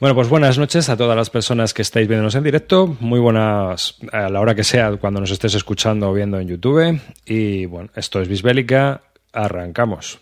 Bueno, 0.00 0.14
pues 0.14 0.30
buenas 0.30 0.56
noches 0.56 0.88
a 0.88 0.96
todas 0.96 1.14
las 1.14 1.28
personas 1.28 1.74
que 1.74 1.82
estáis 1.82 2.08
viéndonos 2.08 2.34
en 2.34 2.42
directo. 2.42 2.96
Muy 3.00 3.20
buenas 3.20 3.98
a 4.12 4.30
la 4.30 4.40
hora 4.40 4.54
que 4.54 4.64
sea 4.64 4.96
cuando 4.96 5.20
nos 5.20 5.30
estés 5.30 5.54
escuchando 5.54 6.08
o 6.08 6.14
viendo 6.14 6.40
en 6.40 6.48
YouTube. 6.48 6.98
Y 7.26 7.66
bueno, 7.66 7.90
esto 7.94 8.22
es 8.22 8.26
Bisbélica. 8.26 9.02
Arrancamos. 9.30 10.18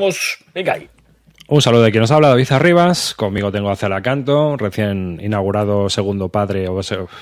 Vamos, 0.00 0.38
venga 0.54 0.72
ahí. 0.72 0.88
Un 1.46 1.60
saludo 1.60 1.82
de 1.82 1.90
quien 1.90 2.00
nos 2.00 2.10
habla, 2.10 2.28
David 2.28 2.50
Arribas. 2.52 3.12
Conmigo 3.12 3.52
tengo 3.52 3.70
a 3.70 3.76
Celacanto, 3.76 4.56
recién 4.56 5.20
inaugurado 5.20 5.90
segundo 5.90 6.30
padre, 6.30 6.68
o 6.68 6.80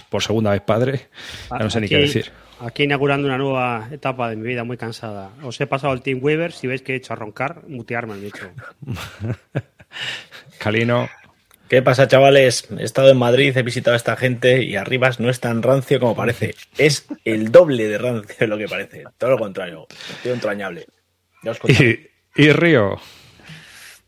por 0.08 0.22
segunda 0.22 0.52
vez 0.52 0.60
padre. 0.60 1.08
Ya 1.50 1.58
no 1.58 1.70
sé 1.70 1.80
ni 1.80 1.88
qué 1.88 1.96
decir. 1.96 2.30
Aquí 2.60 2.84
inaugurando 2.84 3.26
una 3.26 3.36
nueva 3.36 3.88
etapa 3.90 4.30
de 4.30 4.36
mi 4.36 4.46
vida 4.46 4.62
muy 4.62 4.76
cansada. 4.76 5.30
Os 5.42 5.60
he 5.60 5.66
pasado 5.66 5.92
el 5.92 6.02
Team 6.02 6.20
Weaver. 6.22 6.52
Si 6.52 6.68
veis 6.68 6.82
que 6.82 6.92
he 6.92 6.96
hecho 6.96 7.14
a 7.14 7.16
roncar, 7.16 7.62
mutearme 7.66 8.12
han 8.12 8.20
dicho. 8.20 8.48
Calino. 10.58 11.08
¿Qué 11.68 11.82
pasa, 11.82 12.06
chavales? 12.06 12.68
He 12.78 12.84
estado 12.84 13.10
en 13.10 13.18
Madrid, 13.18 13.56
he 13.56 13.62
visitado 13.64 13.94
a 13.94 13.96
esta 13.96 14.14
gente 14.14 14.62
y 14.62 14.76
Arribas 14.76 15.18
no 15.18 15.30
es 15.30 15.40
tan 15.40 15.64
rancio 15.64 15.98
como 15.98 16.14
parece. 16.14 16.54
Es 16.76 17.08
el 17.24 17.50
doble 17.50 17.88
de 17.88 17.98
rancio 17.98 18.36
de 18.38 18.46
lo 18.46 18.56
que 18.56 18.68
parece. 18.68 19.02
Todo 19.18 19.30
lo 19.30 19.38
contrario. 19.38 19.88
Tío 20.22 20.32
entrañable. 20.32 20.86
Ya 21.42 21.50
os 21.50 21.58
contaré. 21.58 22.12
Y 22.36 22.52
Río. 22.52 22.98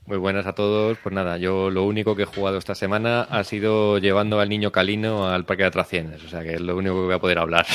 Muy 0.07 0.19
buenas 0.19 0.47
a 0.47 0.55
todos. 0.55 0.99
Pues 1.03 1.15
nada, 1.15 1.37
yo 1.37 1.71
lo 1.71 1.85
único 1.85 2.17
que 2.17 2.23
he 2.23 2.27
jugado 2.27 2.59
esta 2.59 2.75
semana 2.75 3.23
ha 3.23 3.45
sido 3.45 3.99
llevando 3.99 4.41
al 4.41 4.49
niño 4.49 4.73
Calino 4.73 5.29
al 5.29 5.45
parque 5.45 5.63
de 5.63 5.69
atracciones. 5.69 6.25
O 6.25 6.29
sea 6.29 6.43
que 6.43 6.55
es 6.55 6.61
lo 6.61 6.77
único 6.77 6.97
que 6.97 7.07
voy 7.07 7.15
a 7.15 7.21
poder 7.21 7.39
hablar. 7.39 7.67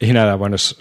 Y 0.00 0.12
nada, 0.12 0.36
bueno, 0.36 0.54
es 0.56 0.76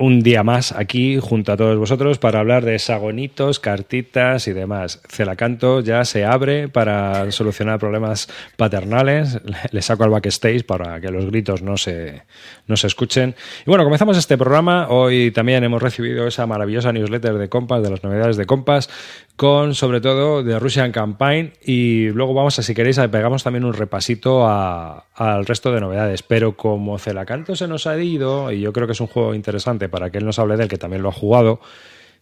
un 0.00 0.20
día 0.22 0.42
más 0.42 0.72
aquí 0.72 1.18
junto 1.20 1.52
a 1.52 1.58
todos 1.58 1.76
vosotros 1.78 2.18
para 2.18 2.40
hablar 2.40 2.64
de 2.64 2.78
sagonitos, 2.78 3.60
cartitas 3.60 4.48
y 4.48 4.54
demás. 4.54 5.02
Celacanto 5.06 5.80
ya 5.80 6.06
se 6.06 6.24
abre 6.24 6.68
para 6.68 7.30
solucionar 7.30 7.78
problemas 7.78 8.28
paternales. 8.56 9.40
Le 9.70 9.82
saco 9.82 10.04
al 10.04 10.10
backstage 10.10 10.64
para 10.64 11.02
que 11.02 11.10
los 11.10 11.26
gritos 11.26 11.60
no 11.60 11.76
se, 11.76 12.22
no 12.66 12.78
se 12.78 12.86
escuchen. 12.86 13.34
Y 13.66 13.68
bueno, 13.68 13.84
comenzamos 13.84 14.16
este 14.16 14.38
programa. 14.38 14.88
Hoy 14.88 15.32
también 15.32 15.62
hemos 15.64 15.82
recibido 15.82 16.26
esa 16.26 16.46
maravillosa 16.46 16.92
newsletter 16.92 17.34
de 17.34 17.50
Compass, 17.50 17.82
de 17.82 17.90
las 17.90 18.02
novedades 18.02 18.38
de 18.38 18.46
Compass, 18.46 18.88
con 19.36 19.74
sobre 19.74 20.00
todo 20.00 20.42
de 20.42 20.58
Russian 20.58 20.92
Campaign. 20.92 21.52
Y 21.62 22.08
luego 22.08 22.32
vamos 22.32 22.58
a, 22.58 22.62
si 22.62 22.74
queréis, 22.74 22.98
pegamos 23.12 23.44
también 23.44 23.66
un 23.66 23.74
repasito 23.74 24.48
al 24.48 25.44
resto 25.44 25.72
de 25.72 25.82
novedades. 25.82 26.22
Pero 26.22 26.56
como 26.56 26.98
Celacanto 26.98 27.54
se 27.54 27.68
nos 27.68 27.86
ha 27.86 27.98
ido, 27.98 28.50
y 28.50 28.62
yo 28.62 28.72
creo 28.72 28.86
que 28.86 28.94
es 28.94 29.00
un 29.02 29.06
juego 29.06 29.34
interesante 29.34 29.89
para 29.90 30.10
que 30.10 30.18
él 30.18 30.24
nos 30.24 30.38
hable 30.38 30.56
de 30.56 30.64
él, 30.64 30.68
que 30.68 30.78
también 30.78 31.02
lo 31.02 31.08
ha 31.08 31.12
jugado. 31.12 31.60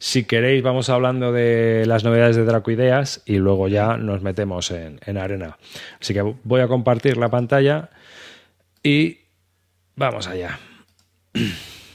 Si 0.01 0.25
queréis, 0.25 0.63
vamos 0.63 0.89
hablando 0.91 1.33
de 1.33 1.85
las 1.87 2.05
novedades 2.05 2.37
de 2.37 2.45
Dracoideas 2.45 3.23
y 3.27 3.37
luego 3.37 3.67
ya 3.67 3.97
nos 3.97 4.23
metemos 4.23 4.71
en, 4.71 5.19
arena. 5.19 5.59
Así 6.01 6.15
que 6.15 6.23
voy 6.23 6.61
a 6.61 6.69
compartir 6.69 7.17
la 7.17 7.29
pantalla 7.29 7.91
y 8.83 9.19
vamos 9.97 10.27
allá. 10.29 10.59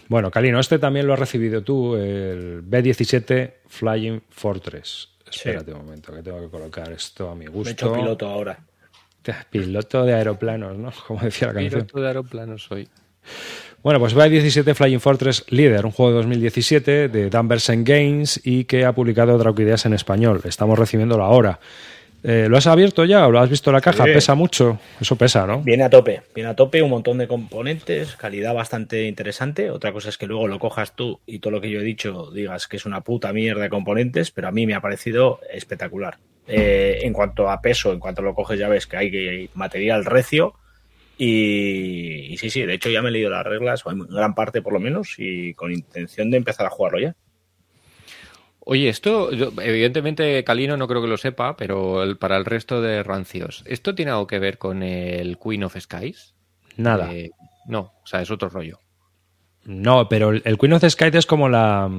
Bueno, 0.10 0.30
Calino, 0.30 0.60
este 0.60 0.78
también 0.78 1.08
lo 1.08 1.14
has 1.14 1.20
recibido 1.20 1.64
tú, 1.64 1.96
el 1.96 2.62
B-17 2.62 3.54
Flying 3.68 4.22
Fortress. 4.30 5.10
Espérate 5.26 5.72
un 5.72 5.80
momento, 5.80 6.14
que 6.14 6.22
tengo 6.22 6.40
que 6.42 6.50
colocar 6.50 6.92
esto 6.92 7.30
a 7.30 7.36
mi 7.36 7.48
gusto. 7.48 7.64
Me 7.64 7.70
he 7.70 7.74
hecho 7.74 7.94
piloto 7.94 8.28
ahora. 8.28 8.60
Piloto 9.50 10.04
de 10.04 10.14
aeroplanos, 10.14 10.78
¿no? 10.78 10.92
Como 11.08 11.22
decía 11.22 11.48
la 11.48 11.54
canción. 11.54 11.82
Piloto 11.82 12.02
de 12.02 12.08
aeroplanos 12.08 12.64
soy. 12.64 12.88
Bueno, 13.84 14.00
pues 14.00 14.18
va 14.18 14.30
17 14.30 14.76
Flying 14.76 15.02
Fortress 15.02 15.44
Leader, 15.50 15.86
un 15.86 15.92
juego 15.92 16.12
de 16.12 16.18
2017 16.20 17.10
de 17.10 17.30
Danversen 17.30 17.84
Games 17.84 18.40
y 18.42 18.64
que 18.64 18.86
ha 18.86 18.94
publicado 18.94 19.38
Drauquideas 19.38 19.86
en 19.86 19.94
español. 19.94 20.40
Estamos 20.46 20.80
recibiéndolo 20.80 21.26
ahora. 21.26 21.60
Eh, 22.24 22.48
¿Lo 22.50 22.56
has 22.56 22.66
abierto 22.66 23.04
ya 23.04 23.28
o 23.28 23.32
lo 23.32 23.42
has 23.42 23.50
visto 23.50 23.74
la 23.74 23.82
caja? 23.82 24.06
¿Pesa 24.06 24.36
mucho? 24.36 24.80
Eso 25.02 25.18
pesa, 25.18 25.46
¿no? 25.46 25.62
Viene 25.64 25.84
a 25.84 25.90
tope, 25.90 26.22
viene 26.34 26.52
a 26.52 26.56
tope, 26.56 26.82
un 26.82 26.92
montón 26.92 27.18
de 27.18 27.28
componentes, 27.28 28.16
calidad 28.16 28.54
bastante 28.54 29.04
interesante. 29.04 29.70
Otra 29.70 29.92
cosa 29.92 30.08
es 30.08 30.18
que 30.18 30.28
luego 30.28 30.48
lo 30.48 30.60
cojas 30.60 30.96
tú 30.96 31.20
y 31.26 31.40
todo 31.40 31.52
lo 31.52 31.60
que 31.60 31.70
yo 31.70 31.82
he 31.82 31.84
dicho 31.84 32.32
digas 32.32 32.70
que 32.70 32.78
es 32.78 32.86
una 32.86 33.02
puta 33.02 33.34
mierda 33.34 33.64
de 33.64 33.70
componentes, 33.70 34.32
pero 34.32 34.48
a 34.48 34.52
mí 34.52 34.66
me 34.66 34.76
ha 34.76 34.80
parecido 34.80 35.42
espectacular. 35.52 36.20
Eh, 36.48 37.00
en 37.02 37.12
cuanto 37.12 37.50
a 37.50 37.60
peso, 37.60 37.92
en 37.92 38.00
cuanto 38.00 38.22
lo 38.22 38.34
coges 38.34 38.58
ya 38.58 38.70
ves 38.70 38.88
que 38.88 38.96
hay 38.96 39.50
material 39.56 40.06
recio 40.06 40.56
y, 41.18 42.36
sí, 42.38 42.50
sí, 42.50 42.64
de 42.64 42.74
hecho 42.74 42.90
ya 42.90 43.02
me 43.02 43.10
he 43.10 43.12
leído 43.12 43.30
las 43.30 43.46
reglas, 43.46 43.86
o 43.86 43.92
en 43.92 44.00
gran 44.00 44.34
parte 44.36 44.62
por 44.62 44.74
lo 44.74 44.80
menos, 44.80 45.16
y 45.18 45.54
con 45.54 45.72
intención 45.72 46.32
de 46.32 46.38
empezar 46.38 46.66
a 46.66 46.70
jugarlo 46.70 47.00
ya. 47.00 47.16
Oye, 48.66 48.88
esto, 48.88 49.30
evidentemente 49.32 50.44
Calino 50.46 50.78
no 50.78 50.88
creo 50.88 51.02
que 51.02 51.08
lo 51.10 51.18
sepa, 51.18 51.58
pero 51.58 52.02
para 52.18 52.38
el 52.38 52.46
resto 52.46 52.82
de 52.82 53.04
rancios, 53.04 53.64
¿esto 53.68 53.94
tiene 53.94 54.12
algo 54.12 54.26
que 54.26 54.40
ver 54.40 54.58
con 54.58 54.84
el 54.84 55.38
Queen 55.38 55.66
of 55.66 55.78
Skies? 55.78 56.34
Nada. 56.78 57.14
Eh, 57.14 57.32
no, 57.68 57.94
o 58.02 58.08
sea, 58.08 58.22
es 58.22 58.32
otro 58.32 58.50
rollo. 58.50 58.80
No, 59.66 60.08
pero 60.08 60.32
el 60.32 60.58
Queen 60.58 60.74
of 60.74 60.84
Skies 60.88 61.16
es 61.16 61.26
como 61.26 61.50
la, 61.50 61.90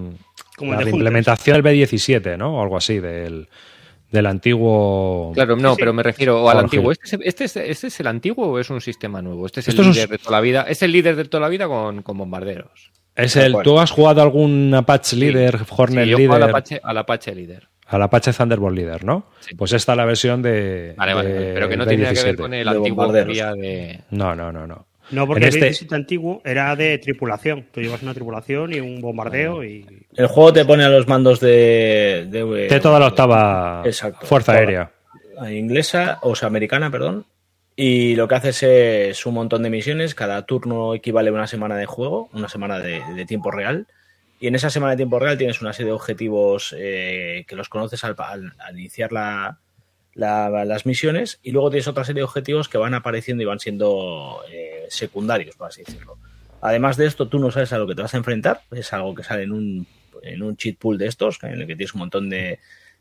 como 0.57 0.75
la 0.75 0.89
implementación 0.89 1.63
del 1.63 1.65
B17, 1.65 2.39
¿no? 2.39 2.57
O 2.57 2.63
algo 2.63 2.79
así, 2.79 2.99
del, 2.99 3.49
del 4.15 4.27
antiguo. 4.27 5.33
Claro, 5.35 5.57
no, 5.57 5.75
pero 5.77 5.93
me 5.93 6.03
refiero 6.03 6.49
al 6.49 6.59
antiguo. 6.59 6.93
¿Este, 6.93 7.19
¿Este, 7.23 7.45
es, 7.45 7.57
¿Este, 7.57 7.89
es, 7.89 8.01
el 8.01 8.07
antiguo 8.07 8.47
o 8.47 8.59
es 8.61 8.71
un 8.71 8.81
sistema 8.81 9.21
nuevo? 9.21 9.45
Este 9.45 9.61
es 9.61 9.69
el 9.69 9.77
líder 9.77 10.09
de 10.09 10.19
toda 10.19 10.31
la 10.31 10.41
vida. 10.41 10.63
Es 10.69 10.83
el 10.83 10.93
líder 10.93 11.17
de 11.17 11.25
toda 11.25 11.41
la 11.41 11.49
vida 11.49 11.67
con, 11.67 12.03
bombarderos. 12.05 12.93
Es 13.17 13.37
el. 13.37 13.57
¿Tú 13.63 13.79
has 13.79 13.91
jugado 13.91 14.23
algún 14.23 14.73
Apache 14.73 15.17
Leader, 15.17 15.59
Hornet 15.69 16.07
Leader? 16.07 16.31
Al 16.31 16.43
Apache, 16.45 16.81
al 16.83 16.99
Apache 16.99 17.35
Leader. 17.35 17.69
Al 17.87 18.03
Apache 18.03 18.33
Thunderbolt 18.33 18.77
Leader, 18.77 19.05
¿no? 19.05 19.27
Pues 19.59 19.73
esta 19.73 19.93
es 19.93 19.97
la 19.97 20.05
versión 20.05 20.41
de. 20.41 20.95
Vale, 20.97 21.15
vale, 21.15 21.53
pero 21.53 21.69
que 21.69 21.77
no 21.77 21.87
tiene 21.87 22.13
que 22.13 22.23
ver 22.23 22.37
con 22.37 22.55
el 22.55 22.69
antiguo 22.69 23.13
de. 23.13 24.01
No, 24.11 24.35
no, 24.35 24.53
no, 24.53 24.67
no. 24.67 24.87
No, 25.11 25.27
porque 25.27 25.49
el 25.49 25.63
este... 25.63 25.95
antiguo 25.95 26.41
era 26.45 26.75
de 26.77 26.99
tripulación. 26.99 27.67
Tú 27.71 27.81
llevas 27.81 28.03
una 28.03 28.15
tripulación 28.15 28.73
y 28.73 28.81
un 28.81 29.01
bombardeo 29.01 29.65
y. 29.65 29.87
El 30.17 30.27
juego 30.29 30.53
te 30.53 30.65
pone 30.65 30.85
a 30.85 30.89
los 30.89 31.07
mandos 31.07 31.41
de. 31.41 32.27
De, 32.31 32.81
toda 32.81 32.99
la 32.99 33.09
octava 33.09 33.83
Fuerza 34.23 34.53
Aérea. 34.53 34.91
Inglesa, 35.51 36.19
o 36.23 36.35
sea, 36.35 36.49
americana, 36.49 36.91
perdón. 36.91 37.27
Y 37.77 38.15
lo 38.15 38.29
que 38.29 38.37
haces 38.37 38.63
es 38.63 39.27
un 39.27 39.35
montón 39.35 39.63
de 39.63 39.71
misiones. 39.71 40.15
Cada 40.15 40.47
turno 40.47 40.95
equivale 40.95 41.31
a 41.31 41.33
una 41.33 41.47
semana 41.47 41.77
de 41.77 41.87
juego, 41.87 42.31
una 42.33 42.49
semana 42.49 42.79
de, 42.79 43.25
tiempo 43.27 43.51
real. 43.51 43.87
Y 44.41 44.47
en 44.47 44.55
esa 44.55 44.71
semana 44.71 44.93
de 44.93 44.99
tiempo 44.99 45.19
real 45.19 45.37
tienes 45.37 45.61
una 45.61 45.73
serie 45.73 45.91
de 45.91 45.97
objetivos 45.97 46.75
eh, 46.79 47.45
que 47.49 47.57
los 47.57 47.69
conoces 47.69 48.05
al 48.05 48.17
iniciar 48.73 49.13
la, 49.13 49.59
las 50.15 50.87
misiones 50.87 51.41
y 51.43 51.51
luego 51.51 51.71
tienes 51.71 51.89
otra 51.89 52.05
serie 52.05 52.21
de 52.21 52.25
objetivos 52.25 52.69
que 52.69 52.79
van 52.79 52.95
apareciendo 52.95 53.43
y 53.43 53.47
van 53.47 53.61
siendo 53.61 54.41
eh, 54.51 54.87
secundarios, 54.89 55.57
por 55.57 55.69
así 55.69 55.83
decirlo. 55.85 56.19
Además 56.61 56.97
de 56.97 57.07
esto, 57.07 57.29
tú 57.29 57.39
no 57.39 57.51
sabes 57.51 57.73
a 57.73 57.79
lo 57.79 57.87
que 57.87 57.95
te 57.95 58.03
vas 58.03 58.15
a 58.15 58.17
enfrentar, 58.17 58.63
es 58.71 58.93
algo 58.93 59.15
que 59.15 59.23
sale 59.23 59.43
en 59.43 59.53
un, 59.53 59.87
en 60.23 60.43
un 60.43 60.57
cheat 60.57 60.79
pool 60.79 60.97
de 60.97 61.09
estos, 61.09 61.43
en 61.43 61.61
el 61.61 61.67
que 61.67 61.77
tienes 61.77 61.95
un 61.95 62.01
montón 62.01 62.31
de, 62.31 62.59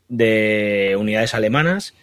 de 0.08 0.96
unidades 0.98 1.34
alemanas. 1.34 1.94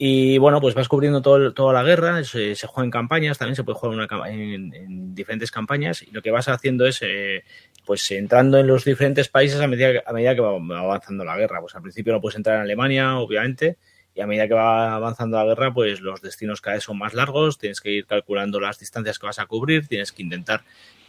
Y 0.00 0.38
bueno, 0.38 0.60
pues 0.60 0.76
vas 0.76 0.86
cubriendo 0.86 1.22
todo, 1.22 1.52
toda 1.52 1.72
la 1.72 1.82
guerra, 1.82 2.22
se, 2.22 2.54
juega 2.54 2.84
en 2.84 2.90
campañas, 2.92 3.36
también 3.36 3.56
se 3.56 3.64
puede 3.64 3.78
jugar 3.80 4.08
en, 4.28 5.12
diferentes 5.12 5.50
campañas, 5.50 6.02
y 6.02 6.12
lo 6.12 6.22
que 6.22 6.30
vas 6.30 6.46
haciendo 6.46 6.86
es 6.86 7.00
eh, 7.02 7.42
pues 7.84 8.08
entrando 8.12 8.58
en 8.58 8.68
los 8.68 8.84
diferentes 8.84 9.28
países 9.28 9.60
a 9.60 9.66
medida, 9.66 10.04
a 10.06 10.12
medida 10.12 10.36
que 10.36 10.40
va 10.40 10.50
avanzando 10.78 11.24
la 11.24 11.36
guerra. 11.36 11.60
Pues 11.60 11.74
al 11.74 11.82
principio 11.82 12.12
no 12.12 12.20
puedes 12.20 12.36
entrar 12.36 12.56
en 12.56 12.62
Alemania, 12.62 13.18
obviamente, 13.18 13.76
y 14.18 14.20
a 14.20 14.26
medida 14.26 14.48
que 14.48 14.54
va 14.54 14.96
avanzando 14.96 15.36
la 15.36 15.44
guerra, 15.44 15.72
pues 15.72 16.00
los 16.00 16.20
destinos 16.20 16.60
cada 16.60 16.74
vez 16.74 16.82
son 16.82 16.98
más 16.98 17.14
largos, 17.14 17.56
tienes 17.56 17.80
que 17.80 17.92
ir 17.92 18.04
calculando 18.04 18.58
las 18.58 18.80
distancias 18.80 19.16
que 19.16 19.26
vas 19.26 19.38
a 19.38 19.46
cubrir, 19.46 19.86
tienes 19.86 20.10
que 20.10 20.24
intentar 20.24 20.62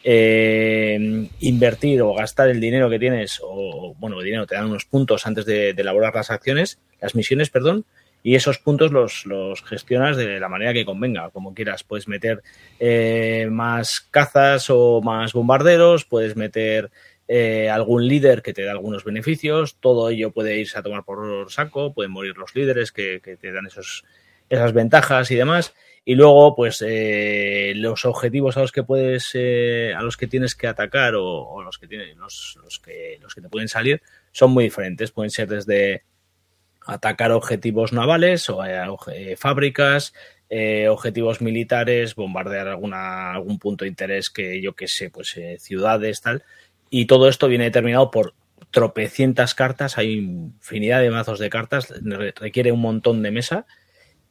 eh, 0.03 1.27
invertir 1.39 2.03
o 2.03 2.13
gastar 2.13 2.49
el 2.49 2.61
dinero 2.61 2.87
que 2.87 2.99
tienes, 2.99 3.41
o 3.43 3.95
bueno, 3.97 4.19
el 4.19 4.25
dinero 4.25 4.45
te 4.45 4.53
dan 4.53 4.67
unos 4.67 4.85
puntos 4.85 5.25
antes 5.25 5.47
de, 5.47 5.71
elaborar 5.71 6.13
las 6.13 6.29
acciones, 6.29 6.77
las 7.01 7.15
misiones, 7.15 7.49
perdón, 7.49 7.83
y 8.21 8.35
esos 8.35 8.59
puntos 8.59 8.91
los, 8.91 9.25
los 9.25 9.63
gestionas 9.63 10.15
de 10.15 10.39
la 10.39 10.47
manera 10.47 10.71
que 10.71 10.85
convenga, 10.85 11.31
como 11.31 11.55
quieras. 11.55 11.83
Puedes 11.83 12.07
meter 12.07 12.43
eh, 12.79 13.47
más 13.49 14.01
cazas 14.11 14.69
o 14.69 15.01
más 15.01 15.33
bombarderos, 15.33 16.05
puedes 16.05 16.35
meter 16.35 16.91
eh, 17.29 17.69
algún 17.69 18.07
líder 18.07 18.41
que 18.41 18.53
te 18.53 18.63
da 18.63 18.71
algunos 18.71 19.05
beneficios, 19.05 19.77
todo 19.79 20.09
ello 20.09 20.31
puede 20.31 20.57
irse 20.59 20.79
a 20.79 20.83
tomar 20.83 21.05
por 21.05 21.51
saco, 21.51 21.93
pueden 21.93 22.11
morir 22.11 22.35
los 22.37 22.55
líderes 22.55 22.91
que, 22.91 23.21
te 23.21 23.51
dan 23.53 23.67
esos, 23.67 24.03
esas 24.49 24.73
ventajas 24.73 25.31
y 25.31 25.35
demás. 25.35 25.75
Y 26.05 26.15
luego, 26.15 26.55
pues, 26.55 26.83
eh, 26.85 27.73
los 27.75 28.03
objetivos 28.05 28.57
a 28.57 28.61
los 28.61 28.71
que 28.71 28.83
puedes, 28.83 29.29
eh, 29.35 29.93
a 29.95 30.01
los 30.01 30.17
que 30.17 30.27
tienes 30.27 30.55
que 30.55 30.67
atacar 30.67 31.13
o, 31.15 31.61
los 31.63 31.77
que 31.77 31.87
tienen, 31.87 32.17
los, 32.17 32.57
los, 32.63 32.79
que, 32.79 33.19
los 33.21 33.35
que 33.35 33.41
te 33.41 33.49
pueden 33.49 33.67
salir 33.69 34.01
son 34.31 34.51
muy 34.51 34.65
diferentes. 34.65 35.11
Pueden 35.11 35.29
ser 35.31 35.47
desde 35.47 36.03
atacar 36.85 37.31
objetivos 37.31 37.93
navales 37.93 38.49
o 38.49 38.65
eh, 38.65 38.79
oje- 38.87 39.35
fábricas, 39.35 40.13
eh, 40.49 40.87
objetivos 40.89 41.41
militares, 41.41 42.15
bombardear 42.15 42.67
alguna, 42.67 43.31
algún 43.33 43.59
punto 43.59 43.85
de 43.85 43.89
interés 43.89 44.29
que 44.29 44.61
yo 44.61 44.73
que 44.73 44.87
sé, 44.87 45.09
pues 45.11 45.37
eh, 45.37 45.57
ciudades, 45.59 46.21
tal. 46.21 46.43
Y 46.89 47.05
todo 47.05 47.27
esto 47.29 47.47
viene 47.47 47.65
determinado 47.65 48.09
por 48.11 48.33
tropecientas 48.71 49.55
cartas, 49.55 49.97
hay 49.97 50.13
infinidad 50.13 51.01
de 51.01 51.09
mazos 51.09 51.39
de 51.39 51.49
cartas, 51.49 51.93
re- 52.03 52.33
requiere 52.35 52.71
un 52.71 52.81
montón 52.81 53.21
de 53.23 53.31
mesa. 53.31 53.65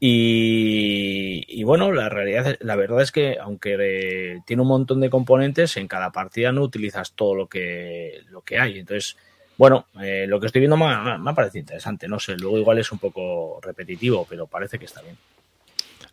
Y, 0.01 1.45
y 1.49 1.65
bueno, 1.65 1.91
la 1.93 2.09
realidad, 2.09 2.57
la 2.61 2.77
verdad 2.77 3.03
es 3.03 3.11
que 3.13 3.37
aunque 3.41 3.77
eh, 3.81 4.41
tiene 4.47 4.63
un 4.63 4.69
montón 4.69 5.01
de 5.01 5.11
componentes, 5.11 5.77
en 5.77 5.89
cada 5.89 6.13
partida 6.13 6.53
no 6.53 6.63
utilizas 6.63 7.13
todo 7.13 7.35
lo 7.35 7.47
que, 7.49 8.21
lo 8.31 8.43
que 8.43 8.59
hay. 8.59 8.79
Entonces, 8.79 9.17
bueno, 9.57 9.87
eh, 10.01 10.27
lo 10.29 10.39
que 10.39 10.47
estoy 10.47 10.61
viendo 10.61 10.77
me, 10.77 10.87
ha- 10.87 11.19
me 11.19 11.31
ha 11.31 11.35
parecido 11.35 11.61
interesante. 11.61 12.07
No 12.09 12.19
sé, 12.21 12.37
luego 12.37 12.59
igual 12.59 12.79
es 12.79 12.93
un 12.93 12.99
poco 12.99 13.61
repetitivo, 13.63 14.27
pero 14.29 14.47
parece 14.47 14.79
que 14.79 14.85
está 14.85 15.03
bien. 15.03 15.17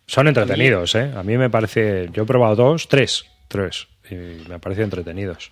Son 0.08 0.28
entretenidos, 0.28 0.96
¿eh? 0.96 1.12
A 1.16 1.24
mí 1.24 1.38
me 1.38 1.50
parece. 1.50 2.10
Yo 2.12 2.24
he 2.24 2.26
probado 2.26 2.56
dos, 2.56 2.88
tres, 2.88 3.26
tres. 3.48 3.88
Y 4.10 4.16
me 4.50 4.60
parecen 4.60 4.86
entretenidos. 4.86 5.52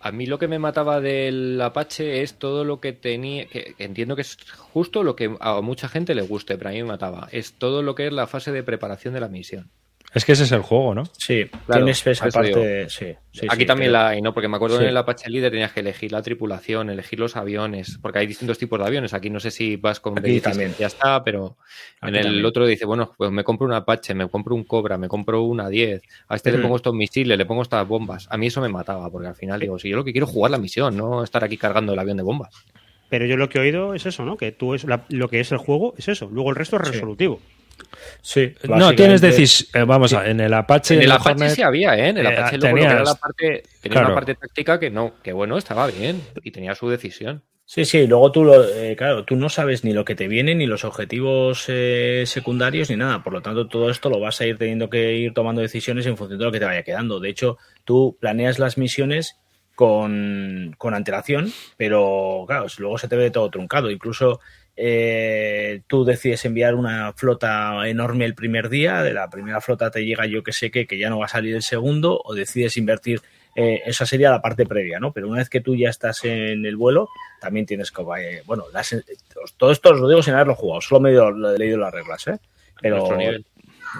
A 0.00 0.12
mí 0.12 0.26
lo 0.26 0.38
que 0.38 0.48
me 0.48 0.58
mataba 0.58 1.00
del 1.00 1.60
Apache 1.60 2.22
es 2.22 2.38
todo 2.38 2.64
lo 2.64 2.80
que 2.80 2.92
tenía, 2.92 3.46
que, 3.46 3.74
entiendo 3.78 4.16
que 4.16 4.22
es 4.22 4.38
justo 4.56 5.02
lo 5.02 5.16
que 5.16 5.36
a 5.40 5.60
mucha 5.60 5.88
gente 5.88 6.14
le 6.14 6.22
guste, 6.22 6.56
pero 6.56 6.70
a 6.70 6.72
mí 6.72 6.82
me 6.82 6.88
mataba. 6.88 7.28
Es 7.32 7.54
todo 7.54 7.82
lo 7.82 7.94
que 7.94 8.06
es 8.06 8.12
la 8.12 8.26
fase 8.26 8.52
de 8.52 8.62
preparación 8.62 9.14
de 9.14 9.20
la 9.20 9.28
misión. 9.28 9.70
Es 10.16 10.24
que 10.24 10.32
ese 10.32 10.44
es 10.44 10.52
el 10.52 10.62
juego, 10.62 10.94
¿no? 10.94 11.04
Sí, 11.18 11.44
Claro, 11.66 11.84
tienes 11.84 12.06
esa 12.06 12.28
parte. 12.30 12.58
de- 12.58 12.88
sí, 12.88 13.04
sí, 13.32 13.46
Aquí 13.50 13.60
sí, 13.60 13.66
también 13.66 13.92
la 13.92 14.08
hay, 14.08 14.22
¿no? 14.22 14.32
Porque 14.32 14.48
me 14.48 14.56
acuerdo 14.56 14.78
Sí. 14.78 14.84
en 14.84 14.88
el 14.88 14.96
Apache 14.96 15.28
Líder 15.28 15.50
tenías 15.50 15.72
que 15.72 15.80
elegir 15.80 16.10
la 16.10 16.22
tripulación, 16.22 16.88
elegir 16.88 17.20
los 17.20 17.36
aviones, 17.36 17.98
porque 18.00 18.20
hay 18.20 18.26
distintos 18.26 18.56
tipos 18.56 18.78
de 18.78 18.86
aviones. 18.86 19.12
Aquí 19.12 19.28
no 19.28 19.40
sé 19.40 19.50
si 19.50 19.76
vas 19.76 20.00
con 20.00 20.18
Aquí 20.18 20.30
B16, 20.30 20.40
también. 20.42 20.74
ya 20.78 20.86
está, 20.86 21.22
pero 21.22 21.58
en 22.00 22.16
el 22.16 22.22
también. 22.22 22.46
otro 22.46 22.66
dice, 22.66 22.86
bueno, 22.86 23.12
pues 23.18 23.30
me 23.30 23.44
compro 23.44 23.66
un 23.66 23.74
Apache, 23.74 24.14
me 24.14 24.26
compro 24.26 24.54
un 24.54 24.64
Cobra, 24.64 24.96
me 24.96 25.06
compro 25.06 25.42
una 25.42 25.68
10, 25.68 26.00
a 26.28 26.36
este 26.36 26.50
le 26.50 26.58
pongo 26.60 26.76
estos 26.76 26.94
misiles, 26.94 27.36
le 27.36 27.44
pongo 27.44 27.60
estas 27.60 27.86
bombas. 27.86 28.26
A 28.30 28.38
mí 28.38 28.46
eso 28.46 28.62
me 28.62 28.70
mataba, 28.70 29.10
porque 29.10 29.28
al 29.28 29.36
final 29.36 29.60
digo, 29.60 29.78
si 29.78 29.90
yo 29.90 29.96
lo 29.98 30.04
que 30.04 30.12
quiero 30.12 30.26
es 30.26 30.32
jugar 30.32 30.50
la 30.50 30.56
misión, 30.58 30.96
no 30.96 31.22
estar 31.24 31.44
aquí 31.44 31.58
cargando 31.58 31.92
el 31.92 31.98
avión 31.98 32.16
de 32.16 32.22
bombas. 32.22 32.54
Pero 33.10 33.26
yo 33.26 33.36
lo 33.36 33.50
que 33.50 33.58
he 33.58 33.60
oído 33.60 33.92
es 33.92 34.06
eso, 34.06 34.24
¿no? 34.24 34.38
Que 34.38 34.50
tú 34.50 34.72
es 34.74 34.84
la- 34.84 35.04
lo 35.10 35.28
que 35.28 35.40
es 35.40 35.52
el 35.52 35.58
juego 35.58 35.92
es 35.98 36.08
eso. 36.08 36.28
Luego 36.32 36.48
el 36.50 36.56
resto 36.56 36.76
es 36.76 36.88
resolutivo. 36.88 37.38
Sí, 37.38 37.55
No, 37.78 38.94
tienes 38.94 39.20
básicamente- 39.20 39.26
decisión. 39.26 39.88
vamos 39.88 40.12
a, 40.12 40.28
en 40.28 40.40
el 40.40 40.52
Apache. 40.54 40.94
en 40.94 41.02
el 41.02 41.12
Apache 41.12 41.30
Hornet, 41.30 41.50
sí 41.50 41.62
había, 41.62 41.96
¿eh? 41.96 42.08
En 42.08 42.18
el 42.18 42.26
eh, 42.26 42.36
Apache 42.36 42.58
lo 42.58 42.74
que 42.74 42.82
era 42.82 43.02
la 43.02 43.14
parte, 43.14 43.62
tenía 43.80 43.92
claro. 43.92 44.06
una 44.08 44.14
parte 44.14 44.34
táctica 44.34 44.80
que 44.80 44.90
no, 44.90 45.14
que 45.22 45.32
bueno, 45.32 45.56
estaba 45.58 45.86
bien 45.86 46.22
y 46.42 46.50
tenía 46.50 46.74
su 46.74 46.88
decisión. 46.88 47.42
Sí, 47.68 47.84
sí, 47.84 48.06
luego 48.06 48.30
tú, 48.30 48.44
lo, 48.44 48.64
eh, 48.64 48.94
claro, 48.96 49.24
tú 49.24 49.34
no 49.34 49.48
sabes 49.48 49.82
ni 49.82 49.92
lo 49.92 50.04
que 50.04 50.14
te 50.14 50.28
viene, 50.28 50.54
ni 50.54 50.66
los 50.66 50.84
objetivos 50.84 51.64
eh, 51.66 52.22
secundarios, 52.24 52.90
ni 52.90 52.96
nada. 52.96 53.24
Por 53.24 53.32
lo 53.32 53.42
tanto, 53.42 53.66
todo 53.66 53.90
esto 53.90 54.08
lo 54.08 54.20
vas 54.20 54.40
a 54.40 54.46
ir 54.46 54.56
teniendo 54.56 54.88
que 54.88 55.14
ir 55.14 55.34
tomando 55.34 55.62
decisiones 55.62 56.06
en 56.06 56.16
función 56.16 56.38
de 56.38 56.44
lo 56.44 56.52
que 56.52 56.60
te 56.60 56.64
vaya 56.64 56.84
quedando. 56.84 57.18
De 57.18 57.28
hecho, 57.28 57.58
tú 57.84 58.16
planeas 58.20 58.60
las 58.60 58.78
misiones 58.78 59.36
con, 59.74 60.76
con 60.78 60.94
antelación, 60.94 61.52
pero 61.76 62.44
claro, 62.46 62.66
luego 62.78 62.98
se 62.98 63.08
te 63.08 63.16
ve 63.16 63.32
todo 63.32 63.50
truncado. 63.50 63.90
Incluso 63.90 64.38
eh, 64.76 65.80
tú 65.86 66.04
decides 66.04 66.44
enviar 66.44 66.74
una 66.74 67.12
flota 67.14 67.88
enorme 67.88 68.24
el 68.26 68.34
primer 68.34 68.68
día, 68.68 69.02
de 69.02 69.14
la 69.14 69.28
primera 69.30 69.60
flota 69.60 69.90
te 69.90 70.04
llega 70.04 70.26
yo 70.26 70.42
que 70.42 70.52
sé 70.52 70.70
que, 70.70 70.86
que 70.86 70.98
ya 70.98 71.08
no 71.10 71.18
va 71.18 71.24
a 71.26 71.28
salir 71.28 71.54
el 71.54 71.62
segundo, 71.62 72.20
o 72.22 72.34
decides 72.34 72.76
invertir 72.76 73.20
eh, 73.58 73.80
esa 73.86 74.04
sería 74.04 74.30
la 74.30 74.42
parte 74.42 74.66
previa, 74.66 75.00
¿no? 75.00 75.12
Pero 75.12 75.28
una 75.28 75.38
vez 75.38 75.48
que 75.48 75.62
tú 75.62 75.74
ya 75.74 75.88
estás 75.88 76.22
en 76.24 76.66
el 76.66 76.76
vuelo, 76.76 77.08
también 77.40 77.64
tienes 77.64 77.90
que, 77.90 78.02
eh, 78.02 78.42
bueno, 78.44 78.64
las- 78.70 78.94
todo 79.56 79.70
esto 79.72 79.90
os 79.90 79.98
lo 80.00 80.08
digo 80.08 80.22
sin 80.22 80.34
haberlo 80.34 80.54
jugado, 80.54 80.82
solo 80.82 81.00
me 81.00 81.08
he 81.08 81.12
leído, 81.12 81.30
lo 81.30 81.50
he 81.54 81.58
leído 81.58 81.78
las 81.78 81.92
reglas, 81.94 82.26
¿eh? 82.28 82.38
Pero 82.82 83.16
nivel. 83.16 83.46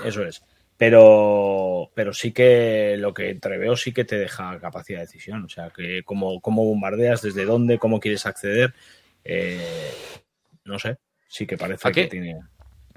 eso 0.05 0.23
es. 0.25 0.43
Pero, 0.77 1.91
pero 1.95 2.13
sí 2.13 2.33
que 2.33 2.97
lo 2.99 3.15
que 3.15 3.31
entreveo 3.31 3.77
sí 3.77 3.95
que 3.95 4.05
te 4.05 4.19
deja 4.19 4.59
capacidad 4.61 4.99
de 4.99 5.07
decisión, 5.07 5.43
o 5.45 5.49
sea, 5.49 5.71
que 5.71 6.03
cómo, 6.05 6.39
cómo 6.43 6.63
bombardeas, 6.67 7.23
desde 7.23 7.47
dónde, 7.47 7.79
cómo 7.79 7.99
quieres 7.99 8.27
acceder, 8.27 8.75
eh, 9.25 9.59
no 10.67 10.79
sé, 10.79 10.99
sí 11.29 11.47
que 11.47 11.57
parece 11.57 11.91
que 11.93 12.07
tiene... 12.07 12.37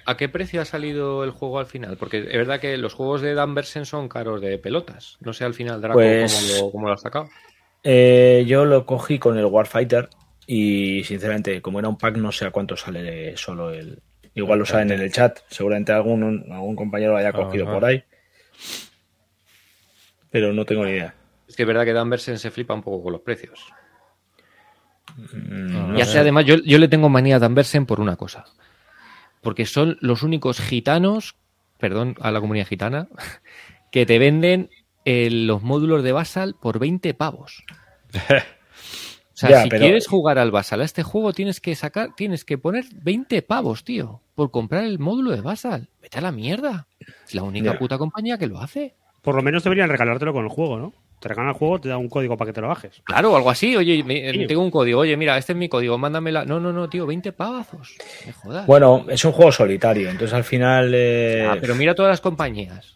¿A 0.05 0.15
qué 0.17 0.29
precio 0.29 0.61
ha 0.61 0.65
salido 0.65 1.23
el 1.23 1.31
juego 1.31 1.59
al 1.59 1.65
final? 1.65 1.97
Porque 1.97 2.19
es 2.19 2.33
verdad 2.37 2.59
que 2.59 2.77
los 2.77 2.93
juegos 2.93 3.21
de 3.21 3.33
Dan 3.33 3.53
Versen 3.53 3.85
son 3.85 4.07
caros 4.09 4.41
de 4.41 4.57
pelotas. 4.57 5.17
No 5.19 5.33
sé 5.33 5.43
al 5.43 5.53
final 5.53 5.81
Draco 5.81 5.99
Pues- 5.99 6.33
cómo, 6.33 6.65
lo, 6.67 6.71
cómo 6.71 6.87
lo 6.87 6.93
ha 6.93 6.97
sacado. 6.97 7.29
Eh, 7.83 8.43
yo 8.47 8.65
lo 8.65 8.85
cogí 8.85 9.19
con 9.19 9.37
el 9.37 9.45
Warfighter 9.45 10.09
y 10.47 11.03
sinceramente, 11.03 11.61
como 11.61 11.79
era 11.79 11.87
un 11.89 11.97
pack, 11.97 12.17
no 12.17 12.31
sé 12.31 12.45
a 12.45 12.51
cuánto 12.51 12.75
sale 12.75 13.37
solo 13.37 13.71
el. 13.71 14.01
Igual 14.33 14.59
lo 14.59 14.65
saben 14.65 14.91
en 14.91 15.01
el 15.01 15.11
chat, 15.11 15.39
seguramente 15.49 15.91
algún, 15.91 16.45
algún 16.51 16.75
compañero 16.75 17.11
lo 17.13 17.17
haya 17.17 17.33
cogido 17.33 17.65
Ajá. 17.65 17.73
por 17.73 17.85
ahí. 17.85 18.03
Pero 20.29 20.53
no 20.53 20.65
tengo 20.65 20.85
ni 20.85 20.91
idea. 20.91 21.13
Es 21.47 21.55
que 21.55 21.63
es 21.63 21.67
verdad 21.67 21.85
que 21.85 21.93
Dan 21.93 22.09
Versen 22.09 22.37
se 22.39 22.51
flipa 22.51 22.73
un 22.73 22.83
poco 22.83 23.03
con 23.03 23.13
los 23.13 23.21
precios. 23.21 23.71
Mm, 25.17 25.69
y 25.69 25.97
no 25.97 26.01
así 26.01 26.11
sé. 26.13 26.19
además 26.19 26.45
yo, 26.45 26.55
yo 26.63 26.77
le 26.77 26.87
tengo 26.87 27.09
manía 27.09 27.37
a 27.37 27.39
Dan 27.39 27.55
Versen 27.55 27.85
por 27.85 27.99
una 27.99 28.15
cosa. 28.15 28.45
Porque 29.41 29.65
son 29.65 29.97
los 30.01 30.23
únicos 30.23 30.59
gitanos, 30.59 31.35
perdón 31.77 32.15
a 32.21 32.31
la 32.31 32.41
comunidad 32.41 32.67
gitana, 32.67 33.07
que 33.91 34.05
te 34.05 34.19
venden 34.19 34.69
eh, 35.05 35.29
los 35.31 35.61
módulos 35.63 36.03
de 36.03 36.11
Basal 36.11 36.55
por 36.59 36.79
20 36.79 37.13
pavos. 37.13 37.63
O 39.31 39.39
sea, 39.39 39.51
Ya, 39.51 39.63
si 39.63 39.69
pero- 39.69 39.83
quieres 39.85 40.05
jugar 40.05 40.37
al 40.37 40.51
Basal 40.51 40.81
a 40.81 40.83
este 40.83 41.01
juego, 41.01 41.31
tienes 41.31 41.61
que 41.61 41.73
sacar, 41.73 42.13
tienes 42.13 42.43
que 42.43 42.57
poner 42.57 42.83
20 42.91 43.41
pavos, 43.41 43.85
tío, 43.85 44.21
por 44.35 44.51
comprar 44.51 44.83
el 44.83 44.99
módulo 44.99 45.31
de 45.31 45.39
Basal. 45.39 45.87
Vete 46.01 46.17
a 46.17 46.21
la 46.21 46.33
mierda. 46.33 46.87
Es 47.25 47.33
la 47.33 47.43
única 47.43 47.71
Ya. 47.71 47.79
puta 47.79 47.97
compañía 47.97 48.37
que 48.37 48.47
lo 48.47 48.59
hace. 48.59 48.95
Por 49.21 49.35
lo 49.35 49.41
menos 49.41 49.63
deberían 49.63 49.87
regalártelo 49.89 50.33
con 50.33 50.43
el 50.43 50.49
juego, 50.49 50.77
¿no? 50.77 50.93
Te 51.19 51.27
regalan 51.27 51.49
el 51.51 51.55
juego, 51.57 51.79
te 51.81 51.89
da 51.89 51.97
un 51.97 52.07
código 52.07 52.37
para 52.37 52.49
que 52.49 52.53
te 52.53 52.61
lo 52.61 52.69
bajes. 52.69 53.01
Claro, 53.03 53.35
algo 53.35 53.49
así. 53.49 53.75
Oye, 53.75 54.03
me- 54.03 54.31
Sí. 54.31 54.47
tengo 54.47 54.61
un 54.61 54.71
código. 54.71 55.01
Oye, 55.01 55.17
mira, 55.17 55.37
este 55.37 55.51
es 55.53 55.57
mi 55.57 55.67
código, 55.67 55.97
mándamela. 55.97 56.45
No, 56.45 56.59
no, 56.59 56.71
no, 56.71 56.89
tío, 56.89 57.05
20 57.05 57.31
pavazos. 57.33 57.95
Me 58.25 58.31
jodas. 58.31 58.65
Bueno, 58.65 59.05
es 59.09 59.23
un 59.25 59.33
juego 59.33 59.51
solitario, 59.51 60.09
entonces 60.09 60.33
al 60.33 60.43
final. 60.45 60.91
eh, 60.95 61.45
Ah, 61.49 61.57
pero 61.59 61.75
mira 61.75 61.93
todas 61.95 62.09
las 62.11 62.21
compañías. 62.21 62.95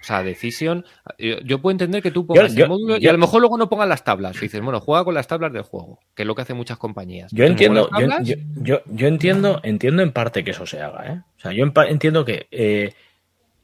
O 0.00 0.04
sea, 0.08 0.22
Decision. 0.22 0.84
Yo, 1.18 1.40
yo 1.40 1.60
puedo 1.60 1.72
entender 1.72 2.00
que 2.00 2.12
tú 2.12 2.24
pongas 2.24 2.54
yo- 2.54 2.62
el 2.64 2.70
módulo 2.70 2.96
y 2.98 3.06
a 3.08 3.12
lo 3.12 3.18
mejor 3.18 3.40
luego 3.40 3.58
no 3.58 3.68
pongas 3.68 3.88
las 3.88 4.04
tablas. 4.04 4.36
Y 4.36 4.42
dices, 4.42 4.60
bueno, 4.60 4.80
juega 4.80 5.04
con 5.04 5.12
las 5.12 5.26
tablas 5.26 5.52
del 5.52 5.62
juego, 5.62 5.98
que 6.14 6.22
es 6.22 6.26
lo 6.26 6.34
que 6.36 6.42
hacen 6.42 6.56
muchas 6.56 6.78
compañías. 6.78 7.30
Yo 7.32 7.44
entiendo, 7.44 7.88
tablas, 7.88 8.26
yo, 8.26 8.36
yo- 8.62 8.80
yo 8.86 9.08
entiendo, 9.08 9.60
entiendo 9.64 10.02
en 10.02 10.12
parte 10.12 10.44
que 10.44 10.52
eso 10.52 10.64
se 10.64 10.80
haga, 10.80 11.12
¿eh? 11.12 11.20
O 11.36 11.40
sea, 11.40 11.52
yo 11.52 11.64
entiendo 11.88 12.24
que 12.24 12.46
eh, 12.52 12.94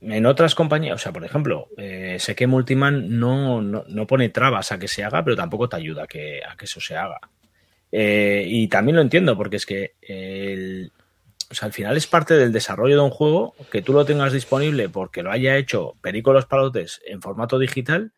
en 0.00 0.26
otras 0.26 0.54
compañías, 0.54 0.96
o 0.96 0.98
sea, 0.98 1.12
por 1.12 1.24
ejemplo, 1.24 1.68
eh, 1.76 2.16
sé 2.20 2.34
que 2.34 2.46
Multiman 2.46 3.18
no, 3.18 3.62
no, 3.62 3.84
no 3.88 4.06
pone 4.06 4.28
trabas 4.28 4.72
a 4.72 4.78
que 4.78 4.88
se 4.88 5.04
haga, 5.04 5.24
pero 5.24 5.36
tampoco 5.36 5.68
te 5.68 5.76
ayuda 5.76 6.04
a 6.04 6.06
que, 6.06 6.40
a 6.46 6.56
que 6.56 6.66
eso 6.66 6.80
se 6.80 6.96
haga. 6.96 7.20
Eh, 7.90 8.44
y 8.46 8.68
también 8.68 8.96
lo 8.96 9.02
entiendo, 9.02 9.36
porque 9.36 9.56
es 9.56 9.66
que 9.66 9.94
el, 10.02 10.92
o 11.50 11.54
sea, 11.54 11.66
al 11.66 11.72
final 11.72 11.96
es 11.96 12.06
parte 12.06 12.34
del 12.34 12.52
desarrollo 12.52 12.96
de 12.96 13.02
un 13.02 13.10
juego 13.10 13.54
que 13.70 13.82
tú 13.82 13.92
lo 13.92 14.04
tengas 14.04 14.32
disponible 14.32 14.88
porque 14.88 15.22
lo 15.22 15.30
haya 15.30 15.56
hecho 15.56 15.94
Perico 16.00 16.32
Los 16.32 16.46
Palotes 16.46 17.00
en 17.06 17.22
formato 17.22 17.58
digital, 17.58 18.12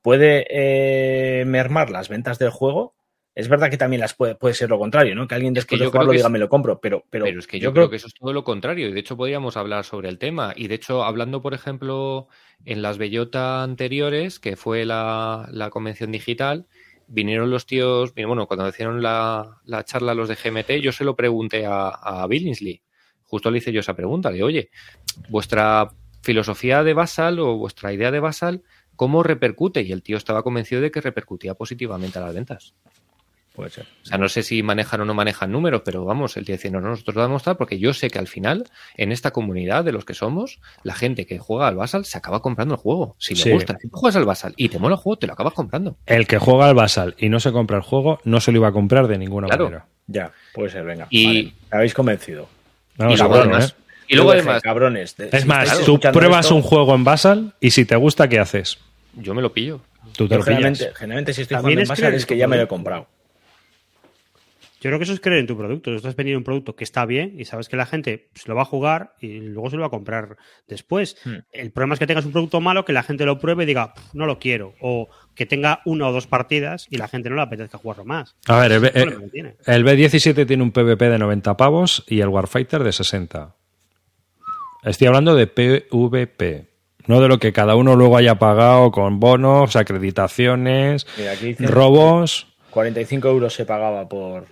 puede 0.00 0.46
eh, 0.48 1.44
mermar 1.44 1.90
las 1.90 2.08
ventas 2.08 2.38
del 2.38 2.50
juego. 2.50 2.94
Es 3.40 3.48
verdad 3.48 3.70
que 3.70 3.76
también 3.76 4.00
las 4.00 4.14
puede, 4.14 4.34
puede 4.34 4.54
ser 4.54 4.70
lo 4.70 4.78
contrario, 4.78 5.14
¿no? 5.14 5.26
Que 5.26 5.34
alguien 5.34 5.56
Es 5.56 5.64
que 5.64 5.76
después 5.76 5.80
de 5.80 5.84
yo 5.86 5.90
creo 5.90 6.00
jugarlo 6.00 6.12
diga 6.12 6.26
es- 6.26 6.32
me 6.32 6.38
lo 6.38 6.48
compro, 6.48 6.80
pero, 6.80 7.04
pero, 7.10 7.24
Pero, 7.24 7.38
es 7.40 7.46
que 7.46 7.58
yo, 7.58 7.72
creo, 7.72 7.90
que 7.90 7.96
eso 7.96 8.06
es 8.06 8.14
todo 8.14 8.32
lo 8.32 8.44
contrario. 8.44 8.88
Y 8.88 8.92
de 8.92 9.00
hecho 9.00 9.16
podríamos 9.16 9.56
hablar 9.56 9.84
sobre 9.84 10.08
el 10.08 10.18
tema. 10.18 10.52
Y 10.56 10.68
de 10.68 10.76
hecho, 10.76 11.02
hablando, 11.04 11.42
por 11.42 11.54
ejemplo, 11.54 12.28
en 12.64 12.82
las 12.82 12.98
Bellota 12.98 13.62
anteriores, 13.62 14.38
que 14.38 14.56
fue 14.56 14.84
la, 14.84 15.48
la 15.50 15.70
convención 15.70 16.12
digital, 16.12 16.66
vinieron 17.08 17.50
los 17.50 17.66
tíos, 17.66 18.14
bueno, 18.14 18.46
cuando 18.46 18.68
hicieron 18.68 19.02
la, 19.02 19.60
la 19.64 19.84
charla 19.84 20.14
los 20.14 20.28
de 20.28 20.36
GMT, 20.36 20.80
yo 20.80 20.92
se 20.92 21.04
lo 21.04 21.16
pregunté 21.16 21.66
a, 21.66 21.88
a 21.88 22.26
Billingsley. 22.26 22.82
Justo 23.24 23.50
le 23.50 23.58
hice 23.58 23.72
yo 23.72 23.80
esa 23.80 23.94
pregunta, 23.94 24.30
de 24.30 24.42
oye, 24.42 24.70
vuestra 25.28 25.90
filosofía 26.22 26.82
de 26.84 26.94
Basal 26.94 27.38
o 27.38 27.56
vuestra 27.56 27.92
idea 27.92 28.10
de 28.10 28.20
Basal, 28.20 28.62
¿cómo 28.96 29.22
repercute? 29.22 29.82
Y 29.82 29.92
el 29.92 30.02
tío 30.02 30.16
estaba 30.16 30.42
convencido 30.42 30.80
de 30.82 30.90
que 30.90 31.00
repercutía 31.00 31.54
positivamente 31.54 32.18
a 32.18 32.22
las 32.22 32.34
ventas. 32.34 32.74
Puede 33.54 33.70
ser. 33.70 33.84
O 34.02 34.06
sea, 34.06 34.16
no 34.16 34.28
sé 34.28 34.42
si 34.42 34.62
manejan 34.62 35.00
o 35.00 35.04
no 35.04 35.12
manejan 35.12 35.50
números, 35.50 35.82
pero 35.84 36.04
vamos, 36.04 36.36
el 36.36 36.44
dice, 36.44 36.70
no, 36.70 36.80
no, 36.80 36.90
nosotros 36.90 37.16
lo 37.16 37.22
vamos 37.22 37.32
a 37.32 37.34
mostrar 37.34 37.56
porque 37.56 37.78
yo 37.78 37.92
sé 37.92 38.08
que 38.08 38.18
al 38.18 38.28
final, 38.28 38.64
en 38.96 39.10
esta 39.12 39.32
comunidad 39.32 39.84
de 39.84 39.92
los 39.92 40.04
que 40.04 40.14
somos, 40.14 40.60
la 40.84 40.94
gente 40.94 41.26
que 41.26 41.38
juega 41.38 41.66
al 41.66 41.74
Basal 41.74 42.04
se 42.04 42.16
acaba 42.16 42.40
comprando 42.42 42.74
el 42.74 42.80
juego. 42.80 43.16
Si 43.18 43.34
le 43.34 43.42
Sí. 43.42 43.50
gusta, 43.50 43.76
si 43.80 43.88
tú 43.88 43.96
juegas 43.96 44.16
al 44.16 44.24
Basal 44.24 44.54
y 44.56 44.68
te 44.68 44.78
mola 44.78 44.94
el 44.94 45.00
juego, 45.00 45.18
te 45.18 45.26
lo 45.26 45.32
acabas 45.32 45.52
comprando. 45.54 45.96
El 46.06 46.26
que 46.26 46.38
juega 46.38 46.68
al 46.68 46.74
Basal 46.74 47.14
y 47.18 47.28
no 47.28 47.40
se 47.40 47.50
compra 47.52 47.76
el 47.76 47.82
juego, 47.82 48.20
no 48.24 48.40
se 48.40 48.52
lo 48.52 48.58
iba 48.58 48.68
a 48.68 48.72
comprar 48.72 49.08
de 49.08 49.18
ninguna 49.18 49.48
Claro. 49.48 49.64
manera. 49.64 49.86
Ya, 50.06 50.32
puede 50.54 50.70
ser, 50.70 50.84
venga. 50.84 51.06
Y- 51.10 51.26
Vale, 51.26 51.44
me 51.72 51.76
habéis 51.78 51.94
convencido. 51.94 52.48
Vamos 52.96 53.18
y 53.18 53.22
a 53.22 53.24
luego 53.26 53.40
además, 53.42 53.70
¿eh? 53.78 53.82
y 54.08 54.14
luego 54.16 54.30
además, 54.32 54.62
cabrones. 54.62 55.16
de- 55.16 55.28
Es 55.32 55.42
si 55.42 55.48
más, 55.48 55.84
tú 55.84 55.98
pruebas 55.98 56.46
esto, 56.46 56.54
un 56.54 56.62
juego 56.62 56.94
en 56.94 57.04
Basal 57.04 57.54
y 57.60 57.70
si 57.72 57.84
te 57.84 57.96
gusta, 57.96 58.28
¿qué 58.28 58.38
haces? 58.38 58.78
yo 59.14 59.34
me 59.34 59.42
lo 59.42 59.52
pillo. 59.52 59.80
Tú 60.16 60.28
te 60.28 60.36
lo 60.36 60.42
generalmente, 60.42 60.92
generalmente 60.94 61.32
si 61.34 61.42
estoy 61.42 61.56
También 61.56 61.78
jugando 61.78 61.82
en 61.82 61.88
Basal 62.02 62.14
es 62.14 62.26
que 62.26 62.36
ya 62.36 62.46
me 62.46 62.56
lo 62.56 62.62
he 62.62 62.68
comprado. 62.68 63.06
Yo 64.80 64.88
creo 64.88 64.98
que 64.98 65.04
eso 65.04 65.12
es 65.12 65.20
creer 65.20 65.40
en 65.40 65.46
tu 65.46 65.58
producto. 65.58 65.90
Tú 65.90 65.96
estás 65.98 66.16
vendiendo 66.16 66.38
un 66.38 66.44
producto 66.44 66.74
que 66.74 66.84
está 66.84 67.04
bien 67.04 67.34
y 67.38 67.44
sabes 67.44 67.68
que 67.68 67.76
la 67.76 67.84
gente 67.84 68.30
se 68.34 68.48
lo 68.48 68.54
va 68.54 68.62
a 68.62 68.64
jugar 68.64 69.14
y 69.20 69.38
luego 69.40 69.68
se 69.68 69.76
lo 69.76 69.82
va 69.82 69.88
a 69.88 69.90
comprar 69.90 70.38
después. 70.66 71.16
Hmm. 71.24 71.34
El 71.52 71.70
problema 71.70 71.94
es 71.94 71.98
que 72.00 72.06
tengas 72.06 72.24
un 72.24 72.32
producto 72.32 72.60
malo, 72.62 72.84
que 72.86 72.94
la 72.94 73.02
gente 73.02 73.26
lo 73.26 73.38
pruebe 73.38 73.64
y 73.64 73.66
diga, 73.66 73.92
"Pff, 73.92 74.14
no 74.14 74.24
lo 74.24 74.38
quiero. 74.38 74.74
O 74.80 75.10
que 75.34 75.44
tenga 75.44 75.82
una 75.84 76.08
o 76.08 76.12
dos 76.12 76.26
partidas 76.26 76.86
y 76.88 76.96
la 76.96 77.08
gente 77.08 77.28
no 77.28 77.36
le 77.36 77.42
apetezca 77.42 77.76
jugarlo 77.76 78.04
más. 78.06 78.34
A 78.46 78.58
ver, 78.60 78.72
el, 78.72 78.80
B- 78.80 78.88
es 78.88 78.96
el 78.96 79.02
problema 79.02 79.24
que 79.26 79.30
tiene. 79.30 79.56
el 79.66 79.84
B17 79.84 80.46
tiene 80.46 80.62
un 80.62 80.72
PvP 80.72 81.08
de 81.10 81.18
90 81.18 81.56
pavos 81.58 82.04
y 82.08 82.20
el 82.20 82.28
Warfighter 82.28 82.82
de 82.82 82.92
60. 82.92 83.54
Estoy 84.82 85.06
hablando 85.08 85.34
de 85.34 85.46
PvP, 85.46 86.68
no 87.06 87.20
de 87.20 87.28
lo 87.28 87.38
que 87.38 87.52
cada 87.52 87.74
uno 87.76 87.96
luego 87.96 88.16
haya 88.16 88.36
pagado 88.38 88.90
con 88.90 89.20
bonos, 89.20 89.76
acreditaciones, 89.76 91.06
Mira, 91.18 91.32
aquí 91.32 91.52
robos. 91.58 92.46
45 92.70 93.28
euros 93.28 93.52
se 93.52 93.66
pagaba 93.66 94.08
por, 94.08 94.46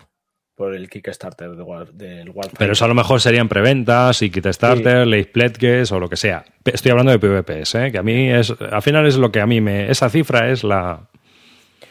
por 0.58 0.74
el 0.74 0.90
Kickstarter 0.90 1.50
de 1.52 1.62
War- 1.62 1.92
del 1.92 2.28
Warfighter. 2.30 2.58
Pero 2.58 2.72
eso 2.74 2.84
a 2.84 2.88
lo 2.88 2.94
mejor 2.94 3.20
serían 3.20 3.48
preventas 3.48 4.20
y 4.22 4.28
Kickstarter, 4.28 5.06
Late 5.06 5.26
Pledges 5.32 5.90
o 5.92 6.00
lo 6.00 6.08
que 6.10 6.16
sea. 6.16 6.44
Estoy 6.64 6.90
hablando 6.90 7.12
de 7.12 7.18
PvPs, 7.20 7.74
¿eh? 7.76 7.92
que 7.92 7.98
a 7.98 8.02
mí 8.02 8.28
es, 8.30 8.52
al 8.70 8.82
final 8.82 9.06
es 9.06 9.16
lo 9.16 9.30
que 9.32 9.40
a 9.40 9.46
mí 9.46 9.60
me. 9.60 9.90
Esa 9.90 10.10
cifra 10.10 10.50
es 10.50 10.64
la, 10.64 11.00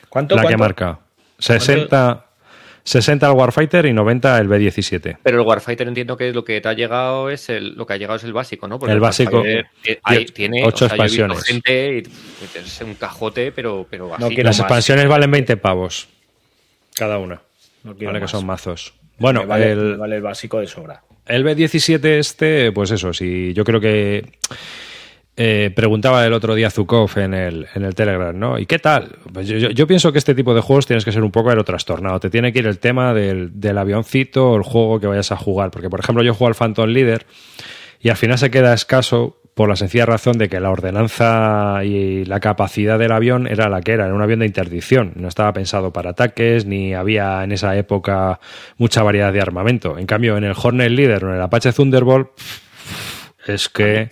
¿Cuánto, 0.10 0.36
la 0.36 0.42
que 0.42 0.48
cuánto? 0.50 0.64
marca. 0.64 1.00
60, 1.40 2.26
60 2.84 3.28
al 3.28 3.34
Warfighter 3.34 3.86
y 3.86 3.94
90 3.94 4.38
el 4.40 4.50
B17. 4.50 5.18
Pero 5.24 5.42
el 5.42 5.48
Warfighter 5.48 5.88
entiendo 5.88 6.18
que 6.18 6.34
lo 6.34 6.44
que 6.44 6.60
te 6.62 6.68
ha 6.68 6.74
llegado 6.74 7.30
es 7.30 7.50
el, 7.50 7.74
lo 7.76 7.86
que 7.86 7.94
ha 7.94 7.98
llegado 7.98 8.18
es 8.18 8.24
el 8.24 8.34
básico, 8.34 8.68
¿no? 8.68 8.80
Porque 8.80 8.94
El 8.94 9.00
básico. 9.00 9.44
Hay- 10.04 10.26
tiene 10.26 10.64
ocho 10.66 10.86
o 10.86 10.90
sea, 10.90 10.96
expansiones. 10.96 11.44
gente 11.46 11.98
y 12.00 12.04
es 12.58 12.82
un 12.82 12.96
cajote, 12.96 13.52
pero, 13.52 13.88
pero 13.90 14.14
así. 14.14 14.28
quiero 14.28 14.44
Las 14.44 14.58
más. 14.58 14.66
expansiones 14.66 15.08
valen 15.08 15.32
20 15.32 15.56
pavos 15.58 16.10
cada 16.96 17.18
una. 17.18 17.42
No 17.94 18.20
que 18.20 18.28
son 18.28 18.46
mazos. 18.46 18.94
Bueno, 19.20 19.42
Me 19.42 19.46
vale, 19.48 19.66
me 19.66 19.72
el, 19.72 19.98
vale 19.98 20.16
el 20.18 20.22
básico 20.22 20.60
de 20.60 20.68
sobra. 20.68 21.02
el 21.26 21.44
B17 21.46 22.06
este, 22.06 22.72
pues 22.72 22.92
eso, 22.92 23.14
sí, 23.14 23.54
yo 23.54 23.64
creo 23.64 23.80
que 23.80 24.24
eh, 25.40 25.72
preguntaba 25.76 26.26
el 26.26 26.34
otro 26.34 26.56
día 26.56 26.72
Zukov 26.72 27.12
en 27.18 27.34
el, 27.36 27.68
en 27.76 27.84
el 27.84 27.94
Telegram, 27.94 28.38
¿no? 28.38 28.58
¿Y 28.58 28.66
qué 28.66 28.80
tal? 28.80 29.16
Pues 29.32 29.48
yo, 29.48 29.58
yo- 29.58 29.70
yo 29.70 29.86
pienso 29.86 30.12
que 30.12 30.18
este 30.18 30.34
tipo 30.34 30.56
de 30.56 30.62
juegos 30.62 30.88
tienes 30.88 31.06
que 31.06 31.12
ser 31.12 31.24
un 31.24 31.32
poco 31.32 31.50
aerotrastornado. 31.50 32.20
Te 32.20 32.30
tiene 32.32 32.52
que 32.52 32.60
ir 32.60 32.68
el 32.68 32.80
tema 32.80 33.14
del, 33.14 33.60
del 33.60 33.78
avioncito 33.78 34.50
o 34.52 34.56
el 34.58 34.64
juego 34.64 35.00
que 35.00 35.06
vayas 35.08 35.32
a 35.32 35.38
jugar. 35.38 35.70
Porque, 35.70 35.90
por 35.92 36.00
ejemplo, 36.00 36.24
yo 36.24 36.34
juego 36.34 36.48
al 36.50 36.56
Phantom 36.56 36.90
Leader 36.90 37.26
y 38.00 38.10
al 38.10 38.18
final 38.18 38.38
se 38.40 38.50
queda 38.50 38.74
escaso 38.74 39.38
por 39.58 39.70
la 39.70 39.76
sencilla 39.76 40.06
razón 40.06 40.38
de 40.38 40.50
que 40.50 40.60
la 40.60 40.70
ordenanza 40.70 41.84
y 41.84 42.26
la 42.26 42.40
capacidad 42.40 43.00
del 43.00 43.12
avión 43.12 43.48
era 43.48 43.70
la 43.70 43.82
que 43.82 43.94
era, 43.94 44.06
era 44.06 44.14
un 44.14 44.22
avión 44.22 44.42
de 44.42 44.46
interdicción, 44.46 45.14
no 45.16 45.28
estaba 45.28 45.52
pensado 45.52 45.92
para 45.92 46.12
ataques, 46.12 46.68
ni 46.68 46.94
había 46.94 47.44
en 47.44 47.52
esa 47.52 47.76
época 47.76 48.40
mucha 48.78 49.02
variedad 49.02 49.34
de 49.34 49.42
armamento. 49.42 49.98
En 49.98 50.06
cambio, 50.06 50.38
en 50.38 50.44
el 50.44 50.54
Hornet 50.56 50.92
Leader 50.92 51.26
o 51.26 51.30
en 51.30 51.38
el 51.38 51.42
Apache 51.42 51.74
Thunderbolt, 51.74 52.30
es 53.48 53.68
que... 53.68 54.10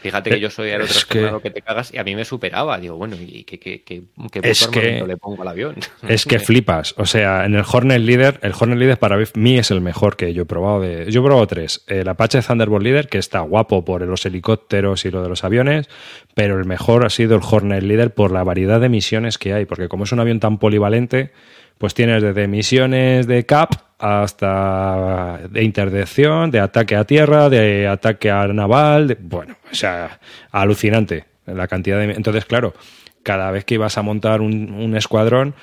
Fí- 0.00 0.08
Fíjate 0.08 0.30
que 0.30 0.36
Eh, 0.36 0.40
yo 0.40 0.50
soy 0.50 0.68
es 0.68 0.72
aerotrastornado 0.74 1.40
que- 1.40 1.48
que... 1.48 1.54
te 1.54 1.62
cagas 1.62 1.92
y 1.92 1.98
a 1.98 2.04
mí 2.04 2.14
me 2.14 2.24
superaba. 2.24 2.78
Digo, 2.78 2.96
bueno, 2.96 3.16
¿y 3.20 3.44
qué, 3.44 3.58
qué, 3.58 3.82
qué, 3.82 4.02
qué 4.30 4.40
Es 4.42 4.66
que- 4.68 5.02
le 5.06 5.16
pongo 5.16 5.42
al 5.42 5.48
avión? 5.48 5.74
Es 6.08 6.24
que 6.24 6.38
flipas. 6.38 6.94
O 6.98 7.04
sea, 7.06 7.44
en 7.44 7.54
el 7.54 7.64
Hornet 7.70 8.00
Leader, 8.00 8.38
el 8.42 8.52
Hornet 8.58 8.78
Leader 8.78 8.98
para 8.98 9.16
mí 9.34 9.58
es 9.58 9.70
el 9.70 9.80
mejor 9.80 10.16
que 10.16 10.32
yo 10.32 10.42
he 10.42 10.46
probado. 10.46 10.80
De, 10.80 11.10
yo 11.10 11.20
he 11.20 11.24
probado 11.24 11.46
tres. 11.46 11.84
El 11.88 12.08
Apache 12.08 12.40
Thunderbolt 12.42 12.84
Leader, 12.84 13.08
que 13.08 13.18
está 13.18 13.40
guapo 13.40 13.84
por 13.84 14.02
los 14.02 14.24
helicópteros 14.24 15.04
y 15.04 15.10
lo 15.10 15.22
de 15.22 15.28
los 15.28 15.42
aviones, 15.44 15.88
pero 16.34 16.58
el 16.58 16.64
mejor 16.64 17.04
ha 17.04 17.10
sido 17.10 17.34
el 17.36 17.42
Hornet 17.42 17.82
Leader 17.82 18.14
por 18.14 18.30
la 18.30 18.44
variedad 18.44 18.80
de 18.80 18.88
misiones 18.88 19.36
que 19.38 19.52
hay. 19.52 19.64
Porque 19.66 19.88
como 19.88 20.04
es 20.04 20.12
un 20.12 20.20
avión 20.20 20.38
tan 20.40 20.58
polivalente, 20.58 21.32
pues 21.78 21.94
tienes 21.94 22.22
desde 22.22 22.46
misiones 22.48 23.26
de 23.26 23.46
CAP 23.46 23.72
hasta 23.98 25.40
de 25.50 25.62
interdicción, 25.64 26.50
de 26.50 26.60
ataque 26.60 26.96
a 26.96 27.04
tierra, 27.04 27.48
de 27.48 27.86
ataque 27.88 28.30
a 28.30 28.46
naval, 28.48 29.08
de- 29.08 29.16
bueno, 29.20 29.56
o 29.70 29.74
sea, 29.74 30.18
alucinante 30.50 31.24
la 31.46 31.66
cantidad 31.66 31.98
de... 31.98 32.12
Entonces, 32.12 32.44
claro, 32.44 32.74
cada 33.22 33.50
vez 33.50 33.64
que 33.64 33.74
ibas 33.74 33.96
a 33.98 34.02
montar 34.02 34.40
un, 34.40 34.70
un 34.72 34.96
escuadrón, 34.96 35.54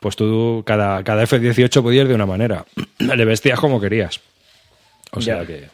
pues 0.00 0.16
tú, 0.16 0.62
cada, 0.66 1.02
cada 1.04 1.22
F-18 1.24 1.82
podías 1.82 2.08
de 2.08 2.14
una 2.14 2.26
manera. 2.26 2.64
Le 2.98 3.24
vestías 3.24 3.58
como 3.58 3.80
querías. 3.80 4.20
O 5.12 5.20
sea 5.20 5.40
Ya. 5.40 5.46
que... 5.46 5.64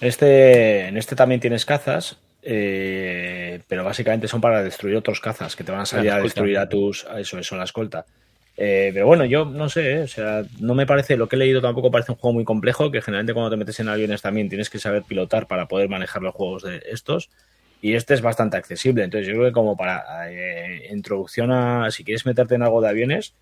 Este, 0.00 0.88
en 0.88 0.96
este 0.98 1.16
también 1.16 1.40
tienes 1.40 1.64
cazas, 1.64 2.18
eh, 2.42 3.60
pero 3.66 3.82
básicamente 3.82 4.28
son 4.28 4.40
para 4.42 4.62
destruir 4.62 4.94
otros 4.96 5.20
cazas 5.20 5.56
que 5.56 5.64
te 5.64 5.72
van 5.72 5.80
a 5.82 5.86
salir 5.86 6.10
a 6.10 6.20
destruir 6.20 6.58
a 6.58 6.68
tus. 6.68 7.06
Eso, 7.16 7.38
eso, 7.38 7.56
la 7.56 7.64
escolta. 7.64 8.04
Eh, 8.56 8.90
pero 8.94 9.06
bueno, 9.06 9.24
yo 9.26 9.44
no 9.44 9.68
sé, 9.68 9.92
eh, 9.92 10.02
o 10.02 10.08
sea, 10.08 10.42
no 10.60 10.74
me 10.74 10.86
parece, 10.86 11.16
lo 11.16 11.28
que 11.28 11.36
he 11.36 11.38
leído 11.38 11.60
tampoco 11.60 11.90
parece 11.90 12.12
un 12.12 12.18
juego 12.18 12.34
muy 12.34 12.44
complejo, 12.44 12.90
que 12.90 13.02
generalmente 13.02 13.34
cuando 13.34 13.50
te 13.50 13.56
metes 13.56 13.78
en 13.80 13.88
aviones 13.88 14.22
también 14.22 14.48
tienes 14.48 14.70
que 14.70 14.78
saber 14.78 15.02
pilotar 15.02 15.46
para 15.46 15.68
poder 15.68 15.88
manejar 15.88 16.22
los 16.22 16.34
juegos 16.34 16.62
de 16.62 16.82
estos. 16.90 17.28
Y 17.82 17.94
este 17.94 18.14
es 18.14 18.22
bastante 18.22 18.56
accesible, 18.56 19.04
entonces 19.04 19.28
yo 19.28 19.34
creo 19.34 19.46
que 19.46 19.52
como 19.52 19.76
para 19.76 20.02
eh, 20.30 20.88
introducción 20.90 21.52
a, 21.52 21.90
si 21.90 22.04
quieres 22.04 22.24
meterte 22.24 22.54
en 22.54 22.62
algo 22.62 22.80
de 22.80 22.88
aviones, 22.88 23.34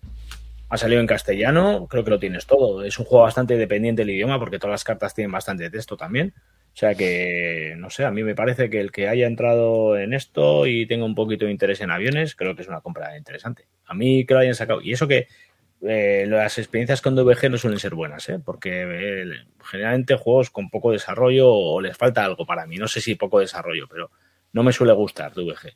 ha 0.69 0.77
salido 0.77 1.01
en 1.01 1.07
castellano, 1.07 1.87
creo 1.87 2.03
que 2.03 2.09
lo 2.09 2.19
tienes 2.19 2.45
todo. 2.45 2.83
Es 2.83 2.97
un 2.99 3.05
juego 3.05 3.23
bastante 3.23 3.57
dependiente 3.57 4.01
del 4.01 4.11
idioma 4.11 4.39
porque 4.39 4.59
todas 4.59 4.71
las 4.71 4.83
cartas 4.83 5.13
tienen 5.13 5.31
bastante 5.31 5.69
texto 5.69 5.95
también. 5.95 6.33
O 6.75 6.77
sea 6.77 6.93
que, 6.93 7.75
no 7.77 7.89
sé, 7.89 8.03
a 8.03 8.11
mí 8.11 8.21
me 8.23 8.35
parece 8.35 8.69
que 8.69 8.81
el 8.81 8.91
que 8.91 9.07
haya 9.07 9.27
entrado 9.27 9.97
en 9.97 10.13
esto 10.13 10.67
y 10.67 10.85
tenga 10.85 11.05
un 11.05 11.15
poquito 11.15 11.45
de 11.45 11.51
interés 11.51 11.79
en 11.79 11.89
aviones, 11.89 12.35
creo 12.35 12.53
que 12.53 12.63
es 12.63 12.67
una 12.67 12.81
compra 12.81 13.17
interesante. 13.17 13.67
A 13.85 13.93
mí 13.93 14.25
que 14.25 14.33
lo 14.33 14.41
hayan 14.41 14.55
sacado. 14.55 14.81
Y 14.81 14.91
eso 14.91 15.07
que 15.07 15.27
eh, 15.81 16.25
las 16.27 16.57
experiencias 16.57 17.01
con 17.01 17.15
DVG 17.15 17.49
no 17.49 17.57
suelen 17.57 17.79
ser 17.79 17.95
buenas, 17.95 18.27
¿eh? 18.27 18.39
porque 18.43 18.81
eh, 18.85 19.25
generalmente 19.63 20.17
juegos 20.17 20.49
con 20.49 20.69
poco 20.69 20.91
desarrollo 20.91 21.49
o 21.49 21.79
les 21.79 21.95
falta 21.95 22.25
algo 22.25 22.45
para 22.45 22.65
mí. 22.65 22.75
No 22.75 22.89
sé 22.89 22.99
si 22.99 23.15
poco 23.15 23.39
desarrollo, 23.39 23.87
pero 23.87 24.11
no 24.51 24.63
me 24.63 24.73
suele 24.73 24.91
gustar 24.91 25.33
DVG. 25.33 25.75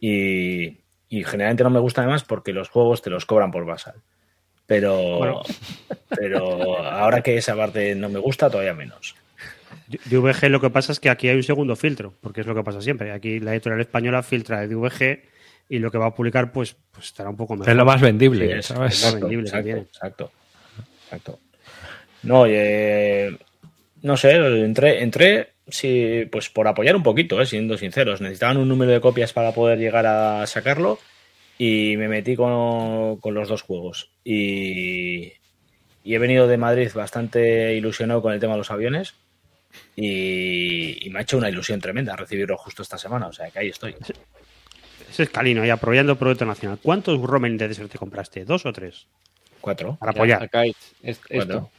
Y, 0.00 0.78
y 1.08 1.24
generalmente 1.24 1.62
no 1.62 1.70
me 1.70 1.78
gusta 1.78 2.00
además 2.00 2.24
porque 2.24 2.52
los 2.52 2.70
juegos 2.70 3.02
te 3.02 3.10
los 3.10 3.26
cobran 3.26 3.52
por 3.52 3.64
basal. 3.66 4.02
Pero, 4.66 5.18
Bueno. 5.18 5.42
pero 6.16 6.78
ahora 6.86 7.22
que 7.22 7.36
esa 7.36 7.54
parte 7.54 7.94
no 7.94 8.08
me 8.08 8.18
gusta, 8.18 8.48
todavía 8.48 8.72
menos. 8.74 9.14
DVG 10.06 10.48
lo 10.48 10.60
que 10.60 10.70
pasa 10.70 10.92
es 10.92 11.00
que 11.00 11.10
aquí 11.10 11.28
hay 11.28 11.36
un 11.36 11.42
segundo 11.42 11.76
filtro, 11.76 12.14
porque 12.22 12.40
es 12.40 12.46
lo 12.46 12.54
que 12.54 12.62
pasa 12.62 12.80
siempre. 12.80 13.12
Aquí 13.12 13.40
la 13.40 13.52
editorial 13.52 13.80
española 13.82 14.22
filtra 14.22 14.60
de 14.60 14.68
DVG 14.68 15.22
y 15.68 15.78
lo 15.78 15.90
que 15.90 15.98
va 15.98 16.06
a 16.06 16.14
publicar 16.14 16.52
pues, 16.52 16.76
pues 16.92 17.06
estará 17.06 17.28
un 17.30 17.36
poco 17.36 17.54
mejor. 17.56 17.68
Es 17.70 17.76
lo 17.76 17.84
más 17.84 18.00
vendible, 18.00 18.46
Sí, 18.46 18.52
es- 18.58 18.66
¿sabes? 18.66 18.94
exacto, 19.04 19.20
vendible 19.26 19.48
exacto, 19.48 19.70
exacto, 19.76 20.32
exacto. 21.04 21.38
No, 22.22 22.44
eh, 22.48 23.36
no 24.02 24.16
sé, 24.16 24.32
entré, 24.64 25.02
entré 25.02 25.50
sí, 25.68 26.26
pues 26.32 26.48
por 26.48 26.66
apoyar 26.68 26.96
un 26.96 27.02
poquito, 27.02 27.40
eh, 27.40 27.46
siendo 27.46 27.76
sinceros. 27.76 28.20
Necesitaban 28.22 28.56
un 28.56 28.68
número 28.68 28.92
de 28.92 29.00
copias 29.00 29.32
para 29.34 29.52
poder 29.52 29.78
llegar 29.78 30.06
a 30.06 30.46
sacarlo 30.46 30.98
y 31.58 31.96
me 31.96 32.08
metí 32.08 32.36
con, 32.36 33.16
con 33.18 33.34
los 33.34 33.48
dos 33.48 33.62
juegos. 33.62 34.10
Y, 34.24 35.32
y 36.04 36.14
he 36.14 36.18
venido 36.18 36.46
de 36.46 36.56
Madrid 36.56 36.90
bastante 36.94 37.74
ilusionado 37.74 38.22
con 38.22 38.32
el 38.32 38.40
tema 38.40 38.52
de 38.54 38.58
los 38.58 38.70
aviones 38.70 39.14
y, 39.96 41.06
y 41.06 41.10
me 41.10 41.18
ha 41.18 41.22
hecho 41.22 41.38
una 41.38 41.48
ilusión 41.50 41.80
tremenda 41.80 42.16
recibirlo 42.16 42.56
justo 42.58 42.82
esta 42.82 42.98
semana. 42.98 43.26
O 43.28 43.32
sea, 43.32 43.50
que 43.50 43.58
ahí 43.58 43.68
estoy. 43.68 43.94
Ese 45.10 45.22
es 45.24 45.30
Calino, 45.30 45.64
y 45.64 45.70
apoyando 45.70 46.16
Proyecto 46.16 46.44
Nacional. 46.44 46.78
¿Cuántos 46.82 47.20
Roman 47.20 47.56
de 47.56 47.68
Desert 47.68 47.90
te 47.90 47.98
compraste? 47.98 48.44
¿Dos 48.44 48.66
o 48.66 48.72
tres? 48.72 49.06
Cuatro. 49.60 49.96
Para 50.00 50.10
apoyar. 50.12 50.40
Sacáis 50.40 50.76
es- 51.02 51.20
Cuatro. 51.30 51.70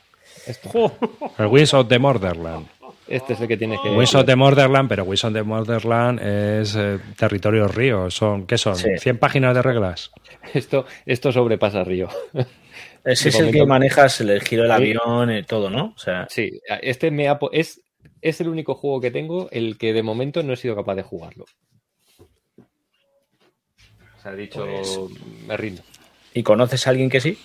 esto. 0.48 0.98
El 1.38 1.48
Wings 1.48 1.74
of 1.74 1.88
the 1.90 2.00
Motherland. 2.00 2.68
Este 3.08 3.34
es 3.34 3.42
el 3.42 3.48
que 3.48 3.58
tienes 3.58 3.80
que. 3.82 3.90
Wings 3.90 4.16
of 4.16 4.26
the 4.26 4.36
Motherland, 4.36 4.90
pero 4.90 5.04
Wings 5.04 5.24
of 5.26 5.34
the 5.34 5.44
Motherland 5.44 6.20
es 6.20 6.76
eh, 6.76 7.00
territorio 7.18 7.68
río. 7.68 8.10
Son, 8.10 8.48
¿Qué 8.48 8.58
son? 8.58 8.76
Sí. 8.76 8.90
¿100 8.90 9.20
páginas 9.20 9.54
de 9.54 9.62
reglas? 9.62 10.12
Esto, 10.54 10.86
esto 11.06 11.32
sobrepasa 11.32 11.84
Río. 11.84 12.10
Ese 13.04 13.26
De 13.26 13.30
es 13.30 13.40
el 13.40 13.52
que 13.52 13.66
manejas 13.66 14.20
el 14.22 14.42
giro 14.42 14.64
del 14.64 14.72
avión, 14.72 15.30
eh, 15.30 15.44
todo, 15.44 15.70
¿no? 15.70 15.94
O 15.96 16.00
sea, 16.00 16.26
Sí, 16.28 16.60
este 16.82 17.12
me 17.12 17.28
ha 17.30 17.38
es, 17.52 17.82
es 18.22 18.42
el 18.42 18.48
único 18.48 18.74
juego 18.74 19.00
que 19.00 19.12
tengo 19.12 19.48
el 19.52 19.78
que 19.78 19.94
de 19.94 20.02
momento 20.02 20.42
no 20.42 20.54
he 20.54 20.58
sido 20.58 20.76
capaz 20.76 20.96
de 20.96 21.04
jugarlo. 21.04 21.46
O 22.58 24.22
sea, 24.24 24.34
he 24.34 24.36
dicho, 24.36 24.66
Pues- 24.66 25.00
me 25.48 25.56
rindo. 25.56 25.84
¿y 26.34 26.42
conoces 26.42 26.88
a 26.88 26.90
alguien 26.90 27.10
que 27.12 27.22
sí? 27.22 27.38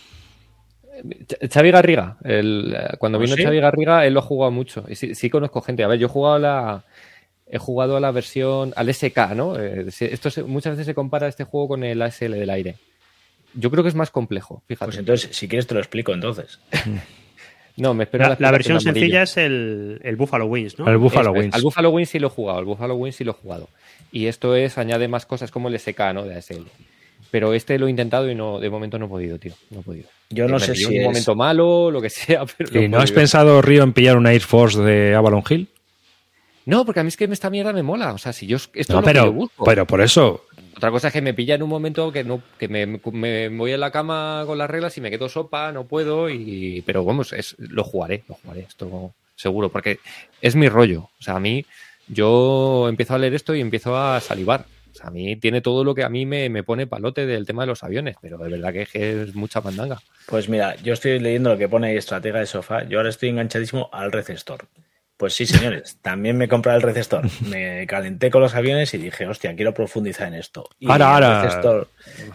Ch- 1.03 1.53
Xavi 1.53 1.71
Garriga, 1.71 2.17
el, 2.25 2.77
cuando 2.99 3.19
¿Ah, 3.19 3.21
vino 3.23 3.37
sí? 3.37 3.43
Xavi 3.43 3.61
Garriga, 3.61 4.07
él 4.07 4.15
lo 4.15 4.21
ha 4.21 4.23
jugado 4.23 4.51
mucho. 4.51 4.85
Y 4.89 4.95
sí, 4.97 5.15
sí 5.15 5.31
conozco 5.31 5.61
gente. 5.63 5.83
A 5.85 5.89
ver, 5.89 5.99
yo 5.99 6.07
he 6.07 6.11
jugado 6.11 6.35
a 6.35 6.39
la, 6.39 6.85
he 7.47 7.59
jugado 7.59 7.97
a 7.97 8.01
la 8.01 8.11
versión, 8.11 8.73
al 8.77 8.89
SK, 8.93 9.35
¿no? 9.35 9.59
Eh, 9.59 9.91
se- 9.91 10.13
esto 10.13 10.31
se- 10.31 10.43
muchas 10.45 10.73
veces 10.73 10.87
se 10.87 10.95
compara 10.95 11.29
este 11.29 11.45
juego 11.45 11.69
con 11.69 11.85
el 11.85 12.01
ASL 12.03 12.33
del 12.39 12.51
aire. 12.51 12.77
Yo 13.55 13.71
creo 13.71 13.83
que 13.83 13.89
es 13.89 13.95
más 13.97 14.11
complejo, 14.11 14.63
fíjate. 14.69 14.87
Pues 14.87 14.99
entonces, 14.99 15.37
si 15.37 15.49
quieres 15.49 15.67
te 15.67 15.75
lo 15.75 15.81
explico 15.81 16.13
entonces. 16.13 16.61
no, 17.77 17.95
me 17.95 18.05
espero 18.05 18.23
La, 18.25 18.29
la 18.29 18.33
explicación 18.35 18.75
versión 18.77 18.95
sencilla 18.95 19.23
es 19.23 19.37
el, 19.37 20.01
el 20.05 20.17
Buffalo 20.17 20.47
Wings, 20.47 20.79
¿no? 20.79 20.89
El 20.89 20.99
Buffalo 20.99 21.35
es. 21.35 21.41
Wings. 21.41 21.55
Al 21.55 21.63
Buffalo 21.63 21.91
Wings 21.91 22.09
sí 22.11 22.19
lo 22.19 22.29
he 22.29 22.31
jugado, 22.31 22.59
al 22.59 22.65
Buffalo 22.65 22.95
Wings 22.95 23.17
sí 23.17 23.25
lo 23.25 23.33
he 23.33 23.35
jugado. 23.35 23.69
Y 24.13 24.27
esto 24.27 24.55
es, 24.55 24.77
añade 24.79 25.09
más 25.09 25.27
cosas 25.27 25.51
como 25.51 25.69
el 25.69 25.75
SK, 25.79 25.99
¿no? 26.15 26.25
De 26.25 26.37
ASL. 26.37 26.65
Pero 27.31 27.55
este 27.55 27.79
lo 27.79 27.87
he 27.87 27.91
intentado 27.91 28.31
y 28.31 28.35
no, 28.35 28.59
de 28.59 28.69
momento 28.71 28.99
no 28.99 29.07
he 29.07 29.09
podido, 29.09 29.39
tío. 29.39 29.53
No 29.71 29.81
he 29.81 29.83
podido. 29.83 30.09
Yo 30.31 30.47
no 30.49 30.55
Me 30.55 30.61
sé 30.61 30.75
si 30.75 30.85
en 30.85 30.89
un 30.91 30.97
es- 30.97 31.05
momento 31.05 31.35
malo, 31.35 31.91
lo 31.91 32.01
que 32.03 32.11
sea, 32.11 32.45
pero 32.59 32.83
¿Y 32.83 32.89
no 32.89 32.99
has 32.99 33.13
pensado, 33.13 33.63
Río, 33.63 33.83
en 33.83 33.93
pillar 33.93 34.17
una 34.17 34.33
Air 34.33 34.43
Force 34.43 34.81
de 34.81 35.15
Avalon 35.15 35.43
Hill? 35.49 35.69
No, 36.67 36.85
porque 36.85 37.01
a 37.01 37.03
mí 37.03 37.09
es 37.09 37.17
que 37.17 37.25
esta 37.25 37.51
mierda 37.51 37.73
me 37.73 37.83
mola. 37.83 38.13
O 38.13 38.19
sea, 38.19 38.33
si 38.33 38.47
yo 38.47 38.57
esto 38.57 38.73
No, 38.75 38.81
es 38.83 38.89
lo 38.91 39.01
que 39.01 39.05
pero, 39.07 39.25
yo 39.27 39.33
busco. 39.33 39.65
pero 39.65 39.87
por 39.87 40.01
eso. 40.01 40.45
Otra 40.77 40.91
cosa 40.91 41.09
es 41.09 41.13
que 41.13 41.23
me 41.23 41.35
pilla 41.35 41.55
en 41.55 41.63
un 41.63 41.69
momento 41.69 42.11
que 42.13 42.25
no, 42.25 42.43
que 42.59 42.69
me, 42.69 42.87
me 42.87 43.49
voy 43.51 43.73
a 43.73 43.79
la 43.79 43.91
cama 43.91 44.45
con 44.47 44.57
las 44.59 44.71
reglas 44.71 44.97
y 44.97 45.01
me 45.01 45.11
quedo 45.11 45.29
sopa, 45.29 45.73
no 45.73 45.85
puedo, 45.87 46.31
y 46.31 46.83
pero 46.87 47.05
vamos, 47.05 47.33
es, 47.33 47.55
lo 47.59 47.85
jugaré, 47.85 48.25
lo 48.29 48.35
jugaré, 48.37 48.61
esto 48.61 49.13
seguro, 49.37 49.69
porque 49.71 49.99
es 50.41 50.55
mi 50.57 50.69
rollo. 50.69 51.11
O 51.19 51.23
sea, 51.23 51.37
a 51.37 51.41
mí, 51.41 51.65
yo 52.09 52.87
empiezo 52.89 53.15
a 53.15 53.19
leer 53.19 53.35
esto 53.35 53.55
y 53.55 53.61
empiezo 53.61 53.97
a 53.97 54.21
salivar. 54.21 54.65
Sea, 55.01 55.09
a 55.09 55.11
mí 55.11 55.37
tiene 55.37 55.61
todo 55.61 55.85
lo 55.85 55.95
que 55.95 56.05
a 56.05 56.09
mí 56.09 56.27
me, 56.27 56.49
me 56.49 56.63
pone 56.63 56.87
palote 56.87 57.27
del 57.27 57.47
tema 57.47 57.63
de 57.63 57.69
los 57.69 57.83
aviones, 57.83 58.17
pero 58.21 58.39
de 58.39 58.51
verdad 58.51 58.73
que 58.73 58.83
es, 58.83 58.89
que 58.91 59.23
es 59.23 59.35
mucha 59.35 59.61
mandanga. 59.61 59.99
Pues 60.27 60.49
mira, 60.49 60.77
yo 60.77 60.93
estoy 60.93 61.19
leyendo 61.19 61.51
lo 61.51 61.59
que 61.59 61.69
pone 61.69 61.97
estratega 61.97 62.39
de 62.41 62.47
sofá. 62.47 62.85
Yo 62.85 62.99
ahora 62.99 63.11
estoy 63.11 63.31
enganchadísimo 63.31 63.89
al 63.93 64.13
Recestor. 64.13 64.67
Pues 65.17 65.35
sí, 65.35 65.45
señores, 65.45 65.99
también 66.03 66.39
me 66.39 66.49
compré 66.49 66.75
el 66.75 66.81
Recestor. 66.83 67.27
Me 67.47 67.87
calenté 67.87 68.31
con 68.31 68.41
los 68.41 68.55
aviones 68.55 68.95
y 68.95 68.99
dije, 68.99 69.27
hostia, 69.27 69.55
quiero 69.55 69.75
profundizar 69.75 70.29
en 70.29 70.35
esto. 70.35 70.67
Y 70.79 70.91
Ahora, 70.91 71.15
ahora. 71.15 71.43
Recestor- 71.45 71.89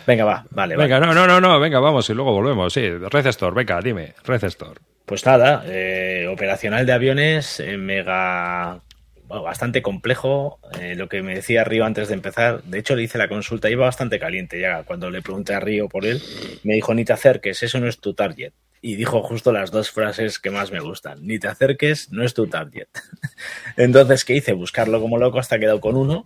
Venga, 0.06 0.24
va, 0.26 0.46
vale, 0.52 0.76
Venga, 0.78 1.00
vale. 1.00 1.14
no, 1.14 1.28
no, 1.28 1.28
no, 1.28 1.42
no, 1.42 1.60
venga, 1.60 1.80
vamos 1.80 2.10
y 2.10 2.14
luego 2.14 2.32
volvemos. 2.34 2.72
Sí, 2.74 2.88
Recestor, 2.90 3.54
venga, 3.56 3.80
dime, 3.82 4.14
Recestor. 4.24 4.78
Pues 5.06 5.24
nada, 5.26 5.64
eh, 5.68 6.28
operacional 6.32 6.86
de 6.86 6.94
aviones, 6.94 7.60
eh, 7.60 7.78
mega. 7.78 8.82
Bueno, 9.28 9.44
bastante 9.44 9.82
complejo. 9.82 10.60
Eh, 10.80 10.96
lo 10.96 11.10
que 11.10 11.22
me 11.22 11.36
decía 11.36 11.64
Río 11.64 11.86
antes 11.86 12.08
de 12.08 12.14
empezar, 12.14 12.64
de 12.64 12.80
hecho 12.80 12.96
le 12.96 13.04
hice 13.04 13.18
la 13.18 13.28
consulta, 13.28 13.70
iba 13.70 13.86
bastante 13.86 14.20
caliente 14.20 14.60
ya. 14.60 14.84
Cuando 14.84 15.10
le 15.10 15.22
pregunté 15.22 15.54
a 15.54 15.60
Río 15.60 15.88
por 15.90 16.06
él, 16.06 16.22
me 16.64 16.76
dijo: 16.76 16.94
Ni 16.94 17.06
te 17.06 17.14
acerques, 17.14 17.64
eso 17.64 17.80
no 17.80 17.88
es 17.88 18.00
tu 18.00 18.14
target. 18.14 18.54
Y 18.82 18.96
dijo 18.96 19.24
justo 19.24 19.52
las 19.52 19.72
dos 19.72 19.90
frases 19.92 20.40
que 20.40 20.52
más 20.52 20.72
me 20.72 20.80
gustan: 20.80 21.26
Ni 21.26 21.40
te 21.40 21.48
acerques, 21.48 22.12
no 22.12 22.24
es 22.24 22.34
tu 22.34 22.48
target. 22.48 22.88
Entonces, 23.78 24.26
¿qué 24.26 24.36
hice? 24.36 24.54
Buscarlo 24.54 25.02
como 25.02 25.18
loco 25.18 25.40
hasta 25.40 25.60
quedado 25.60 25.80
con 25.80 25.96
uno 25.96 26.26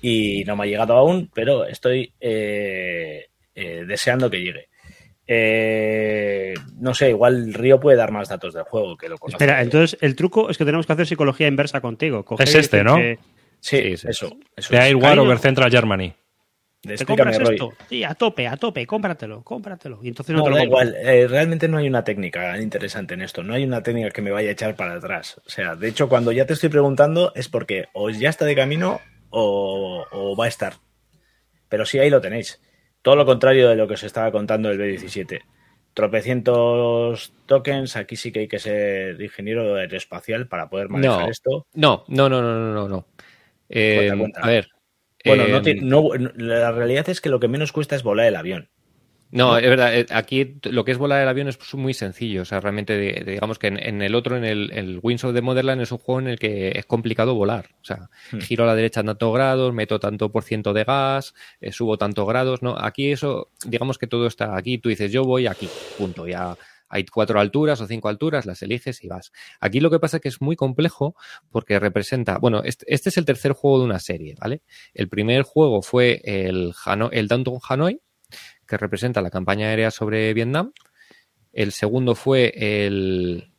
y 0.00 0.44
no 0.44 0.56
me 0.56 0.64
ha 0.64 0.66
llegado 0.66 0.94
aún, 0.94 1.30
pero 1.34 1.64
estoy 1.66 2.12
eh, 2.20 3.26
eh, 3.54 3.84
deseando 3.86 4.30
que 4.30 4.40
llegue. 4.40 4.68
Eh, 5.26 6.54
no 6.78 6.94
sé, 6.94 7.10
igual 7.10 7.52
Río 7.52 7.80
puede 7.80 7.96
dar 7.96 8.12
más 8.12 8.28
datos 8.28 8.54
del 8.54 8.62
juego 8.64 8.96
que 8.96 9.08
lo 9.08 9.18
conoce. 9.18 9.36
Espera, 9.42 9.60
entonces 9.62 9.98
el 10.00 10.14
truco 10.14 10.50
es 10.50 10.56
que 10.58 10.64
tenemos 10.64 10.86
que 10.86 10.92
hacer 10.92 11.06
psicología 11.06 11.48
inversa 11.48 11.80
contigo. 11.80 12.24
Coger 12.24 12.48
Es 12.48 12.54
este, 12.54 12.84
¿no? 12.84 12.96
que, 12.96 13.18
Sí, 13.60 13.78
Sí, 13.82 13.96
sí. 13.96 14.06
eso. 14.08 14.36
eso 14.56 14.72
De 14.72 14.78
es. 14.78 14.84
Air 14.84 14.96
War 14.96 15.04
Cariño. 15.04 15.22
over 15.22 15.38
Central 15.38 15.70
Germany. 15.70 16.12
¿Te 16.82 16.92
Explícame, 16.92 17.32
compras 17.32 17.48
Roy. 17.48 17.54
esto? 17.56 17.72
Sí, 17.88 18.04
a 18.04 18.14
tope, 18.14 18.46
a 18.46 18.56
tope, 18.56 18.86
cómpratelo, 18.86 19.42
cómpratelo. 19.42 19.98
Y 20.02 20.08
entonces 20.08 20.34
no, 20.36 20.40
No, 20.40 20.44
te 20.44 20.50
lo 20.50 20.56
da 20.56 20.64
igual, 20.64 20.94
eh, 20.96 21.26
realmente 21.26 21.66
no 21.66 21.78
hay 21.78 21.88
una 21.88 22.04
técnica 22.04 22.60
interesante 22.60 23.14
en 23.14 23.22
esto, 23.22 23.42
no 23.42 23.54
hay 23.54 23.64
una 23.64 23.82
técnica 23.82 24.10
que 24.10 24.22
me 24.22 24.30
vaya 24.30 24.50
a 24.50 24.52
echar 24.52 24.76
para 24.76 24.94
atrás. 24.94 25.40
O 25.44 25.50
sea, 25.50 25.74
de 25.74 25.88
hecho, 25.88 26.08
cuando 26.08 26.30
ya 26.30 26.46
te 26.46 26.52
estoy 26.52 26.68
preguntando 26.68 27.32
es 27.34 27.48
porque 27.48 27.86
o 27.92 28.10
ya 28.10 28.28
está 28.28 28.44
de 28.44 28.54
camino 28.54 29.00
o, 29.30 30.04
o 30.12 30.36
va 30.36 30.44
a 30.44 30.48
estar. 30.48 30.74
Pero 31.68 31.84
sí, 31.86 31.98
ahí 31.98 32.10
lo 32.10 32.20
tenéis. 32.20 32.60
Todo 33.06 33.14
lo 33.14 33.24
contrario 33.24 33.68
de 33.68 33.76
lo 33.76 33.86
que 33.86 33.94
os 33.94 34.02
estaba 34.02 34.32
contando 34.32 34.68
el 34.68 34.80
B17. 34.80 35.42
Tropecientos 35.94 37.32
tokens, 37.46 37.94
aquí 37.94 38.16
sí 38.16 38.32
que 38.32 38.40
hay 38.40 38.48
que 38.48 38.58
ser 38.58 39.22
ingeniero 39.22 39.76
aeroespacial 39.76 40.48
para 40.48 40.68
poder 40.68 40.88
manejar 40.88 41.20
No. 41.26 41.30
esto. 41.30 41.66
No, 41.72 42.04
no, 42.08 42.28
no, 42.28 42.42
no, 42.42 42.74
no, 42.74 42.88
no. 42.88 43.06
Eh, 43.68 43.94
Cuenta, 44.08 44.18
cuenta. 44.18 44.40
A 44.40 44.48
ver. 44.48 44.68
Bueno, 45.24 45.44
eh, 45.44 45.52
no 45.52 45.62
ti- 45.62 45.74
no- 45.80 46.10
la 46.34 46.72
realidad 46.72 47.08
es 47.08 47.20
que 47.20 47.28
lo 47.28 47.38
que 47.38 47.46
menos 47.46 47.70
cuesta 47.70 47.94
es 47.94 48.02
volar 48.02 48.26
el 48.26 48.34
avión. 48.34 48.70
No, 49.36 49.58
es 49.58 49.68
verdad, 49.68 49.94
eh, 49.94 50.06
aquí 50.10 50.58
lo 50.64 50.84
que 50.84 50.92
es 50.92 50.98
volar 50.98 51.22
el 51.22 51.28
avión 51.28 51.48
es 51.48 51.58
muy 51.74 51.94
sencillo. 51.94 52.42
O 52.42 52.44
sea, 52.44 52.60
realmente, 52.60 52.96
digamos 53.24 53.58
que 53.58 53.66
en, 53.66 53.78
en 53.78 54.00
el 54.02 54.14
otro, 54.14 54.36
en 54.36 54.44
el, 54.44 54.70
el 54.72 54.98
Wings 55.02 55.24
of 55.24 55.34
the 55.34 55.42
Motherland, 55.42 55.82
es 55.82 55.92
un 55.92 55.98
juego 55.98 56.20
en 56.20 56.28
el 56.28 56.38
que 56.38 56.72
es 56.76 56.86
complicado 56.86 57.34
volar. 57.34 57.66
O 57.82 57.84
sea, 57.84 58.08
Hmm. 58.32 58.38
giro 58.40 58.64
a 58.64 58.66
la 58.66 58.74
derecha 58.74 59.02
tantos 59.04 59.32
grados, 59.34 59.72
meto 59.74 60.00
tanto 60.00 60.32
por 60.32 60.42
ciento 60.42 60.72
de 60.72 60.84
gas, 60.84 61.34
eh, 61.60 61.70
subo 61.72 61.98
tantos 61.98 62.26
grados. 62.26 62.62
No, 62.62 62.76
aquí 62.78 63.12
eso, 63.12 63.50
digamos 63.64 63.98
que 63.98 64.06
todo 64.06 64.26
está 64.26 64.56
aquí. 64.56 64.78
Tú 64.78 64.88
dices, 64.88 65.12
yo 65.12 65.22
voy 65.24 65.46
aquí, 65.46 65.68
punto. 65.98 66.26
Ya 66.26 66.56
hay 66.88 67.04
cuatro 67.04 67.40
alturas 67.40 67.80
o 67.80 67.86
cinco 67.86 68.08
alturas, 68.08 68.46
las 68.46 68.62
eliges 68.62 69.02
y 69.04 69.08
vas. 69.08 69.32
Aquí 69.60 69.80
lo 69.80 69.90
que 69.90 69.98
pasa 69.98 70.18
es 70.18 70.22
que 70.22 70.28
es 70.28 70.40
muy 70.40 70.54
complejo 70.56 71.16
porque 71.50 71.78
representa, 71.80 72.38
bueno, 72.38 72.62
este, 72.64 72.84
este 72.88 73.08
es 73.08 73.16
el 73.18 73.24
tercer 73.24 73.52
juego 73.52 73.80
de 73.80 73.84
una 73.86 73.98
serie, 73.98 74.34
¿vale? 74.40 74.62
El 74.94 75.08
primer 75.08 75.42
juego 75.42 75.82
fue 75.82 76.20
el, 76.24 76.72
Hano- 76.84 77.10
el 77.12 77.26
Downtown 77.28 77.58
Hanoi, 77.68 78.00
que 78.66 78.76
representa 78.76 79.22
la 79.22 79.30
campaña 79.30 79.68
aérea 79.68 79.90
sobre 79.90 80.32
Vietnam. 80.34 80.72
El 81.52 81.72
segundo 81.72 82.14
fue 82.14 82.52
el, 82.56 83.50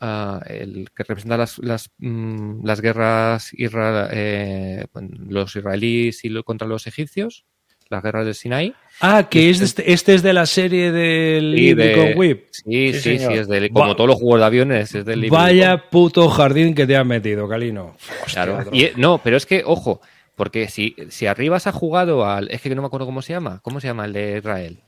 ah, 0.00 0.40
el 0.46 0.88
que 0.94 1.04
representa 1.04 1.36
las, 1.36 1.58
las, 1.58 1.90
mm, 1.98 2.64
las 2.66 2.80
guerras 2.80 3.52
isra- 3.54 4.08
eh, 4.12 4.86
los 5.28 5.54
israelíes 5.54 6.24
y 6.24 6.28
lo- 6.30 6.42
contra 6.44 6.66
los 6.66 6.86
egipcios, 6.86 7.44
las 7.90 8.02
guerras 8.02 8.24
del 8.24 8.34
Sinaí. 8.34 8.74
Ah, 9.00 9.28
que 9.30 9.50
es 9.50 9.58
de 9.60 9.64
este, 9.66 9.92
este 9.92 10.14
es 10.14 10.22
de 10.22 10.32
la 10.32 10.46
serie 10.46 10.90
del 10.90 11.54
Y 11.54 11.66
Libri 11.68 11.86
de- 11.88 11.92
con 11.94 12.18
Whip. 12.18 12.44
Sí, 12.50 12.92
Sí, 12.94 13.00
sí, 13.00 13.18
sí, 13.18 13.32
es 13.34 13.46
del, 13.46 13.70
como 13.70 13.88
Va- 13.90 13.96
todos 13.96 14.08
los 14.08 14.16
juegos 14.18 14.40
de 14.40 14.46
aviones, 14.46 14.94
es 14.94 15.04
del 15.04 15.20
libro. 15.20 15.36
Vaya 15.38 15.90
puto 15.90 16.28
jardín 16.28 16.74
que 16.74 16.86
te 16.86 16.96
has 16.96 17.06
metido, 17.06 17.46
Calino. 17.48 17.96
Claro. 18.32 18.64
Y, 18.72 18.88
no, 18.96 19.20
pero 19.22 19.36
es 19.36 19.46
que, 19.46 19.62
ojo, 19.64 20.00
porque 20.36 20.68
si, 20.68 20.96
si 21.10 21.26
Arribas 21.26 21.66
ha 21.66 21.72
jugado 21.72 22.26
al. 22.26 22.50
Es 22.50 22.60
que 22.60 22.74
no 22.74 22.82
me 22.82 22.86
acuerdo 22.86 23.06
cómo 23.06 23.22
se 23.22 23.32
llama. 23.32 23.60
¿Cómo 23.62 23.80
se 23.80 23.86
llama 23.88 24.04
el 24.04 24.12
de 24.12 24.38
Israel? 24.38 24.78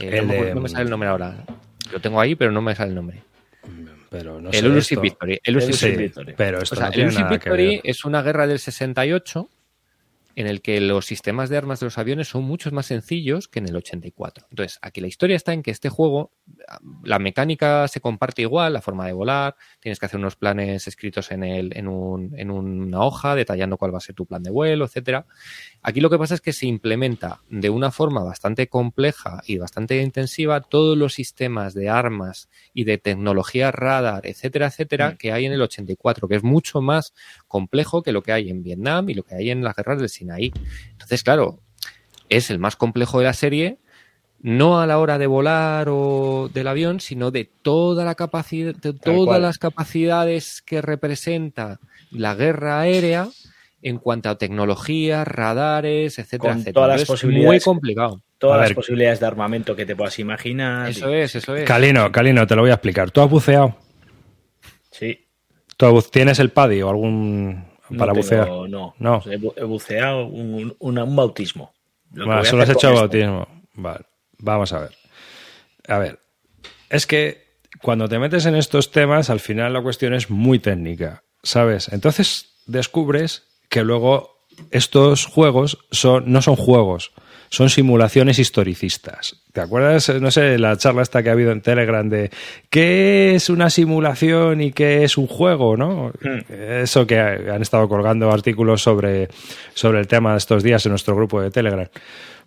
Eh, 0.00 0.18
El 0.18 0.26
no, 0.28 0.32
de- 0.34 0.54
no 0.54 0.60
me 0.60 0.68
sale 0.68 0.84
el 0.84 0.90
nombre 0.90 1.08
ahora. 1.08 1.44
Lo 1.92 2.00
tengo 2.00 2.20
ahí, 2.20 2.34
pero 2.34 2.50
no 2.52 2.62
me 2.62 2.74
sale 2.74 2.90
el 2.90 2.94
nombre. 2.94 3.22
pero 4.10 4.40
no 4.40 4.50
el 4.50 4.76
esto. 4.76 5.00
Victory. 5.00 5.40
Elusive 5.42 5.72
Sí, 5.74 5.90
Victory. 5.96 6.34
pero 6.36 6.58
esto 6.62 6.74
O 6.74 6.78
sea, 6.78 6.90
no 6.90 6.94
el 6.94 7.28
Victory 7.28 7.80
es 7.82 8.04
una 8.04 8.22
guerra 8.22 8.46
del 8.46 8.58
68 8.60 9.48
en 10.36 10.46
el 10.46 10.62
que 10.62 10.80
los 10.80 11.06
sistemas 11.06 11.48
de 11.48 11.56
armas 11.56 11.80
de 11.80 11.86
los 11.86 11.98
aviones 11.98 12.28
son 12.28 12.44
muchos 12.44 12.72
más 12.72 12.86
sencillos 12.86 13.48
que 13.48 13.58
en 13.60 13.68
el 13.68 13.76
84. 13.76 14.46
Entonces, 14.50 14.78
aquí 14.82 15.00
la 15.00 15.06
historia 15.06 15.36
está 15.36 15.52
en 15.52 15.62
que 15.62 15.70
este 15.70 15.88
juego, 15.88 16.32
la 17.04 17.18
mecánica 17.18 17.86
se 17.88 18.00
comparte 18.00 18.42
igual, 18.42 18.72
la 18.72 18.80
forma 18.82 19.06
de 19.06 19.12
volar, 19.12 19.56
tienes 19.80 19.98
que 19.98 20.06
hacer 20.06 20.18
unos 20.18 20.36
planes 20.36 20.86
escritos 20.88 21.30
en, 21.30 21.44
el, 21.44 21.76
en, 21.76 21.88
un- 21.88 22.32
en 22.38 22.50
una 22.50 23.00
hoja 23.02 23.34
detallando 23.34 23.76
cuál 23.76 23.94
va 23.94 23.98
a 23.98 24.00
ser 24.00 24.14
tu 24.14 24.26
plan 24.26 24.42
de 24.42 24.50
vuelo, 24.50 24.84
etcétera. 24.84 25.26
Aquí 25.82 26.00
lo 26.00 26.10
que 26.10 26.18
pasa 26.18 26.34
es 26.34 26.40
que 26.40 26.52
se 26.52 26.66
implementa 26.66 27.40
de 27.50 27.70
una 27.70 27.90
forma 27.90 28.22
bastante 28.24 28.68
compleja 28.68 29.42
y 29.46 29.58
bastante 29.58 30.00
intensiva 30.02 30.60
todos 30.62 30.96
los 30.96 31.14
sistemas 31.14 31.74
de 31.74 31.88
armas 31.88 32.48
y 32.72 32.84
de 32.84 32.98
tecnología 32.98 33.70
radar, 33.70 34.26
etcétera, 34.26 34.66
etcétera, 34.66 35.10
Mm. 35.12 35.16
que 35.16 35.32
hay 35.32 35.44
en 35.46 35.52
el 35.52 35.62
84, 35.62 36.28
que 36.28 36.36
es 36.36 36.42
mucho 36.42 36.80
más 36.80 37.14
complejo 37.46 38.02
que 38.02 38.12
lo 38.12 38.22
que 38.22 38.32
hay 38.32 38.50
en 38.50 38.62
Vietnam 38.62 39.08
y 39.10 39.14
lo 39.14 39.22
que 39.22 39.34
hay 39.34 39.50
en 39.50 39.62
las 39.62 39.76
guerras 39.76 39.98
del 39.98 40.08
Sinaí. 40.24 40.52
Entonces, 40.92 41.22
claro, 41.22 41.60
es 42.28 42.50
el 42.50 42.58
más 42.58 42.76
complejo 42.76 43.18
de 43.18 43.24
la 43.26 43.34
serie, 43.34 43.78
no 44.40 44.80
a 44.80 44.86
la 44.86 44.98
hora 44.98 45.18
de 45.18 45.26
volar 45.26 45.88
o 45.90 46.50
del 46.52 46.68
avión, 46.68 47.00
sino 47.00 47.30
de 47.30 47.44
toda 47.62 48.04
la 48.04 48.14
capacidad, 48.14 48.74
de 48.74 48.92
todas 48.92 49.26
cual. 49.26 49.42
las 49.42 49.58
capacidades 49.58 50.62
que 50.62 50.82
representa 50.82 51.80
la 52.10 52.34
guerra 52.34 52.80
aérea 52.80 53.28
en 53.82 53.98
cuanto 53.98 54.30
a 54.30 54.38
tecnología, 54.38 55.24
radares, 55.24 56.18
etcétera, 56.18 56.52
Con 56.52 56.60
etcétera. 56.60 56.72
todas 56.74 56.88
las 56.92 57.00
Entonces, 57.02 57.30
Muy 57.44 57.60
complicado. 57.60 58.22
Todas 58.38 58.56
A 58.56 58.60
las 58.60 58.68
ver. 58.70 58.76
posibilidades 58.76 59.20
de 59.20 59.26
armamento 59.26 59.76
que 59.76 59.86
te 59.86 59.94
puedas 59.96 60.18
imaginar. 60.18 60.88
Eso 60.90 61.08
es, 61.12 61.34
eso 61.34 61.54
es. 61.56 61.64
Calino, 61.66 62.10
Calino, 62.12 62.46
te 62.46 62.56
lo 62.56 62.62
voy 62.62 62.70
a 62.70 62.74
explicar. 62.74 63.10
¿Tú 63.10 63.20
has 63.20 63.30
buceado? 63.30 63.76
Sí. 64.90 65.26
¿Tú 65.76 66.02
¿Tienes 66.10 66.38
el 66.38 66.50
PADI 66.50 66.82
o 66.82 66.88
algún 66.90 67.64
No 67.94 67.98
para 67.98 68.12
tengo- 68.12 68.22
bucear? 68.22 68.48
No, 68.48 68.94
No. 68.98 69.22
He, 69.26 69.38
bu- 69.38 69.54
he 69.56 69.64
buceado 69.64 70.26
un, 70.26 70.74
un- 70.78 70.98
un 70.98 71.16
bautismo. 71.16 71.72
Lo 72.12 72.26
Bueno, 72.26 72.44
solo 72.44 72.62
has 72.62 72.70
hecho 72.70 72.92
bautismo. 72.94 73.48
Vale, 73.74 74.04
vamos 74.38 74.72
a 74.72 74.80
ver. 74.80 74.92
A 75.88 75.98
ver, 75.98 76.18
es 76.90 77.06
que 77.06 77.44
cuando 77.82 78.08
te 78.08 78.18
metes 78.18 78.46
en 78.46 78.54
estos 78.54 78.90
temas, 78.92 79.30
al 79.30 79.40
final 79.40 79.72
la 79.72 79.82
cuestión 79.82 80.14
es 80.14 80.30
muy 80.30 80.58
técnica, 80.58 81.24
¿sabes? 81.42 81.88
Entonces 81.92 82.54
descubres 82.66 83.48
que 83.68 83.82
luego 83.82 84.46
estos 84.70 85.26
juegos 85.26 85.78
son, 85.90 86.30
no 86.32 86.40
son 86.40 86.54
juegos, 86.56 87.12
son 87.54 87.70
simulaciones 87.70 88.40
historicistas. 88.40 89.36
¿Te 89.52 89.60
acuerdas, 89.60 90.12
no 90.20 90.30
sé, 90.32 90.58
la 90.58 90.76
charla 90.76 91.02
esta 91.02 91.22
que 91.22 91.28
ha 91.28 91.32
habido 91.32 91.52
en 91.52 91.60
Telegram 91.60 92.08
de 92.08 92.30
qué 92.68 93.36
es 93.36 93.48
una 93.48 93.70
simulación 93.70 94.60
y 94.60 94.72
qué 94.72 95.04
es 95.04 95.16
un 95.16 95.28
juego, 95.28 95.76
¿no? 95.76 96.12
Hmm. 96.20 96.52
Eso 96.52 97.06
que 97.06 97.18
han 97.18 97.62
estado 97.62 97.88
colgando 97.88 98.30
artículos 98.32 98.82
sobre, 98.82 99.28
sobre 99.72 100.00
el 100.00 100.08
tema 100.08 100.32
de 100.32 100.38
estos 100.38 100.64
días 100.64 100.84
en 100.84 100.90
nuestro 100.90 101.14
grupo 101.14 101.40
de 101.40 101.52
Telegram. 101.52 101.86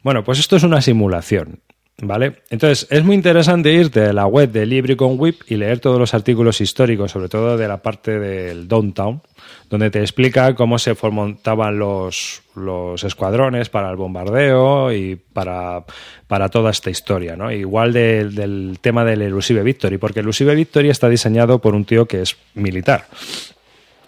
Bueno, 0.04 0.26
pues 0.26 0.39
esto 0.39 0.58
es 0.58 0.63
una 0.63 0.82
simulación. 0.82 1.62
¿Vale? 2.00 2.43
Entonces, 2.52 2.86
es 2.91 3.04
muy 3.04 3.15
interesante 3.15 3.72
irte 3.72 4.04
a 4.04 4.13
la 4.13 4.28
web 4.28 4.52
de 4.52 4.67
Libricon 4.67 5.15
Whip 5.17 5.41
y 5.48 5.56
leer 5.56 5.80
todos 5.80 5.98
los 5.98 6.13
artículos 6.13 6.62
históricos, 6.62 7.12
sobre 7.12 7.28
todo 7.28 7.58
de 7.58 7.67
la 7.67 7.82
parte 7.82 8.20
del 8.20 8.67
Downtown, 8.67 9.22
donde 9.70 9.90
te 9.92 10.00
explica 10.00 10.56
cómo 10.56 10.80
se 10.80 10.96
montaban 11.12 11.78
los, 11.78 12.42
los 12.56 13.04
escuadrones 13.04 13.70
para 13.70 13.90
el 13.90 13.98
bombardeo 13.98 14.94
y 14.94 15.16
para, 15.16 15.84
para 16.28 16.50
toda 16.50 16.72
esta 16.72 16.90
historia, 16.90 17.36
¿no? 17.36 17.52
Igual 17.52 17.92
de- 17.94 18.30
del 18.30 18.78
tema 18.82 19.04
del 19.04 19.22
Elusive 19.22 19.64
Victory, 19.64 19.98
porque 19.98 20.22
el 20.22 20.26
Elusive 20.26 20.56
Victory 20.56 20.90
está 20.90 21.10
diseñado 21.10 21.60
por 21.60 21.76
un 21.76 21.84
tío 21.86 22.06
que 22.08 22.22
es 22.22 22.38
militar 22.56 23.08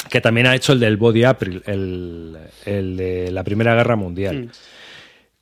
que 0.09 0.21
también 0.21 0.47
ha 0.47 0.55
hecho 0.55 0.73
el 0.73 0.79
del 0.79 0.97
Body 0.97 1.23
April, 1.23 1.61
el, 1.67 2.35
el 2.65 2.97
de 2.97 3.31
la 3.31 3.43
Primera 3.43 3.75
Guerra 3.75 3.95
Mundial. 3.95 4.49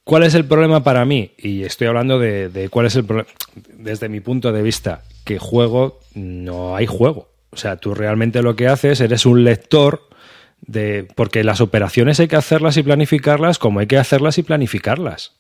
¿Cuál 0.04 0.24
es 0.24 0.34
el 0.36 0.46
problema 0.46 0.84
para 0.84 1.06
mí? 1.06 1.32
Y 1.38 1.64
estoy 1.64 1.88
hablando 1.88 2.18
de, 2.20 2.50
de 2.50 2.68
cuál 2.70 2.86
es 2.88 2.96
el 2.96 3.06
problema 3.06 3.30
desde 3.78 4.10
mi 4.10 4.20
punto 4.20 4.52
de 4.52 4.62
vista, 4.64 5.04
que 5.24 5.38
juego 5.38 6.00
no 6.16 6.76
hay 6.76 6.86
juego. 6.86 7.30
O 7.50 7.58
sea, 7.58 7.78
tú 7.78 7.94
realmente 7.94 8.42
lo 8.42 8.56
que 8.56 8.68
haces, 8.68 9.02
eres 9.02 9.26
un 9.26 9.44
lector 9.44 10.08
de. 10.62 11.08
Porque 11.16 11.44
las 11.44 11.62
operaciones 11.62 12.20
hay 12.20 12.28
que 12.28 12.36
hacerlas 12.36 12.78
y 12.78 12.84
planificarlas 12.84 13.60
como 13.60 13.80
hay 13.80 13.88
que 13.88 13.98
hacerlas 13.98 14.38
y 14.38 14.44
planificarlas. 14.44 15.36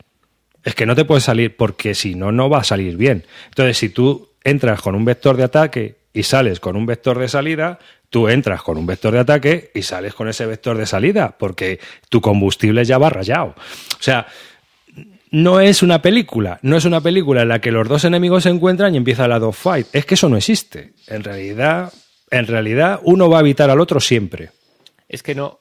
Es 0.63 0.75
que 0.75 0.85
no 0.85 0.95
te 0.95 1.05
puede 1.05 1.21
salir, 1.21 1.55
porque 1.55 1.95
si 1.95 2.15
no, 2.15 2.31
no 2.31 2.49
va 2.49 2.59
a 2.59 2.63
salir 2.63 2.97
bien. 2.97 3.25
Entonces, 3.49 3.77
si 3.77 3.89
tú 3.89 4.31
entras 4.43 4.81
con 4.81 4.95
un 4.95 5.05
vector 5.05 5.37
de 5.37 5.43
ataque 5.43 5.97
y 6.13 6.23
sales 6.23 6.59
con 6.59 6.75
un 6.75 6.85
vector 6.85 7.19
de 7.19 7.27
salida, 7.27 7.79
tú 8.09 8.27
entras 8.27 8.63
con 8.63 8.77
un 8.77 8.85
vector 8.85 9.13
de 9.13 9.19
ataque 9.19 9.71
y 9.73 9.81
sales 9.83 10.13
con 10.13 10.27
ese 10.27 10.45
vector 10.45 10.77
de 10.77 10.85
salida, 10.85 11.35
porque 11.37 11.79
tu 12.09 12.21
combustible 12.21 12.83
ya 12.85 12.97
va 12.97 13.09
rayado. 13.09 13.55
O 13.99 14.01
sea, 14.03 14.27
no 15.31 15.59
es 15.59 15.83
una 15.83 16.01
película, 16.01 16.59
no 16.61 16.77
es 16.77 16.85
una 16.85 17.01
película 17.01 17.41
en 17.41 17.49
la 17.49 17.59
que 17.59 17.71
los 17.71 17.87
dos 17.87 18.05
enemigos 18.05 18.43
se 18.43 18.49
encuentran 18.49 18.93
y 18.93 18.97
empieza 18.97 19.27
la 19.27 19.39
dogfight. 19.39 19.87
Es 19.93 20.05
que 20.05 20.15
eso 20.15 20.29
no 20.29 20.37
existe. 20.37 20.93
En 21.07 21.23
realidad, 21.23 21.91
en 22.31 22.47
realidad, 22.47 22.99
uno 23.03 23.29
va 23.29 23.37
a 23.37 23.41
evitar 23.41 23.69
al 23.69 23.79
otro 23.79 23.99
siempre. 23.99 24.51
Es 25.07 25.23
que 25.23 25.35
no. 25.35 25.59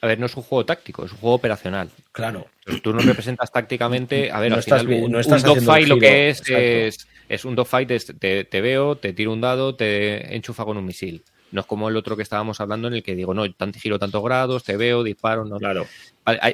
A 0.00 0.06
ver, 0.06 0.20
no 0.20 0.26
es 0.26 0.36
un 0.36 0.44
juego 0.44 0.64
táctico, 0.64 1.04
es 1.04 1.12
un 1.12 1.18
juego 1.18 1.34
operacional. 1.34 1.90
Claro. 2.12 2.46
Tú 2.82 2.92
no 2.92 3.00
representas 3.00 3.50
tácticamente. 3.50 4.30
A 4.30 4.38
ver, 4.38 4.50
No 4.50 4.56
al 4.56 4.60
estás 4.60 4.82
final, 4.82 5.02
un, 5.02 5.12
no 5.12 5.18
estás 5.18 5.42
un 5.42 5.54
dogfight 5.54 5.88
lo 5.88 5.98
que 5.98 6.28
es 6.28 6.42
es, 6.48 7.08
es 7.28 7.44
un 7.44 7.56
dogfight, 7.56 7.90
es 7.90 8.06
te, 8.18 8.44
te 8.44 8.60
veo, 8.60 8.96
te 8.96 9.12
tiro 9.12 9.32
un 9.32 9.40
dado, 9.40 9.74
te 9.74 10.36
enchufa 10.36 10.64
con 10.64 10.76
un 10.76 10.84
misil. 10.84 11.24
No 11.50 11.62
es 11.62 11.66
como 11.66 11.88
el 11.88 11.96
otro 11.96 12.16
que 12.16 12.22
estábamos 12.22 12.60
hablando 12.60 12.88
en 12.88 12.94
el 12.94 13.02
que 13.02 13.14
digo, 13.14 13.34
no, 13.34 13.50
tanto 13.52 13.78
giro 13.80 13.98
tantos 13.98 14.22
grados, 14.22 14.64
te 14.64 14.76
veo, 14.76 15.02
disparo, 15.02 15.44
no. 15.44 15.58
Claro. 15.58 15.86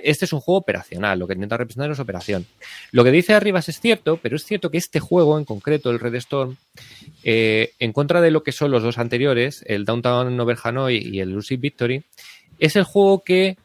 Este 0.02 0.24
es 0.24 0.32
un 0.32 0.40
juego 0.40 0.58
operacional, 0.58 1.18
lo 1.18 1.26
que 1.26 1.34
intenta 1.34 1.56
representar 1.56 1.90
es 1.90 1.98
operación. 1.98 2.46
Lo 2.92 3.04
que 3.04 3.10
dice 3.10 3.34
Arribas 3.34 3.68
es 3.68 3.80
cierto, 3.80 4.18
pero 4.22 4.36
es 4.36 4.44
cierto 4.44 4.70
que 4.70 4.78
este 4.78 5.00
juego 5.00 5.38
en 5.38 5.44
concreto, 5.44 5.90
el 5.90 6.00
Red 6.00 6.14
Storm, 6.16 6.56
eh, 7.22 7.72
en 7.78 7.92
contra 7.92 8.20
de 8.20 8.30
lo 8.30 8.42
que 8.42 8.52
son 8.52 8.70
los 8.70 8.82
dos 8.82 8.98
anteriores, 8.98 9.64
el 9.66 9.84
Downtown 9.84 10.38
Over 10.38 10.58
Hanoi 10.62 10.96
y 10.96 11.20
el 11.20 11.30
Lucid 11.30 11.60
Victory, 11.60 12.04
es 12.58 12.76
el 12.76 12.84
juego 12.84 13.22
que 13.24 13.56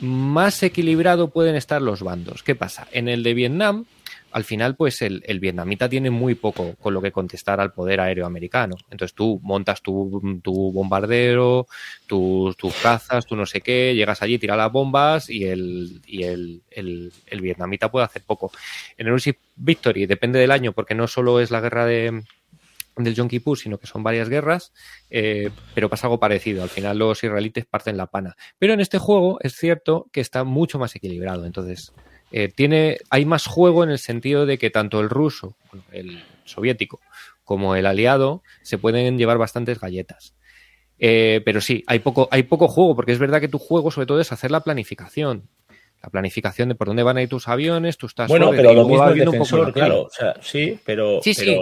más 0.00 0.62
equilibrado 0.62 1.28
pueden 1.28 1.54
estar 1.54 1.80
los 1.80 2.02
bandos. 2.02 2.42
¿Qué 2.42 2.54
pasa? 2.54 2.86
En 2.92 3.08
el 3.08 3.22
de 3.22 3.34
Vietnam, 3.34 3.86
al 4.34 4.42
final, 4.42 4.74
pues 4.74 5.00
el, 5.00 5.22
el 5.26 5.38
vietnamita 5.38 5.88
tiene 5.88 6.10
muy 6.10 6.34
poco 6.34 6.74
con 6.74 6.92
lo 6.92 7.00
que 7.00 7.12
contestar 7.12 7.60
al 7.60 7.72
poder 7.72 8.00
aéreo 8.00 8.26
americano. 8.26 8.74
Entonces 8.90 9.14
tú 9.14 9.38
montas 9.44 9.80
tu, 9.80 10.40
tu 10.42 10.72
bombardero, 10.72 11.68
tus, 12.08 12.56
tus 12.56 12.74
cazas, 12.74 13.26
tu 13.26 13.36
no 13.36 13.46
sé 13.46 13.60
qué, 13.60 13.94
llegas 13.94 14.22
allí, 14.22 14.36
tiras 14.36 14.56
las 14.56 14.72
bombas 14.72 15.30
y 15.30 15.44
el, 15.44 16.02
y 16.04 16.24
el, 16.24 16.62
el, 16.72 17.12
el 17.26 17.40
vietnamita 17.40 17.92
puede 17.92 18.06
hacer 18.06 18.22
poco. 18.26 18.50
En 18.98 19.06
el 19.06 19.14
Victory 19.54 20.06
depende 20.06 20.40
del 20.40 20.50
año, 20.50 20.72
porque 20.72 20.96
no 20.96 21.06
solo 21.06 21.38
es 21.38 21.52
la 21.52 21.60
guerra 21.60 21.86
de, 21.86 22.24
del 22.96 23.14
Yom 23.14 23.28
Kippur, 23.28 23.56
sino 23.56 23.78
que 23.78 23.86
son 23.86 24.02
varias 24.02 24.28
guerras, 24.28 24.72
eh, 25.10 25.50
pero 25.76 25.88
pasa 25.88 26.08
algo 26.08 26.18
parecido. 26.18 26.64
Al 26.64 26.70
final 26.70 26.98
los 26.98 27.22
israelites 27.22 27.66
parten 27.66 27.96
la 27.96 28.08
pana. 28.08 28.34
Pero 28.58 28.72
en 28.72 28.80
este 28.80 28.98
juego 28.98 29.38
es 29.42 29.54
cierto 29.54 30.08
que 30.10 30.20
está 30.20 30.42
mucho 30.42 30.80
más 30.80 30.96
equilibrado. 30.96 31.46
Entonces, 31.46 31.92
eh, 32.36 32.48
tiene, 32.48 32.98
hay 33.10 33.26
más 33.26 33.46
juego 33.46 33.84
en 33.84 33.90
el 33.90 34.00
sentido 34.00 34.44
de 34.44 34.58
que 34.58 34.68
tanto 34.68 34.98
el 34.98 35.08
ruso, 35.08 35.56
el 35.92 36.20
soviético, 36.44 36.98
como 37.44 37.76
el 37.76 37.86
aliado 37.86 38.42
se 38.62 38.76
pueden 38.76 39.16
llevar 39.18 39.38
bastantes 39.38 39.78
galletas. 39.78 40.34
Eh, 40.98 41.42
pero 41.44 41.60
sí, 41.60 41.84
hay 41.86 42.00
poco, 42.00 42.26
hay 42.32 42.42
poco 42.42 42.66
juego, 42.66 42.96
porque 42.96 43.12
es 43.12 43.20
verdad 43.20 43.40
que 43.40 43.46
tu 43.46 43.60
juego 43.60 43.92
sobre 43.92 44.08
todo 44.08 44.20
es 44.20 44.32
hacer 44.32 44.50
la 44.50 44.64
planificación. 44.64 45.48
La 46.02 46.10
planificación 46.10 46.70
de 46.70 46.74
por 46.74 46.88
dónde 46.88 47.04
van 47.04 47.18
a 47.18 47.22
ir 47.22 47.28
tus 47.28 47.46
aviones, 47.46 47.98
tus 47.98 48.16
task 48.16 48.30
Bueno, 48.30 48.50
pero 48.50 48.74
lo 48.74 48.88
mismo 48.88 49.04
el 49.04 49.10
habiendo 49.10 49.30
un 49.30 49.38
poco 49.38 49.56
defensor, 49.56 49.66
de 49.66 49.72
claro. 49.72 50.02
O 50.02 50.10
sea, 50.10 50.34
sí, 50.42 50.76
pero, 50.84 51.22
Sí, 51.22 51.34
sí. 51.34 51.56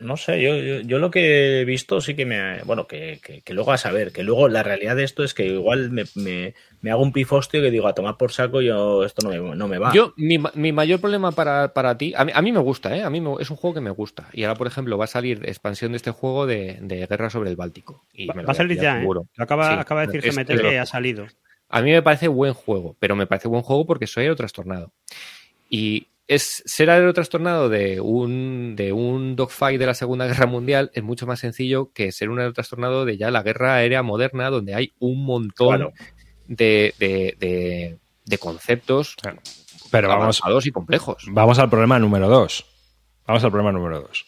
No 0.00 0.16
sé, 0.16 0.40
yo, 0.42 0.56
yo, 0.56 0.80
yo 0.80 0.98
lo 0.98 1.10
que 1.10 1.60
he 1.60 1.64
visto 1.64 2.00
sí 2.00 2.14
que 2.14 2.24
me... 2.26 2.62
Bueno, 2.64 2.86
que, 2.86 3.18
que, 3.22 3.40
que 3.42 3.54
luego 3.54 3.72
a 3.72 3.78
saber, 3.78 4.12
que 4.12 4.22
luego 4.22 4.48
la 4.48 4.62
realidad 4.62 4.94
de 4.96 5.04
esto 5.04 5.24
es 5.24 5.34
que 5.34 5.46
igual 5.46 5.90
me, 5.90 6.04
me, 6.14 6.54
me 6.82 6.90
hago 6.90 7.02
un 7.02 7.12
pifostio 7.12 7.60
que 7.60 7.70
digo, 7.70 7.88
a 7.88 7.94
tomar 7.94 8.16
por 8.16 8.30
saco, 8.32 8.60
yo 8.60 9.04
esto 9.04 9.22
no 9.22 9.30
me, 9.30 9.56
no 9.56 9.68
me 9.68 9.78
va. 9.78 9.92
Yo, 9.92 10.12
mi, 10.16 10.38
mi 10.54 10.72
mayor 10.72 11.00
problema 11.00 11.32
para, 11.32 11.74
para 11.74 11.98
ti, 11.98 12.12
a 12.16 12.24
mí, 12.24 12.32
a 12.34 12.42
mí 12.42 12.52
me 12.52 12.60
gusta, 12.60 12.96
¿eh? 12.96 13.02
A 13.02 13.10
mí 13.10 13.20
me- 13.20 13.34
es 13.40 13.50
un 13.50 13.56
juego 13.56 13.74
que 13.74 13.80
me 13.80 13.90
gusta. 13.90 14.28
Y 14.32 14.44
ahora, 14.44 14.56
por 14.56 14.66
ejemplo, 14.68 14.96
va 14.98 15.04
a 15.04 15.08
salir 15.08 15.42
expansión 15.48 15.92
de 15.92 15.96
este 15.96 16.10
juego 16.12 16.46
de, 16.46 16.78
de 16.80 17.06
Guerra 17.06 17.30
sobre 17.30 17.50
el 17.50 17.56
Báltico. 17.56 18.04
Y 18.12 18.26
Va, 18.28 18.34
me 18.34 18.42
lo 18.42 18.46
va 18.48 18.52
a 18.52 18.54
salir 18.54 18.78
ya, 18.78 18.96
¿eh? 18.98 19.00
seguro. 19.00 19.26
Lo 19.36 19.44
acaba, 19.44 19.68
Sí, 19.68 19.80
acaba 19.80 20.06
de 20.06 20.06
decir 20.12 20.30
GMT 20.32 20.56
que 20.56 20.62
lo- 20.62 20.80
ha 20.80 20.86
salido. 20.86 21.26
A 21.70 21.82
mí 21.82 21.90
me 21.90 22.02
parece 22.02 22.28
buen 22.28 22.54
juego, 22.54 22.96
pero 22.98 23.14
me 23.16 23.26
parece 23.26 23.48
buen 23.48 23.62
juego 23.62 23.84
porque 23.86 24.06
soy 24.06 24.22
aerotrastornado. 24.24 24.92
Y 25.68 26.08
es 26.28 26.62
ser 26.66 26.90
aerotrastornado 26.90 27.68
de 27.68 28.00
un, 28.00 28.74
de 28.76 28.92
un 28.92 29.34
dogfight 29.34 29.80
de 29.80 29.86
la 29.86 29.94
Segunda 29.94 30.26
Guerra 30.26 30.46
Mundial 30.46 30.90
es 30.94 31.02
mucho 31.02 31.26
más 31.26 31.40
sencillo 31.40 31.90
que 31.92 32.12
ser 32.12 32.28
un 32.30 32.38
aerotrastornado 32.38 33.04
de 33.06 33.16
ya 33.16 33.30
la 33.30 33.42
guerra 33.42 33.74
aérea 33.76 34.02
moderna, 34.02 34.50
donde 34.50 34.74
hay 34.74 34.92
un 34.98 35.24
montón 35.24 35.68
Claro. 35.68 35.92
de, 36.46 36.94
de, 36.98 37.34
de- 37.40 37.98
de 38.26 38.38
conceptos 38.38 39.16
Pero 39.90 40.08
vamos, 40.08 40.22
avanzados 40.42 40.66
y 40.66 40.70
complejos. 40.70 41.24
Vamos 41.30 41.58
al 41.58 41.70
problema 41.70 41.98
número 41.98 42.28
dos. 42.28 42.66
Vamos 43.26 43.42
al 43.42 43.50
problema 43.50 43.72
número 43.72 44.02
dos. 44.02 44.26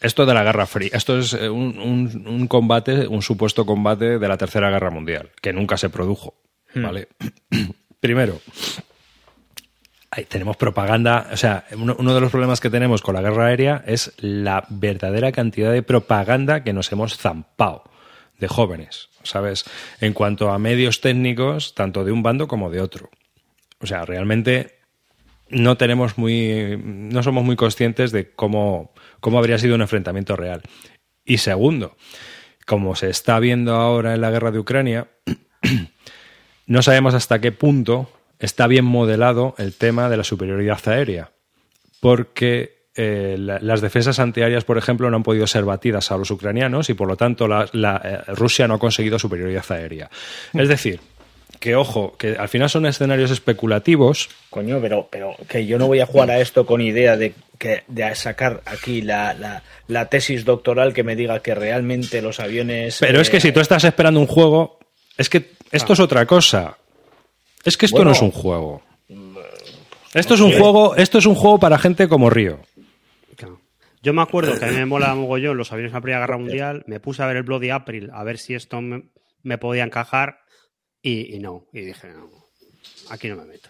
Esto 0.00 0.26
de 0.26 0.34
la 0.34 0.42
Guerra 0.42 0.66
Fría, 0.66 0.90
esto 0.92 1.16
es 1.18 1.32
eh, 1.34 1.48
un, 1.48 1.78
un- 1.78 2.26
un 2.26 2.48
combate, 2.48 3.06
un 3.06 3.22
supuesto 3.22 3.64
combate 3.64 4.18
de 4.18 4.28
la 4.28 4.36
Tercera 4.36 4.70
Guerra 4.70 4.90
Mundial, 4.90 5.30
que 5.40 5.52
nunca 5.52 5.76
se 5.76 5.88
produjo. 5.88 6.34
¿Vale? 6.74 7.08
Primero, 8.00 8.40
tenemos 10.24 10.56
propaganda. 10.56 11.28
O 11.32 11.36
sea, 11.36 11.64
uno, 11.76 12.14
de 12.14 12.20
los 12.20 12.30
problemas 12.30 12.60
que 12.60 12.70
tenemos 12.70 13.02
con 13.02 13.14
la 13.14 13.22
guerra 13.22 13.46
aérea 13.46 13.84
es 13.86 14.12
la 14.18 14.66
verdadera 14.68 15.32
cantidad 15.32 15.72
de 15.72 15.82
propaganda 15.82 16.64
que 16.64 16.72
nos 16.72 16.90
hemos 16.92 17.16
zampado 17.16 17.84
de 18.38 18.48
jóvenes, 18.48 19.08
¿sabes? 19.22 19.64
En 20.00 20.12
cuanto 20.12 20.50
a 20.50 20.58
medios 20.58 21.00
técnicos, 21.00 21.74
tanto 21.74 22.04
de 22.04 22.12
un 22.12 22.22
bando 22.22 22.48
como 22.48 22.70
de 22.70 22.80
otro. 22.80 23.10
O 23.80 23.86
sea, 23.86 24.04
realmente 24.04 24.78
no 25.48 25.76
tenemos 25.76 26.18
muy. 26.18 26.80
no 26.82 27.22
somos 27.22 27.44
muy 27.44 27.56
conscientes 27.56 28.10
de 28.12 28.30
cómo, 28.30 28.92
cómo 29.20 29.38
habría 29.38 29.58
sido 29.58 29.74
un 29.74 29.82
enfrentamiento 29.82 30.36
real. 30.36 30.62
Y 31.24 31.38
segundo, 31.38 31.96
como 32.66 32.94
se 32.94 33.10
está 33.10 33.38
viendo 33.38 33.74
ahora 33.74 34.14
en 34.14 34.20
la 34.20 34.30
guerra 34.30 34.50
de 34.50 34.58
Ucrania, 34.58 35.08
no 36.66 36.82
sabemos 36.82 37.14
hasta 37.14 37.40
qué 37.40 37.52
punto 37.52 38.10
está 38.38 38.66
bien 38.66 38.84
modelado 38.84 39.54
el 39.58 39.74
tema 39.74 40.08
de 40.08 40.16
la 40.16 40.24
superioridad 40.24 40.80
aérea. 40.86 41.30
Porque 42.00 42.76
eh, 42.94 43.36
la- 43.38 43.58
las 43.60 43.80
defensas 43.80 44.18
antiaéreas, 44.18 44.64
por 44.64 44.78
ejemplo, 44.78 45.10
no 45.10 45.16
han 45.16 45.22
podido 45.22 45.46
ser 45.46 45.64
batidas 45.64 46.10
a 46.10 46.16
los 46.16 46.30
ucranianos 46.30 46.88
y 46.90 46.94
por 46.94 47.08
lo 47.08 47.16
tanto 47.16 47.46
la, 47.48 47.68
la, 47.72 48.00
eh, 48.28 48.32
Rusia 48.32 48.66
no 48.68 48.74
ha 48.74 48.78
conseguido 48.78 49.18
superioridad 49.18 49.64
aérea. 49.70 50.08
Es 50.54 50.68
decir, 50.68 51.00
que 51.60 51.74
ojo, 51.74 52.16
que 52.18 52.36
al 52.38 52.48
final 52.48 52.68
son 52.70 52.86
escenarios 52.86 53.30
especulativos 53.30 54.28
Coño, 54.50 54.78
pero, 54.80 55.08
pero 55.10 55.34
que 55.48 55.66
yo 55.66 55.78
no 55.78 55.86
voy 55.86 56.00
a 56.00 56.06
jugar 56.06 56.30
a 56.30 56.40
esto 56.40 56.64
con 56.66 56.80
idea 56.80 57.16
de, 57.16 57.34
que, 57.58 57.82
de 57.88 58.14
sacar 58.14 58.62
aquí 58.66 59.02
la, 59.02 59.32
la, 59.34 59.62
la 59.88 60.06
tesis 60.08 60.44
doctoral 60.44 60.92
que 60.94 61.02
me 61.02 61.16
diga 61.16 61.40
que 61.40 61.54
realmente 61.54 62.20
los 62.22 62.40
aviones... 62.40 62.98
Pero 63.00 63.20
es 63.20 63.30
que 63.30 63.38
eh, 63.38 63.40
si 63.40 63.52
tú 63.52 63.60
estás 63.60 63.84
esperando 63.84 64.20
un 64.20 64.26
juego, 64.26 64.78
es 65.18 65.28
que 65.30 65.50
esto 65.72 65.92
es 65.94 66.00
otra 66.00 66.24
cosa. 66.26 66.76
Es 67.66 67.76
que 67.76 67.86
esto 67.86 67.96
Bueno. 67.98 68.10
no 68.10 68.16
es 68.16 68.22
un 68.22 68.30
juego. 68.30 68.82
Esto 70.14 70.34
es 70.34 70.40
un 70.40 70.52
juego, 70.52 70.96
esto 70.96 71.18
es 71.18 71.26
un 71.26 71.34
juego 71.34 71.58
para 71.58 71.78
gente 71.78 72.08
como 72.08 72.30
Río. 72.30 72.60
Yo 74.02 74.12
me 74.12 74.22
acuerdo 74.22 74.56
que 74.56 74.64
a 74.64 74.68
mí 74.68 74.76
me 74.76 74.86
mola 74.86 75.14
mogollón 75.16 75.56
los 75.56 75.72
aviones 75.72 75.90
de 75.90 75.96
la 75.96 76.00
Primera 76.00 76.20
Guerra 76.20 76.38
Mundial. 76.38 76.84
Me 76.86 77.00
puse 77.00 77.22
a 77.22 77.26
ver 77.26 77.38
el 77.38 77.42
Bloody 77.42 77.70
April 77.70 78.10
a 78.14 78.22
ver 78.22 78.38
si 78.38 78.54
esto 78.54 78.80
me, 78.80 79.08
me 79.42 79.58
podía 79.58 79.82
encajar 79.82 80.38
y, 81.02 81.34
y 81.34 81.40
no. 81.40 81.66
Y 81.72 81.80
dije, 81.80 82.08
no, 82.08 82.30
aquí 83.10 83.28
no 83.28 83.36
me 83.36 83.44
meto. 83.46 83.68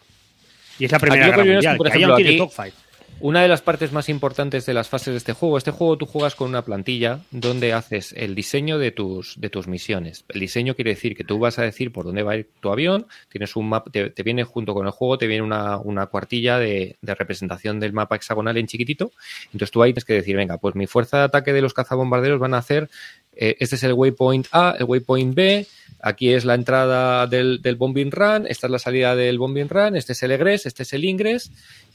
Y 0.79 0.85
es 0.85 0.93
la 0.93 0.99
primera 0.99 1.25
guerra 1.27 1.43
veo 1.43 1.45
es 1.45 1.49
que, 1.49 1.53
mundial. 1.55 1.77
por 1.79 1.91
que 1.91 1.97
ejemplo, 1.97 2.15
aquí-. 2.17 2.73
Una 3.19 3.41
de 3.41 3.49
las 3.49 3.63
partes 3.63 3.93
más 3.93 4.11
importantes 4.11 4.67
de 4.67 4.75
las 4.75 4.91
fases 4.91 5.15
de 5.15 5.17
este 5.17 5.33
juego, 5.33 5.57
este 5.57 5.71
juego 5.71 5.97
tú 5.97 6.05
juegas 6.05 6.35
con 6.35 6.51
una 6.51 6.63
plantilla 6.63 7.21
donde 7.31 7.73
haces 7.73 8.13
el 8.15 8.35
diseño 8.35 8.79
de 8.79 8.91
tus, 8.91 9.41
de 9.41 9.49
tus 9.49 9.69
misiones. 9.69 10.27
El 10.29 10.41
diseño 10.41 10.75
quiere 10.75 10.91
decir 10.91 11.17
que 11.17 11.25
tú 11.25 11.39
vas 11.39 11.59
a 11.59 11.63
decir 11.63 11.93
por 11.93 12.05
dónde 12.05 12.23
va 12.23 12.33
a 12.33 12.37
ir 12.37 12.51
tu 12.61 12.71
avión, 12.71 13.07
tienes 13.31 13.57
un 13.57 13.71
mapa, 13.71 13.91
te, 13.91 14.23
viene 14.23 14.45
junto 14.45 14.75
con 14.75 14.85
el 14.85 14.93
juego, 14.93 15.17
te 15.17 15.27
viene 15.27 15.43
una, 15.43 15.79
una 15.79 16.07
cuartilla 16.09 16.59
de, 16.59 16.99
de 17.01 17.15
representación 17.15 17.81
del 17.81 17.95
mapa 17.95 18.17
hexagonal 18.17 18.59
en 18.59 18.67
chiquitito. 18.67 19.13
Entonces 19.47 19.71
tú 19.71 19.83
ahí 19.83 19.93
tienes 19.93 20.05
que 20.05 20.13
decir, 20.13 20.37
venga, 20.37 20.59
pues 20.59 20.75
mi 20.75 20.87
fuerza 20.87 21.17
de 21.17 21.25
ataque 21.25 21.55
de 21.55 21.63
los 21.63 21.73
cazabombarderos 21.73 22.39
van 22.39 22.53
a 22.53 22.59
hacer, 22.59 22.91
eh, 23.37 23.57
este 23.61 23.77
es 23.77 23.83
el 23.83 23.93
waypoint 23.93 24.47
A, 24.53 24.75
el 24.79 24.85
waypoint 24.85 25.35
B, 25.35 25.67
aquí 26.01 26.33
es 26.33 26.45
la 26.45 26.55
entrada 26.55 27.27
del, 27.27 27.61
del 27.61 27.77
bombing 27.77 28.11
run, 28.11 28.47
esta 28.47 28.67
es 28.67 28.71
la 28.71 28.79
salida 28.79 29.15
del 29.15 29.39
bombing 29.39 29.69
run, 29.69 29.95
este 29.95 30.13
es 30.13 30.23
el 30.23 30.33
egres, 30.33 30.65
este 30.65 30.85
es 30.85 30.93
el 30.95 31.05
ingres 31.05 31.51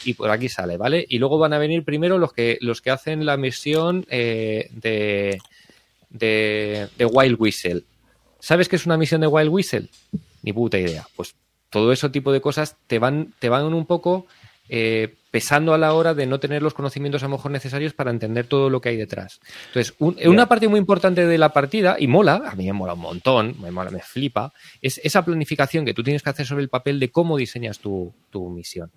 y 0.05 0.13
por 0.13 0.29
aquí 0.29 0.49
sale, 0.49 0.77
¿vale? 0.77 1.05
Y 1.13 1.19
luego 1.19 1.37
van 1.37 1.51
a 1.51 1.57
venir 1.57 1.83
primero 1.83 2.17
los 2.17 2.31
que, 2.31 2.57
los 2.61 2.81
que 2.81 2.89
hacen 2.89 3.25
la 3.25 3.35
misión 3.35 4.05
eh, 4.09 4.69
de, 4.71 5.39
de, 6.09 6.87
de 6.97 7.05
Wild 7.05 7.35
Whistle. 7.37 7.83
¿Sabes 8.39 8.69
qué 8.69 8.77
es 8.77 8.85
una 8.85 8.95
misión 8.95 9.19
de 9.19 9.27
Wild 9.27 9.49
Whistle? 9.49 9.89
Ni 10.41 10.53
puta 10.53 10.77
idea. 10.79 11.05
Pues 11.17 11.35
todo 11.69 11.91
ese 11.91 12.09
tipo 12.09 12.31
de 12.31 12.39
cosas 12.39 12.77
te 12.87 12.97
van, 12.97 13.33
te 13.39 13.49
van 13.49 13.65
un 13.73 13.85
poco 13.85 14.25
eh, 14.69 15.13
pesando 15.31 15.73
a 15.73 15.77
la 15.77 15.93
hora 15.93 16.13
de 16.13 16.25
no 16.25 16.39
tener 16.39 16.61
los 16.63 16.73
conocimientos 16.73 17.23
a 17.23 17.25
lo 17.27 17.35
mejor 17.35 17.51
necesarios 17.51 17.93
para 17.93 18.09
entender 18.11 18.47
todo 18.47 18.69
lo 18.69 18.79
que 18.79 18.87
hay 18.89 18.95
detrás. 18.97 19.41
Entonces, 19.67 19.93
un- 19.99 20.15
una 20.25 20.47
parte 20.47 20.69
muy 20.69 20.79
importante 20.79 21.25
de 21.25 21.37
la 21.37 21.51
partida, 21.51 21.97
y 21.99 22.07
mola, 22.07 22.41
a 22.45 22.55
mí 22.55 22.65
me 22.67 22.73
mola 22.73 22.93
un 22.93 23.01
montón, 23.01 23.55
me 23.61 23.69
mola, 23.69 23.91
me 23.91 23.99
flipa, 24.01 24.53
es 24.81 24.99
esa 25.03 25.25
planificación 25.25 25.83
que 25.85 25.93
tú 25.93 26.03
tienes 26.03 26.23
que 26.23 26.29
hacer 26.29 26.45
sobre 26.45 26.63
el 26.63 26.69
papel 26.69 27.01
de 27.01 27.11
cómo 27.11 27.35
diseñas 27.37 27.79
tu, 27.79 28.13
tu 28.29 28.49
misión 28.49 28.89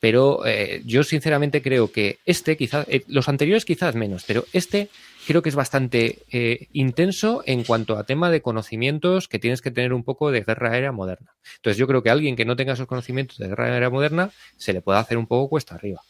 pero 0.00 0.44
eh, 0.46 0.82
yo 0.84 1.02
sinceramente 1.04 1.62
creo 1.62 1.90
que 1.90 2.18
este 2.24 2.56
quizás, 2.56 2.86
eh, 2.88 3.04
los 3.08 3.28
anteriores 3.28 3.64
quizás 3.64 3.94
menos, 3.94 4.24
pero 4.26 4.44
este 4.52 4.88
creo 5.26 5.42
que 5.42 5.48
es 5.48 5.54
bastante 5.54 6.18
eh, 6.30 6.68
intenso 6.72 7.42
en 7.46 7.64
cuanto 7.64 7.96
a 7.96 8.04
tema 8.04 8.30
de 8.30 8.42
conocimientos 8.42 9.28
que 9.28 9.38
tienes 9.38 9.62
que 9.62 9.70
tener 9.70 9.92
un 9.92 10.04
poco 10.04 10.30
de 10.30 10.42
guerra 10.42 10.72
aérea 10.72 10.92
moderna. 10.92 11.34
Entonces 11.56 11.78
yo 11.78 11.86
creo 11.86 12.02
que 12.02 12.10
a 12.10 12.12
alguien 12.12 12.36
que 12.36 12.44
no 12.44 12.56
tenga 12.56 12.74
esos 12.74 12.86
conocimientos 12.86 13.38
de 13.38 13.48
guerra 13.48 13.66
aérea 13.66 13.90
moderna 13.90 14.30
se 14.56 14.72
le 14.72 14.82
puede 14.82 14.98
hacer 14.98 15.18
un 15.18 15.26
poco 15.26 15.48
cuesta 15.48 15.74
arriba. 15.74 16.02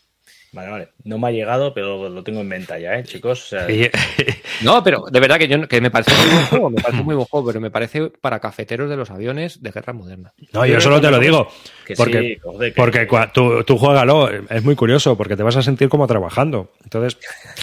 Vale, 0.54 0.70
vale. 0.70 0.88
No 1.02 1.18
me 1.18 1.28
ha 1.28 1.30
llegado, 1.32 1.74
pero 1.74 2.08
lo 2.08 2.22
tengo 2.22 2.40
en 2.40 2.48
venta 2.48 2.78
ya, 2.78 2.94
¿eh, 2.96 3.02
chicos? 3.02 3.42
O 3.42 3.46
sea, 3.48 3.70
Y- 3.70 3.90
No, 4.62 4.84
pero 4.84 5.04
de 5.10 5.18
verdad 5.18 5.36
que 5.38 5.48
yo 5.48 5.66
que 5.66 5.80
me 5.80 5.90
parece 5.90 6.12
muy 6.14 6.30
buen 6.32 6.46
juego, 6.46 6.70
me 6.70 6.80
parece 6.80 7.02
muy 7.02 7.14
buen 7.16 7.26
juego, 7.26 7.46
pero 7.48 7.60
me 7.60 7.70
parece 7.72 8.08
para 8.20 8.38
cafeteros 8.38 8.88
de 8.88 8.96
los 8.96 9.10
aviones 9.10 9.60
de 9.62 9.72
guerra 9.72 9.92
moderna. 9.92 10.32
no, 10.52 10.64
yo 10.64 10.80
solo 10.80 11.00
te 11.00 11.10
lo 11.10 11.18
digo. 11.18 11.48
que 11.84 11.96
Porque, 11.96 12.20
sí, 12.20 12.38
joder, 12.40 12.72
que- 12.72 12.76
porque 12.80 13.08
tú, 13.32 13.64
tú 13.64 13.76
juégalo, 13.76 14.30
es 14.30 14.62
muy 14.62 14.76
curioso, 14.76 15.16
porque 15.16 15.36
te 15.36 15.42
vas 15.42 15.56
a 15.56 15.62
sentir 15.62 15.88
como 15.88 16.06
trabajando. 16.06 16.70
Entonces, 16.84 17.18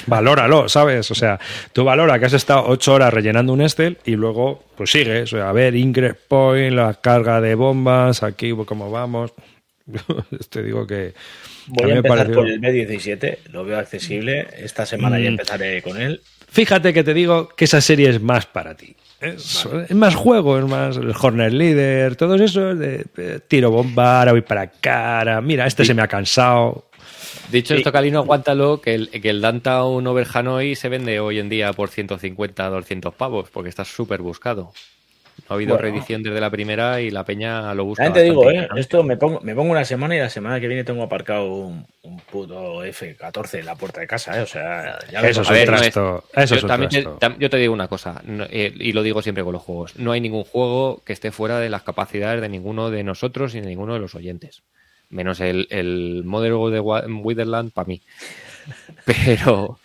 valóralo, 0.05 0.67
¿sabes? 0.67 1.09
O 1.11 1.15
sea, 1.15 1.39
tú 1.71 1.85
valora 1.85 2.19
que 2.19 2.25
has 2.25 2.33
estado 2.33 2.65
ocho 2.67 2.93
horas 2.93 3.13
rellenando 3.13 3.53
un 3.53 3.61
Excel 3.61 3.97
y 4.05 4.17
luego, 4.17 4.63
pues 4.75 4.91
sigues. 4.91 5.31
O 5.33 5.37
sea, 5.37 5.49
a 5.49 5.53
ver, 5.53 5.75
Ingress 5.75 6.15
Point, 6.27 6.73
la 6.75 6.93
carga 6.95 7.39
de 7.39 7.55
bombas, 7.55 8.21
aquí, 8.21 8.53
cómo 8.65 8.91
vamos. 8.91 9.31
te 10.49 10.63
digo 10.63 10.85
que. 10.87 11.13
Voy 11.67 11.91
a 11.91 11.95
empezar 11.95 12.17
pareció- 12.17 12.35
por 12.35 12.49
el 12.49 12.59
B17, 12.61 13.37
lo 13.51 13.63
veo 13.63 13.77
accesible. 13.79 14.47
Esta 14.57 14.85
semana 14.85 15.17
ya 15.19 15.25
Mm. 15.29 15.33
empezaré 15.33 15.81
con 15.81 16.01
él. 16.01 16.21
Fíjate 16.49 16.93
que 16.93 17.03
te 17.03 17.13
digo 17.13 17.47
que 17.49 17.65
esa 17.65 17.79
serie 17.81 18.09
es 18.09 18.21
más 18.21 18.45
para 18.45 18.75
ti. 18.75 18.95
Es, 19.21 19.67
es 19.87 19.95
más 19.95 20.15
juego, 20.15 20.57
es 20.57 20.65
más 20.65 20.97
el 20.97 21.13
Horner 21.17 21.53
Leader, 21.53 22.15
todos 22.15 22.41
esos 22.41 22.77
de 22.77 23.05
eh, 23.17 23.39
tiro 23.47 23.69
bomba, 23.69 24.19
ahora 24.19 24.31
voy 24.31 24.41
para 24.41 24.67
cara, 24.71 25.39
mira, 25.41 25.67
este 25.67 25.85
se 25.85 25.93
me 25.93 26.01
ha 26.01 26.07
cansado. 26.07 26.87
Dicho 27.51 27.75
esto, 27.75 27.91
Calino, 27.91 28.19
aguántalo, 28.19 28.81
que 28.81 28.95
el, 28.95 29.09
que 29.09 29.29
el 29.29 29.39
Downtown 29.41 30.07
Over 30.07 30.27
Hanoi 30.33 30.75
se 30.75 30.89
vende 30.89 31.19
hoy 31.19 31.37
en 31.39 31.49
día 31.49 31.71
por 31.73 31.89
150, 31.89 32.67
200 32.69 33.13
pavos, 33.13 33.49
porque 33.51 33.69
está 33.69 33.85
súper 33.85 34.21
buscado. 34.21 34.73
No 35.51 35.55
ha 35.55 35.57
habido 35.57 35.75
Bueno. 35.75 35.81
reedición 35.91 36.23
desde 36.23 36.39
la 36.39 36.49
primera 36.49 37.01
y 37.01 37.11
la 37.11 37.25
peña 37.25 37.73
lo 37.75 37.83
busca. 37.83 38.05
También 38.05 38.25
te 38.25 38.29
digo, 38.29 38.49
¿eh? 38.49 38.69
Esto 38.77 39.03
me 39.03 39.17
pongo, 39.17 39.41
me 39.41 39.53
pongo 39.53 39.71
una 39.71 39.83
semana 39.83 40.15
y 40.15 40.19
la 40.19 40.29
semana 40.29 40.61
que 40.61 40.67
viene 40.69 40.85
tengo 40.85 41.03
aparcado 41.03 41.51
un, 41.53 41.85
un 42.03 42.19
puto 42.21 42.85
F14 42.85 43.59
en 43.59 43.65
la 43.65 43.75
puerta 43.75 43.99
de 43.99 44.07
casa, 44.07 44.39
¿eh? 44.39 44.43
O 44.43 44.45
sea, 44.47 44.97
ya 45.11 45.19
Eso 45.19 45.41
es 45.41 45.49
ver, 45.49 45.69
no 45.69 45.75
trasto. 45.77 46.23
Eso 46.33 46.55
yo, 46.55 46.61
es 46.61 46.65
también 46.67 46.89
te, 46.89 47.03
tam- 47.05 47.37
yo 47.37 47.49
te 47.49 47.57
digo 47.57 47.73
una 47.73 47.89
cosa, 47.89 48.21
no, 48.23 48.45
eh, 48.49 48.73
y 48.79 48.93
lo 48.93 49.03
digo 49.03 49.21
siempre 49.21 49.43
con 49.43 49.51
los 49.51 49.61
juegos. 49.61 49.97
No 49.97 50.13
hay 50.13 50.21
ningún 50.21 50.45
juego 50.45 51.01
que 51.05 51.11
esté 51.11 51.31
fuera 51.33 51.59
de 51.59 51.69
las 51.69 51.83
capacidades 51.83 52.39
de 52.39 52.47
ninguno 52.47 52.89
de 52.89 53.03
nosotros 53.03 53.53
y 53.53 53.59
de 53.59 53.67
ninguno 53.67 53.93
de 53.93 53.99
los 53.99 54.15
oyentes. 54.15 54.63
Menos 55.09 55.41
el, 55.41 55.67
el 55.69 56.21
modelo 56.23 56.69
de 56.69 56.79
Witherland 56.79 57.73
para 57.73 57.87
mí. 57.89 58.01
Pero, 59.05 59.79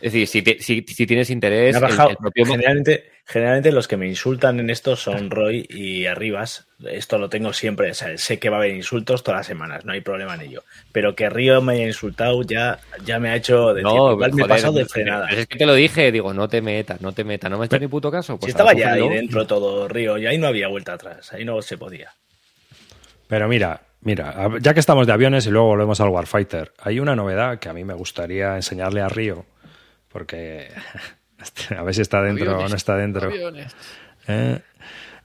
es 0.00 0.12
decir, 0.12 0.26
si, 0.28 0.42
te- 0.42 0.60
si, 0.62 0.82
si 0.86 1.06
tienes 1.06 1.30
interés, 1.30 1.72
me 1.72 1.78
ha 1.78 1.88
bajado. 1.88 2.10
el 2.10 2.16
propio- 2.16 2.46
generalmente, 2.46 3.10
generalmente 3.26 3.72
los 3.72 3.88
que 3.88 3.96
me 3.96 4.06
insultan 4.06 4.60
en 4.60 4.70
esto 4.70 4.94
son 4.96 5.30
Roy 5.30 5.66
y 5.68 6.06
Arribas. 6.06 6.66
Esto 6.88 7.18
lo 7.18 7.28
tengo 7.28 7.52
siempre. 7.52 7.90
O 7.90 7.94
sea, 7.94 8.16
sé 8.16 8.38
que 8.38 8.48
va 8.50 8.56
a 8.56 8.60
haber 8.60 8.74
insultos 8.74 9.24
todas 9.24 9.40
las 9.40 9.46
semanas, 9.48 9.84
no 9.84 9.92
hay 9.92 10.00
problema 10.00 10.34
en 10.36 10.42
ello. 10.42 10.62
Pero 10.92 11.16
que 11.16 11.28
Río 11.28 11.60
me 11.60 11.72
haya 11.74 11.86
insultado 11.86 12.42
ya, 12.42 12.78
ya 13.04 13.18
me 13.18 13.30
ha 13.30 13.36
hecho 13.36 13.74
decir, 13.74 13.84
No, 13.90 14.12
igual 14.12 14.32
me 14.32 14.42
he 14.42 14.44
joder, 14.44 14.48
pasado 14.56 14.72
de 14.74 14.84
frenada. 14.86 15.28
Es 15.30 15.46
que 15.46 15.58
te 15.58 15.66
lo 15.66 15.74
dije, 15.74 16.12
digo, 16.12 16.32
no 16.32 16.48
te 16.48 16.62
metas, 16.62 17.00
no 17.00 17.12
te 17.12 17.24
metas, 17.24 17.50
no 17.50 17.58
me 17.58 17.66
echas 17.66 17.80
ni 17.80 17.88
puto 17.88 18.10
caso. 18.10 18.34
si 18.34 18.38
Pues 18.38 18.50
estaba 18.50 18.72
ya 18.74 18.92
ahí 18.92 19.08
dentro 19.08 19.46
todo 19.46 19.88
Río, 19.88 20.16
y 20.18 20.26
ahí 20.26 20.38
no 20.38 20.46
había 20.46 20.68
vuelta 20.68 20.92
atrás, 20.92 21.32
ahí 21.32 21.44
no 21.44 21.60
se 21.62 21.76
podía. 21.76 22.12
Pero 23.26 23.48
mira, 23.48 23.82
mira, 24.00 24.48
ya 24.60 24.72
que 24.72 24.80
estamos 24.80 25.06
de 25.06 25.12
aviones 25.12 25.46
y 25.46 25.50
luego 25.50 25.66
volvemos 25.68 26.00
al 26.00 26.08
Warfighter, 26.08 26.72
hay 26.80 27.00
una 27.00 27.14
novedad 27.14 27.58
que 27.58 27.68
a 27.68 27.72
mí 27.72 27.84
me 27.84 27.94
gustaría 27.94 28.56
enseñarle 28.56 29.00
a 29.02 29.08
Río, 29.08 29.44
porque 30.08 30.68
a 31.76 31.82
ver 31.82 31.94
si 31.94 32.02
está 32.02 32.22
dentro 32.22 32.58
o 32.58 32.68
no 32.68 32.76
está 32.76 32.96
dentro. 32.96 33.30
Eh, 34.26 34.60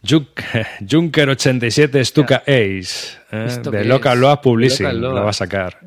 Junk- 0.04 0.42
Junker 0.90 1.30
87 1.30 2.04
Stuka 2.06 2.44
Ace, 2.46 3.18
eh, 3.32 3.46
¿Esto 3.48 3.72
de 3.72 3.86
Local? 3.86 4.20
Loa 4.20 4.42
Publishing, 4.42 4.86
Local 4.86 5.02
Loa. 5.02 5.14
lo 5.14 5.24
va 5.24 5.30
a 5.30 5.34
sacar. 5.34 5.80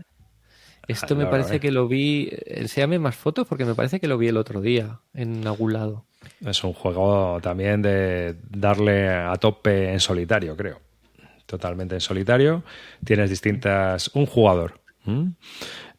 Esto 0.88 1.16
me 1.16 1.26
parece 1.26 1.56
eh. 1.56 1.61
que 1.61 1.72
lo 1.72 1.88
vi. 1.88 2.30
Enséame 2.46 2.98
más 2.98 3.16
fotos 3.16 3.46
porque 3.48 3.64
me 3.64 3.74
parece 3.74 3.98
que 3.98 4.06
lo 4.06 4.18
vi 4.18 4.28
el 4.28 4.37
otro 4.37 4.61
día 4.61 5.00
en 5.14 5.46
algún 5.46 5.72
lado. 5.72 6.06
Es 6.44 6.62
un 6.62 6.72
juego 6.72 7.40
también 7.42 7.82
de 7.82 8.37
darle 8.50 9.09
a 9.09 9.35
tope 9.35 9.92
en 9.92 9.98
solitario, 10.00 10.56
creo. 10.56 10.80
Totalmente 11.44 11.94
en 11.96 12.00
solitario. 12.00 12.62
Tienes 13.04 13.30
distintas. 13.30 14.11
Un 14.14 14.26
jugador. 14.26 14.80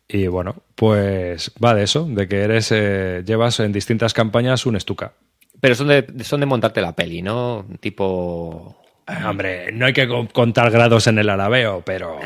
Y 0.10 0.28
bueno, 0.28 0.56
pues 0.76 1.52
va 1.64 1.74
de 1.76 1.84
eso, 1.84 2.06
de 2.06 2.28
que 2.28 2.42
eres. 2.42 2.72
eh, 2.72 3.24
llevas 3.26 3.60
en 3.60 3.74
distintas 3.74 4.14
campañas 4.14 4.66
un 4.66 4.80
Stuka. 4.80 5.14
Pero 5.60 5.76
son 5.76 5.88
de, 5.88 6.06
son 6.24 6.40
de 6.40 6.46
montarte 6.46 6.82
la 6.82 6.96
peli, 6.96 7.22
¿no? 7.22 7.66
Tipo. 7.80 8.78
Ah, 9.08 9.30
Hombre, 9.30 9.72
no 9.72 9.86
hay 9.86 9.94
que 9.94 10.08
co- 10.08 10.28
contar 10.32 10.70
grados 10.72 11.08
en 11.08 11.18
el 11.20 11.30
alabeo, 11.30 11.82
pero. 11.86 12.20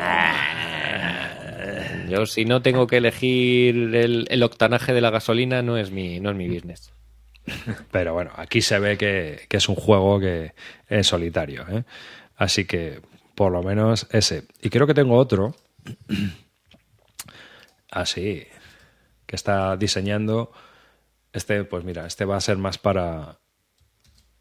Yo, 2.08 2.26
si 2.26 2.44
no 2.44 2.60
tengo 2.60 2.86
que 2.86 2.98
elegir 2.98 3.94
el, 3.94 4.26
el 4.28 4.42
octanaje 4.42 4.92
de 4.92 5.00
la 5.00 5.10
gasolina, 5.10 5.62
no 5.62 5.78
es 5.78 5.90
mi, 5.90 6.20
no 6.20 6.30
es 6.30 6.36
mi 6.36 6.46
business. 6.48 6.92
Pero 7.90 8.12
bueno, 8.12 8.30
aquí 8.36 8.60
se 8.60 8.78
ve 8.78 8.98
que, 8.98 9.40
que 9.48 9.56
es 9.56 9.68
un 9.68 9.74
juego 9.76 10.20
que 10.20 10.52
es 10.88 11.06
solitario. 11.06 11.64
¿eh? 11.70 11.84
Así 12.36 12.66
que, 12.66 13.00
por 13.34 13.50
lo 13.50 13.62
menos, 13.62 14.06
ese. 14.12 14.44
Y 14.60 14.68
creo 14.68 14.86
que 14.86 14.94
tengo 14.94 15.16
otro. 15.16 15.54
Así. 17.92 18.44
que 19.26 19.36
está 19.36 19.76
diseñando. 19.76 20.50
Este, 21.32 21.64
pues 21.64 21.84
mira, 21.84 22.06
este 22.06 22.24
va 22.24 22.36
a 22.36 22.40
ser 22.40 22.56
más 22.58 22.78
para. 22.78 23.38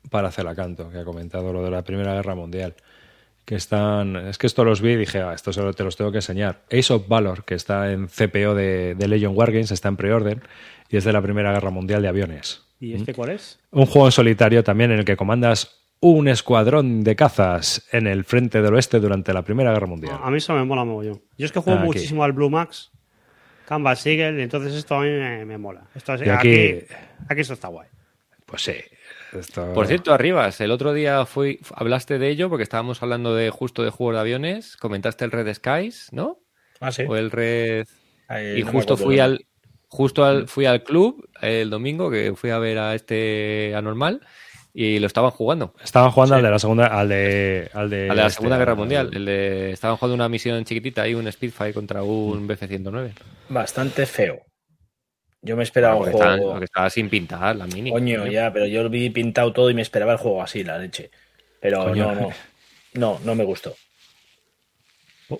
Para 0.09 0.31
Celacanto, 0.31 0.89
que 0.89 0.97
ha 0.97 1.05
comentado 1.05 1.53
lo 1.53 1.63
de 1.63 1.69
la 1.69 1.83
Primera 1.83 2.13
Guerra 2.15 2.33
Mundial. 2.35 2.73
Que 3.45 3.55
están. 3.55 4.15
Es 4.15 4.37
que 4.37 4.47
esto 4.47 4.63
los 4.63 4.81
vi 4.81 4.91
y 4.93 4.95
dije, 4.97 5.21
ah, 5.21 5.33
esto 5.33 5.53
solo 5.53 5.73
te 5.73 5.83
los 5.83 5.95
tengo 5.95 6.11
que 6.11 6.17
enseñar. 6.17 6.63
Ace 6.71 6.91
of 6.93 7.07
Valor, 7.07 7.43
que 7.45 7.53
está 7.55 7.91
en 7.91 8.07
CPO 8.07 8.55
de, 8.55 8.95
de 8.95 9.07
Legion 9.07 9.35
Wargames, 9.37 9.71
está 9.71 9.89
en 9.89 9.97
preorden. 9.97 10.41
Y 10.89 10.97
es 10.97 11.03
de 11.03 11.13
la 11.13 11.21
Primera 11.21 11.53
Guerra 11.53 11.69
Mundial 11.69 12.01
de 12.01 12.07
aviones. 12.07 12.63
¿Y 12.79 12.93
este 12.95 13.13
cuál 13.13 13.29
es? 13.29 13.59
Un 13.71 13.85
juego 13.85 14.07
en 14.07 14.11
solitario 14.11 14.63
también 14.63 14.91
en 14.91 14.99
el 14.99 15.05
que 15.05 15.15
comandas 15.15 15.77
un 15.99 16.27
escuadrón 16.27 17.03
de 17.03 17.15
cazas 17.15 17.87
en 17.91 18.07
el 18.07 18.25
frente 18.25 18.61
del 18.63 18.73
oeste 18.73 18.99
durante 18.99 19.33
la 19.33 19.43
Primera 19.43 19.71
Guerra 19.71 19.85
Mundial. 19.87 20.17
A 20.21 20.31
mí 20.31 20.37
eso 20.37 20.53
me 20.55 20.65
mola 20.65 20.83
mogollón. 20.83 21.21
Yo 21.37 21.45
es 21.45 21.51
que 21.51 21.59
juego 21.59 21.77
Ah, 21.77 21.81
aquí. 21.83 21.87
muchísimo 21.87 22.23
al 22.23 22.31
Blue 22.33 22.49
Max, 22.49 22.91
Canvas 23.71 24.05
y 24.05 24.19
entonces 24.19 24.73
esto 24.73 24.95
a 24.95 25.01
mí 25.01 25.07
me, 25.09 25.45
me 25.45 25.57
mola. 25.57 25.83
Esto 25.95 26.11
aquí- 26.11 26.29
aquí, 26.29 26.79
aquí 27.29 27.39
esto 27.39 27.53
está 27.53 27.69
guay. 27.69 27.87
Pues 28.45 28.63
sí. 28.63 28.73
esto- 29.31 29.71
Por 29.73 29.87
cierto, 29.87 30.13
Arribas, 30.13 30.59
el 30.59 30.71
otro 30.71 30.91
día 30.91 31.25
fui, 31.25 31.57
hablaste 31.75 32.19
de 32.19 32.27
ello 32.27 32.49
porque 32.49 32.63
estábamos 32.63 33.01
hablando 33.01 33.33
de 33.33 33.49
justo 33.49 33.81
de 33.81 33.89
juegos 33.89 34.15
de 34.15 34.19
aviones. 34.19 34.75
Comentaste 34.75 35.23
el 35.23 35.31
Red 35.31 35.53
Skies, 35.53 36.09
¿no? 36.11 36.39
Ah, 36.81 36.91
sí. 36.91 37.03
O 37.07 37.15
el 37.15 37.31
Red. 37.31 37.87
Ahí 38.27 38.59
Y 38.59 38.63
no 38.63 38.71
justo 38.73 38.97
fui 38.97 39.19
al 39.19 39.45
justo 39.87 40.25
al, 40.25 40.49
fui 40.49 40.65
al 40.65 40.83
club 40.83 41.29
el 41.41 41.69
domingo 41.69 42.11
que 42.11 42.33
fui 42.35 42.49
a 42.49 42.59
ver 42.59 42.77
a 42.77 42.93
este 42.93 43.73
anormal 43.75 44.19
y 44.73 44.99
lo 44.99 45.07
estaban 45.07 45.31
jugando. 45.31 45.73
Estaban 45.83 46.11
jugando 46.11 46.35
al 46.35 46.43
de 46.43 46.49
la 46.49 46.59
segunda, 46.59 46.87
al 46.87 47.09
de, 47.09 47.69
al 47.73 47.89
de, 47.89 48.03
Al 48.03 48.09
de 48.09 48.15
la 48.15 48.27
este, 48.27 48.35
Segunda 48.35 48.57
Guerra 48.57 48.71
al- 48.73 48.77
Mundial. 48.77 49.09
El 49.13 49.25
de, 49.25 49.71
estaban 49.71 49.97
jugando 49.97 50.15
una 50.15 50.29
misión 50.29 50.63
chiquitita 50.63 51.01
ahí, 51.03 51.13
un 51.13 51.29
Spitfire 51.31 51.73
contra 51.73 52.03
un 52.03 52.47
BF-109. 52.47 53.11
Bastante 53.49 54.05
feo. 54.05 54.39
Yo 55.41 55.57
me 55.57 55.63
esperaba 55.63 55.95
un 55.95 56.11
juego. 56.11 56.51
porque 56.51 56.65
estaba 56.65 56.89
sin 56.89 57.09
pintar 57.09 57.55
la 57.55 57.65
mini. 57.67 57.89
Coño, 57.91 58.27
ya, 58.27 58.53
pero 58.53 58.67
yo 58.67 58.83
lo 58.83 58.89
vi 58.89 59.09
pintado 59.09 59.51
todo 59.51 59.69
y 59.69 59.73
me 59.73 59.81
esperaba 59.81 60.11
el 60.13 60.19
juego 60.19 60.41
así, 60.43 60.63
la 60.63 60.77
leche. 60.77 61.09
Pero 61.59 61.83
Coño. 61.85 62.13
no, 62.13 62.21
no. 62.21 62.29
No, 62.93 63.19
no 63.25 63.35
me 63.35 63.43
gustó. 63.43 63.75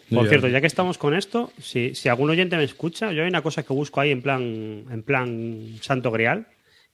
Por 0.10 0.28
cierto, 0.30 0.48
ya 0.48 0.62
que 0.62 0.68
estamos 0.68 0.98
con 0.98 1.14
esto, 1.14 1.52
si, 1.62 1.96
si 1.96 2.08
algún 2.08 2.30
oyente 2.30 2.56
me 2.56 2.64
escucha, 2.64 3.12
yo 3.12 3.24
hay 3.24 3.28
una 3.30 3.42
cosa 3.42 3.64
que 3.64 3.74
busco 3.74 4.00
ahí 4.00 4.12
en 4.12 4.22
plan, 4.22 4.42
en 4.90 5.04
plan 5.04 5.76
santo 5.82 6.12
grial, 6.12 6.48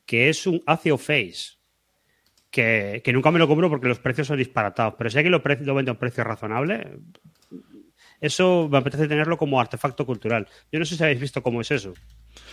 que 0.06 0.30
es 0.30 0.48
un 0.48 0.64
Acio 0.66 0.98
Face. 0.98 1.57
Que, 2.50 3.02
que 3.04 3.12
nunca 3.14 3.30
me 3.32 3.40
lo 3.40 3.48
compro 3.48 3.70
porque 3.70 3.88
los 3.90 4.00
precios 4.00 4.28
son 4.28 4.38
disparatados. 4.38 4.96
Pero 4.98 5.10
si 5.10 5.20
aquí 5.20 5.30
lo, 5.30 5.42
lo 5.62 5.76
vende 5.76 5.92
a 5.92 5.94
un 5.94 6.00
precio 6.00 6.24
razonable, 6.24 6.88
eso 8.20 8.68
me 8.72 8.78
apetece 8.80 9.08
tenerlo 9.08 9.38
como 9.38 9.60
artefacto 9.60 10.06
cultural. 10.06 10.48
Yo 10.72 10.80
no 10.80 10.86
sé 10.86 10.96
si 10.96 11.04
habéis 11.04 11.20
visto 11.20 11.44
cómo 11.44 11.62
es 11.62 11.70
eso. 11.72 11.94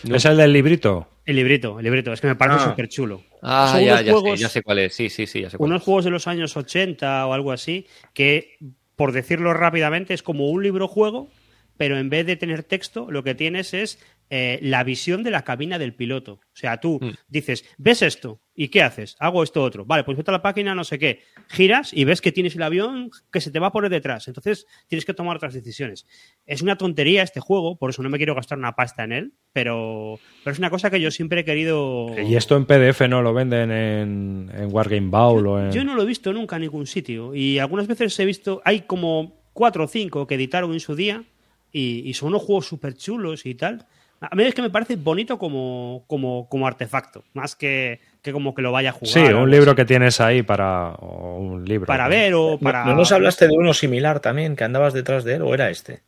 ¿Es 0.03 0.25
el 0.25 0.37
del 0.37 0.53
librito? 0.53 1.07
El 1.25 1.37
librito, 1.37 1.79
el 1.79 1.85
librito. 1.85 2.13
Es 2.13 2.21
que 2.21 2.27
me 2.27 2.35
parece 2.35 2.59
Ah. 2.61 2.69
súper 2.69 2.87
chulo. 2.87 3.23
Ah, 3.41 3.69
Son 3.71 3.83
ya, 3.83 4.01
ya, 4.01 4.11
juegos- 4.11 4.37
sé, 4.39 4.43
ya 4.43 4.49
sé 4.49 4.61
cuál 4.61 4.79
es. 4.79 4.93
Sí, 4.93 5.09
sí, 5.09 5.25
sí, 5.25 5.41
ya 5.41 5.49
sé 5.49 5.57
cuál 5.57 5.69
unos 5.69 5.81
es. 5.81 5.85
juegos 5.85 6.05
de 6.05 6.11
los 6.11 6.27
años 6.27 6.55
80 6.55 7.25
o 7.25 7.33
algo 7.33 7.51
así, 7.51 7.87
que, 8.13 8.57
por 8.95 9.11
decirlo 9.11 9.53
rápidamente, 9.53 10.13
es 10.13 10.21
como 10.23 10.49
un 10.49 10.61
libro 10.61 10.87
juego, 10.87 11.29
pero 11.77 11.97
en 11.97 12.09
vez 12.09 12.25
de 12.27 12.35
tener 12.35 12.63
texto, 12.63 13.09
lo 13.09 13.23
que 13.23 13.33
tienes 13.35 13.73
es 13.73 13.99
eh, 14.31 14.57
la 14.63 14.83
visión 14.83 15.21
de 15.21 15.29
la 15.29 15.43
cabina 15.43 15.77
del 15.77 15.93
piloto. 15.93 16.33
O 16.33 16.55
sea, 16.55 16.79
tú 16.79 16.99
Mm. 17.01 17.09
dices, 17.27 17.63
¿ves 17.77 18.01
esto? 18.01 18.39
¿Y 18.57 18.69
qué 18.69 18.81
haces? 18.81 19.17
Hago 19.19 19.43
esto 19.43 19.61
otro. 19.61 19.83
Vale, 19.85 20.05
pues 20.05 20.15
vete 20.17 20.31
a 20.31 20.33
la 20.33 20.41
página, 20.41 20.73
no 20.73 20.85
sé 20.85 20.97
qué. 20.97 21.19
Giras 21.49 21.91
y 21.93 22.05
ves 22.05 22.21
que 22.21 22.31
tienes 22.31 22.55
el 22.55 22.63
avión 22.63 23.11
que 23.31 23.41
se 23.41 23.51
te 23.51 23.59
va 23.59 23.67
a 23.67 23.71
poner 23.71 23.91
detrás. 23.91 24.29
Entonces 24.29 24.65
tienes 24.87 25.05
que 25.05 25.13
tomar 25.13 25.35
otras 25.35 25.53
decisiones. 25.53 26.07
Es 26.45 26.61
una 26.61 26.77
tontería 26.77 27.21
este 27.21 27.41
juego, 27.41 27.77
por 27.77 27.89
eso 27.89 28.01
no 28.01 28.09
me 28.09 28.17
quiero 28.17 28.33
gastar 28.33 28.57
una 28.57 28.73
pasta 28.73 29.03
en 29.03 29.11
él, 29.11 29.33
pero, 29.51 30.19
pero 30.43 30.53
es 30.53 30.59
una 30.59 30.69
cosa 30.69 30.89
que 30.89 31.01
yo 31.01 31.11
siempre 31.11 31.41
he 31.41 31.45
querido... 31.45 32.07
¿Y 32.17 32.35
esto 32.35 32.55
en 32.55 32.65
PDF 32.65 33.01
no 33.09 33.21
lo 33.21 33.33
venden 33.33 33.71
en, 33.71 34.51
en 34.55 34.73
Wargame 34.73 35.09
Bowl 35.09 35.45
o 35.47 35.59
en...? 35.59 35.71
Yo 35.73 35.83
no 35.83 35.95
lo 35.95 36.03
he 36.03 36.05
visto 36.05 36.31
nunca 36.31 36.55
en 36.55 36.61
ningún 36.61 36.87
sitio. 36.87 37.35
Y 37.35 37.59
algunas 37.59 37.87
veces 37.87 38.17
he 38.19 38.25
visto, 38.25 38.61
hay 38.63 38.81
como 38.81 39.43
cuatro 39.51 39.83
o 39.83 39.87
cinco 39.87 40.27
que 40.27 40.35
editaron 40.35 40.71
en 40.71 40.79
su 40.79 40.95
día 40.95 41.25
y, 41.73 42.07
y 42.09 42.13
son 42.13 42.29
unos 42.29 42.43
juegos 42.43 42.67
súper 42.67 42.95
chulos 42.95 43.45
y 43.45 43.55
tal. 43.55 43.85
A 44.21 44.35
mí 44.35 44.43
es 44.43 44.53
que 44.55 44.61
me 44.61 44.69
parece 44.69 44.95
bonito 44.95 45.37
como, 45.37 46.05
como, 46.07 46.47
como 46.49 46.65
artefacto, 46.65 47.25
más 47.33 47.55
que, 47.55 47.99
que 48.25 48.33
como 48.33 48.53
que 48.53 48.61
lo 48.61 48.71
vaya 48.73 48.89
a 48.89 48.93
jugar. 48.93 49.13
Sí, 49.13 49.33
un 49.33 49.49
libro 49.49 49.71
así. 49.71 49.75
que 49.77 49.85
tienes 49.85 50.19
ahí 50.19 50.41
para... 50.43 50.89
o 50.95 51.37
un 51.39 51.63
libro. 51.63 51.85
Para 51.85 52.05
¿no? 52.05 52.09
ver 52.09 52.33
o 52.33 52.51
¿No- 52.51 52.59
para... 52.59 52.83
¿No 52.83 52.95
nos 52.95 53.11
hablaste 53.13 53.47
de 53.47 53.53
uno 53.55 53.73
similar 53.73 54.19
también, 54.19 54.55
que 54.57 54.63
andabas 54.65 54.93
detrás 54.93 55.23
de 55.23 55.35
él, 55.35 55.43
o 55.43 55.53
era 55.53 55.69
este? 55.69 56.01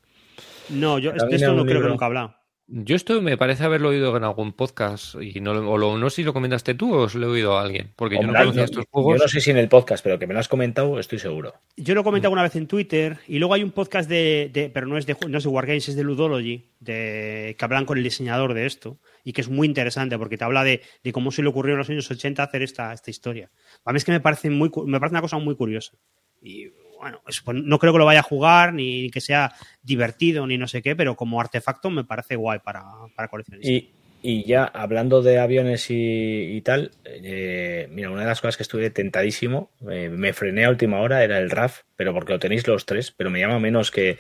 No, 0.69 0.99
yo 0.99 1.11
de 1.13 1.35
esto 1.35 1.53
no 1.53 1.63
creo 1.65 1.81
que 1.81 1.87
nunca 1.87 2.05
he 2.05 2.07
hablado. 2.07 2.35
Yo 2.69 2.97
esto 2.97 3.21
me 3.21 3.37
parece 3.37 3.63
haberlo 3.63 3.87
oído 3.87 4.17
en 4.17 4.25
algún 4.25 4.51
podcast 4.51 5.15
y 5.21 5.39
no, 5.39 5.51
o 5.51 5.77
lo- 5.77 5.97
no 5.97 6.09
sé 6.09 6.17
si 6.17 6.23
lo 6.23 6.33
comentaste 6.33 6.73
tú 6.73 6.93
o 6.93 7.07
lo 7.07 7.27
he 7.27 7.29
oído 7.29 7.57
a 7.57 7.61
alguien, 7.61 7.93
porque 7.95 8.15
yo 8.17 8.23
no 8.23 8.33
conocía 8.33 8.53
yo- 8.53 8.63
estos 8.65 8.83
Yo 8.83 8.89
juegos. 8.91 9.21
no 9.21 9.27
sé 9.29 9.39
si 9.39 9.51
en 9.51 9.57
el 9.57 9.69
podcast, 9.69 10.03
pero 10.03 10.19
que 10.19 10.27
me 10.27 10.33
lo 10.33 10.41
has 10.41 10.49
comentado, 10.49 10.99
estoy 10.99 11.17
seguro. 11.17 11.53
Yo 11.77 11.95
lo 11.95 12.03
comenté 12.03 12.27
alguna 12.27 12.43
vez 12.43 12.57
en 12.57 12.67
Twitter 12.67 13.19
y 13.25 13.39
luego 13.39 13.53
hay 13.53 13.63
un 13.63 13.71
podcast 13.71 14.09
de, 14.09 14.49
de- 14.51 14.69
pero 14.69 14.85
no 14.85 14.97
es 14.97 15.05
de 15.05 15.15
no 15.29 15.37
es 15.37 15.45
de 15.45 15.49
Wargames, 15.49 15.87
es 15.87 15.95
de 15.95 16.03
Ludology, 16.03 16.65
de, 16.81 17.55
que 17.57 17.63
hablan 17.65 17.85
con 17.85 17.97
el 17.99 18.03
diseñador 18.03 18.53
de 18.53 18.65
esto 18.65 18.97
y 19.23 19.33
que 19.33 19.41
es 19.41 19.49
muy 19.49 19.67
interesante 19.67 20.17
porque 20.17 20.37
te 20.37 20.43
habla 20.43 20.63
de, 20.63 20.81
de 21.03 21.11
cómo 21.11 21.31
se 21.31 21.41
le 21.41 21.49
ocurrió 21.49 21.73
en 21.73 21.79
los 21.79 21.89
años 21.89 22.09
80 22.09 22.43
hacer 22.43 22.61
esta, 22.61 22.93
esta 22.93 23.11
historia. 23.11 23.49
A 23.85 23.91
mí 23.91 23.97
es 23.97 24.05
que 24.05 24.11
me 24.11 24.19
parece 24.19 24.49
muy 24.49 24.71
me 24.85 24.99
parece 24.99 25.13
una 25.13 25.21
cosa 25.21 25.37
muy 25.37 25.55
curiosa. 25.55 25.93
Y 26.41 26.67
bueno, 26.99 27.21
pues, 27.23 27.43
no 27.45 27.79
creo 27.79 27.93
que 27.93 27.99
lo 27.99 28.05
vaya 28.05 28.19
a 28.19 28.23
jugar 28.23 28.73
ni 28.73 29.09
que 29.09 29.21
sea 29.21 29.53
divertido 29.81 30.45
ni 30.47 30.57
no 30.57 30.67
sé 30.67 30.81
qué, 30.81 30.95
pero 30.95 31.15
como 31.15 31.39
artefacto 31.39 31.89
me 31.89 32.03
parece 32.03 32.35
guay 32.35 32.59
para, 32.59 32.83
para 33.15 33.27
coleccionistas. 33.27 33.91
Y, 34.23 34.43
ya 34.45 34.65
hablando 34.65 35.21
de 35.21 35.37
aviones 35.37 35.89
y, 35.89 36.57
y 36.57 36.61
tal, 36.61 36.91
eh, 37.05 37.87
mira, 37.91 38.09
una 38.09 38.21
de 38.21 38.27
las 38.27 38.41
cosas 38.41 38.57
que 38.57 38.63
estuve 38.63 38.89
tentadísimo, 38.89 39.71
eh, 39.89 40.09
me 40.09 40.33
frené 40.33 40.65
a 40.65 40.69
última 40.69 40.99
hora, 40.99 41.23
era 41.23 41.37
el 41.37 41.49
RAF, 41.49 41.83
pero 41.95 42.13
porque 42.13 42.33
lo 42.33 42.39
tenéis 42.39 42.67
los 42.67 42.85
tres, 42.85 43.11
pero 43.11 43.29
me 43.29 43.39
llama 43.39 43.59
menos 43.59 43.89
que, 43.89 44.17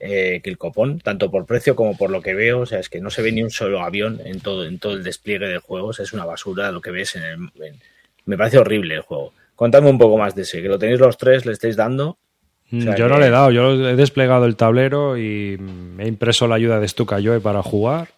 eh, 0.00 0.40
que 0.42 0.50
el 0.50 0.58
copón, 0.58 1.00
tanto 1.00 1.30
por 1.30 1.44
precio 1.46 1.74
como 1.74 1.96
por 1.96 2.10
lo 2.10 2.20
que 2.22 2.34
veo, 2.34 2.60
o 2.60 2.66
sea, 2.66 2.78
es 2.78 2.88
que 2.88 3.00
no 3.00 3.10
se 3.10 3.22
ve 3.22 3.32
ni 3.32 3.42
un 3.42 3.50
solo 3.50 3.80
avión 3.80 4.20
en 4.24 4.40
todo, 4.40 4.64
en 4.64 4.78
todo 4.78 4.92
el 4.94 5.02
despliegue 5.04 5.46
del 5.48 5.58
juego, 5.58 5.88
o 5.88 5.92
sea, 5.92 6.04
es 6.04 6.12
una 6.12 6.24
basura 6.24 6.70
lo 6.72 6.80
que 6.80 6.90
ves 6.90 7.16
en 7.16 7.22
el... 7.24 7.38
en- 7.64 7.80
me 8.26 8.36
parece 8.36 8.58
horrible 8.58 8.94
el 8.94 9.00
juego. 9.00 9.32
Contadme 9.56 9.88
un 9.90 9.98
poco 9.98 10.18
más 10.18 10.34
de 10.34 10.42
ese, 10.42 10.60
que 10.62 10.68
lo 10.68 10.78
tenéis 10.78 11.00
los 11.00 11.16
tres, 11.16 11.46
le 11.46 11.52
estáis 11.52 11.76
dando. 11.76 12.18
Mm, 12.70 12.78
O 12.78 12.82
sea 12.82 12.96
yo 12.96 13.06
que- 13.06 13.10
no 13.14 13.18
le 13.18 13.26
he 13.26 13.30
dado, 13.30 13.50
yo 13.50 13.88
he 13.88 13.96
desplegado 13.96 14.44
el 14.44 14.54
tablero 14.54 15.16
y 15.16 15.56
me 15.58 16.04
he 16.04 16.08
impreso 16.08 16.46
la 16.46 16.56
ayuda 16.56 16.78
de 16.78 16.86
Stuka 16.88 17.18
Joe 17.24 17.40
para 17.40 17.62
jugar 17.62 18.08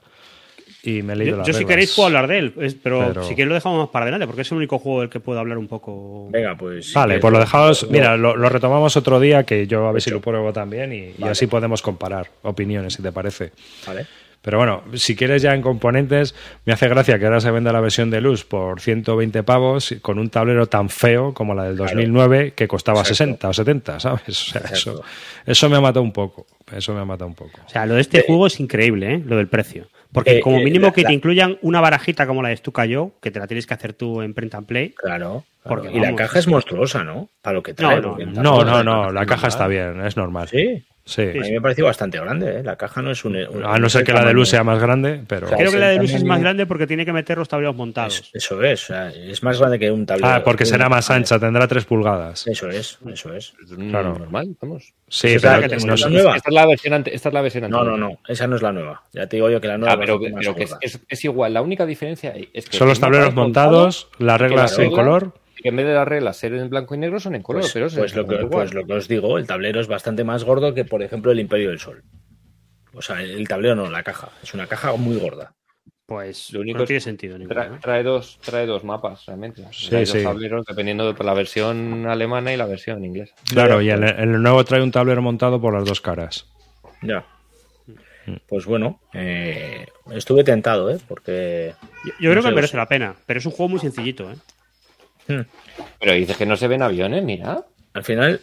y 0.82 1.02
me 1.02 1.12
he 1.12 1.16
leído 1.16 1.32
Yo, 1.32 1.36
las 1.38 1.46
yo 1.46 1.52
si 1.54 1.64
queréis 1.64 1.92
puedo 1.94 2.06
hablar 2.06 2.26
de 2.26 2.38
él, 2.38 2.54
es- 2.60 2.74
pero, 2.74 3.04
Pero- 3.08 3.22
si 3.24 3.30
queréis 3.34 3.48
lo 3.48 3.54
dejamos 3.54 3.78
más 3.80 3.88
para 3.90 4.04
adelante 4.04 4.26
porque 4.26 4.42
es 4.42 4.50
el 4.50 4.58
único 4.58 4.78
juego 4.78 5.00
del 5.00 5.10
que 5.10 5.20
puedo 5.20 5.38
hablar 5.38 5.58
un 5.58 5.68
poco. 5.68 6.28
Venga, 6.30 6.56
pues... 6.56 6.92
Vale, 6.94 7.18
pues 7.18 7.32
lo 7.32 7.38
dejamos. 7.38 7.90
Mira, 7.90 8.16
lo, 8.16 8.36
lo 8.36 8.48
retomamos 8.48 8.96
otro 8.96 9.20
día 9.20 9.44
que 9.44 9.66
yo 9.66 9.86
a 9.86 9.92
ver 9.92 10.00
si 10.02 10.10
lo 10.10 10.20
pruebo 10.20 10.52
también 10.52 10.92
y, 10.92 11.22
así 11.24 11.46
podemos 11.46 11.82
comparar 11.82 12.30
opiniones, 12.42 12.94
si 12.94 13.02
te 13.02 13.12
parece. 13.12 13.52
Vale. 13.86 14.06
Pero 14.42 14.56
bueno, 14.56 14.82
si 14.94 15.14
quieres 15.14 15.42
ya 15.42 15.52
en 15.54 15.60
componentes, 15.60 16.34
me 16.64 16.72
hace 16.72 16.88
gracia 16.88 17.18
que 17.18 17.26
ahora 17.26 17.42
se 17.42 17.50
venda 17.50 17.74
la 17.74 17.80
versión 17.82 18.08
de 18.10 18.22
luz 18.22 18.46
por 18.46 18.80
120 18.80 19.42
pavos 19.42 19.94
con 20.00 20.18
un 20.18 20.30
tablero 20.30 20.66
tan 20.66 20.88
feo 20.88 21.34
como 21.34 21.52
la 21.52 21.64
del 21.64 21.76
Claro. 21.76 21.90
2009 21.92 22.54
que 22.56 22.66
costaba 22.66 23.00
Exacto. 23.00 23.16
60 23.16 23.48
o 23.50 23.52
70, 23.52 24.00
¿sabes? 24.00 24.22
O 24.28 24.32
sea, 24.32 24.62
eso, 24.72 25.02
eso 25.44 25.68
me 25.68 25.76
ha 25.76 25.80
matado 25.82 26.00
un 26.02 26.12
poco. 26.12 26.46
Eso 26.74 26.94
me 26.94 27.00
ha 27.00 27.04
matado 27.04 27.28
un 27.28 27.34
poco. 27.34 27.50
O 27.66 27.68
sea, 27.68 27.84
lo 27.84 27.96
de 27.96 28.00
este 28.00 28.22
juego 28.22 28.46
es 28.46 28.58
increíble, 28.60 29.12
¿eh? 29.16 29.22
Lo 29.26 29.36
del 29.36 29.48
precio. 29.48 29.88
Porque 30.12 30.38
Eh, 30.38 30.40
como 30.40 30.58
eh, 30.58 30.64
mínimo 30.64 30.86
la- 30.86 30.92
que 30.92 31.02
la- 31.02 31.08
te 31.08 31.14
incluyan 31.14 31.56
una 31.62 31.80
barajita 31.80 32.26
como 32.26 32.42
la 32.42 32.48
de 32.48 32.56
Stuka 32.56 32.84
Joe, 32.90 33.10
que 33.22 33.30
te 33.30 33.38
la 33.38 33.46
tienes 33.46 33.66
que 33.66 33.74
hacer 33.74 33.92
tú 33.92 34.22
en 34.22 34.34
print 34.34 34.54
and 34.54 34.66
play. 34.66 34.90
Claro. 34.90 35.44
Porque, 35.62 35.90
y 35.92 36.00
la 36.00 36.14
caja 36.16 36.38
es 36.38 36.48
monstruosa, 36.48 37.04
¿no? 37.04 37.28
Para 37.42 37.54
lo 37.54 37.62
que 37.62 37.74
trae. 37.74 38.00
No, 38.00 38.16
no, 38.16 38.42
no. 38.42 38.62
No, 38.64 38.82
no, 38.82 39.12
la 39.12 39.26
caja 39.26 39.48
está 39.48 39.66
bien, 39.68 40.00
es 40.04 40.16
normal. 40.16 40.48
Sí. 40.48 40.82
Sí. 41.10 41.22
A 41.22 41.32
mí 41.42 41.50
me 41.50 41.56
ha 41.56 41.60
parecido 41.60 41.86
bastante 41.88 42.20
grande, 42.20 42.60
¿eh? 42.60 42.62
La 42.62 42.76
caja 42.76 43.02
no 43.02 43.10
es 43.10 43.24
un. 43.24 43.34
un- 43.34 43.64
A 43.64 43.78
no 43.80 43.88
ser 43.88 44.04
que 44.04 44.12
la 44.12 44.24
de 44.24 44.32
luz 44.32 44.48
sea 44.48 44.62
más 44.62 44.78
grande, 44.80 45.20
pero. 45.26 45.48
Claro. 45.48 45.56
Creo 45.58 45.72
que 45.72 45.78
la 45.78 45.88
de 45.88 45.96
luz 45.98 46.12
es 46.14 46.22
más 46.22 46.40
grande 46.40 46.66
porque 46.66 46.86
tiene 46.86 47.04
que 47.04 47.12
meter 47.12 47.36
los 47.36 47.48
tableros 47.48 47.74
montados. 47.74 48.30
Eso, 48.32 48.62
eso 48.62 48.62
es. 48.62 48.84
o 48.84 48.86
sea, 48.86 49.08
es 49.10 49.42
más 49.42 49.58
grande 49.58 49.78
que 49.80 49.90
un 49.90 50.06
tablero. 50.06 50.28
Ah, 50.32 50.42
porque 50.44 50.64
será 50.64 50.88
más 50.88 51.10
ancha, 51.10 51.38
tendrá 51.40 51.66
3 51.66 51.84
pulgadas. 51.84 52.46
Eso 52.46 52.68
es, 52.68 52.98
eso 53.12 53.34
es. 53.34 53.54
Claro. 53.90 54.16
normal, 54.18 54.54
vamos. 54.60 54.94
Sí, 55.08 55.26
Esa 55.28 55.36
es 55.36 55.42
pero 55.42 55.60
que 55.62 55.76
tengo 55.76 55.96
no 55.96 56.08
nueva. 56.10 56.36
Esta 56.36 56.48
es 56.50 56.54
la 56.54 56.66
versión, 56.66 57.04
esta 57.06 57.28
es 57.28 57.34
la 57.34 57.40
versión 57.40 57.68
No, 57.68 57.78
anterior. 57.80 57.98
no, 57.98 58.08
no. 58.10 58.18
Esa 58.28 58.46
no 58.46 58.54
es 58.54 58.62
la 58.62 58.70
nueva. 58.72 59.02
Ya 59.12 59.26
te 59.26 59.36
digo 59.36 59.50
yo 59.50 59.60
que 59.60 59.66
la 59.66 59.78
nueva 59.78 59.94
Ah, 59.94 59.98
pero, 59.98 60.20
pero 60.20 60.54
que 60.54 60.62
es, 60.62 60.76
es- 60.80 61.00
es 61.08 61.24
igual. 61.24 61.52
La 61.52 61.62
única 61.62 61.84
diferencia 61.84 62.32
es 62.52 62.68
que 62.68 62.76
Son 62.76 62.86
los 62.86 63.00
tableros 63.00 63.30
es 63.30 63.34
montado, 63.34 63.70
montados, 63.72 64.08
las 64.18 64.40
reglas 64.40 64.78
la 64.78 64.84
en 64.84 64.90
color. 64.92 65.34
Que 65.62 65.68
en 65.68 65.76
vez 65.76 65.86
de 65.86 65.94
las 65.94 66.08
reglas 66.08 66.36
ser 66.36 66.54
en 66.54 66.70
blanco 66.70 66.94
y 66.94 66.98
negro 66.98 67.20
son 67.20 67.34
en 67.34 67.42
color. 67.42 67.62
Pues, 67.62 67.72
pero 67.72 67.86
es 67.86 67.94
pues 67.94 68.14
lo 68.14 68.26
que, 68.26 68.36
pues 68.46 68.72
lo 68.72 68.86
que 68.86 68.94
os 68.94 69.08
digo, 69.08 69.36
el 69.38 69.46
tablero 69.46 69.80
es 69.80 69.88
bastante 69.88 70.24
más 70.24 70.44
gordo 70.44 70.72
que, 70.72 70.84
por 70.84 71.02
ejemplo, 71.02 71.32
el 71.32 71.40
Imperio 71.40 71.68
del 71.68 71.78
Sol. 71.78 72.02
O 72.94 73.02
sea, 73.02 73.22
el 73.22 73.46
tablero 73.46 73.76
no, 73.76 73.90
la 73.90 74.02
caja. 74.02 74.30
Es 74.42 74.54
una 74.54 74.66
caja 74.66 74.94
muy 74.96 75.16
gorda. 75.18 75.54
Pues 76.06 76.52
Lo 76.52 76.60
único 76.60 76.78
no 76.78 76.84
es- 76.84 76.88
tiene 76.88 77.00
sentido 77.00 77.38
ninguno. 77.38 77.54
Trae, 77.54 77.68
¿eh? 77.68 77.78
trae 77.80 78.02
dos, 78.02 78.40
trae 78.42 78.66
dos 78.66 78.82
mapas, 78.82 79.26
realmente. 79.26 79.64
Sí, 79.70 79.90
trae 79.90 80.06
sí. 80.06 80.14
dos 80.14 80.24
tableros 80.24 80.64
dependiendo 80.66 81.12
de 81.12 81.24
la 81.24 81.34
versión 81.34 82.06
alemana 82.06 82.52
y 82.52 82.56
la 82.56 82.66
versión 82.66 83.04
inglesa. 83.04 83.34
Claro, 83.48 83.80
y 83.80 83.90
el, 83.90 84.42
nuevo 84.42 84.64
trae 84.64 84.82
un 84.82 84.90
tablero 84.90 85.22
montado 85.22 85.60
por 85.60 85.72
las 85.72 85.84
dos 85.84 86.00
caras. 86.00 86.48
Ya. 87.02 87.24
Pues 88.48 88.66
bueno, 88.66 89.00
eh, 89.14 89.86
estuve 90.10 90.42
tentado, 90.42 90.90
¿eh? 90.90 90.98
Porque. 91.06 91.74
Yo, 92.04 92.12
yo 92.18 92.30
creo 92.30 92.42
No 92.42 92.48
que 92.48 92.54
merece 92.56 92.76
la 92.76 92.86
pena, 92.86 93.14
pero 93.26 93.38
es 93.38 93.46
un 93.46 93.52
juego 93.52 93.68
muy 93.68 93.78
sencillito, 93.78 94.30
¿eh? 94.30 94.34
Hmm, 95.30 95.44
Pero 96.00 96.12
dices 96.12 96.36
que 96.36 96.46
no 96.46 96.56
se 96.56 96.68
ven 96.68 96.82
aviones, 96.82 97.22
mira. 97.24 97.64
al 97.94 98.04
final, 98.04 98.40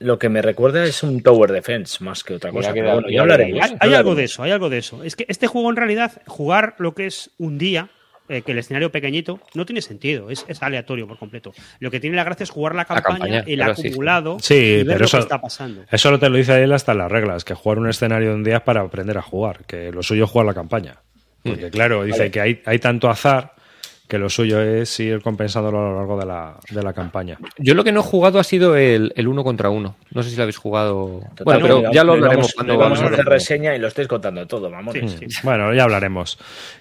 lo 0.00 0.18
que 0.18 0.28
me 0.28 0.42
recuerda 0.42 0.84
es 0.84 1.02
un 1.02 1.22
Tower 1.22 1.50
Defense 1.52 2.02
más 2.04 2.22
que 2.24 2.34
otra 2.34 2.50
cosa. 2.52 2.68
que 2.72 2.80
Pero 2.80 2.86
da- 2.88 2.94
bueno, 2.94 3.08
mira 3.08 3.16
ya 3.16 3.22
hablaremos. 3.22 3.70
Hay, 3.80 3.94
algo 3.94 4.14
de 4.14 4.24
eso, 4.24 4.42
hay 4.42 4.50
algo 4.52 4.68
de 4.70 4.78
eso. 4.78 5.02
Es 5.02 5.16
que 5.16 5.24
este 5.28 5.46
juego 5.46 5.70
en 5.70 5.76
realidad, 5.76 6.12
jugar 6.26 6.74
lo 6.78 6.94
que 6.94 7.06
es 7.06 7.30
un 7.38 7.58
día, 7.58 7.88
eh, 8.28 8.42
que 8.42 8.52
el 8.52 8.58
escenario 8.58 8.92
pequeñito, 8.92 9.40
no 9.54 9.64
tiene 9.64 9.80
sentido, 9.80 10.28
es, 10.30 10.44
es 10.48 10.62
aleatorio 10.62 11.08
por 11.08 11.18
completo. 11.18 11.52
Lo 11.80 11.90
que 11.90 11.98
tiene 11.98 12.14
la 12.14 12.24
gracia 12.24 12.44
es 12.44 12.50
jugar 12.50 12.74
la 12.74 12.84
campaña, 12.84 13.08
campaña, 13.18 13.44
el 13.46 13.56
claro, 13.56 13.74
sí, 13.74 13.82
sí. 13.82 13.88
acumulado 13.88 14.36
Sí, 14.40 14.54
y 14.54 14.76
ver 14.76 14.86
pero 14.86 14.98
lo 15.00 15.04
eso- 15.06 15.16
que 15.16 15.22
está 15.22 15.40
pasando. 15.40 15.84
Eso 15.90 16.10
lo 16.10 16.18
te 16.18 16.28
lo 16.28 16.36
dice 16.36 16.62
él 16.62 16.72
hasta 16.72 16.92
las 16.94 17.10
reglas, 17.10 17.44
que 17.44 17.54
jugar 17.54 17.78
un 17.78 17.88
escenario 17.88 18.28
de 18.28 18.34
un 18.34 18.44
día 18.44 18.56
es 18.58 18.62
para 18.62 18.82
aprender 18.82 19.16
a 19.16 19.22
jugar, 19.22 19.64
que 19.64 19.90
lo 19.90 20.02
suyo 20.02 20.24
es 20.24 20.30
jugar 20.30 20.46
la 20.46 20.54
campaña. 20.54 20.96
Porque 21.42 21.70
claro, 21.70 22.04
dice 22.04 22.18
Vale. 22.18 22.30
que 22.30 22.40
hay, 22.40 22.62
hay 22.66 22.78
tanto 22.78 23.08
azar 23.08 23.54
que 24.08 24.18
lo 24.18 24.30
suyo 24.30 24.60
es 24.60 24.98
ir 25.00 25.20
compensándolo 25.22 25.78
a 25.78 25.90
lo 25.90 25.96
largo 25.96 26.18
de 26.18 26.24
la, 26.26 26.56
de 26.70 26.82
la 26.82 26.92
campaña. 26.94 27.38
Yo 27.58 27.74
lo 27.74 27.84
que 27.84 27.92
no 27.92 28.00
he 28.00 28.02
jugado 28.02 28.38
ha 28.38 28.44
sido 28.44 28.74
el, 28.74 29.12
el 29.14 29.28
uno 29.28 29.44
contra 29.44 29.68
uno. 29.68 29.96
No 30.12 30.22
sé 30.22 30.30
si 30.30 30.36
lo 30.36 30.42
habéis 30.44 30.56
jugado. 30.56 31.20
Total, 31.36 31.44
bueno, 31.44 31.60
pero 31.62 31.92
ya 31.92 32.02
lo 32.04 32.12
hablaremos 32.14 32.36
vamos- 32.46 32.54
cuando 32.54 32.78
vamos 32.78 33.00
a 33.02 33.06
hacer 33.06 33.24
reseña 33.26 33.76
y 33.76 33.78
lo 33.78 33.86
estáis 33.88 34.08
contando 34.08 34.46
todo, 34.46 34.70
vamos. 34.70 34.94
Sí, 34.94 35.06
sí. 35.08 35.26
Bueno, 35.44 35.74
ya 35.74 35.84
hablaremos. 35.84 36.38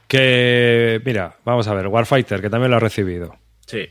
Que, 0.08 1.02
mira, 1.06 1.36
vamos 1.44 1.68
a 1.68 1.74
ver, 1.74 1.88
Warfighter, 1.88 2.42
que 2.42 2.50
también 2.50 2.72
lo 2.72 2.78
ha 2.78 2.80
recibido. 2.80 3.36
Sí. 3.66 3.86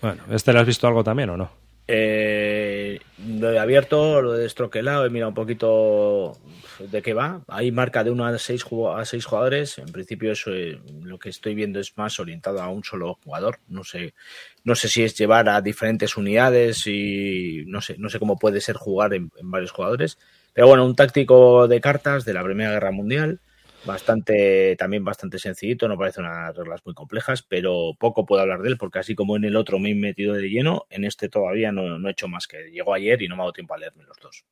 Bueno, 0.00 0.22
¿este 0.30 0.52
le 0.52 0.60
has 0.60 0.66
visto 0.66 0.86
algo 0.86 1.02
también 1.04 1.30
o 1.30 1.36
no? 1.36 1.50
Eh, 1.92 3.00
lo 3.38 3.52
he 3.52 3.58
abierto, 3.58 4.22
lo 4.22 4.36
he 4.36 4.38
destroquelado, 4.38 5.04
he 5.04 5.10
mirado 5.10 5.30
un 5.30 5.34
poquito 5.34 6.38
de 6.78 7.02
qué 7.02 7.14
va. 7.14 7.42
Hay 7.48 7.72
marca 7.72 8.04
de 8.04 8.12
1 8.12 8.26
a 8.26 8.38
6 8.38 8.64
a 8.96 9.04
seis 9.04 9.24
jugadores. 9.24 9.78
En 9.78 9.90
principio 9.90 10.30
eso 10.30 10.52
eh, 10.52 10.80
lo 11.02 11.18
que 11.18 11.30
estoy 11.30 11.56
viendo 11.56 11.80
es 11.80 11.96
más 11.98 12.20
orientado 12.20 12.62
a 12.62 12.68
un 12.68 12.84
solo 12.84 13.18
jugador. 13.24 13.58
No 13.68 13.82
sé, 13.82 14.14
no 14.62 14.76
sé 14.76 14.88
si 14.88 15.02
es 15.02 15.16
llevar 15.18 15.48
a 15.48 15.60
diferentes 15.60 16.16
unidades 16.16 16.86
y 16.86 17.64
no 17.66 17.80
sé, 17.80 17.96
no 17.98 18.08
sé 18.08 18.20
cómo 18.20 18.38
puede 18.38 18.60
ser 18.60 18.76
jugar 18.76 19.12
en 19.14 19.30
varios 19.42 19.72
jugadores. 19.72 20.16
Pero 20.52 20.68
bueno, 20.68 20.84
un 20.84 20.94
táctico 20.94 21.66
de 21.66 21.80
cartas 21.80 22.24
de 22.24 22.34
la 22.34 22.44
Primera 22.44 22.72
Guerra 22.72 22.92
Mundial 22.92 23.40
bastante 23.84 24.76
también 24.76 25.04
bastante 25.04 25.38
sencillito, 25.38 25.88
no 25.88 25.98
parece 25.98 26.20
unas 26.20 26.54
reglas 26.56 26.82
muy 26.84 26.94
complejas, 26.94 27.42
pero 27.42 27.92
poco 27.98 28.26
puedo 28.26 28.42
hablar 28.42 28.62
de 28.62 28.70
él 28.70 28.76
porque 28.76 28.98
así 28.98 29.14
como 29.14 29.36
en 29.36 29.44
el 29.44 29.56
otro 29.56 29.78
me 29.78 29.90
he 29.90 29.94
metido 29.94 30.34
de 30.34 30.48
lleno, 30.48 30.86
en 30.90 31.04
este 31.04 31.28
todavía 31.28 31.72
no, 31.72 31.98
no 31.98 32.08
he 32.08 32.12
hecho 32.12 32.28
más 32.28 32.46
que 32.46 32.70
llegó 32.70 32.94
ayer 32.94 33.22
y 33.22 33.28
no 33.28 33.36
me 33.36 33.42
ha 33.42 33.44
dado 33.44 33.52
tiempo 33.52 33.74
a 33.74 33.78
leerme 33.78 34.04
los 34.04 34.18
dos. 34.18 34.44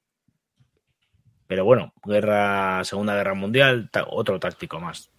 Pero 1.46 1.64
bueno, 1.64 1.94
guerra, 2.04 2.84
Segunda 2.84 3.14
Guerra 3.14 3.34
Mundial, 3.34 3.90
otro 4.10 4.38
táctico 4.38 4.80
más. 4.80 5.10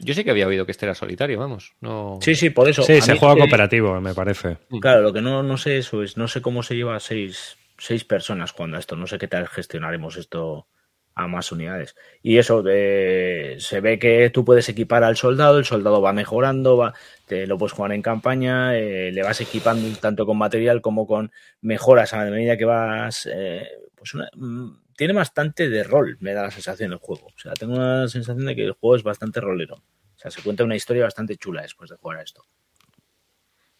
Yo 0.00 0.12
sé 0.12 0.24
que 0.24 0.30
había 0.30 0.46
oído 0.46 0.66
que 0.66 0.72
este 0.72 0.86
era 0.86 0.94
solitario, 0.94 1.38
vamos. 1.38 1.72
No... 1.80 2.18
Sí, 2.20 2.34
sí, 2.34 2.50
por 2.50 2.68
eso. 2.68 2.82
Sí, 2.82 3.00
se 3.00 3.16
juega 3.16 3.36
cooperativo, 3.36 4.00
me 4.00 4.12
parece. 4.12 4.58
Claro, 4.80 5.00
lo 5.00 5.12
que 5.12 5.22
no, 5.22 5.42
no 5.42 5.56
sé 5.56 5.78
eso 5.78 6.02
es, 6.02 6.16
no 6.16 6.28
sé 6.28 6.42
cómo 6.42 6.62
se 6.62 6.74
lleva 6.74 6.98
seis, 7.00 7.56
seis 7.78 8.04
personas 8.04 8.52
cuando 8.52 8.76
esto, 8.76 8.96
no 8.96 9.06
sé 9.06 9.18
qué 9.18 9.28
tal 9.28 9.48
gestionaremos 9.48 10.16
esto 10.16 10.66
a 11.14 11.28
más 11.28 11.52
unidades. 11.52 11.94
Y 12.22 12.38
eso, 12.38 12.64
eh, 12.68 13.56
se 13.58 13.80
ve 13.80 13.98
que 13.98 14.30
tú 14.30 14.44
puedes 14.44 14.68
equipar 14.68 15.04
al 15.04 15.16
soldado, 15.16 15.58
el 15.58 15.64
soldado 15.64 16.00
va 16.00 16.12
mejorando, 16.12 16.76
va, 16.76 16.94
te 17.26 17.46
lo 17.46 17.56
puedes 17.56 17.72
jugar 17.72 17.92
en 17.92 18.02
campaña, 18.02 18.76
eh, 18.76 19.12
le 19.12 19.22
vas 19.22 19.40
equipando 19.40 19.88
tanto 19.98 20.26
con 20.26 20.38
material 20.38 20.80
como 20.80 21.06
con 21.06 21.30
mejoras 21.60 22.12
a 22.12 22.24
medida 22.24 22.56
que 22.56 22.64
vas... 22.64 23.28
Eh, 23.32 23.68
pues 23.94 24.14
una, 24.14 24.28
mm, 24.34 24.84
tiene 24.96 25.12
bastante 25.12 25.68
de 25.68 25.84
rol, 25.84 26.16
me 26.20 26.34
da 26.34 26.42
la 26.42 26.50
sensación 26.50 26.92
el 26.92 26.98
juego. 26.98 27.26
O 27.26 27.38
sea, 27.38 27.52
tengo 27.54 27.74
una 27.74 28.08
sensación 28.08 28.46
de 28.46 28.54
que 28.54 28.64
el 28.64 28.72
juego 28.72 28.96
es 28.96 29.02
bastante 29.02 29.40
rolero. 29.40 29.76
O 29.76 30.18
sea, 30.18 30.30
se 30.30 30.42
cuenta 30.42 30.64
una 30.64 30.76
historia 30.76 31.04
bastante 31.04 31.36
chula 31.36 31.62
después 31.62 31.90
de 31.90 31.96
jugar 31.96 32.18
a 32.18 32.22
esto. 32.22 32.44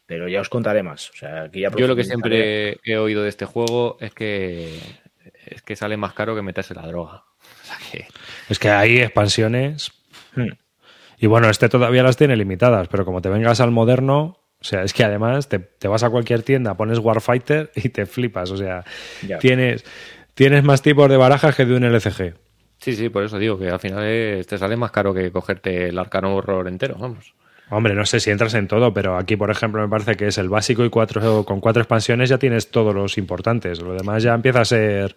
Pero 0.07 0.28
ya 0.28 0.41
os 0.41 0.49
contaré 0.49 0.82
más. 0.82 1.11
O 1.11 1.14
sea, 1.14 1.45
aquí 1.45 1.61
ya 1.61 1.70
Yo 1.70 1.87
lo 1.87 1.97
que 1.97 2.05
siempre 2.05 2.78
he 2.85 2.97
oído 2.97 3.22
de 3.22 3.28
este 3.28 3.47
juego 3.47 3.97
es 4.01 4.12
que 4.12 4.78
es 5.47 5.63
que 5.63 5.77
sale 5.77 5.97
más 5.97 6.13
caro 6.15 6.35
que 6.35 6.43
meterse 6.43 6.75
la 6.75 6.87
droga. 6.87 7.25
Es 8.49 8.59
que 8.59 8.69
hay 8.69 8.99
expansiones. 8.99 9.91
Hmm. 10.35 10.53
Y 11.19 11.27
bueno, 11.27 11.49
este 11.49 11.71
todavía 11.71 12.03
las 12.03 12.19
tiene 12.19 12.37
limitadas, 12.37 12.89
pero 12.89 13.07
como 13.07 13.23
te 13.23 13.31
vengas 13.31 13.61
al 13.61 13.71
moderno, 13.71 14.39
o 14.61 14.65
sea, 14.65 14.83
es 14.83 14.93
que 14.93 15.05
además 15.05 15.49
te, 15.49 15.89
vas 15.89 16.03
a 16.03 16.11
cualquier 16.11 16.43
tienda, 16.43 16.77
pones 16.77 16.99
Warfighter 16.99 17.71
y 17.77 17.89
te 17.89 18.07
flipas. 18.07 18.51
O 18.51 18.57
sea, 18.57 18.85
tienes, 19.41 19.85
tienes 20.35 20.65
más 20.65 20.83
tipos 20.83 21.09
de 21.09 21.17
barajas 21.17 21.55
que 21.55 21.65
de 21.65 21.75
un 21.77 21.85
LCG. 21.85 22.35
Sí, 22.79 22.95
sí, 22.95 23.09
por 23.09 23.25
eso 23.25 23.39
digo 23.39 23.59
que 23.59 23.71
al 23.71 23.81
final 23.81 24.45
te 24.47 24.59
sale 24.59 24.77
más 24.77 24.91
caro 24.91 25.15
que 25.15 25.31
cogerte 25.31 25.89
el 25.89 25.99
arcano 25.99 26.35
horror 26.35 26.69
entero, 26.69 26.97
vamos. 26.99 27.35
Hombre, 27.71 27.95
no 27.95 28.05
sé 28.05 28.21
si 28.21 28.31
entras 28.31 28.53
en 28.55 28.69
todo, 28.69 28.93
pero 28.93 29.17
aquí, 29.17 29.37
por 29.37 29.51
ejemplo, 29.51 29.81
me 29.81 29.89
parece 29.89 30.17
que 30.17 30.27
es 30.27 30.37
el 30.37 30.49
básico 30.49 30.85
y 30.85 30.91
cuatro, 30.91 31.45
con 31.45 31.61
cuatro 31.61 31.83
expansiones 31.83 32.29
ya 32.29 32.39
tienes 32.39 32.71
todos 32.71 32.95
los 32.95 33.17
importantes. 33.17 33.81
Lo 33.81 33.95
demás 33.95 34.23
ya 34.23 34.35
empieza 34.35 34.61
a 34.61 34.65
ser 34.65 35.17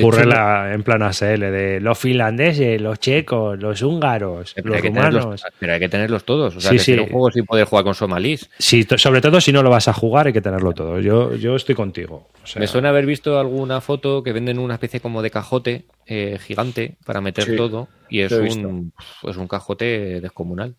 burrela 0.00 0.72
en 0.74 0.82
plan 0.82 1.02
ASL 1.02 1.40
de 1.40 1.80
los 1.80 1.96
finlandeses, 1.96 2.80
los 2.80 2.98
checos, 2.98 3.58
los 3.60 3.82
húngaros, 3.82 4.54
los 4.62 4.82
rumanos. 4.82 5.44
pero 5.60 5.74
hay 5.74 5.80
que 5.80 5.88
tenerlos 5.88 6.24
todos. 6.24 6.56
O 6.56 6.60
sea, 6.60 6.72
sí, 6.72 6.78
sí. 6.80 6.92
un 6.94 7.06
juego 7.06 7.30
sin 7.30 7.46
poder 7.46 7.66
jugar 7.66 7.84
con 7.84 7.94
somalís. 7.94 8.50
Sí, 8.58 8.84
sobre 8.96 9.20
todo 9.20 9.40
si 9.40 9.52
no 9.52 9.62
lo 9.62 9.70
vas 9.70 9.86
a 9.86 9.92
jugar, 9.92 10.26
hay 10.26 10.32
que 10.32 10.40
tenerlo 10.40 10.72
todo. 10.72 10.98
Yo, 11.00 11.36
yo 11.36 11.54
estoy 11.54 11.76
contigo. 11.76 12.28
Me 12.56 12.66
suena 12.66 12.88
haber 12.88 13.06
visto 13.06 13.38
alguna 13.38 13.80
foto 13.80 14.24
que 14.24 14.32
venden 14.32 14.58
una 14.58 14.74
especie 14.74 15.00
como 15.00 15.22
de 15.22 15.30
cajote 15.30 15.84
eh, 16.06 16.38
gigante 16.40 16.96
para 17.04 17.20
meter 17.20 17.56
todo 17.56 17.88
y 18.08 18.20
es 18.20 18.32
un, 18.32 18.92
es 19.22 19.36
un 19.36 19.46
cajote 19.46 20.20
descomunal. 20.20 20.74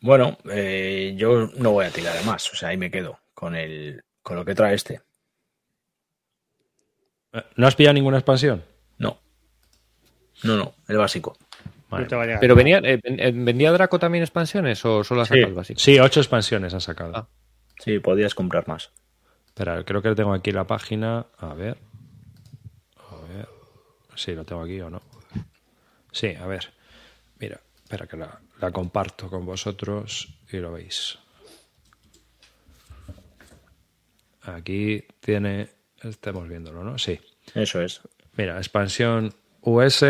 Bueno, 0.00 0.38
eh, 0.50 1.14
yo 1.16 1.50
no 1.56 1.72
voy 1.72 1.86
a 1.86 1.90
tirar 1.90 2.24
más, 2.24 2.52
o 2.52 2.56
sea, 2.56 2.70
ahí 2.70 2.76
me 2.76 2.90
quedo 2.90 3.18
con 3.34 3.56
el 3.56 4.04
con 4.22 4.36
lo 4.36 4.44
que 4.44 4.54
trae 4.54 4.74
este. 4.74 5.00
¿No 7.56 7.66
has 7.66 7.74
pillado 7.74 7.94
ninguna 7.94 8.18
expansión? 8.18 8.64
No. 8.98 9.18
No, 10.44 10.56
no, 10.56 10.74
el 10.86 10.96
básico. 10.96 11.36
Pero 11.90 12.54
venía, 12.54 12.78
eh, 12.78 13.00
eh, 13.02 13.32
¿vendía 13.34 13.72
Draco 13.72 13.98
también 13.98 14.22
expansiones 14.22 14.84
o 14.84 15.02
solo 15.02 15.22
ha 15.22 15.24
sacado 15.24 15.46
el 15.46 15.54
básico? 15.54 15.80
Sí, 15.80 15.98
ocho 15.98 16.20
expansiones 16.20 16.74
ha 16.74 16.80
sacado. 16.80 17.12
Ah. 17.16 17.28
Sí, 17.78 17.98
podías 17.98 18.34
comprar 18.34 18.68
más. 18.68 18.90
Espera, 19.46 19.82
creo 19.84 20.02
que 20.02 20.14
tengo 20.14 20.34
aquí 20.34 20.52
la 20.52 20.66
página. 20.66 21.26
A 21.38 21.54
ver. 21.54 21.78
A 22.96 23.32
ver. 23.32 23.48
Sí, 24.14 24.34
lo 24.34 24.44
tengo 24.44 24.62
aquí 24.62 24.80
o 24.80 24.90
no. 24.90 25.00
Sí, 26.12 26.34
a 26.34 26.46
ver. 26.46 26.72
Mira, 27.38 27.60
espera 27.82 28.06
que 28.06 28.16
la, 28.16 28.38
la 28.58 28.70
comparto 28.70 29.28
con 29.28 29.46
vosotros 29.46 30.28
y 30.50 30.58
lo 30.58 30.72
veis. 30.72 31.18
Aquí 34.42 35.04
tiene, 35.20 35.68
estamos 36.02 36.48
viéndolo, 36.48 36.82
¿no? 36.82 36.98
Sí. 36.98 37.20
Eso 37.54 37.82
es. 37.82 38.00
Mira, 38.36 38.56
expansión 38.56 39.34
US, 39.62 40.02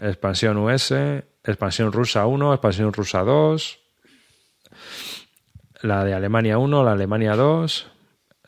expansión 0.00 0.58
US, 0.58 0.92
expansión 1.44 1.92
rusa 1.92 2.26
1, 2.26 2.54
expansión 2.54 2.92
rusa 2.92 3.22
2, 3.22 3.80
la 5.82 6.04
de 6.04 6.14
Alemania 6.14 6.58
1, 6.58 6.84
la 6.84 6.92
Alemania 6.92 7.34
2, 7.36 7.90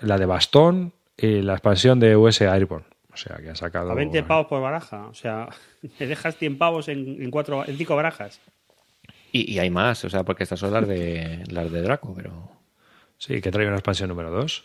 la 0.00 0.18
de 0.18 0.26
Bastón 0.26 0.92
y 1.16 1.42
la 1.42 1.54
expansión 1.54 1.98
de 2.00 2.16
US 2.16 2.40
Airborne. 2.42 2.86
O 3.12 3.16
sea, 3.16 3.36
que 3.38 3.50
ha 3.50 3.56
sacado... 3.56 3.90
A 3.90 3.94
20 3.94 4.22
pavos 4.22 4.46
por 4.46 4.62
baraja. 4.62 5.08
O 5.08 5.14
sea, 5.14 5.48
te 5.98 6.06
dejas 6.06 6.36
100 6.36 6.58
pavos 6.58 6.88
en, 6.88 7.20
en, 7.22 7.30
cuatro, 7.30 7.66
en 7.66 7.76
cinco 7.76 7.96
barajas. 7.96 8.40
Y, 9.32 9.58
hay 9.58 9.70
más, 9.70 10.04
o 10.04 10.10
sea, 10.10 10.24
porque 10.24 10.42
estas 10.42 10.58
son 10.58 10.72
las 10.72 10.88
de, 10.88 11.44
las 11.48 11.70
de 11.70 11.82
Draco, 11.82 12.12
pero... 12.14 12.50
Sí, 13.16 13.40
que 13.40 13.50
trae 13.50 13.66
una 13.66 13.76
expansión 13.76 14.08
número 14.08 14.30
2. 14.30 14.64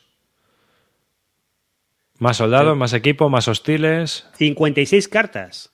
Más 2.20 2.38
soldados, 2.38 2.78
más 2.78 2.94
equipo, 2.94 3.30
más 3.30 3.48
hostiles. 3.48 4.28
56 4.36 5.08
cartas. 5.10 5.74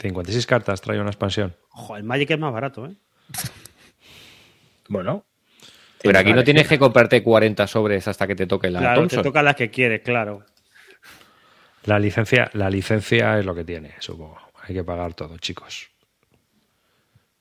56 0.00 0.46
cartas 0.46 0.80
trae 0.80 1.00
una 1.00 1.10
expansión. 1.10 1.54
Ojo, 1.70 1.96
el 1.96 2.02
Magic 2.02 2.30
es 2.30 2.38
más 2.38 2.52
barato, 2.52 2.86
¿eh? 2.86 2.96
Bueno. 4.88 5.24
Pero 6.02 6.18
aquí 6.18 6.32
no 6.32 6.44
tienes 6.44 6.66
que 6.66 6.78
comprarte 6.78 7.22
40 7.22 7.66
sobres 7.66 8.08
hasta 8.08 8.26
que 8.26 8.34
te 8.34 8.46
toque 8.46 8.70
la 8.70 8.80
Claro, 8.80 9.06
te 9.06 9.22
toca 9.22 9.42
las 9.42 9.54
que 9.54 9.70
quieres, 9.70 10.00
claro. 10.00 10.44
La 11.84 11.98
licencia, 11.98 12.50
la 12.54 12.70
licencia 12.70 13.38
es 13.38 13.44
lo 13.44 13.54
que 13.54 13.64
tiene, 13.64 13.94
supongo. 13.98 14.38
Hay 14.62 14.74
que 14.74 14.84
pagar 14.84 15.14
todo, 15.14 15.36
chicos. 15.38 15.90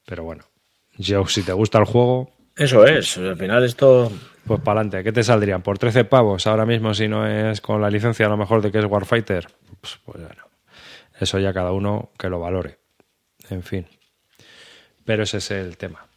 Pero 0.07 0.23
bueno, 0.23 0.45
yo, 0.97 1.27
si 1.27 1.43
te 1.43 1.51
gusta 1.51 1.79
el 1.79 1.85
juego. 1.85 2.31
Eso 2.55 2.85
es, 2.85 3.17
al 3.17 3.35
final 3.35 3.65
esto. 3.65 4.09
Pues 4.45 4.61
para 4.61 4.79
adelante, 4.79 5.03
¿qué 5.03 5.11
te 5.11 5.21
saldrían? 5.21 5.61
¿Por 5.61 5.77
13 5.77 6.05
pavos 6.05 6.47
ahora 6.47 6.65
mismo 6.65 6.93
si 6.93 7.09
no 7.09 7.27
es 7.27 7.59
con 7.59 7.81
la 7.81 7.89
licencia 7.89 8.25
a 8.25 8.29
lo 8.29 8.37
mejor 8.37 8.61
de 8.61 8.71
que 8.71 8.79
es 8.79 8.85
Warfighter? 8.85 9.47
Pues, 9.81 9.99
pues 10.05 10.17
bueno, 10.25 10.43
eso 11.19 11.39
ya 11.39 11.53
cada 11.53 11.73
uno 11.73 12.11
que 12.17 12.29
lo 12.29 12.39
valore. 12.39 12.77
En 13.49 13.63
fin. 13.63 13.85
Pero 15.03 15.23
ese 15.23 15.37
es 15.37 15.51
el 15.51 15.75
tema. 15.75 16.07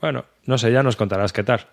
Bueno, 0.00 0.24
no 0.46 0.58
sé, 0.58 0.72
ya 0.72 0.82
nos 0.82 0.96
contarás 0.96 1.32
qué 1.32 1.44
tal. 1.44 1.68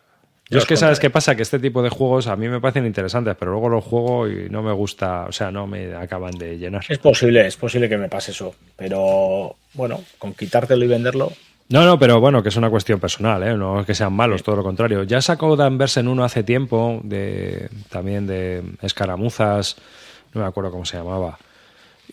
Yo 0.49 0.59
es 0.59 0.65
que 0.65 0.77
sabes 0.77 0.99
qué 0.99 1.09
pasa, 1.09 1.35
que 1.35 1.41
este 1.41 1.59
tipo 1.59 1.83
de 1.83 1.89
juegos 1.89 2.27
a 2.27 2.35
mí 2.37 2.47
me 2.47 2.61
parecen 2.61 2.85
interesantes, 2.85 3.35
pero 3.37 3.51
luego 3.51 3.67
los 3.67 3.83
juego 3.83 4.29
y 4.29 4.49
no 4.49 4.63
me 4.63 4.71
gusta, 4.71 5.25
o 5.25 5.31
sea, 5.31 5.51
no 5.51 5.67
me 5.67 5.93
acaban 5.93 6.31
de 6.37 6.57
llenar. 6.57 6.85
Es 6.87 6.99
posible, 6.99 7.45
es 7.45 7.57
posible 7.57 7.89
que 7.89 7.97
me 7.97 8.07
pase 8.07 8.31
eso, 8.31 8.55
pero 8.77 9.57
bueno, 9.73 10.01
con 10.17 10.33
quitártelo 10.33 10.85
y 10.85 10.87
venderlo. 10.87 11.33
No, 11.69 11.85
no, 11.85 11.99
pero 11.99 12.21
bueno, 12.21 12.41
que 12.41 12.49
es 12.49 12.55
una 12.55 12.69
cuestión 12.69 12.99
personal, 12.99 13.43
¿eh? 13.43 13.57
no 13.57 13.81
es 13.81 13.85
que 13.85 13.93
sean 13.93 14.13
malos, 14.13 14.41
todo 14.41 14.55
lo 14.55 14.63
contrario. 14.63 15.03
Ya 15.03 15.21
sacó 15.21 15.55
Dan 15.55 15.77
en 15.95 16.07
uno 16.07 16.23
hace 16.23 16.43
tiempo, 16.43 17.01
de 17.03 17.69
también 17.89 18.25
de 18.25 18.63
escaramuzas, 18.81 19.75
no 20.33 20.41
me 20.41 20.47
acuerdo 20.47 20.71
cómo 20.71 20.85
se 20.85 20.97
llamaba 20.97 21.37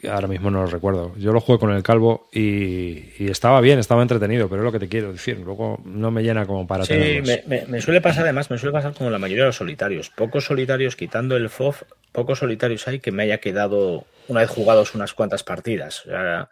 ahora 0.09 0.29
mismo 0.29 0.51
no 0.51 0.63
lo 0.63 0.67
recuerdo. 0.67 1.15
Yo 1.17 1.33
lo 1.33 1.41
jugué 1.41 1.59
con 1.59 1.71
el 1.73 1.83
calvo 1.83 2.29
y, 2.33 3.31
estaba 3.31 3.61
bien, 3.61 3.79
estaba 3.79 4.03
entretenido, 4.03 4.49
pero 4.49 4.63
es 4.63 4.65
lo 4.65 4.73
que 4.73 4.79
te 4.79 4.89
quiero 4.89 5.13
decir. 5.13 5.39
Luego 5.39 5.81
no 5.85 6.11
me 6.11 6.23
llena 6.23 6.47
como 6.47 6.67
para 6.67 6.85
sí, 6.85 7.23
Me, 7.47 7.81
suele 7.81 8.01
pasar 8.01 8.25
además, 8.25 8.51
me 8.51 8.59
suele 8.59 8.73
pasar 8.73 8.95
como 8.95 9.11
la 9.11 9.19
mayoría 9.19 9.45
de 9.45 9.49
los 9.49 9.57
solitarios. 9.57 10.11
Pocos 10.11 10.45
solitarios, 10.45 10.97
quitando 10.97 11.37
el 11.37 11.49
FOF, 11.49 11.83
pocos 12.13 12.41
solitarios 12.41 12.87
hay 12.89 13.01
que 13.01 13.13
me 13.13 13.25
haya 13.25 13.39
quedado 13.39 14.05
una 14.29 14.41
vez 14.41 14.51
jugados 14.51 14.95
unas 14.95 15.15
cuantas 15.15 15.43
partidas. 15.43 16.05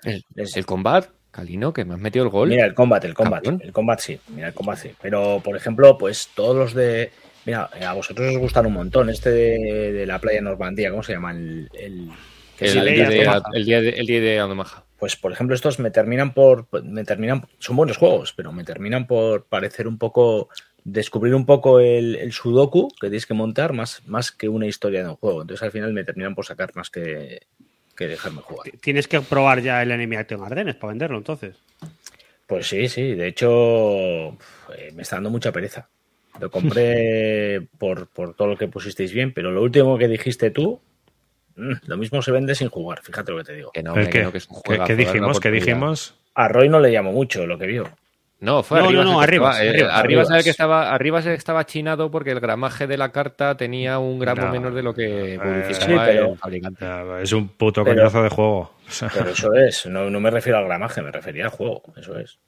el, 0.04 0.24
el 0.34 0.66
combat, 0.66 1.06
Calino, 1.32 1.72
que 1.72 1.84
me 1.84 1.94
has 1.94 2.00
metido 2.00 2.24
el 2.24 2.30
gol. 2.30 2.50
Mira, 2.50 2.64
el 2.66 2.74
combat, 2.74 3.04
el 3.04 3.14
combat. 3.14 3.44
El 3.44 3.72
combat 3.72 3.98
sí, 3.98 4.20
mira, 4.28 4.48
el 4.48 4.54
combat 4.54 4.78
sí. 4.78 4.92
Pero, 5.02 5.40
por 5.42 5.56
ejemplo, 5.56 5.98
pues 5.98 6.28
todos 6.34 6.54
los 6.54 6.74
de. 6.74 7.10
Mira, 7.44 7.64
a 7.64 7.92
vosotros 7.94 8.28
os 8.28 8.38
gustan 8.38 8.66
un 8.66 8.74
montón. 8.74 9.10
Este 9.10 9.30
de, 9.30 10.06
la 10.06 10.20
playa 10.20 10.40
Normandía, 10.40 10.90
¿cómo 10.90 11.02
se 11.02 11.14
llama? 11.14 11.32
el 11.32 11.68
el, 12.62 12.84
día 12.84 13.08
de, 13.08 13.30
el, 13.54 13.64
día 13.64 13.80
de, 13.80 13.88
el 13.90 14.06
día 14.06 14.20
de 14.20 14.64
pues 14.98 15.16
por 15.16 15.32
ejemplo, 15.32 15.54
estos 15.54 15.78
me 15.78 15.90
terminan 15.90 16.32
por. 16.32 16.68
me 16.84 17.04
terminan. 17.04 17.46
Son 17.58 17.76
buenos 17.76 17.96
juegos, 17.96 18.32
pero 18.36 18.52
me 18.52 18.64
terminan 18.64 19.06
por 19.06 19.46
parecer 19.46 19.88
un 19.88 19.98
poco. 19.98 20.48
descubrir 20.84 21.34
un 21.34 21.46
poco 21.46 21.80
el, 21.80 22.16
el 22.16 22.32
sudoku 22.32 22.88
que 23.00 23.08
tienes 23.08 23.26
que 23.26 23.34
montar 23.34 23.72
más, 23.72 24.02
más 24.06 24.30
que 24.30 24.48
una 24.48 24.66
historia 24.66 25.02
de 25.02 25.10
un 25.10 25.16
juego. 25.16 25.42
Entonces 25.42 25.62
al 25.62 25.72
final 25.72 25.92
me 25.92 26.04
terminan 26.04 26.34
por 26.34 26.46
sacar 26.46 26.70
más 26.76 26.90
que, 26.90 27.40
que 27.96 28.06
dejarme 28.08 28.40
jugar. 28.42 28.70
Tienes 28.80 29.06
que 29.08 29.20
probar 29.20 29.60
ya 29.60 29.82
el 29.82 29.90
Enemy 29.90 30.16
Action 30.16 30.42
Ardennes 30.44 30.74
para 30.76 30.92
venderlo 30.92 31.18
entonces. 31.18 31.56
Pues 32.46 32.66
sí, 32.68 32.88
sí. 32.88 33.14
De 33.14 33.28
hecho, 33.28 34.30
eh, 34.76 34.90
me 34.94 35.02
está 35.02 35.16
dando 35.16 35.30
mucha 35.30 35.52
pereza. 35.52 35.88
Lo 36.40 36.50
compré 36.50 37.60
por, 37.78 38.08
por 38.08 38.34
todo 38.34 38.48
lo 38.48 38.56
que 38.56 38.68
pusisteis 38.68 39.12
bien, 39.12 39.32
pero 39.32 39.50
lo 39.50 39.62
último 39.62 39.98
que 39.98 40.08
dijiste 40.08 40.50
tú, 40.50 40.80
mm, 41.56 41.72
lo 41.86 41.96
mismo 41.96 42.22
se 42.22 42.32
vende 42.32 42.54
sin 42.54 42.68
jugar, 42.68 43.02
fíjate 43.02 43.32
lo 43.32 43.38
que 43.38 43.44
te 43.44 43.54
digo. 43.54 43.70
Que 43.72 43.82
no, 43.82 43.92
¿El 43.94 43.98
hombre, 44.06 44.10
qué? 44.10 44.18
que 44.18 44.24
no, 44.24 44.32
que 44.32 44.38
es 44.38 44.48
un 44.48 44.56
¿Qué- 44.56 44.62
juegazo, 44.68 44.86
qué 44.86 44.92
dale 44.92 45.02
una 45.02 45.12
dijimos? 45.12 45.40
¿Qué 45.40 45.50
dijimos? 45.50 46.14
A 46.34 46.48
Roy 46.48 46.68
no 46.68 46.80
le 46.80 46.90
llamó 46.92 47.12
mucho 47.12 47.46
lo 47.46 47.58
que 47.58 47.66
vio. 47.66 47.90
No, 48.42 48.62
fue 48.64 48.80
No, 48.80 48.86
arriba. 48.86 49.04
no, 49.04 49.12
no, 49.12 49.22
el 49.22 49.28
que 49.28 49.30
arriba, 49.36 49.50
estaba, 49.52 49.64
eh, 49.64 49.68
arriba, 49.70 49.94
arriba 49.96 50.24
se 50.24 50.28
ve 50.28 50.34
arribas. 50.34 50.44
que 50.44 50.50
estaba, 50.50 50.92
arriba 50.92 51.22
se 51.22 51.34
estaba 51.34 51.64
chinado 51.64 52.10
porque 52.10 52.32
el 52.32 52.40
gramaje 52.40 52.86
de 52.88 52.96
la 52.98 53.10
carta 53.12 53.56
tenía 53.56 53.98
un 54.00 54.18
gramo 54.18 54.42
No. 54.46 54.50
menor 54.52 54.74
de 54.74 54.82
lo 54.82 54.92
que 54.94 55.34
Eh, 55.34 55.38
publicitaba 55.38 56.04
sí, 56.06 56.10
pero- 56.12 56.32
el 56.32 56.38
fabricante. 56.38 56.84
Es 57.22 57.32
un 57.32 57.48
puto 57.48 57.84
Pero- 57.84 57.96
coñazo 57.96 58.22
de 58.22 58.28
juego. 58.30 58.74
Pero 59.14 59.30
eso 59.30 59.54
es, 59.54 59.86
no, 59.86 60.10
no 60.10 60.18
me 60.20 60.30
refiero 60.30 60.58
al 60.58 60.64
gramaje, 60.64 61.00
me 61.02 61.12
refería 61.12 61.44
al 61.44 61.50
juego, 61.50 61.82
eso 61.96 62.18
es. 62.18 62.38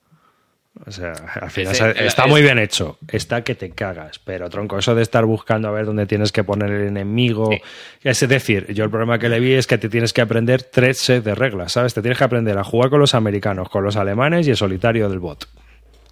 O 0.85 0.91
sea, 0.91 1.13
al 1.41 1.51
final 1.53 1.73
Ese- 1.73 2.05
está 2.05 2.25
es- 2.25 2.29
muy 2.29 2.43
bien 2.43 2.59
hecho, 2.59 2.99
está 3.13 3.45
que 3.45 3.55
te 3.55 3.71
cagas, 3.71 4.19
pero 4.19 4.51
tronco, 4.51 4.77
eso 4.77 4.97
de 4.97 5.03
estar 5.03 5.25
buscando 5.25 5.69
a 5.69 5.71
ver 5.71 5.87
dónde 5.87 6.07
tienes 6.07 6.33
que 6.33 6.43
poner 6.43 6.73
el 6.73 6.89
enemigo, 6.89 7.49
Sí. 7.53 7.63
es 8.03 8.29
decir, 8.29 8.67
yo 8.75 8.83
el 8.83 8.91
problema 8.91 9.21
que 9.21 9.29
le 9.29 9.39
vi 9.39 9.53
es 9.53 9.69
que 9.69 9.79
te 9.79 9.89
tienes 9.89 10.13
que 10.13 10.23
aprender 10.23 10.65
tres 10.65 10.99
sets 10.99 11.25
de 11.25 11.37
reglas, 11.37 11.71
¿sabes? 11.71 11.95
Te 11.95 12.03
tienes 12.03 12.19
que 12.19 12.25
aprender 12.25 12.59
a 12.59 12.65
jugar 12.65 12.91
con 12.91 12.99
los 12.99 13.15
americanos, 13.15 13.69
con 13.69 13.85
los 13.85 13.95
alemanes 13.95 14.49
y 14.49 14.51
el 14.51 14.57
solitario 14.57 15.09
del 15.09 15.21
bot. 15.21 15.47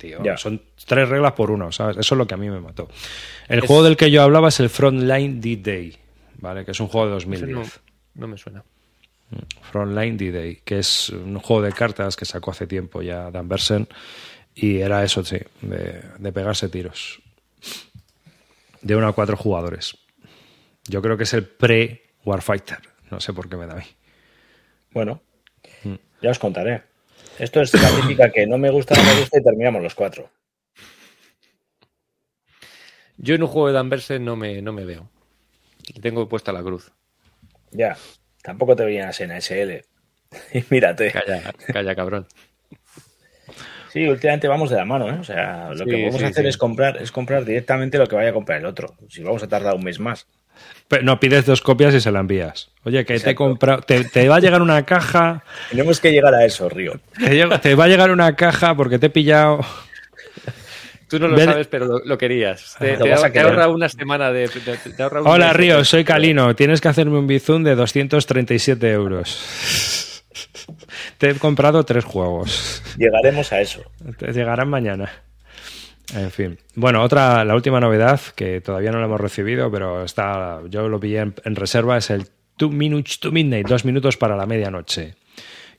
Tío, 0.03 0.21
Ya. 0.25 0.37
son 0.37 0.61
tres 0.85 1.09
reglas 1.09 1.31
por 1.33 1.53
uno, 1.53 1.71
¿sabes? 1.71 1.97
Eso 1.97 2.17
es 2.17 2.19
lo 2.19 2.27
que 2.27 2.35
a 2.35 2.37
mí 2.37 2.51
me 2.51 2.59
mató. 2.59 2.89
El 3.49 3.61
juego 3.61 3.85
del 3.85 3.97
que 3.97 4.11
yo 4.11 4.21
hablaba 4.23 4.49
es 4.49 4.59
el 4.59 4.69
Frontline 4.69 5.41
D-Day, 5.41 5.97
¿vale? 6.39 6.65
Que 6.65 6.73
es 6.73 6.81
un 6.81 6.89
juego 6.89 7.09
de 7.09 7.17
Ese 7.19 7.27
2010. 7.29 7.81
no, 8.17 8.21
no 8.23 8.27
me 8.27 8.37
suena. 8.37 8.65
Frontline 9.71 10.17
D-Day, 10.17 10.63
que 10.65 10.81
es 10.81 11.11
un 11.11 11.39
juego 11.39 11.63
de 11.63 11.71
cartas 11.73 12.17
que 12.17 12.25
sacó 12.25 12.51
hace 12.51 12.67
tiempo 12.67 13.01
ya 13.01 13.31
Dan 13.31 13.49
Bersen. 13.49 13.87
Y 14.57 14.79
era 14.79 15.05
eso, 15.05 15.25
sí, 15.25 15.39
de, 15.61 16.03
de 16.19 16.33
pegarse 16.33 16.69
tiros. 16.69 17.21
De 18.81 18.97
uno 18.97 19.07
a 19.07 19.13
cuatro 19.13 19.37
jugadores. 19.37 19.97
Yo 20.89 21.01
creo 21.01 21.17
que 21.17 21.23
es 21.23 21.33
el 21.33 21.47
pre-Warfighter. 21.47 22.81
No 23.13 23.21
sé 23.21 23.33
por 23.33 23.49
qué 23.49 23.57
me 23.57 23.67
da 23.67 23.75
a 23.75 23.77
mí. 23.77 23.85
Bueno, 24.91 25.23
ya 26.21 26.31
os 26.31 26.41
contaré. 26.41 26.83
Esto 27.39 27.61
es 27.61 27.72
la 27.74 27.89
típica 28.01 28.30
que 28.30 28.47
no 28.47 28.59
me 28.59 28.70
gusta, 28.70 28.95
no 28.95 29.03
me 29.03 29.20
gusta 29.20 29.39
y 29.39 29.43
terminamos 29.43 29.83
los 29.83 29.95
cuatro. 29.95 30.30
Yo 33.16 33.35
en 33.35 33.43
un 33.43 33.49
juego 33.49 33.68
de 33.68 33.74
Danverse 33.74 34.18
no 34.18 34.37
me, 34.37 34.62
no 34.62 34.72
me 34.72 34.85
veo. 34.85 35.09
Le 35.95 36.01
tengo 36.01 36.28
puesta 36.28 36.53
la 36.53 36.62
cruz. 36.62 36.93
Ya, 37.70 37.97
tampoco 38.43 38.76
te 38.76 38.85
veías 38.85 39.20
en 39.20 39.33
ASL. 39.33 39.83
Y 40.53 40.64
mírate. 40.70 41.12
Calla, 41.12 41.53
calla, 41.72 41.95
cabrón. 41.95 42.26
Sí, 43.93 44.07
últimamente 44.09 44.49
vamos 44.49 44.70
de 44.70 44.76
la 44.76 44.87
mano, 44.87 45.09
¿eh? 45.11 45.18
O 45.20 45.24
sea, 45.24 45.68
lo 45.70 45.85
Sí, 45.85 45.91
que 45.91 46.05
vamos 46.07 46.20
sí, 46.20 46.24
a 46.24 46.28
hacer 46.28 46.45
sí. 46.45 46.49
es 46.49 46.57
comprar, 46.57 46.97
es 47.03 47.12
comprar 47.12 47.45
directamente 47.45 47.99
lo 47.99 48.07
que 48.07 48.16
vaya 48.16 48.30
a 48.30 48.35
comprar 48.35 48.59
el 48.59 48.66
otro. 48.66 48.97
Si 49.09 49.22
vamos 49.22 49.43
a 49.43 49.49
tardar 49.49 49.74
un 49.74 49.85
mes 49.85 49.99
más. 50.01 50.26
Pero 50.89 51.03
no, 51.05 51.19
pides 51.19 51.47
dos 51.47 51.63
copias 51.63 51.95
y 51.95 52.01
se 52.01 52.11
la 52.13 52.21
envías. 52.21 52.71
Oye, 52.85 53.05
que 53.07 53.19
te 53.19 53.31
he 53.31 53.35
comprado. 53.35 53.81
Te, 53.83 54.05
te 54.05 54.29
va 54.29 54.37
a 54.37 54.41
llegar 54.41 54.61
una 54.61 54.85
caja. 54.85 55.43
Tenemos 55.71 56.01
que 56.01 56.11
llegar 56.13 56.35
a 56.35 56.45
eso, 56.45 56.69
Río. 56.69 57.01
Te, 57.63 57.75
va 57.75 57.85
a 57.85 57.89
llegar 57.89 58.11
una 58.11 58.37
caja 58.37 58.75
porque 58.77 58.99
te 58.99 59.07
he 59.07 59.11
pillado. 59.11 59.61
Tú 61.09 61.19
no 61.19 61.29
lo 61.29 61.37
Ven- 61.37 61.47
sabes, 61.51 61.67
pero 61.67 61.87
lo, 61.87 61.99
lo 62.05 62.17
querías. 62.19 62.75
Te, 62.79 62.97
ahorra 63.41 63.69
una 63.69 63.89
semana 63.89 64.33
de. 64.33 64.49
te- 64.49 64.77
te 64.93 65.03
ahorra 65.03 65.21
un 65.23 65.29
Hola, 65.29 65.49
de- 65.49 65.53
Río, 65.55 65.85
soy 65.85 66.05
Calino. 66.05 66.55
Tienes 66.57 66.81
que 66.81 66.89
hacerme 66.89 67.19
un 67.19 67.27
bizum 67.27 67.63
de 67.63 67.75
237 67.75 68.91
euros. 68.91 70.23
Te 71.19 71.31
he 71.31 71.35
comprado 71.37 71.85
tres 71.85 72.05
juegos. 72.05 72.83
Llegaremos 72.99 73.53
a 73.53 73.61
eso. 73.61 73.83
Te 74.19 74.33
llegarán 74.33 74.69
mañana. 74.69 75.11
En 76.15 76.31
fin. 76.31 76.59
Bueno, 76.75 77.03
otra, 77.03 77.45
la 77.45 77.55
última 77.55 77.81
novedad 77.81 78.21
que 78.35 78.61
todavía 78.61 78.91
no 78.91 78.99
la 78.99 79.07
hemos 79.07 79.21
recibido, 79.21 79.71
pero 79.71 80.05
está, 80.05 80.61
yo 80.69 80.89
lo 80.89 81.01
pillé 81.01 81.21
en, 81.21 81.35
en 81.45 81.57
reserva, 81.57 81.97
es 81.97 82.11
el 82.11 82.27
Two 82.57 82.71
Minutes 82.71 83.21
to 83.21 83.33
Midnight, 83.33 83.67
dos 83.67 83.85
minutos 83.85 84.17
para 84.17 84.37
la 84.37 84.47
medianoche, 84.47 85.15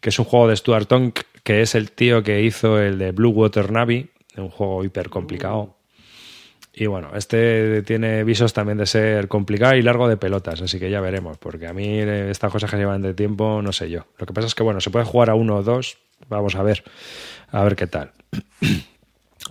que 0.02 0.10
es 0.10 0.20
un 0.20 0.26
juego 0.26 0.48
de 0.48 0.56
Stuart 0.56 0.88
Tonk, 0.88 1.20
que 1.44 1.62
es 1.62 1.76
el 1.76 1.92
tío 1.92 2.24
que 2.24 2.42
hizo 2.42 2.80
el 2.80 2.98
de 2.98 3.12
Blue 3.12 3.30
Water 3.30 3.72
Navy, 3.72 4.10
un 4.38 4.50
juego 4.50 4.84
hiper 4.84 5.10
complicado. 5.10 5.78
Y 6.76 6.88
bueno, 6.88 7.12
este 7.16 7.84
tiene 7.84 8.24
visos 8.24 8.52
también 8.52 8.80
de 8.80 8.88
ser 8.88 9.28
complicado 9.28 9.76
y 9.76 9.84
largo 9.84 10.08
de 10.08 10.18
pelotas, 10.18 10.62
así 10.62 10.80
que 10.80 10.90
ya 10.90 11.02
veremos, 11.02 11.38
porque 11.38 11.68
a 11.68 11.74
mí 11.74 11.86
eh, 12.00 12.32
estas 12.32 12.52
cosas 12.52 12.72
que 12.72 12.78
llevan 12.78 13.04
de 13.04 13.14
tiempo, 13.14 13.62
no 13.62 13.72
sé 13.72 13.92
yo. 13.92 14.08
Lo 14.18 14.26
que 14.26 14.34
pasa 14.34 14.48
es 14.48 14.56
que 14.56 14.64
bueno, 14.64 14.82
se 14.82 14.90
puede 14.90 15.06
jugar 15.06 15.30
a 15.30 15.36
uno 15.36 15.58
o 15.58 15.64
dos, 15.64 16.00
vamos 16.30 16.56
a 16.56 16.64
ver, 16.64 16.84
a 17.52 17.64
ver 17.64 17.76
qué 17.76 17.86
tal. 17.86 18.12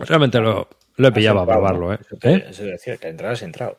Realmente 0.05 0.39
lo, 0.39 0.67
lo 0.97 1.07
he 1.07 1.11
pillado 1.11 1.39
a 1.39 1.41
Has 1.43 1.47
entrado, 1.47 1.61
probarlo, 1.61 1.87
¿no? 1.87 1.93
¿eh? 1.93 1.97
Eso, 2.01 2.17
te- 2.17 2.33
¿Eh? 2.33 2.45
eso 2.49 2.63
decía, 2.63 2.97
que 2.97 3.07
entrar 3.07 3.31
has 3.33 3.41
entrado. 3.41 3.77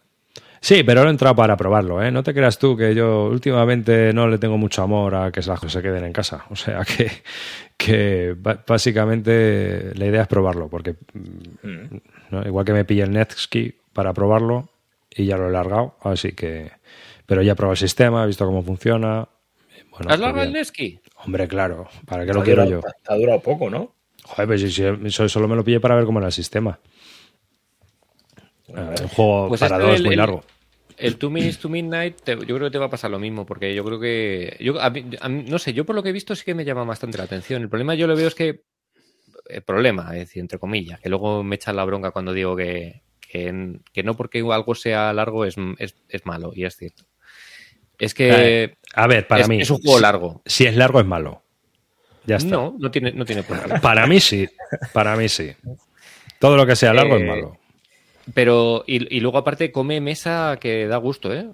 Sí, 0.60 0.82
pero 0.82 1.02
lo 1.02 1.08
he 1.08 1.10
entrado 1.10 1.36
para 1.36 1.56
probarlo, 1.58 2.02
¿eh? 2.02 2.10
No 2.10 2.22
te 2.22 2.32
creas 2.32 2.58
tú 2.58 2.74
que 2.74 2.94
yo 2.94 3.26
últimamente 3.26 4.14
no 4.14 4.26
le 4.28 4.38
tengo 4.38 4.56
mucho 4.56 4.82
amor 4.82 5.14
a 5.14 5.30
que 5.30 5.40
las 5.40 5.60
cosas 5.60 5.72
se 5.72 5.82
queden 5.82 6.04
en 6.04 6.12
casa. 6.14 6.46
O 6.50 6.56
sea 6.56 6.80
que, 7.76 8.34
básicamente 8.66 9.92
la 9.94 10.06
idea 10.06 10.22
es 10.22 10.28
probarlo, 10.28 10.68
porque 10.68 10.94
mm, 11.12 11.96
¿no? 12.30 12.42
igual 12.46 12.64
que 12.64 12.72
me 12.72 12.84
pillé 12.84 13.02
el 13.02 13.10
Netski 13.12 13.74
para 13.92 14.12
probarlo 14.12 14.68
y 15.10 15.26
ya 15.26 15.36
lo 15.36 15.48
he 15.48 15.52
largado, 15.52 15.96
así 16.02 16.32
que... 16.32 16.72
Pero 17.26 17.40
ya 17.42 17.52
he 17.52 17.54
probado 17.56 17.72
el 17.72 17.78
sistema, 17.78 18.24
he 18.24 18.26
visto 18.26 18.44
cómo 18.44 18.62
funciona. 18.62 19.28
Bueno, 19.90 20.06
¿Has 20.10 20.16
pues 20.16 20.20
largado 20.20 20.42
el 20.44 20.48
bien. 20.50 20.60
Neski? 20.60 21.00
Hombre, 21.24 21.48
claro, 21.48 21.88
¿para 22.06 22.26
qué 22.26 22.32
lo 22.34 22.42
quiero 22.42 22.64
durado- 22.64 22.82
yo? 22.82 22.88
Ha 23.08 23.16
durado 23.16 23.40
poco, 23.40 23.70
¿no? 23.70 23.94
Joder, 24.24 24.46
pues 24.48 24.62
eso 24.62 25.28
solo 25.28 25.46
me 25.48 25.54
lo 25.56 25.62
pillé 25.64 25.80
para 25.80 25.94
ver 25.96 26.04
cómo 26.06 26.18
era 26.18 26.26
el 26.28 26.32
sistema. 26.32 26.80
Ah, 28.74 28.94
un 29.02 29.08
juego 29.08 29.48
Pues 29.48 29.60
para 29.60 29.76
este, 29.76 29.86
dos 29.88 29.96
el- 29.96 30.04
muy 30.04 30.12
el- 30.14 30.18
largo. 30.18 30.44
El 30.96 31.16
Two 31.16 31.28
Minutes 31.28 31.58
to 31.58 31.68
Midnight, 31.68 32.20
te- 32.22 32.36
yo 32.36 32.54
creo 32.54 32.60
que 32.60 32.70
te 32.70 32.78
va 32.78 32.86
a 32.86 32.90
pasar 32.90 33.10
lo 33.10 33.18
mismo, 33.18 33.44
porque 33.44 33.74
yo 33.74 33.84
creo 33.84 33.98
que. 33.98 34.56
Yo, 34.60 34.80
a 34.80 34.90
mí- 34.90 35.04
a 35.20 35.28
mí- 35.28 35.44
no 35.48 35.58
sé, 35.58 35.72
yo 35.72 35.84
por 35.84 35.96
lo 35.96 36.02
que 36.04 36.10
he 36.10 36.12
visto 36.12 36.34
sí 36.36 36.44
que 36.44 36.54
me 36.54 36.64
llama 36.64 36.84
bastante 36.84 37.18
la 37.18 37.24
atención. 37.24 37.62
El 37.62 37.68
problema 37.68 37.94
yo 37.96 38.06
lo 38.06 38.14
veo 38.16 38.28
es 38.28 38.34
que. 38.34 38.62
El 39.46 39.62
problema, 39.62 40.12
es 40.12 40.20
decir, 40.28 40.40
entre 40.40 40.58
comillas, 40.58 41.00
que 41.00 41.08
luego 41.10 41.42
me 41.42 41.56
echan 41.56 41.76
la 41.76 41.84
bronca 41.84 42.12
cuando 42.12 42.32
digo 42.32 42.56
que, 42.56 43.02
que, 43.20 43.80
que 43.92 44.02
no 44.04 44.16
porque 44.16 44.38
algo 44.50 44.74
sea 44.76 45.12
largo 45.12 45.44
es, 45.44 45.56
es, 45.78 45.96
es 46.08 46.24
malo, 46.24 46.52
y 46.54 46.64
es 46.64 46.76
cierto. 46.76 47.04
Es 47.98 48.14
que. 48.14 48.30
Eh, 48.64 48.76
A 48.94 49.06
ver, 49.08 49.26
para 49.26 49.42
es, 49.42 49.48
mí. 49.48 49.60
es 49.60 49.70
un 49.70 49.78
juego 49.82 49.98
largo. 50.00 50.42
Si 50.46 50.64
es 50.64 50.76
largo, 50.76 51.00
es 51.00 51.06
malo. 51.06 51.42
Ya 52.26 52.36
está. 52.36 52.50
No, 52.50 52.76
no 52.78 52.90
tiene, 52.90 53.12
no 53.12 53.24
tiene 53.24 53.42
por 53.42 53.60
qué. 53.62 53.78
Para 53.82 54.06
mí 54.06 54.20
sí. 54.20 54.48
Para 54.92 55.16
mí 55.16 55.28
sí. 55.28 55.52
Todo 56.38 56.56
lo 56.56 56.66
que 56.66 56.76
sea 56.76 56.94
largo 56.94 57.16
Eh, 57.16 57.20
es 57.20 57.26
malo. 57.26 57.58
Pero, 58.32 58.84
y, 58.86 59.16
y 59.16 59.20
luego 59.20 59.38
aparte 59.38 59.70
come 59.70 60.00
mesa 60.00 60.56
que 60.60 60.86
da 60.86 60.96
gusto, 60.96 61.32
¿eh? 61.34 61.46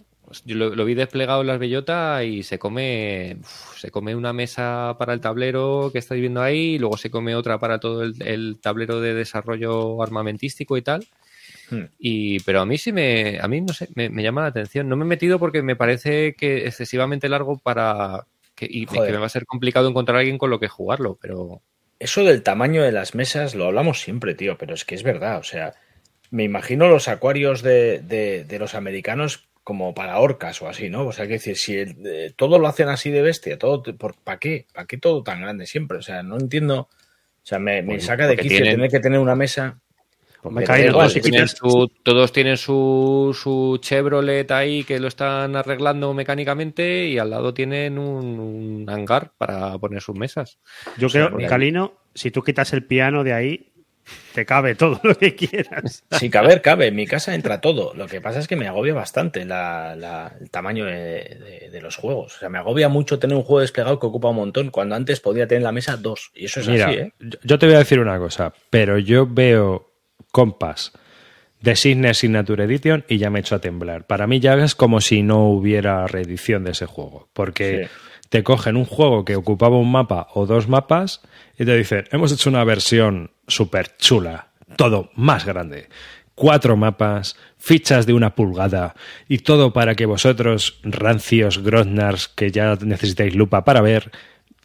Yo 0.45 0.55
lo, 0.55 0.77
lo 0.77 0.85
vi 0.85 0.95
desplegado 0.95 1.41
en 1.41 1.49
las 1.49 1.59
bellotas 1.59 2.25
y 2.25 2.45
se 2.45 2.59
come, 2.61 3.39
uf, 3.41 3.79
se 3.79 3.91
come 3.91 4.15
una 4.15 4.33
mesa 4.33 4.95
para 4.97 5.13
el 5.13 5.21
tablero 5.21 5.91
que 5.93 5.99
estáis 5.99 6.21
viendo 6.21 6.41
ahí, 6.41 6.75
y 6.75 6.79
luego 6.79 6.97
se 6.97 7.11
come 7.11 7.35
otra 7.35 7.59
para 7.59 7.81
todo 7.81 8.05
el, 8.05 8.15
el 8.23 8.59
tablero 8.61 9.01
de 9.01 9.15
desarrollo 9.15 10.01
armamentístico 10.01 10.77
y 10.77 10.83
tal. 10.83 11.05
Hmm. 11.69 11.87
Y, 11.99 12.39
pero 12.41 12.61
a 12.61 12.67
mí 12.67 12.79
sí 12.79 12.93
me, 12.93 13.41
a 13.41 13.49
mí 13.49 13.61
no 13.61 13.73
sé, 13.73 13.89
me, 13.97 14.09
me 14.09 14.23
llama 14.23 14.43
la 14.43 14.49
atención. 14.49 14.89
No 14.89 14.95
me 14.95 15.05
he 15.05 15.09
metido 15.09 15.41
porque 15.41 15.63
me 15.63 15.75
parece 15.75 16.35
que 16.35 16.67
excesivamente 16.67 17.29
largo 17.29 17.59
para 17.59 18.25
que, 18.61 18.67
y 18.71 18.85
Joder. 18.87 19.07
que 19.07 19.13
me 19.13 19.19
va 19.19 19.27
a 19.27 19.31
ser 19.31 19.47
complicado 19.47 19.89
encontrar 19.89 20.17
a 20.17 20.21
alguien 20.21 20.39
con 20.39 20.51
lo 20.51 20.61
que 20.61 20.69
jugarlo, 20.69 21.19
pero 21.21 21.63
Eso 21.99 22.23
del 22.25 22.43
tamaño 22.43 22.83
de 22.83 22.93
las 22.93 23.15
mesas 23.15 23.55
lo 23.55 23.67
hablamos 23.67 24.01
siempre, 24.01 24.35
tío, 24.35 24.57
pero 24.59 24.75
es 24.75 24.85
que 24.85 24.95
es 24.95 25.03
verdad. 25.03 25.39
O 25.39 25.43
sea, 25.43 25.75
me 26.31 26.45
imagino 26.45 26.89
los 26.89 27.09
acuarios 27.09 27.63
de, 27.63 27.99
de- 28.01 28.45
de 28.45 28.59
los 28.59 28.75
americanos 28.75 29.49
como 29.65 29.93
para 29.95 30.19
orcas 30.19 30.63
o 30.63 30.69
así, 30.69 30.89
¿no? 30.91 31.07
O 31.07 31.13
sea, 31.13 31.27
que 31.27 31.35
decir, 31.35 31.57
si 31.57 31.77
el- 31.77 31.97
eh, 32.07 32.33
todo 32.37 32.59
lo 32.59 32.67
hacen 32.69 32.89
así 32.89 33.11
de 33.11 33.21
bestia, 33.23 33.59
todo, 33.59 33.83
¿para 34.25 34.39
qué? 34.39 34.67
¿Para 34.73 34.87
qué 34.87 34.97
todo 34.99 35.23
tan 35.23 35.41
grande 35.43 35.67
siempre? 35.67 35.99
O 35.99 36.03
sea, 36.03 36.23
no 36.23 36.39
entiendo. 36.39 36.81
O 37.43 37.47
sea, 37.47 37.59
me, 37.59 37.83
saca 38.01 38.27
de 38.27 38.37
quicio 38.37 38.59
tienen- 38.59 38.75
tener 38.77 38.91
que 38.91 39.01
tener 39.01 39.19
una 39.19 39.35
mesa. 39.35 39.81
Me 40.45 40.63
igual, 40.63 41.13
tienen 41.13 41.43
quitas- 41.47 41.57
su- 41.59 41.91
todos 42.03 42.33
tienen 42.33 42.57
su, 42.57 43.37
su 43.39 43.79
Chevrolet 43.83 44.51
ahí 44.51 44.85
que 44.85 44.99
lo 44.99 45.09
están 45.09 45.55
arreglando 45.57 46.15
mecánicamente 46.15 47.07
y 47.09 47.19
al 47.19 47.31
lado 47.31 47.53
tienen 47.53 47.99
un, 47.99 48.39
un 48.41 48.91
hangar 48.91 49.33
para 49.37 49.77
poner 49.79 50.01
sus 50.01 50.17
mesas. 50.17 50.59
Yo 50.97 51.09
sea, 51.09 51.31
creo, 51.31 51.49
Calino, 51.49 51.93
si 52.15 52.31
tú 52.31 52.43
quitas 52.43 52.73
el 52.73 52.85
piano 52.85 53.23
de 53.23 53.33
ahí, 53.35 53.67
te 54.35 54.47
cabe 54.47 54.75
todo 54.75 54.99
lo 55.03 55.15
que 55.17 55.35
quieras. 55.37 56.05
Sí, 56.11 56.31
caber, 56.31 56.63
cabe. 56.63 56.87
En 56.89 56.97
mi 56.97 57.07
casa 57.07 57.35
entra 57.35 57.61
todo. 57.61 57.93
Lo 57.95 58.07
que 58.07 58.21
pasa 58.21 58.39
es 58.41 58.49
que 58.49 58.57
me 58.57 58.67
agobia 58.67 58.95
bastante 58.95 59.45
la, 59.45 59.95
la, 59.95 60.35
el 60.41 60.51
tamaño 60.51 60.87
de, 60.87 60.93
de, 60.93 61.69
de, 61.71 61.81
los 61.81 61.97
juegos. 61.97 62.37
O 62.37 62.39
sea, 62.39 62.49
me 62.49 62.59
agobia 62.59 62.89
mucho 62.89 63.19
tener 63.19 63.37
un 63.37 63.43
juego 63.43 63.61
desplegado 63.61 64.01
que 64.01 64.07
ocupa 64.07 64.31
un 64.31 64.37
montón, 64.37 64.71
cuando 64.71 64.95
antes 64.97 65.21
podía 65.21 65.47
tener 65.47 65.59
en 65.61 65.65
la 65.65 65.73
mesa 65.73 65.97
dos. 65.97 66.31
Y 66.35 66.47
eso 66.47 66.61
es 66.61 66.69
Mira, 66.69 66.87
así, 66.89 66.99
¿eh? 66.99 67.13
Yo 67.45 67.59
te 67.59 67.67
voy 67.67 67.75
a 67.77 67.81
decir 67.81 68.01
una 68.01 68.19
cosa, 68.19 68.53
pero 68.71 68.99
yo 68.99 69.27
veo 69.29 69.90
compas 70.31 70.93
de 71.61 71.77
Signature 71.77 72.15
Signature 72.15 72.65
Edition 72.65 73.05
y 73.09 73.19
ya 73.19 73.31
me 73.31 73.41
echo 73.41 73.55
a 73.55 73.61
temblar. 73.61 74.07
Para 74.07 74.27
mí 74.27 74.41
ya 74.41 74.55
es 74.55 74.75
como 74.75 75.01
si 75.01 75.23
no 75.23 75.49
hubiera 75.49 76.07
reedición 76.07 76.65
de 76.65 76.73
ese 76.73 76.87
juego, 76.87 77.29
porque 77.33 77.89
sí. 77.91 78.27
te 78.31 78.43
cogen 78.43 78.77
un 78.77 78.87
juego 78.87 79.25
que 79.25 79.37
ocupaba 79.37 79.77
un 79.77 79.93
mapa 79.93 80.29
o 80.35 80.47
dos 80.47 80.69
mapas 80.69 81.21
y 81.59 81.65
te 81.65 81.77
dicen, 81.77 82.05
hemos 82.11 82.33
hecho 82.33 82.51
una 82.51 82.65
versión 82.65 83.33
súper 83.47 83.97
chula, 83.99 84.49
todo 84.77 85.11
más 85.15 85.45
grande. 85.45 85.89
Cuatro 86.35 86.75
mapas, 86.75 87.37
fichas 87.59 88.07
de 88.07 88.15
una 88.15 88.35
pulgada 88.35 88.95
y 89.29 89.39
todo 89.39 89.75
para 89.75 89.95
que 89.95 90.07
vosotros, 90.07 90.81
rancios 90.85 91.63
groznars, 91.63 92.29
que 92.29 92.51
ya 92.51 92.77
necesitáis 92.77 93.35
lupa 93.35 93.63
para 93.65 93.83
ver, 93.83 94.11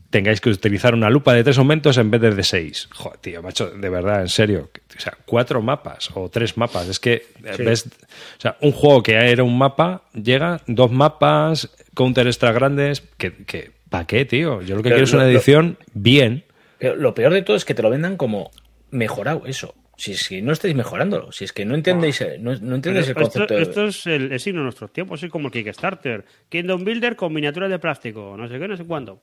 tengáis 0.10 0.42
que 0.42 0.50
utilizar 0.50 0.94
una 0.94 1.10
lupa 1.10 1.34
de 1.34 1.44
tres 1.44 1.58
aumentos 1.58 1.98
en 1.98 2.12
vez 2.12 2.22
de 2.22 2.32
de 2.32 2.44
seis. 2.44 2.88
Joder, 2.94 3.20
tío, 3.20 3.42
macho, 3.42 3.70
de 3.70 3.90
verdad, 3.90 4.22
en 4.22 4.30
serio. 4.30 4.70
O 4.96 5.00
sea, 5.00 5.18
cuatro 5.26 5.62
mapas 5.62 6.10
o 6.14 6.30
tres 6.30 6.58
mapas. 6.58 6.88
Es 6.88 7.00
que 7.00 7.26
sí. 7.56 7.64
ves. 7.64 7.88
O 7.88 8.42
sea, 8.42 8.58
un 8.62 8.72
juego 8.72 9.04
que 9.04 9.14
era 9.14 9.44
un 9.44 9.58
mapa, 9.58 10.04
llega, 10.14 10.62
dos 10.68 10.92
mapas, 10.92 11.70
counter 11.94 12.28
extra 12.28 12.52
grandes. 12.52 13.02
que, 13.18 13.34
que 13.46 13.72
¿Para 13.90 14.08
qué, 14.08 14.26
tío? 14.26 14.62
Yo 14.62 14.76
lo 14.76 14.84
que 14.84 14.90
Pero 14.90 14.96
quiero 14.96 15.04
es 15.04 15.14
una 15.14 15.28
edición 15.28 15.78
lo, 15.80 15.86
bien. 15.94 16.44
Pero 16.80 16.96
lo 16.96 17.14
peor 17.14 17.34
de 17.34 17.42
todo 17.44 17.56
es 17.56 17.66
que 17.66 17.74
te 17.74 17.82
lo 17.82 17.90
vendan 17.90 18.18
como 18.18 18.52
mejorado 18.92 19.44
eso. 19.46 19.76
Si 19.98 20.12
es 20.12 20.28
que 20.28 20.42
no 20.42 20.52
estáis 20.52 20.76
mejorándolo, 20.76 21.32
si 21.32 21.46
es 21.46 21.54
que 21.54 21.64
no 21.64 21.74
entendéis, 21.74 22.22
no, 22.40 22.54
no 22.58 22.76
entendéis 22.76 23.08
el 23.08 23.16
concepto. 23.16 23.58
Esto, 23.58 23.86
esto 23.86 23.86
es 23.86 24.06
el, 24.08 24.34
el, 24.34 24.40
signo 24.42 24.60
de 24.60 24.66
nuestros 24.66 24.92
tiempos, 24.92 25.24
es 25.24 25.30
como 25.30 25.48
el 25.48 25.54
Kickstarter. 25.54 26.26
Kingdom 26.50 26.84
Builder 26.84 27.16
con 27.16 27.32
miniaturas 27.32 27.70
de 27.70 27.80
plástico, 27.80 28.36
no 28.38 28.50
sé 28.50 28.60
qué, 28.60 28.68
no 28.68 28.76
sé 28.76 28.84
cuándo. 28.84 29.22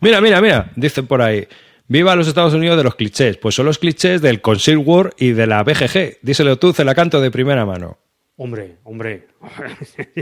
Mira, 0.00 0.20
mira, 0.20 0.40
mira, 0.40 0.72
dicen 0.76 1.06
por 1.06 1.22
ahí. 1.22 1.46
Viva 1.88 2.16
los 2.16 2.26
Estados 2.26 2.54
Unidos 2.54 2.76
de 2.76 2.84
los 2.84 2.96
clichés. 2.96 3.36
Pues 3.36 3.54
son 3.54 3.66
los 3.66 3.78
clichés 3.78 4.20
del 4.20 4.40
Conceal 4.40 4.78
War 4.78 5.14
y 5.18 5.32
de 5.32 5.46
la 5.46 5.62
BGG. 5.62 6.18
Díselo 6.22 6.58
tú, 6.58 6.72
Celacanto 6.72 7.20
de 7.20 7.30
primera 7.30 7.64
mano. 7.64 7.98
Hombre, 8.36 8.76
hombre. 8.84 9.28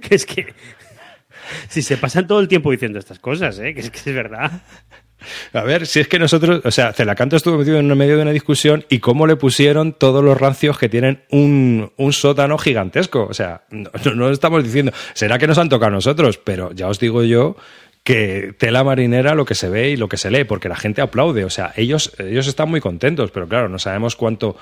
que 0.00 0.14
es 0.14 0.24
que. 0.24 0.54
Si 1.68 1.82
se 1.82 1.96
pasan 1.96 2.26
todo 2.26 2.40
el 2.40 2.48
tiempo 2.48 2.70
diciendo 2.70 2.98
estas 2.98 3.18
cosas, 3.18 3.58
¿eh? 3.58 3.74
que 3.74 3.80
es 3.80 3.90
que 3.90 3.98
es 3.98 4.14
verdad. 4.14 4.62
A 5.52 5.62
ver, 5.62 5.86
si 5.86 6.00
es 6.00 6.08
que 6.08 6.18
nosotros, 6.18 6.62
o 6.64 6.70
sea, 6.70 6.92
Celacanto 6.92 7.36
estuvo 7.36 7.58
metido 7.58 7.78
en 7.78 7.98
medio 7.98 8.16
de 8.16 8.22
una 8.22 8.30
discusión 8.30 8.84
y 8.88 9.00
cómo 9.00 9.26
le 9.26 9.36
pusieron 9.36 9.92
todos 9.92 10.24
los 10.24 10.38
rancios 10.38 10.78
que 10.78 10.88
tienen 10.88 11.22
un, 11.30 11.92
un 11.96 12.12
sótano 12.12 12.56
gigantesco. 12.56 13.26
O 13.28 13.34
sea, 13.34 13.64
no, 13.70 13.90
no, 14.14 14.30
estamos 14.30 14.64
diciendo, 14.64 14.92
será 15.14 15.38
que 15.38 15.46
nos 15.46 15.58
han 15.58 15.68
tocado 15.68 15.88
a 15.88 15.94
nosotros, 15.94 16.38
pero 16.38 16.72
ya 16.72 16.88
os 16.88 16.98
digo 16.98 17.22
yo 17.22 17.56
que 18.02 18.54
tela 18.58 18.82
marinera 18.82 19.34
lo 19.34 19.44
que 19.44 19.54
se 19.54 19.68
ve 19.68 19.90
y 19.90 19.96
lo 19.96 20.08
que 20.08 20.16
se 20.16 20.30
lee, 20.30 20.44
porque 20.44 20.68
la 20.68 20.76
gente 20.76 21.00
aplaude. 21.00 21.44
O 21.44 21.50
sea, 21.50 21.72
ellos, 21.76 22.12
ellos 22.18 22.46
están 22.46 22.70
muy 22.70 22.80
contentos, 22.80 23.30
pero 23.30 23.46
claro, 23.48 23.68
no 23.68 23.78
sabemos 23.78 24.16
cuánto, 24.16 24.56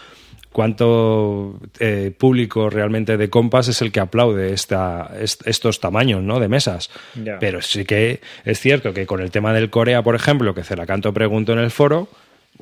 cuánto 0.53 1.61
eh, 1.78 2.12
público 2.16 2.68
realmente 2.70 3.16
de 3.16 3.30
compas 3.30 3.68
es 3.68 3.80
el 3.80 3.93
que 3.93 4.01
aplaude 4.01 4.53
esta, 4.53 5.12
est 5.18 5.47
estos 5.47 5.80
tamaños 5.80 6.22
¿no? 6.22 6.41
de 6.41 6.49
mesas. 6.49 6.91
Pero 7.39 7.62
sí 7.62 7.84
que 7.84 8.20
es 8.45 8.61
cierto 8.61 8.93
que 8.93 9.07
con 9.07 9.20
el 9.20 9.30
tema 9.30 9.53
del 9.53 9.70
Corea, 9.70 10.03
por 10.03 10.14
ejemplo, 10.14 10.55
que 10.55 10.64
Celacanto 10.64 11.12
preguntó 11.14 11.53
en 11.53 11.61
el 11.61 11.70
foro, 11.70 12.09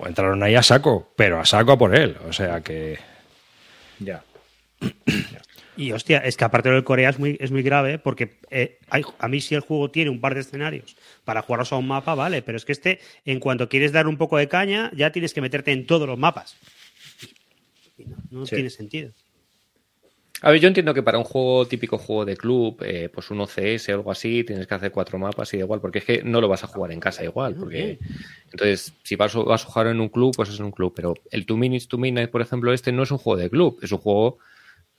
entraron 0.05 0.43
ahí 0.43 0.55
a 0.55 0.63
saco, 0.63 1.11
pero 1.17 1.41
a 1.41 1.47
saco 1.47 1.73
a 1.73 1.79
por 1.79 1.97
él. 1.97 2.17
O 2.29 2.33
sea 2.33 2.61
que. 2.61 2.99
Ya. 3.99 4.23
Y 5.77 5.93
hostia, 5.93 6.19
es 6.19 6.37
que 6.37 6.45
aparte 6.45 6.71
del 6.71 6.85
Corea 6.85 7.11
es 7.11 7.19
muy, 7.19 7.37
es 7.39 7.51
muy 7.51 7.63
grave 7.63 7.99
porque 7.99 8.39
eh, 8.51 8.79
hay, 8.89 9.03
a 9.19 9.29
mí 9.29 9.41
si 9.41 9.55
el 9.55 9.61
juego 9.61 9.91
tiene 9.91 10.11
un 10.11 10.21
par 10.21 10.35
de 10.35 10.41
escenarios 10.41 10.97
para 11.25 11.43
jugarlos 11.43 11.73
a 11.73 11.77
un 11.77 11.87
mapa, 11.87 12.15
vale, 12.15 12.43
pero 12.43 12.57
es 12.57 12.65
que 12.65 12.73
este, 12.73 13.01
en 13.25 13.41
cuanto 13.41 13.69
quieres 13.69 13.93
dar 13.93 14.07
un 14.07 14.17
poco 14.17 14.39
de 14.39 14.49
caña, 14.49 14.91
ya 14.95 15.13
tienes 15.13 15.35
que 15.35 15.41
meterte 15.41 15.73
en 15.73 15.87
todos 15.87 16.09
los 16.09 16.19
mapas. 16.19 16.57
Y 17.99 18.05
no, 18.05 18.17
no 18.31 18.47
sí. 18.47 18.55
tiene 18.55 18.71
sentido. 18.71 19.13
A 20.43 20.51
ver, 20.51 20.61
yo 20.61 20.69
entiendo 20.69 20.93
que 20.93 21.03
para 21.03 21.17
un 21.17 21.25
juego 21.25 21.67
típico 21.67 21.97
juego 21.97 22.27
de 22.27 22.37
club, 22.37 22.83
eh, 22.83 23.09
pues 23.13 23.31
un 23.31 23.41
OCS 23.41 23.89
o 23.89 23.93
algo 23.95 24.11
así, 24.11 24.45
tienes 24.45 24.67
que 24.67 24.75
hacer 24.75 24.93
cuatro 24.93 25.19
mapas 25.19 25.53
y 25.55 25.57
da 25.57 25.65
igual, 25.65 25.81
porque 25.81 26.01
es 26.01 26.05
que 26.05 26.23
no 26.23 26.43
lo 26.43 26.49
vas 26.49 26.63
a 26.63 26.67
jugar 26.67 26.93
en 26.93 27.01
casa 27.01 27.25
igual. 27.25 27.55
Porque... 27.55 27.99
Entonces, 28.53 28.93
si 29.03 29.17
vas, 29.17 29.35
vas 29.35 29.65
a 29.65 29.67
jugar 29.67 29.87
en 29.87 30.01
un 30.01 30.11
club, 30.11 30.35
pues 30.37 30.51
es 30.51 30.61
un 30.61 30.73
club. 30.73 30.93
Pero 30.95 31.15
el 31.31 31.47
Two 31.47 31.57
Minutes 31.57 31.89
to 31.89 31.97
Midnight, 31.97 32.31
por 32.31 32.43
ejemplo, 32.43 32.73
este 32.75 32.93
no 32.93 33.05
es 33.05 33.11
un 33.11 33.19
juego 33.19 33.41
de 33.41 33.49
club, 33.49 33.79
es 33.81 33.93
un 33.93 33.99
juego 33.99 34.39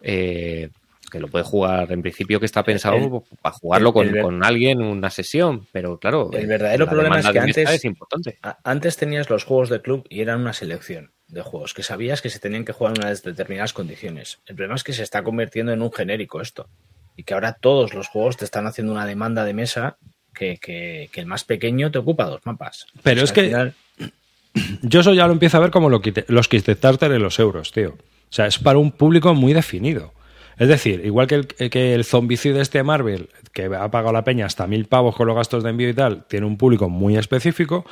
eh, 0.02 0.70
que 1.10 1.20
lo 1.20 1.28
puede 1.28 1.45
jugar 1.45 1.91
en 1.91 2.02
principio 2.02 2.39
que 2.39 2.45
está 2.45 2.64
pensado 2.64 2.98
el, 2.98 3.38
para 3.41 3.56
jugarlo 3.56 3.93
con, 3.93 4.08
el, 4.08 4.22
con, 4.22 4.43
alguien 4.43 4.82
una 4.82 5.10
sesión. 5.10 5.68
Pero 5.72 5.98
claro 6.00 6.30
el 6.34 6.48
verdadero 6.48 6.88
problema 6.88 7.20
es 7.20 7.28
que 7.28 7.39
antes 7.39 7.70
es 7.70 7.86
importante. 7.86 8.39
antes 8.64 8.98
tenías 8.98 9.30
los 9.30 9.43
juegos 9.43 9.70
de 9.70 9.82
club 9.82 10.06
y 10.10 10.22
eran 10.22 10.41
una 10.41 10.54
selección 10.54 11.12
de 11.28 11.41
juegos 11.41 11.74
que 11.74 11.84
sabías 11.84 12.22
que 12.22 12.30
se 12.30 12.39
tenían 12.39 12.66
que 12.66 12.74
jugar 12.74 12.95
en 12.95 13.04
unas 13.04 13.24
determinadas 13.24 13.74
condiciones. 13.74 14.39
El 14.45 14.56
problema 14.56 14.76
es 14.76 14.84
que 14.84 14.93
se 14.93 15.04
está 15.04 15.24
convirtiendo 15.24 15.72
en 15.72 15.82
un 15.82 15.91
genérico 15.91 16.41
esto 16.41 16.70
y 17.16 17.24
que 17.24 17.34
ahora 17.34 17.54
todos 17.54 17.93
los 17.93 18.08
juegos 18.08 18.38
te 18.38 18.45
están 18.45 18.68
haciendo 18.68 18.93
una 18.93 19.06
demanda 19.06 19.43
de 19.43 19.54
mesa 19.54 19.98
que, 20.34 20.58
que, 20.58 21.10
que 21.12 21.20
el 21.20 21.26
más 21.26 21.43
pequeño 21.43 21.91
te 21.91 21.98
ocupa 21.98 22.26
dos 22.26 22.45
mapas. 22.45 22.86
Pero 23.04 23.24
es 23.24 23.32
que 23.32 23.45
final... 23.45 23.74
yo 24.82 25.00
eso 25.00 25.14
ya 25.14 25.26
lo 25.28 25.34
empiezo 25.34 25.58
a 25.58 25.62
ver 25.62 25.72
como 25.72 25.89
lo 25.89 26.02
los 26.28 26.48
Kickstarter 26.48 27.12
en 27.12 27.24
los 27.24 27.39
euros 27.39 27.72
tío 27.72 27.98
o 28.30 28.34
sea, 28.34 28.47
es 28.47 28.59
para 28.59 28.80
un 28.80 28.91
público 28.91 29.34
muy 29.34 29.53
definido. 29.53 30.13
Es 30.57 30.67
decir, 30.67 31.05
igual 31.05 31.28
que 31.28 31.36
el, 31.36 31.47
que 31.47 31.93
el 31.93 32.03
zombicide 32.03 32.61
este 32.61 32.82
Marvel, 32.82 33.30
que 33.53 33.65
ha 33.65 33.91
pagado 33.91 34.13
la 34.13 34.23
peña 34.23 34.47
hasta 34.47 34.65
mil 34.65 34.86
pavos 34.86 35.15
con 35.15 35.28
los 35.28 35.36
gastos 35.36 35.63
de 35.63 35.69
envío 35.69 35.89
y 35.89 35.93
tal, 35.93 36.25
tiene 36.25 36.47
un 36.47 36.57
público 36.57 36.89
muy 36.89 37.15
específico, 37.15 37.86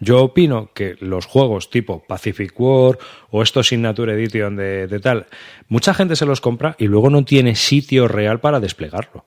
yo 0.00 0.22
opino 0.22 0.70
que 0.74 0.96
los 1.00 1.26
juegos 1.26 1.70
tipo 1.70 2.04
Pacific 2.06 2.58
War 2.58 2.98
o 3.30 3.42
estos 3.42 3.68
Signature 3.68 4.12
Edition 4.14 4.56
de, 4.56 4.86
de 4.88 5.00
tal, 5.00 5.26
mucha 5.68 5.94
gente 5.94 6.16
se 6.16 6.26
los 6.26 6.40
compra 6.40 6.74
y 6.78 6.86
luego 6.86 7.08
no 7.08 7.24
tiene 7.24 7.54
sitio 7.54 8.08
real 8.08 8.40
para 8.40 8.60
desplegarlo. 8.60 9.24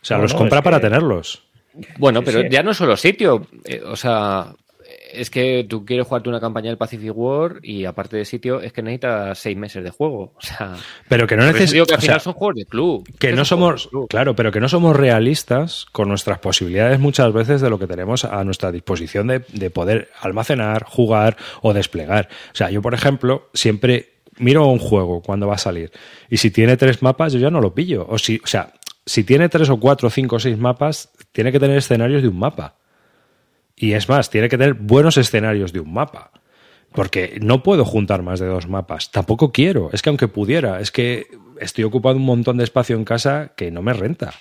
O 0.00 0.04
sea, 0.04 0.18
los 0.18 0.34
compra 0.34 0.62
para 0.62 0.78
que... 0.78 0.82
tenerlos. 0.82 1.42
Bueno, 1.98 2.22
pero 2.22 2.42
sí. 2.42 2.48
ya 2.50 2.62
no 2.62 2.72
solo 2.74 2.96
sitio, 2.96 3.46
eh, 3.64 3.82
o 3.84 3.96
sea, 3.96 4.54
es 5.12 5.30
que 5.30 5.66
tú 5.68 5.84
quieres 5.84 6.06
jugarte 6.06 6.28
una 6.28 6.40
campaña 6.40 6.68
del 6.68 6.78
Pacific 6.78 7.12
War 7.14 7.58
y 7.62 7.84
aparte 7.84 8.16
de 8.16 8.24
sitio 8.24 8.60
es 8.60 8.72
que 8.72 8.82
necesitas 8.82 9.38
seis 9.38 9.56
meses 9.56 9.82
de 9.84 9.90
juego. 9.90 10.32
O 10.36 10.40
sea, 10.40 10.76
pero 11.08 11.26
que 11.26 11.36
no 11.36 11.44
necesitas. 11.44 11.86
que 11.86 11.94
al 11.94 12.00
final 12.00 12.16
o 12.16 12.20
sea, 12.20 12.24
son 12.24 12.32
juegos 12.34 12.56
de 12.56 12.66
club. 12.66 13.08
Que 13.18 13.32
no 13.32 13.44
somos, 13.44 13.88
claro, 14.08 14.34
pero 14.36 14.52
que 14.52 14.60
no 14.60 14.68
somos 14.68 14.96
realistas 14.96 15.86
con 15.92 16.08
nuestras 16.08 16.38
posibilidades 16.38 16.98
muchas 16.98 17.32
veces 17.32 17.60
de 17.60 17.70
lo 17.70 17.78
que 17.78 17.86
tenemos 17.86 18.24
a 18.24 18.44
nuestra 18.44 18.72
disposición 18.72 19.26
de, 19.28 19.44
de 19.52 19.70
poder 19.70 20.10
almacenar, 20.20 20.84
jugar 20.84 21.36
o 21.62 21.72
desplegar. 21.72 22.28
O 22.52 22.56
sea, 22.56 22.70
yo 22.70 22.82
por 22.82 22.94
ejemplo 22.94 23.48
siempre 23.54 24.16
miro 24.38 24.66
un 24.66 24.78
juego 24.78 25.22
cuando 25.22 25.46
va 25.46 25.54
a 25.54 25.58
salir 25.58 25.90
y 26.28 26.36
si 26.36 26.50
tiene 26.50 26.76
tres 26.76 27.02
mapas 27.02 27.32
yo 27.32 27.38
ya 27.38 27.50
no 27.50 27.60
lo 27.60 27.74
pillo. 27.74 28.06
O 28.08 28.18
si, 28.18 28.40
o 28.42 28.46
sea, 28.46 28.72
si 29.04 29.24
tiene 29.24 29.48
tres 29.48 29.70
o 29.70 29.78
cuatro, 29.78 30.10
cinco 30.10 30.36
o 30.36 30.40
seis 30.40 30.58
mapas 30.58 31.10
tiene 31.32 31.52
que 31.52 31.60
tener 31.60 31.78
escenarios 31.78 32.22
de 32.22 32.28
un 32.28 32.38
mapa. 32.38 32.76
Y 33.76 33.92
es 33.92 34.08
más, 34.08 34.30
tiene 34.30 34.48
que 34.48 34.56
tener 34.56 34.74
buenos 34.74 35.18
escenarios 35.18 35.72
de 35.72 35.80
un 35.80 35.92
mapa. 35.92 36.30
Porque 36.92 37.38
no 37.42 37.62
puedo 37.62 37.84
juntar 37.84 38.22
más 38.22 38.40
de 38.40 38.46
dos 38.46 38.66
mapas. 38.68 39.10
Tampoco 39.10 39.52
quiero. 39.52 39.90
Es 39.92 40.00
que 40.00 40.08
aunque 40.08 40.28
pudiera, 40.28 40.80
es 40.80 40.90
que 40.90 41.26
estoy 41.60 41.84
ocupando 41.84 42.18
un 42.18 42.24
montón 42.24 42.56
de 42.56 42.64
espacio 42.64 42.96
en 42.96 43.04
casa 43.04 43.52
que 43.54 43.70
no 43.70 43.82
me 43.82 43.92
renta. 43.92 44.32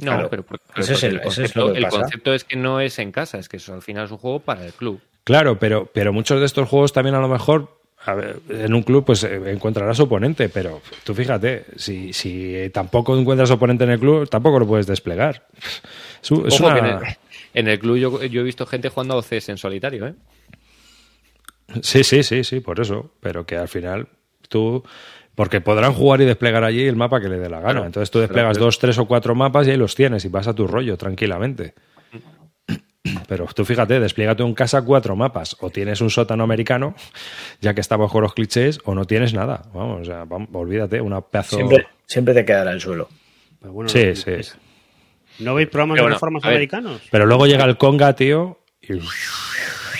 No, 0.00 0.12
claro, 0.12 0.30
pero, 0.30 0.42
pero, 0.42 0.60
pero 0.74 0.86
es 0.86 1.02
el, 1.02 1.20
concepto, 1.20 1.70
es 1.72 1.76
el 1.76 1.88
concepto, 1.88 2.34
es 2.34 2.44
que 2.44 2.56
no 2.56 2.80
es 2.80 2.98
en 2.98 3.12
casa, 3.12 3.38
es 3.38 3.48
que 3.48 3.58
eso, 3.58 3.74
al 3.74 3.82
final 3.82 4.06
es 4.06 4.10
un 4.10 4.16
juego 4.16 4.40
para 4.40 4.64
el 4.64 4.72
club. 4.72 5.00
Claro, 5.24 5.58
pero, 5.58 5.86
pero 5.92 6.12
muchos 6.12 6.40
de 6.40 6.46
estos 6.46 6.68
juegos 6.68 6.92
también 6.92 7.14
a 7.14 7.20
lo 7.20 7.28
mejor 7.28 7.82
a 8.04 8.14
ver, 8.14 8.40
en 8.48 8.74
un 8.74 8.82
club 8.82 9.04
pues 9.04 9.22
eh, 9.22 9.40
encontrarás 9.46 10.00
oponente, 10.00 10.48
pero 10.48 10.80
tú 11.04 11.14
fíjate, 11.14 11.66
si, 11.76 12.12
si 12.12 12.70
tampoco 12.72 13.16
encuentras 13.16 13.50
oponente 13.50 13.84
en 13.84 13.90
el 13.90 14.00
club, 14.00 14.28
tampoco 14.28 14.58
lo 14.58 14.66
puedes 14.66 14.86
desplegar. 14.86 15.46
Es, 16.22 16.30
es 16.30 16.60
una... 16.60 16.78
en, 16.78 16.84
el, 16.84 17.00
en, 17.54 17.68
el, 17.68 17.78
club 17.78 17.96
yo, 17.96 18.24
yo, 18.24 18.40
he 18.40 18.44
visto 18.44 18.66
gente 18.66 18.88
jugando 18.88 19.14
a 19.14 19.18
OCS 19.18 19.50
en 19.50 19.58
solitario, 19.58 20.06
¿eh? 20.06 20.14
Sí, 21.82 22.04
sí, 22.04 22.22
sí, 22.22 22.44
sí, 22.44 22.60
por 22.60 22.80
eso. 22.80 23.12
Pero 23.20 23.46
que 23.46 23.56
al 23.56 23.68
final 23.68 24.08
tú. 24.48 24.84
Porque 25.34 25.62
podrán 25.62 25.94
jugar 25.94 26.20
y 26.20 26.26
desplegar 26.26 26.62
allí 26.62 26.86
el 26.86 26.96
mapa 26.96 27.18
que 27.18 27.28
le 27.28 27.38
dé 27.38 27.48
la 27.48 27.60
gana. 27.60 27.72
Claro, 27.72 27.86
Entonces 27.86 28.10
tú 28.10 28.18
desplegas 28.18 28.52
claro, 28.52 28.66
dos, 28.66 28.78
tres 28.78 28.98
o 28.98 29.06
cuatro 29.06 29.34
mapas 29.34 29.66
y 29.66 29.70
ahí 29.70 29.78
los 29.78 29.94
tienes 29.94 30.26
y 30.26 30.28
vas 30.28 30.46
a 30.46 30.54
tu 30.54 30.66
rollo 30.66 30.98
tranquilamente. 30.98 31.72
Pero 33.26 33.46
tú 33.46 33.64
fíjate, 33.64 33.98
despliégate 33.98 34.42
en 34.42 34.54
casa 34.54 34.82
cuatro 34.82 35.16
mapas. 35.16 35.56
O 35.60 35.70
tienes 35.70 36.02
un 36.02 36.10
sótano 36.10 36.44
americano, 36.44 36.94
ya 37.60 37.72
que 37.72 37.80
estamos 37.80 38.12
con 38.12 38.22
los 38.22 38.34
clichés, 38.34 38.78
o 38.84 38.94
no 38.94 39.06
tienes 39.06 39.32
nada. 39.32 39.62
Vamos, 39.72 40.02
o 40.02 40.04
sea, 40.04 40.24
vamos, 40.24 40.50
olvídate, 40.52 41.00
una 41.00 41.22
pedazo. 41.22 41.56
Siempre, 41.56 41.86
siempre 42.06 42.34
te 42.34 42.44
quedará 42.44 42.72
el 42.72 42.80
suelo. 42.80 43.08
Bueno, 43.62 43.88
sí, 43.88 44.14
sí. 44.14 44.32
¿No 45.38 45.54
veis 45.54 45.68
programas 45.68 45.96
Pero 45.96 46.08
de 46.08 46.14
reformas 46.14 46.44
americanos? 46.44 47.02
Pero 47.10 47.26
luego 47.26 47.46
llega 47.46 47.64
el 47.64 47.76
conga, 47.76 48.14
tío, 48.14 48.60
y. 48.80 49.00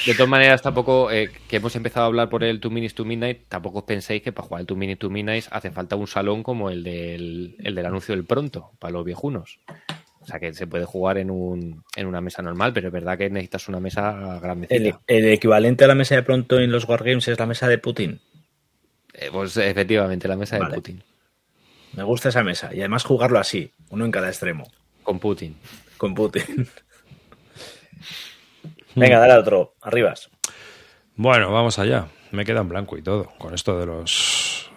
De 0.07 0.15
todas 0.15 0.29
maneras, 0.29 0.63
tampoco 0.63 1.13
eh, 1.13 1.31
que 1.49 1.57
hemos 1.57 1.77
empezado 1.77 2.05
a 2.05 2.07
hablar 2.09 2.29
por 2.29 2.43
el 2.43 2.59
Two 2.59 2.73
Minutes 2.73 2.95
to 2.95 3.05
Midnight, 3.05 3.47
tampoco 3.49 3.79
os 3.79 3.85
penséis 3.85 4.21
que 4.21 4.33
para 4.33 4.49
jugar 4.49 4.61
el 4.63 4.67
Two 4.67 4.77
Minutes 4.77 4.99
to 4.99 5.11
Midnight 5.11 5.45
hace 5.51 5.71
falta 5.71 5.95
un 5.95 6.09
salón 6.09 6.43
como 6.43 6.71
el 6.71 6.83
del, 6.83 7.55
el 7.61 7.75
del 7.75 7.87
anuncio 7.87 8.15
del 8.15 8.25
pronto, 8.25 8.73
para 8.81 8.93
los 8.93 9.05
viejunos. 9.05 9.61
O 10.21 10.27
sea 10.27 10.41
que 10.41 10.53
se 10.55 10.67
puede 10.67 10.85
jugar 10.87 11.19
en, 11.19 11.31
un, 11.31 11.85
en 11.95 12.07
una 12.07 12.21
mesa 12.21 12.43
normal, 12.43 12.73
pero 12.73 12.89
es 12.89 12.93
verdad 12.93 13.17
que 13.17 13.31
necesitas 13.31 13.69
una 13.69 13.79
mesa 13.79 14.41
grandecita. 14.41 15.01
El, 15.07 15.25
el 15.25 15.33
equivalente 15.33 15.85
a 15.85 15.89
la 15.89 15.95
mesa 15.95 16.17
de 16.17 16.23
pronto 16.23 16.59
en 16.59 16.73
los 16.73 16.89
Wargames 16.89 17.29
es 17.29 17.39
la 17.39 17.47
mesa 17.47 17.69
de 17.69 17.79
Putin. 17.79 18.21
Eh, 19.15 19.29
pues 19.31 19.57
efectivamente, 19.57 20.27
la 20.27 20.37
mesa 20.37 20.59
Vale. 20.59 20.71
de 20.71 20.75
Putin. 20.77 21.03
Me 21.95 22.03
gusta 22.03 22.31
esa 22.31 22.43
mesa. 22.43 22.71
Y 22.75 22.81
además 22.81 23.05
jugarlo 23.05 23.39
así, 23.39 23.73
uno 23.91 24.05
en 24.05 24.11
cada 24.11 24.29
extremo, 24.29 24.67
Con 25.03 25.19
Putin. 25.19 25.57
con 25.97 26.15
Putin. 26.15 26.69
Venga, 28.95 29.19
dale 29.19 29.33
a 29.35 29.39
otro. 29.39 29.75
Arribas. 29.83 30.31
Bueno, 31.17 31.51
vamos 31.53 31.79
allá. 31.79 32.07
Me 32.31 32.45
queda 32.45 32.61
en 32.61 32.69
blanco 32.69 32.97
y 32.97 33.03
todo 33.03 33.31
con 33.39 33.55
esto 33.55 33.79
de 33.79 33.87
los. 33.87 34.71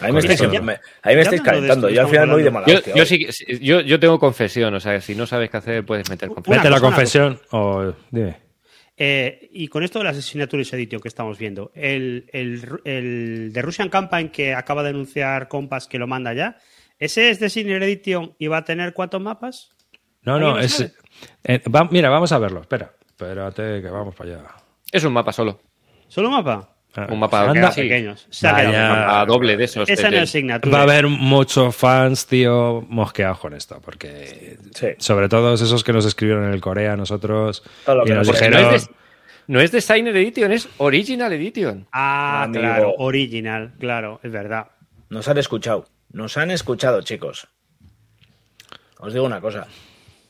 Ahí 0.00 0.12
me 0.12 0.20
estáis, 0.20 0.40
me- 0.62 0.78
ahí 1.02 1.16
me 1.16 1.24
calentando. 1.24 1.88
esto, 1.88 1.90
Yo 1.90 2.02
al 2.02 2.08
final 2.08 2.30
voy 2.30 2.42
de 2.44 2.50
mala 2.52 2.66
Yo, 2.68 2.76
hostia 2.76 2.94
yo, 2.94 3.00
hoy. 3.02 3.06
sí, 3.06 3.26
sí, 3.30 3.58
yo, 3.60 3.80
yo 3.80 3.98
tengo 3.98 4.16
confesión, 4.20 4.72
o 4.74 4.78
sea, 4.78 5.00
si 5.00 5.16
no 5.16 5.26
sabes 5.26 5.50
qué 5.50 5.56
hacer, 5.56 5.84
puedes 5.84 6.08
meter 6.08 6.28
confesión. 6.28 6.64
A 6.66 6.70
la 6.70 6.80
confesión 6.80 7.40
o. 7.50 7.92
Dime. 8.10 8.36
Eh, 8.96 9.48
y 9.52 9.66
con 9.68 9.82
esto 9.82 9.98
de 10.00 10.04
las 10.04 10.16
Signatures 10.24 10.72
Edition 10.72 11.00
que 11.00 11.08
estamos 11.08 11.36
viendo, 11.38 11.70
el, 11.74 12.28
el, 12.32 12.62
el 12.84 13.52
de 13.52 13.62
Russian 13.62 13.88
Campaign 13.88 14.28
que 14.30 14.54
acaba 14.54 14.82
de 14.84 14.90
anunciar 14.90 15.48
Compass 15.48 15.86
que 15.88 15.98
lo 15.98 16.06
manda 16.08 16.32
ya, 16.32 16.56
¿ese 16.98 17.30
es 17.30 17.40
de 17.40 17.48
Signature 17.50 17.84
Edition 17.86 18.34
y 18.38 18.46
va 18.48 18.58
a 18.58 18.64
tener 18.64 18.92
cuántos 18.92 19.20
mapas? 19.20 19.70
No, 20.22 20.34
¿Alguien 20.34 20.52
no, 20.54 20.58
es. 20.60 20.80
eh, 21.44 21.62
va- 21.74 21.88
mira, 21.90 22.10
vamos 22.10 22.32
a 22.32 22.38
verlo. 22.38 22.60
Espera. 22.60 22.92
Espérate, 23.08 23.82
que 23.82 23.88
vamos 23.90 24.14
para 24.14 24.30
allá. 24.30 24.42
Es 24.92 25.02
un 25.04 25.12
mapa 25.12 25.32
solo. 25.32 25.60
¿Solo 26.08 26.28
un 26.28 26.34
mapa? 26.34 26.74
Ah, 26.94 27.06
Un 27.10 27.18
mapa 27.18 27.48
anda. 27.50 27.68
así. 27.68 27.82
Pequeños. 27.82 28.26
Se 28.30 28.48
ha 28.48 28.52
Vaya. 28.52 28.70
quedado. 28.70 28.94
Un 28.94 29.00
mapa 29.00 29.26
doble 29.26 29.56
de 29.56 29.64
esos. 29.64 29.88
Esa 29.88 30.10
no 30.10 30.16
es 30.18 30.30
Signature. 30.30 30.72
Va 30.72 30.80
a 30.80 30.82
haber 30.82 31.06
muchos 31.06 31.76
fans, 31.76 32.26
tío, 32.26 32.84
mosqueados 32.88 33.38
con 33.38 33.52
esto, 33.54 33.80
porque 33.84 34.56
Sí. 34.74 34.88
sobre 34.98 35.28
todo 35.28 35.52
esos 35.54 35.84
que 35.84 35.92
nos 35.92 36.06
escribieron 36.06 36.44
en 36.46 36.52
el 36.54 36.60
Corea, 36.60 36.96
nosotros, 36.96 37.62
Todo 37.84 37.96
lo 37.96 38.04
y 38.04 38.06
que 38.08 38.14
nos 38.14 38.26
dijeron, 38.26 38.62
no, 38.62 38.70
es 38.72 38.86
de, 38.88 38.94
no 39.48 39.60
es 39.60 39.70
Designer 39.72 40.16
Edition, 40.16 40.50
es 40.52 40.68
Original 40.78 41.32
Edition. 41.32 41.86
Ah, 41.92 42.44
Amigo. 42.44 42.60
claro, 42.62 42.94
original, 42.98 43.74
claro, 43.78 44.20
es 44.22 44.32
verdad. 44.32 44.68
Nos 45.10 45.28
han 45.28 45.38
escuchado. 45.38 45.86
Nos 46.10 46.36
han 46.36 46.50
escuchado, 46.50 47.02
chicos. 47.02 47.48
Os 48.98 49.12
digo 49.12 49.24
una 49.26 49.40
cosa. 49.40 49.66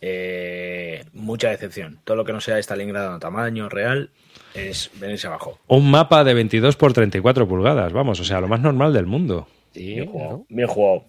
Eh, 0.00 1.04
mucha 1.12 1.48
decepción. 1.50 2.00
Todo 2.04 2.16
lo 2.18 2.24
que 2.24 2.32
no 2.32 2.40
sea 2.40 2.58
Stalingrado 2.58 3.14
en 3.14 3.20
tamaño 3.20 3.68
real 3.68 4.10
es 4.54 4.90
venirse 5.00 5.26
abajo. 5.26 5.58
un 5.66 5.90
mapa 5.90 6.22
de 6.24 6.34
22 6.34 6.76
por 6.76 6.92
34 6.92 7.48
pulgadas, 7.48 7.92
vamos, 7.92 8.20
o 8.20 8.24
sea, 8.24 8.40
lo 8.40 8.48
más 8.48 8.60
normal 8.60 8.92
del 8.92 9.06
mundo. 9.06 9.48
Sí, 9.72 9.94
Bien 9.94 10.06
jugado. 10.06 10.46
Bien 10.48 10.68
jugado. 10.68 11.04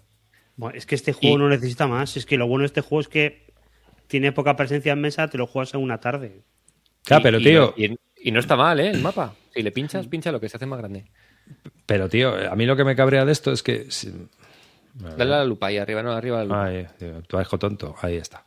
Bueno, 0.56 0.78
es 0.78 0.86
que 0.86 0.96
este 0.96 1.14
juego 1.14 1.36
Y- 1.36 1.40
no 1.40 1.50
necesita 1.50 1.88
más. 1.88 2.18
Es 2.18 2.26
que 2.26 2.38
lo 2.38 2.48
bueno 2.48 2.64
de 2.64 2.68
este 2.68 2.82
juego 2.82 3.02
es 3.02 3.08
que 3.08 3.54
tiene 4.08 4.32
poca 4.32 4.56
presencia 4.56 4.94
en 4.94 5.02
mesa, 5.02 5.28
te 5.28 5.38
lo 5.38 5.48
juegas 5.48 5.74
en 5.74 5.82
una 5.82 6.00
tarde. 6.00 6.42
Claro, 7.04 7.24
pero 7.24 7.40
y- 7.40 7.44
tío, 7.44 7.74
Y, 7.78 7.96
y 8.22 8.32
no 8.32 8.40
está 8.40 8.56
mal, 8.56 8.80
¿eh? 8.80 8.90
El 8.90 9.02
mapa. 9.02 9.36
Si 9.54 9.62
le 9.62 9.72
pinchas, 9.72 10.08
pincha 10.08 10.32
lo 10.32 10.40
que 10.40 10.50
se 10.50 10.58
hace 10.58 10.66
más 10.66 10.80
grande. 10.80 11.06
pero 11.86 12.10
tío, 12.10 12.34
a 12.52 12.56
mí 12.56 12.66
lo 12.66 12.76
que 12.76 12.84
me 12.84 12.96
cabrea 12.96 13.26
de 13.26 13.32
esto 13.32 13.52
es 13.52 13.64
que... 13.64 13.88
Dale 15.00 15.34
a 15.34 15.38
la 15.38 15.46
lupa 15.46 15.68
ahí 15.68 15.78
arriba, 15.78 16.04
no, 16.04 16.12
arriba 16.12 16.42
a 16.42 16.46
la 16.46 16.70
lupa. 16.72 16.94
Tío, 16.98 17.22
tu 17.24 17.40
hijo 17.40 17.58
tonto, 17.58 17.96
ahí 18.02 18.18
está. 18.18 18.44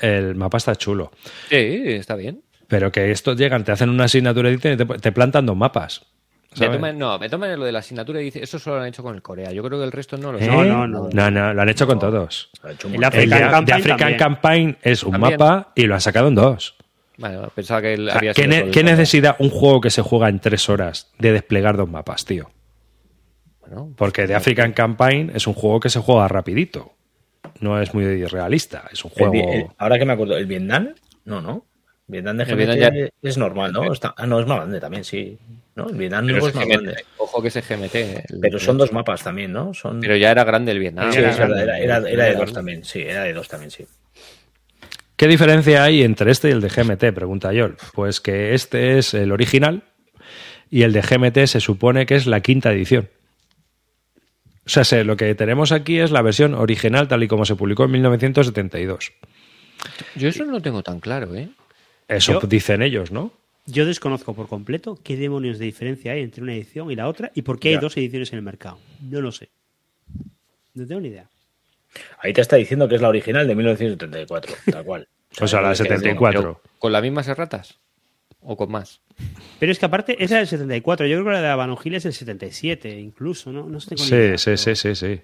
El 0.00 0.34
mapa 0.34 0.56
está 0.58 0.74
chulo, 0.74 1.12
Sí, 1.48 1.82
está 1.86 2.16
bien. 2.16 2.42
pero 2.66 2.90
que 2.90 3.10
estos 3.12 3.36
llegan, 3.36 3.62
te 3.62 3.70
hacen 3.72 3.88
una 3.88 4.04
asignatura 4.04 4.50
y 4.50 4.58
te, 4.58 4.76
te 4.76 5.12
plantan 5.12 5.46
dos 5.46 5.56
mapas. 5.56 6.04
Me 6.52 6.56
¿sabes? 6.66 6.80
toman- 6.80 6.96
no, 6.96 7.18
me 7.18 7.28
toman 7.30 7.58
lo 7.58 7.64
de 7.64 7.72
la 7.72 7.78
asignatura 7.78 8.20
y 8.20 8.24
dice, 8.24 8.42
eso 8.42 8.58
solo 8.58 8.76
lo 8.76 8.82
han 8.82 8.88
hecho 8.88 9.02
con 9.02 9.14
el 9.14 9.22
Corea. 9.22 9.52
Yo 9.52 9.62
creo 9.62 9.78
que 9.78 9.84
el 9.84 9.92
resto 9.92 10.16
no 10.18 10.32
lo 10.32 10.38
¿Eh? 10.38 10.46
No, 10.46 10.64
no, 10.64 10.86
no. 10.86 11.08
No, 11.12 11.30
no, 11.30 11.54
lo 11.54 11.62
han 11.62 11.68
hecho 11.68 11.86
con 11.86 11.98
todos. 11.98 12.50
Hecho 12.68 12.88
El 12.88 12.94
montón. 12.98 13.20
El 13.20 13.30
de, 13.30 13.36
African 13.36 13.64
de 13.64 13.72
Campaign 13.72 13.72
African 13.80 13.98
también. 13.98 14.18
Campaign 14.18 14.78
es 14.82 15.02
un 15.02 15.12
También. 15.12 15.32
mapa 15.38 15.72
y 15.74 15.82
lo 15.86 15.94
han 15.94 16.00
sacado 16.00 16.28
en 16.28 16.34
dos. 16.34 16.74
Bueno, 17.16 17.48
pensaba 17.54 17.80
que 17.80 17.94
él 17.94 18.08
O 18.08 18.10
sea, 18.10 18.18
había 18.18 18.34
¿qué, 18.34 18.42
sido 18.42 18.54
ne- 18.64 18.70
qué 18.70 18.82
necesidad 18.84 19.36
un 19.38 19.50
juego 19.50 19.80
que 19.80 19.90
se 19.90 20.02
juega 20.02 20.28
en 20.28 20.40
tres 20.40 20.68
horas 20.68 21.10
de 21.18 21.32
desplegar 21.32 21.76
dos 21.76 21.88
mapas, 21.88 22.24
tío? 22.24 22.50
Bueno, 23.62 23.92
Porque 23.96 24.26
The 24.26 24.34
African 24.34 24.72
Campaign 24.72 25.32
es 25.34 25.46
un 25.46 25.54
juego 25.54 25.80
que 25.80 25.88
se 25.88 26.00
juega 26.00 26.28
rapidito. 26.28 26.92
No 27.60 27.80
es 27.80 27.94
muy 27.94 28.24
realista. 28.26 28.84
Es 28.92 29.04
un 29.04 29.10
juego... 29.10 29.32
El- 29.34 29.66
ahora 29.78 29.98
que 29.98 30.04
me 30.04 30.12
acuerdo, 30.12 30.36
¿el 30.36 30.46
Vietnam? 30.46 30.90
No, 31.24 31.40
no. 31.40 31.64
Vietnam 32.06 32.36
de 32.36 32.44
GMT 32.44 32.56
Vietnam 32.56 32.94
ya- 32.94 33.08
es 33.22 33.38
normal, 33.38 33.72
¿no? 33.72 33.92
Está- 33.92 34.14
ah, 34.16 34.26
no, 34.26 34.40
es 34.40 34.46
más 34.46 34.58
grande 34.58 34.80
también, 34.80 35.04
sí. 35.04 35.38
¿No? 35.74 35.88
El 35.88 35.96
Vietnam 35.96 36.26
nuevo 36.26 36.48
es 36.48 36.54
es 36.54 36.56
más 36.56 36.64
GMT. 36.66 36.72
grande. 36.82 37.04
Ojo 37.16 37.40
que 37.40 37.48
es 37.48 37.54
GMT. 37.68 38.24
Pero 38.40 38.58
son 38.58 38.76
dos 38.76 38.92
mapas 38.92 39.22
también, 39.22 39.52
¿no? 39.52 39.72
Son... 39.72 40.00
Pero 40.00 40.16
ya 40.16 40.30
era 40.30 40.44
grande 40.44 40.72
el 40.72 40.78
Vietnam. 40.80 41.10
sí, 41.12 41.18
era 41.20 41.30
es 41.30 41.38
verdad, 41.38 41.56
grande. 41.64 41.84
era, 41.84 41.96
era- 41.98 42.10
era 42.10 42.24
de 42.24 42.30
dos 42.32 42.36
grande. 42.40 42.52
también, 42.54 42.84
sí, 42.84 43.00
era 43.00 43.22
de 43.24 43.32
dos 43.32 43.48
también, 43.48 43.70
sí. 43.70 43.86
¿Qué 45.16 45.28
diferencia 45.28 45.84
hay 45.84 46.02
entre 46.02 46.32
este 46.32 46.48
y 46.48 46.52
el 46.52 46.60
de 46.60 46.68
GMT? 46.68 47.12
Pregunta 47.14 47.52
Yol. 47.52 47.76
Pues 47.94 48.20
que 48.20 48.54
este 48.54 48.98
es 48.98 49.14
el 49.14 49.30
original 49.30 49.84
y 50.68 50.82
el 50.82 50.92
de 50.92 51.00
GMT 51.02 51.46
se 51.46 51.60
supone 51.60 52.06
que 52.06 52.16
es 52.16 52.26
la 52.26 52.40
quinta 52.40 52.72
edición. 52.72 53.08
O 54.64 54.68
sea, 54.68 54.84
se- 54.84 55.04
lo 55.04 55.16
que 55.16 55.34
tenemos 55.34 55.72
aquí 55.72 55.98
es 55.98 56.10
la 56.10 56.22
versión 56.22 56.54
original 56.54 57.08
tal 57.08 57.22
y 57.22 57.28
como 57.28 57.44
se 57.44 57.56
publicó 57.56 57.84
en 57.84 57.90
1972. 57.92 59.12
Yo 60.16 60.28
eso 60.28 60.44
no 60.44 60.52
lo 60.52 60.60
tengo 60.60 60.82
tan 60.82 61.00
claro, 61.00 61.34
¿eh? 61.34 61.48
Eso 62.08 62.40
Yo- 62.40 62.46
dicen 62.46 62.82
ellos, 62.82 63.10
¿no? 63.10 63.32
Yo 63.66 63.86
desconozco 63.86 64.34
por 64.34 64.48
completo 64.48 64.98
qué 65.04 65.16
demonios 65.16 65.58
de 65.58 65.66
diferencia 65.66 66.12
hay 66.12 66.22
entre 66.22 66.42
una 66.42 66.52
edición 66.54 66.90
y 66.90 66.96
la 66.96 67.06
otra 67.08 67.30
y 67.34 67.42
por 67.42 67.58
qué 67.60 67.70
hay 67.70 67.76
dos 67.76 67.96
ediciones 67.96 68.32
en 68.32 68.38
el 68.38 68.44
mercado. 68.44 68.78
No 69.00 69.20
lo 69.20 69.30
sé. 69.32 69.50
No 70.74 70.86
tengo 70.86 71.00
ni 71.00 71.08
idea. 71.08 71.28
Ahí 72.20 72.32
te 72.32 72.40
está 72.40 72.56
diciendo 72.56 72.88
que 72.88 72.96
es 72.96 73.02
la 73.02 73.08
original 73.08 73.46
de 73.46 73.54
1974, 73.54 74.54
tal 74.70 74.84
cual. 74.84 75.08
O 75.40 75.46
sea, 75.48 75.60
la 75.62 75.72
es 75.72 75.78
que- 75.80 75.84
74. 75.88 76.40
Pero, 76.40 76.60
¿Con 76.78 76.92
las 76.92 77.02
mismas 77.02 77.26
erratas? 77.28 77.78
¿O 78.42 78.56
con 78.56 78.70
más? 78.70 79.00
Pero 79.60 79.70
es 79.70 79.78
que 79.78 79.86
aparte, 79.86 80.12
esa 80.22 80.40
es 80.40 80.50
del 80.50 80.58
74. 80.58 81.06
Yo 81.06 81.16
creo 81.16 81.26
que 81.26 81.30
la 81.32 81.40
de 81.42 81.48
Habano 81.48 81.76
Gil 81.76 81.94
es 81.94 82.02
del 82.02 82.12
77, 82.12 82.98
incluso, 82.98 83.52
¿no? 83.52 83.68
No 83.68 83.78
sé 83.80 83.96
Sí, 83.96 84.14
idea, 84.14 84.38
sí, 84.38 84.44
pero- 84.46 84.56
sí, 84.58 84.74
sí, 84.76 84.94
sí. 84.96 85.20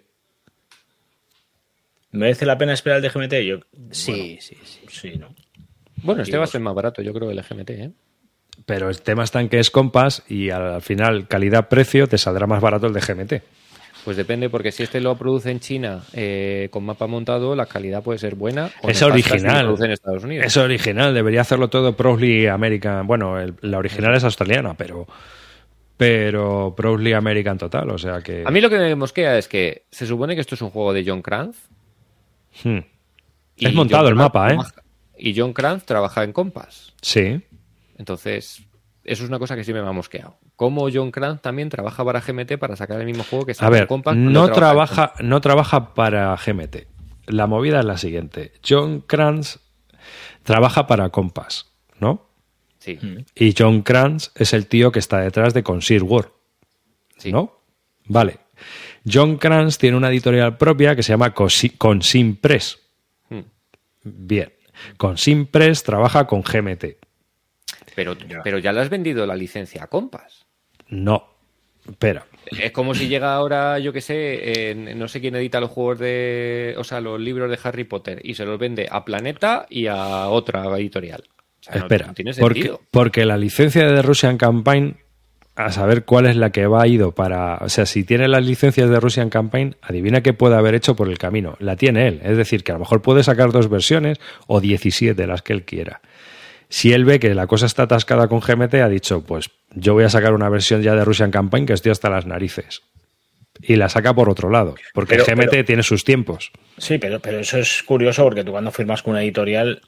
¿Merece 2.13 2.47
la 2.47 2.57
pena 2.57 2.73
esperar 2.73 2.97
el 2.99 3.03
de 3.03 3.11
GMT? 3.11 3.45
Yo, 3.45 3.59
Sí, 3.91 4.13
bueno, 4.13 4.41
sí, 4.41 4.57
sí. 4.65 4.81
sí, 4.89 5.19
¿no? 5.19 5.35
Bueno, 6.03 6.23
este 6.23 6.37
va 6.39 6.45
a 6.45 6.47
ser 6.47 6.61
más 6.61 6.75
barato, 6.75 7.03
yo 7.03 7.13
creo, 7.13 7.31
el 7.31 7.43
GMT, 7.43 7.71
¿eh? 7.71 7.91
Pero 8.67 8.89
el 8.89 9.01
tema 9.03 9.25
está 9.25 9.41
en 9.41 9.49
que 9.49 9.59
es 9.59 9.71
compás 9.71 10.23
y 10.29 10.51
al 10.51 10.81
final 10.83 11.29
calidad-precio 11.29 12.07
te 12.07 12.19
saldrá 12.19 12.47
más 12.47 12.61
barato 12.63 12.87
el 12.87 12.93
de 12.93 13.01
GMT. 13.01 13.43
Pues 14.09 14.17
depende, 14.17 14.49
porque 14.49 14.73
si 14.73 14.83
este 14.85 15.03
lo 15.03 15.15
produce 15.19 15.51
en 15.51 15.61
China 15.61 16.03
eh, 16.15 16.69
con 16.71 16.83
mapa 16.83 17.07
montado, 17.07 17.55
la 17.55 17.67
calidad 17.67 18.03
puede 18.03 18.19
ser 18.19 18.37
buena. 18.37 18.71
o 18.81 18.89
Es 18.89 19.03
original. 19.03 19.67
produce 19.67 19.85
en 19.85 19.91
Estados 19.91 20.25
Unidos. 20.25 20.47
Es 20.47 20.57
original, 20.57 21.13
debería 21.13 21.43
hacerlo 21.43 21.69
todo 21.69 21.95
Proudly 21.95 22.47
American. 22.47 23.07
Bueno, 23.07 23.39
el- 23.39 23.55
la 23.61 23.77
original 23.77 24.15
es 24.15 24.25
australiana, 24.25 24.73
pero 24.73 25.07
pero 25.99 26.73
Proudly 26.75 27.13
American 27.13 27.59
total, 27.59 27.91
o 27.91 27.99
sea 27.99 28.23
que 28.23 28.45
A 28.47 28.51
mí 28.51 28.63
lo 28.63 28.71
que 28.71 28.79
me 28.79 28.95
mosquea 28.95 29.37
es 29.37 29.47
que 29.47 29.85
se 29.91 30.07
supone 30.07 30.35
que 30.35 30.41
esto 30.41 30.55
es 30.55 30.63
un 30.63 30.71
juego 30.71 30.95
de 30.95 31.05
John 31.07 31.21
Kranz. 31.21 31.57
Hmm. 32.65 32.79
y 33.57 33.67
Es 33.67 33.75
montado 33.75 34.05
John 34.05 34.13
el 34.13 34.17
Kranz 34.17 34.25
mapa, 34.35 34.47
¿eh? 34.47 34.55
trabaja- 34.55 34.83
Y 35.19 35.39
John 35.39 35.53
Kranz 35.53 35.85
trabaja 35.85 36.25
en 36.25 36.33
Compass. 36.33 36.95
Sí. 37.03 37.43
Entonces, 37.99 38.63
eso 39.05 39.23
es 39.25 39.29
una 39.29 39.39
cosa 39.39 39.55
que 39.55 39.65
sí 39.65 39.75
me 39.75 39.81
ha 39.81 39.93
mosqueado. 39.93 40.39
Como 40.59 40.89
John 40.93 41.13
Kranz 41.13 41.41
también 41.41 41.69
trabaja 41.69 42.05
para 42.05 42.21
GMT 42.21 42.59
para 42.59 42.75
sacar 42.75 42.99
el 42.99 43.07
mismo 43.07 43.23
juego 43.23 43.47
que 43.47 43.53
está 43.53 43.69
A 43.69 43.79
en 43.79 43.87
cuando 43.87 44.13
no 44.13 44.51
trabaja, 44.51 45.13
no 45.21 45.41
trabaja 45.41 45.95
para 45.95 46.35
GMT. 46.37 46.89
La 47.29 47.47
movida 47.47 47.79
es 47.79 47.85
la 47.85 47.97
siguiente. 47.97 48.51
John 48.69 49.03
Kranz 49.03 49.61
trabaja 50.43 50.89
para 50.89 51.11
Compass, 51.11 51.67
¿no? 52.01 52.27
Sí, 52.81 52.99
Y 53.37 53.55
John 53.57 53.83
Kranz 53.83 54.33
es 54.35 54.53
el 54.53 54.67
tío 54.67 54.91
que 54.91 54.99
está 54.99 55.21
detrás 55.21 55.55
de 55.55 55.63
Consir 55.63 56.03
War, 56.03 56.33
sí. 57.19 57.31
¿no? 57.31 57.61
Vale. 58.07 58.39
John 59.07 59.37
Kranz 59.37 59.79
tiene 59.79 59.97
una 59.97 60.09
editorial 60.09 60.57
propia 60.57 60.97
que 60.97 61.05
se 61.05 61.13
llama 61.13 61.35
Consi- 61.37 61.79
Consim 61.79 62.35
Press. 62.35 62.81
Hmm. 63.31 63.43
Bien. 64.03 64.53
Consim 64.97 65.47
Press 65.47 65.85
trabaja 65.85 66.27
con 66.27 66.43
GMT. 66.43 66.97
Pero, 67.95 68.17
pero 68.43 68.59
ya 68.59 68.73
le 68.73 68.81
has 68.81 68.91
vendido 68.91 69.25
la 69.25 69.37
licencia 69.37 69.85
a 69.85 69.87
Compass. 69.87 70.38
No. 70.89 71.25
Espera. 71.89 72.27
Es 72.47 72.71
como 72.73 72.95
si 72.95 73.09
llega 73.09 73.35
ahora, 73.35 73.79
yo 73.79 73.93
que 73.93 74.01
sé, 74.03 74.75
no 74.95 75.09
sé 75.09 75.21
quién 75.21 75.35
edita 75.37 75.61
los 75.61 75.71
juegos 75.71 75.99
de. 75.99 76.75
O 76.79 76.85
sea, 76.85 77.01
los 77.01 77.19
libros 77.21 77.51
de 77.51 77.59
Harry 77.63 77.85
Potter 77.85 78.21
y 78.23 78.35
se 78.35 78.45
los 78.45 78.59
vende 78.59 78.87
a 78.91 79.05
Planeta 79.05 79.67
y 79.71 79.87
a 79.87 80.29
otra 80.29 80.65
editorial. 80.79 81.25
O 81.29 81.63
sea, 81.63 81.75
no- 81.77 81.81
Espera. 81.83 82.07
no 82.09 82.15
tiene 82.15 82.33
porque, 82.39 82.61
sentido. 82.61 82.81
porque 82.91 83.25
la 83.25 83.37
licencia 83.39 83.87
de 83.87 83.95
The 83.95 84.03
Russian 84.03 84.37
Campaign, 84.39 84.97
a 85.57 85.73
saber 85.73 86.05
cuál 86.05 86.27
es 86.27 86.37
la 86.37 86.51
que 86.51 86.67
va 86.67 86.87
ido 86.87 87.13
para. 87.13 87.57
O 87.63 87.69
sea, 87.69 87.85
si 87.87 88.05
tiene 88.05 88.29
las 88.29 88.45
licencias 88.45 88.89
de 88.91 89.01
Russian 89.01 89.29
Campaign, 89.31 89.77
adivina 89.83 90.21
qué 90.23 90.33
puede 90.35 90.55
haber 90.57 90.75
hecho 90.75 90.95
por 90.95 91.09
el 91.09 91.19
camino. 91.19 91.57
La 91.59 91.77
tiene 91.77 92.07
él. 92.07 92.21
Es 92.23 92.37
decir, 92.37 92.63
que 92.65 92.73
a 92.73 92.75
lo 92.75 92.81
mejor 92.81 93.03
puede 93.03 93.23
sacar 93.25 93.51
dos 93.51 93.69
versiones 93.69 94.19
o 94.47 94.61
17 94.61 95.27
las 95.27 95.43
que 95.43 95.53
él 95.55 95.65
quiera. 95.65 96.01
Si 96.71 96.93
él 96.93 97.07
ve 97.07 97.19
que 97.19 97.35
la 97.35 97.47
cosa 97.47 97.65
está 97.67 97.85
atascada 97.85 98.29
con 98.29 98.41
GMT, 98.41 98.75
ha 98.75 98.89
dicho, 98.91 99.23
pues 99.25 99.51
yo 99.75 99.95
voy 99.95 100.05
a 100.05 100.11
sacar 100.11 100.33
una 100.35 100.49
versión 100.49 100.83
ya 100.83 100.95
de 100.95 101.05
Russian 101.05 101.31
Campaign 101.31 101.67
que 101.67 101.73
estoy 101.75 101.93
hasta 101.93 102.11
las 102.11 102.27
narices. 102.27 102.83
Y 103.61 103.77
la 103.77 103.89
saca 103.89 104.15
por 104.15 104.31
otro 104.31 104.51
lado, 104.51 104.77
porque 104.95 105.17
Pero- 105.17 105.25
GMT 105.27 105.51
pero- 105.51 105.65
tiene 105.65 105.83
sus 105.83 106.05
tiempos. 106.05 106.53
Sí, 106.77 106.99
pero, 106.99 107.19
pero 107.21 107.41
eso 107.41 107.59
es 107.59 107.83
curioso 107.83 108.23
porque 108.25 108.45
tú 108.45 108.53
cuando 108.53 108.71
firmas 108.71 109.03
con 109.03 109.13
una 109.13 109.23
editorial, 109.23 109.81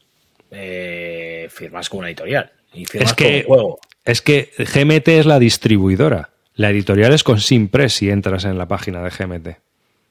eh, 0.50 1.46
firmas 1.50 1.88
con 1.88 2.00
una 2.00 2.08
editorial. 2.08 2.50
Y 2.72 2.84
firmas 2.84 3.10
Es 3.10 3.16
que, 3.16 3.44
con 3.44 3.52
un 3.52 3.56
juego. 3.62 3.80
es 4.04 4.22
que 4.22 4.50
GMT 4.58 5.08
es 5.20 5.26
la 5.26 5.38
distribuidora. 5.38 6.30
La 6.56 6.70
editorial 6.70 7.12
es 7.12 7.22
con 7.22 7.40
Simpress 7.40 7.94
si 7.94 8.10
entras 8.10 8.44
en 8.44 8.58
la 8.58 8.66
página 8.66 9.02
de 9.02 9.10
GMT. 9.10 9.56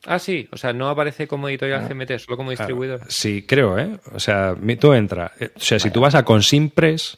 Ah, 0.06 0.18
sí, 0.20 0.48
o 0.52 0.58
sea, 0.58 0.72
no 0.72 0.88
aparece 0.88 1.28
como 1.28 1.50
editorial 1.50 1.86
GMT, 1.88 2.18
solo 2.20 2.38
como 2.38 2.52
distribuidor. 2.52 3.02
Sí, 3.10 3.44
creo, 3.46 3.78
¿eh? 3.78 3.98
O 4.14 4.20
sea, 4.22 4.56
tú 4.80 4.94
entra. 4.94 5.34
eh, 5.40 5.52
O 5.54 5.60
sea, 5.60 5.78
si 5.80 5.92
tú 5.92 6.00
vas 6.00 6.16
a 6.16 6.24
Consimpress 6.24 7.18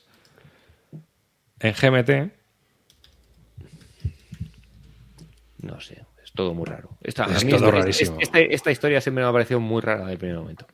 en 1.59 1.73
GMT, 1.73 2.31
No 5.61 5.79
sé, 5.79 6.03
es 6.23 6.31
todo 6.33 6.53
muy 6.53 6.65
raro. 6.65 6.89
Esta, 7.01 7.25
Es 7.25 7.41
a 7.43 7.45
mí 7.45 7.51
todo 7.51 7.65
esta- 7.67 7.79
rarísimo. 7.79 8.17
esta, 8.19 8.39
esta 8.39 8.71
historia 8.71 8.99
siempre 9.01 9.23
me 9.23 9.29
ha 9.29 9.33
parecido 9.33 9.59
muy 9.59 9.81
rara 9.81 10.05
del 10.05 10.17
primer 10.17 10.37
momento. 10.37 10.65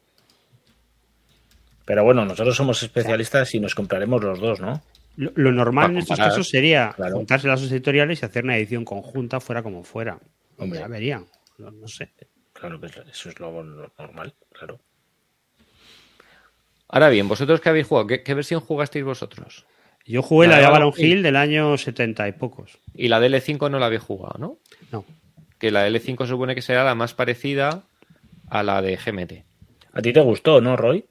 Pero 1.86 2.04
bueno, 2.04 2.26
nosotros 2.26 2.56
somos 2.56 2.82
especialistas 2.84 3.54
y 3.56 3.60
nos 3.60 3.74
compraremos 3.76 4.22
los 4.24 4.40
dos, 4.40 4.60
¿no? 4.60 4.82
Lo, 5.16 5.32
lo 5.36 5.52
normal 5.52 5.92
en 5.92 5.98
estos 6.00 6.18
casos 6.18 6.48
sería 6.50 6.94
claro. 6.96 7.16
juntarse 7.16 7.48
las 7.48 7.62
dos 7.62 7.72
editoriales 7.72 8.22
y 8.22 8.26
hacer 8.26 8.44
una 8.44 8.58
edición 8.58 8.86
conjunta 8.86 9.40
fuera 9.40 9.64
como 9.64 9.84
fuera. 9.84 10.20
Hombre. 10.58 10.80
Ya 10.80 10.88
vería. 10.88 11.24
No, 11.58 11.72
no 11.72 11.88
sé. 11.88 12.10
Claro 12.54 12.80
que 12.80 12.88
eso 12.88 13.30
es 13.30 13.40
lo, 13.40 13.64
lo 13.64 13.92
normal, 13.98 14.34
claro. 14.52 14.80
Ahora 16.90 17.10
bien, 17.10 17.28
¿vosotros 17.28 17.60
qué 17.62 17.70
habéis 17.70 17.88
jugado? 17.88 18.08
¿Qué, 18.08 18.24
qué 18.24 18.34
versión 18.34 18.62
jugasteis 18.62 19.04
vosotros? 19.04 19.66
Yo 20.06 20.22
jugué 20.22 20.48
La 20.48 20.54
la, 20.56 20.60
de 20.60 20.66
Avalon 20.68 20.88
Avalon 20.94 21.06
Hill 21.06 21.22
del 21.24 21.36
año 21.36 21.78
70 21.78 22.28
y 22.30 22.32
pocos. 22.34 22.78
Y 22.94 23.10
la 23.10 23.20
DL5 23.20 23.70
no 23.70 23.78
la 23.80 23.88
habéis 23.88 24.02
jugado, 24.04 24.36
¿no? 24.40 24.58
No. 24.92 25.06
Que 25.60 25.72
la 25.72 25.88
DL5 25.88 26.24
se 26.24 26.28
supone 26.28 26.56
que 26.56 26.62
será 26.62 26.84
la 26.84 26.96
más 26.96 27.14
parecida 27.14 27.84
a 28.50 28.64
la 28.64 28.82
de 28.82 28.98
GMT. 28.98 29.46
¿A 29.94 30.02
ti 30.02 30.14
te 30.14 30.22
gustó, 30.22 30.62
no, 30.62 30.76
Roy? 30.76 31.06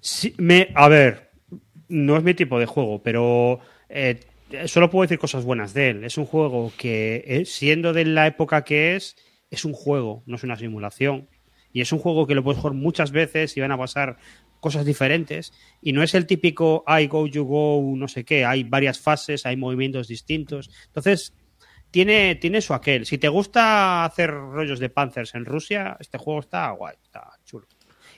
Sí, 0.00 0.34
me, 0.38 0.68
a 0.74 0.88
ver, 0.88 1.30
no 1.88 2.16
es 2.16 2.22
mi 2.22 2.34
tipo 2.34 2.58
de 2.58 2.66
juego, 2.66 3.02
pero 3.02 3.60
eh, 3.88 4.20
solo 4.66 4.90
puedo 4.90 5.02
decir 5.02 5.18
cosas 5.18 5.44
buenas 5.44 5.74
de 5.74 5.90
él. 5.90 6.04
Es 6.04 6.18
un 6.18 6.26
juego 6.26 6.72
que, 6.76 7.24
eh, 7.26 7.44
siendo 7.44 7.92
de 7.92 8.04
la 8.04 8.26
época 8.26 8.64
que 8.64 8.96
es, 8.96 9.16
es 9.50 9.64
un 9.64 9.72
juego, 9.72 10.22
no 10.26 10.36
es 10.36 10.44
una 10.44 10.56
simulación. 10.56 11.28
Y 11.72 11.80
es 11.80 11.92
un 11.92 11.98
juego 11.98 12.26
que 12.26 12.34
lo 12.34 12.44
puedes 12.44 12.60
jugar 12.60 12.74
muchas 12.74 13.10
veces 13.10 13.56
y 13.56 13.60
van 13.60 13.72
a 13.72 13.78
pasar 13.78 14.16
cosas 14.60 14.84
diferentes. 14.84 15.52
Y 15.82 15.92
no 15.92 16.02
es 16.02 16.14
el 16.14 16.26
típico 16.26 16.84
I 16.86 17.06
go, 17.06 17.26
you 17.26 17.44
go, 17.44 17.82
no 17.96 18.08
sé 18.08 18.24
qué. 18.24 18.44
Hay 18.44 18.62
varias 18.64 19.00
fases, 19.00 19.44
hay 19.44 19.56
movimientos 19.56 20.08
distintos. 20.08 20.70
Entonces, 20.86 21.34
tiene, 21.94 22.34
tiene 22.34 22.60
su 22.60 22.74
aquel. 22.74 23.06
Si 23.06 23.18
te 23.18 23.28
gusta 23.28 24.04
hacer 24.04 24.32
rollos 24.32 24.80
de 24.80 24.88
Panzers 24.90 25.36
en 25.36 25.44
Rusia, 25.44 25.96
este 26.00 26.18
juego 26.18 26.40
está 26.40 26.68
guay, 26.70 26.96
está 27.00 27.30
chulo 27.44 27.68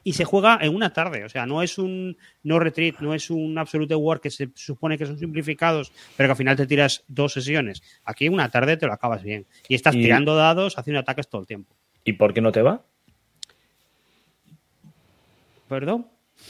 y 0.03 0.14
se 0.14 0.24
juega 0.24 0.59
en 0.62 0.74
una 0.74 0.95
tarde. 0.95 1.24
O 1.24 1.29
sea, 1.29 1.45
no 1.45 1.62
es 1.62 1.77
un 1.77 2.16
no 2.43 2.59
retreat, 2.59 3.01
no 3.01 3.12
es 3.12 3.29
un 3.29 3.59
absolute 3.59 3.95
war 3.95 4.20
que 4.20 4.31
se 4.31 4.49
supone 4.55 4.97
que 4.97 5.05
son 5.05 5.18
simplificados, 5.18 5.93
pero 6.16 6.29
que 6.29 6.31
al 6.31 6.37
final 6.39 6.57
te 6.57 6.66
tiras 6.66 7.05
dos 7.07 7.35
sesiones. 7.35 7.83
Aquí 8.05 8.24
en 8.24 8.33
una 8.33 8.49
tarde 8.49 8.79
te 8.79 8.87
lo 8.87 8.95
acabas 8.95 9.22
bien. 9.22 9.47
Y 9.68 9.74
estás 9.74 9.95
Y- 9.95 10.01
tirando 10.03 10.35
dados, 10.37 10.79
haciendo 10.79 11.01
ataques 11.01 11.29
todo 11.29 11.43
el 11.43 11.47
tiempo. 11.47 11.74
¿Y 12.05 12.14
por 12.14 12.33
qué 12.33 12.41
no 12.41 12.51
te 12.53 12.62
va? 12.62 12.83
¿Perdón? 15.68 16.07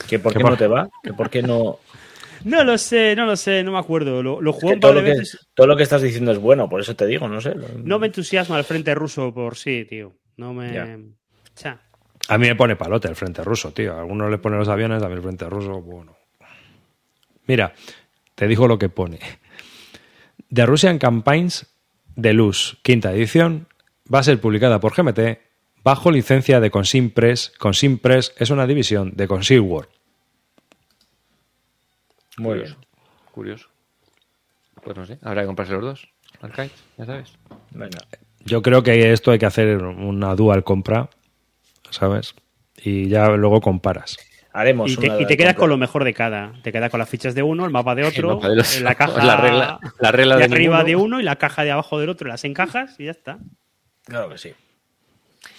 ¿Que 0.08 0.18
por 0.18 0.32
¿Qué 0.32 0.38
qué 0.38 0.42
por- 0.42 0.50
no 0.52 0.56
te 0.56 0.66
va? 0.68 0.88
¿Que 1.02 1.12
por 1.12 1.30
qué 1.30 1.42
no...? 1.42 1.78
No 2.44 2.64
lo 2.64 2.78
sé, 2.78 3.14
no 3.16 3.26
lo 3.26 3.36
sé, 3.36 3.62
no 3.62 3.72
me 3.72 3.78
acuerdo. 3.78 4.22
Lo, 4.22 4.40
lo 4.40 4.52
jugué 4.52 4.68
Que 4.68 4.74
un 4.74 4.80
todo, 4.80 4.94
par 4.94 5.02
de 5.02 5.08
lo 5.08 5.14
que, 5.14 5.20
veces. 5.20 5.48
todo 5.54 5.66
lo 5.66 5.76
que 5.76 5.82
estás 5.82 6.02
diciendo 6.02 6.32
es 6.32 6.38
bueno, 6.38 6.68
por 6.68 6.80
eso 6.80 6.94
te 6.94 7.06
digo, 7.06 7.28
no 7.28 7.40
sé. 7.40 7.54
No 7.82 7.98
me 7.98 8.06
entusiasma 8.06 8.58
el 8.58 8.64
frente 8.64 8.94
ruso 8.94 9.32
por 9.32 9.56
sí, 9.56 9.84
tío. 9.88 10.12
No 10.36 10.52
me. 10.52 10.72
Ya. 11.62 11.80
A 12.28 12.38
mí 12.38 12.46
me 12.48 12.56
pone 12.56 12.76
palote 12.76 13.08
el 13.08 13.16
frente 13.16 13.42
ruso, 13.44 13.72
tío. 13.72 13.94
A 13.94 14.00
algunos 14.00 14.30
le 14.30 14.38
ponen 14.38 14.58
los 14.58 14.68
aviones, 14.68 15.02
a 15.02 15.08
mí 15.08 15.14
el 15.14 15.22
frente 15.22 15.48
ruso, 15.48 15.80
bueno. 15.80 16.16
Mira, 17.46 17.72
te 18.34 18.46
digo 18.48 18.66
lo 18.66 18.78
que 18.78 18.88
pone. 18.88 19.20
The 20.52 20.66
Russian 20.66 20.98
Campaigns 20.98 21.66
Deluxe, 22.16 22.78
quinta 22.82 23.12
edición, 23.12 23.68
va 24.12 24.20
a 24.20 24.22
ser 24.24 24.40
publicada 24.40 24.80
por 24.80 24.94
GMT 24.94 25.38
bajo 25.84 26.10
licencia 26.10 26.60
de 26.60 26.70
Consim 26.70 27.10
Press. 27.10 27.52
Consim 27.58 27.98
Press 27.98 28.34
es 28.38 28.50
una 28.50 28.66
división 28.66 29.12
de 29.14 29.26
War. 29.60 29.88
Muy 32.36 32.50
curioso. 32.58 32.76
bien. 32.76 32.88
Curioso. 33.32 33.68
Pues 34.82 34.96
no 34.96 35.06
sé, 35.06 35.18
habrá 35.22 35.42
que 35.42 35.46
comprarse 35.46 35.72
los 35.74 35.82
dos. 35.82 36.08
Arcade, 36.42 36.70
ya 36.98 37.06
sabes. 37.06 37.32
Venga. 37.70 37.98
Yo 38.44 38.62
creo 38.62 38.82
que 38.82 39.12
esto 39.12 39.30
hay 39.32 39.38
que 39.38 39.46
hacer 39.46 39.78
una 39.82 40.34
dual 40.36 40.62
compra, 40.64 41.08
¿sabes? 41.90 42.34
Y 42.82 43.08
ya 43.08 43.28
luego 43.30 43.60
comparas. 43.60 44.16
Haremos 44.52 44.90
Y 44.90 44.96
te, 44.96 45.10
una 45.10 45.20
y 45.20 45.26
te 45.26 45.36
quedas 45.36 45.54
compra. 45.54 45.60
con 45.60 45.70
lo 45.70 45.76
mejor 45.78 46.04
de 46.04 46.14
cada. 46.14 46.52
Te 46.62 46.72
quedas 46.72 46.90
con 46.90 46.98
las 47.00 47.08
fichas 47.08 47.34
de 47.34 47.42
uno, 47.42 47.64
el 47.64 47.70
mapa 47.72 47.94
de 47.94 48.04
otro, 48.04 48.36
mapa 48.36 48.48
de 48.50 48.56
los- 48.56 48.80
la 48.80 48.94
caja 48.94 49.24
la 49.24 49.36
regla- 49.36 49.80
la 49.98 50.12
regla 50.12 50.36
de 50.36 50.46
de 50.48 50.54
arriba 50.54 50.76
ninguno. 50.78 50.84
de 50.84 50.96
uno 50.96 51.20
y 51.20 51.24
la 51.24 51.36
caja 51.36 51.64
de 51.64 51.72
abajo 51.72 51.98
del 51.98 52.08
otro. 52.08 52.28
Las 52.28 52.44
encajas 52.44 52.94
y 52.98 53.06
ya 53.06 53.10
está. 53.10 53.38
Claro 54.04 54.28
que 54.30 54.38
sí. 54.38 54.52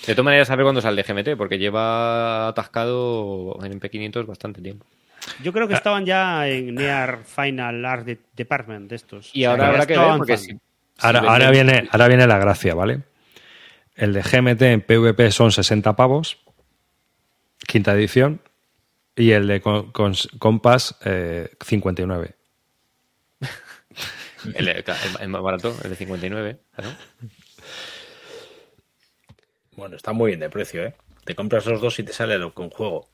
De 0.05 0.13
todas 0.13 0.25
maneras, 0.25 0.47
saber 0.47 0.63
cuándo 0.63 0.79
sale 0.81 1.03
GMT, 1.03 1.35
porque 1.35 1.57
lleva 1.59 2.47
atascado 2.47 3.59
en 3.63 3.79
P500 3.79 4.25
bastante 4.25 4.61
tiempo. 4.61 4.85
Yo 5.43 5.51
Ah. 5.51 5.53
creo 5.53 5.67
que 5.67 5.73
estaban 5.73 6.05
ya 6.05 6.47
en 6.47 6.75
Near 6.75 7.23
Final 7.25 7.85
Art 7.85 8.05
de- 8.05 8.19
Department 8.35 8.89
de 8.89 8.95
estos. 8.95 9.29
Y 9.33 9.39
O 9.39 9.41
sea, 9.43 9.49
ahora 9.51 9.67
habrá 9.67 9.85
que 9.85 9.97
ver, 9.97 10.17
porque 10.17 10.37
Ahora, 10.99 11.51
viene, 11.51 11.87
ahora 11.91 12.07
viene 12.07 12.25
la 12.27 12.37
gracia, 12.39 12.73
¿vale? 12.73 13.01
El 13.95 14.13
de 14.13 14.21
GMT 14.23 14.61
en 14.73 14.81
PvP 14.81 15.31
son 15.31 15.51
60 15.51 15.95
pavos, 15.95 16.37
quinta 17.67 17.93
edición, 17.93 18.41
y 19.15 19.31
el 19.31 19.47
de 19.47 19.61
con, 19.61 19.91
con- 19.91 20.13
Compass 20.39 20.95
eh, 21.05 21.49
59. 21.65 22.35
El, 24.55 24.67
el- 24.69 24.83
el 25.19 25.27
más 25.29 25.41
barato, 25.41 25.75
el 25.83 25.89
de 25.89 25.95
59. 25.95 26.57
claro. 26.75 26.91
Bueno, 29.75 29.95
está 29.95 30.13
muy 30.13 30.27
bien 30.31 30.39
de 30.39 30.49
precio, 30.49 30.83
¿eh? 30.85 30.95
Te 31.25 31.35
compras 31.35 31.65
los 31.65 31.81
dos 31.81 31.99
y 31.99 32.03
te 32.03 32.13
sale 32.13 32.37
lo 32.37 32.53
con 32.53 32.69
juego. 32.69 33.09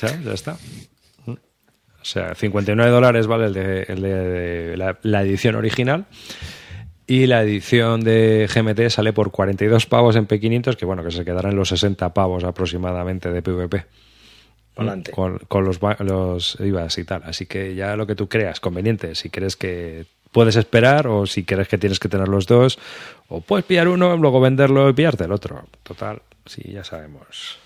Ya 0.00 0.08
está. 0.32 0.56
O 2.00 2.04
sea, 2.04 2.34
59 2.34 2.90
dólares 2.90 3.26
vale 3.26 3.46
el 3.46 3.52
de, 3.52 3.82
el 3.82 4.02
de 4.02 4.76
la, 4.76 4.98
la 5.02 5.22
edición 5.22 5.54
original. 5.56 6.06
Y 7.06 7.26
la 7.26 7.42
edición 7.42 8.02
de 8.02 8.48
GMT 8.54 8.88
sale 8.88 9.12
por 9.12 9.32
42 9.32 9.86
pavos 9.86 10.14
en 10.14 10.28
P500, 10.28 10.76
que 10.76 10.86
bueno, 10.86 11.02
que 11.02 11.10
se 11.10 11.24
quedarán 11.24 11.52
en 11.52 11.58
los 11.58 11.68
60 11.70 12.14
pavos 12.14 12.44
aproximadamente 12.44 13.32
de 13.32 13.42
PvP. 13.42 13.84
Adelante. 14.76 15.10
Con, 15.10 15.38
con 15.48 15.64
los, 15.64 15.80
los 15.98 16.56
IVAs 16.60 16.98
y 16.98 17.04
tal. 17.04 17.22
Así 17.24 17.46
que 17.46 17.74
ya 17.74 17.96
lo 17.96 18.06
que 18.06 18.14
tú 18.14 18.28
creas 18.28 18.60
conveniente. 18.60 19.16
Si 19.16 19.28
crees 19.28 19.56
que 19.56 20.06
puedes 20.30 20.56
esperar 20.56 21.08
o 21.08 21.26
si 21.26 21.44
crees 21.44 21.68
que 21.68 21.78
tienes 21.78 21.98
que 21.98 22.08
tener 22.08 22.28
los 22.28 22.46
dos, 22.46 22.78
o 23.28 23.40
puedes 23.40 23.64
pillar 23.64 23.88
uno, 23.88 24.16
luego 24.16 24.40
venderlo 24.40 24.88
y 24.88 24.92
pillarte 24.92 25.24
el 25.24 25.32
otro. 25.32 25.64
Total, 25.82 26.22
sí, 26.46 26.62
ya 26.70 26.84
sabemos. 26.84 27.58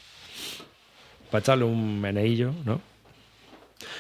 Para 1.31 1.41
echarle 1.41 1.65
un 1.65 2.01
meneillo, 2.01 2.55
¿no? 2.65 2.81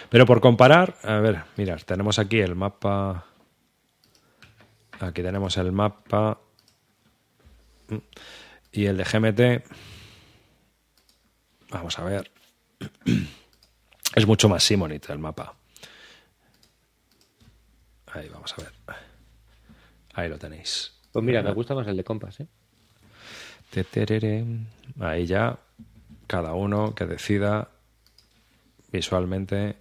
Pero 0.08 0.26
por 0.26 0.40
comparar, 0.40 0.96
a 1.02 1.18
ver, 1.20 1.42
mira, 1.56 1.76
tenemos 1.76 2.18
aquí 2.18 2.40
el 2.40 2.54
mapa. 2.54 3.26
Aquí 5.00 5.22
tenemos 5.22 5.56
el 5.56 5.72
mapa. 5.72 6.38
Mm. 7.88 7.96
Y 8.72 8.86
el 8.86 8.96
de 8.96 9.04
GMT. 9.04 9.64
Vamos 11.70 11.98
a 11.98 12.04
ver. 12.04 12.30
Es 14.14 14.28
mucho 14.28 14.48
más 14.48 14.62
Simonite 14.62 15.12
el 15.12 15.18
mapa. 15.18 15.56
Ahí, 18.12 18.28
vamos 18.28 18.54
a 18.56 18.62
ver. 18.62 18.72
Ahí 20.14 20.28
lo 20.28 20.38
tenéis. 20.38 20.92
Pues 21.10 21.24
mira, 21.24 21.42
me 21.42 21.52
gusta 21.52 21.74
más 21.74 21.86
el 21.88 21.96
de 21.96 22.04
Compass, 22.04 22.40
¿eh? 22.40 22.46
Ahí 25.00 25.26
ya, 25.26 25.58
cada 26.28 26.54
uno 26.54 26.94
que 26.94 27.06
decida 27.06 27.70
visualmente 28.98 29.76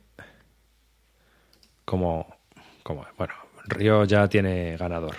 cómo, 1.86 2.36
cómo- 2.84 3.06
Bueno, 3.18 3.34
Río 3.66 4.04
ya 4.06 4.28
tiene 4.28 4.76
ganador. 4.78 5.16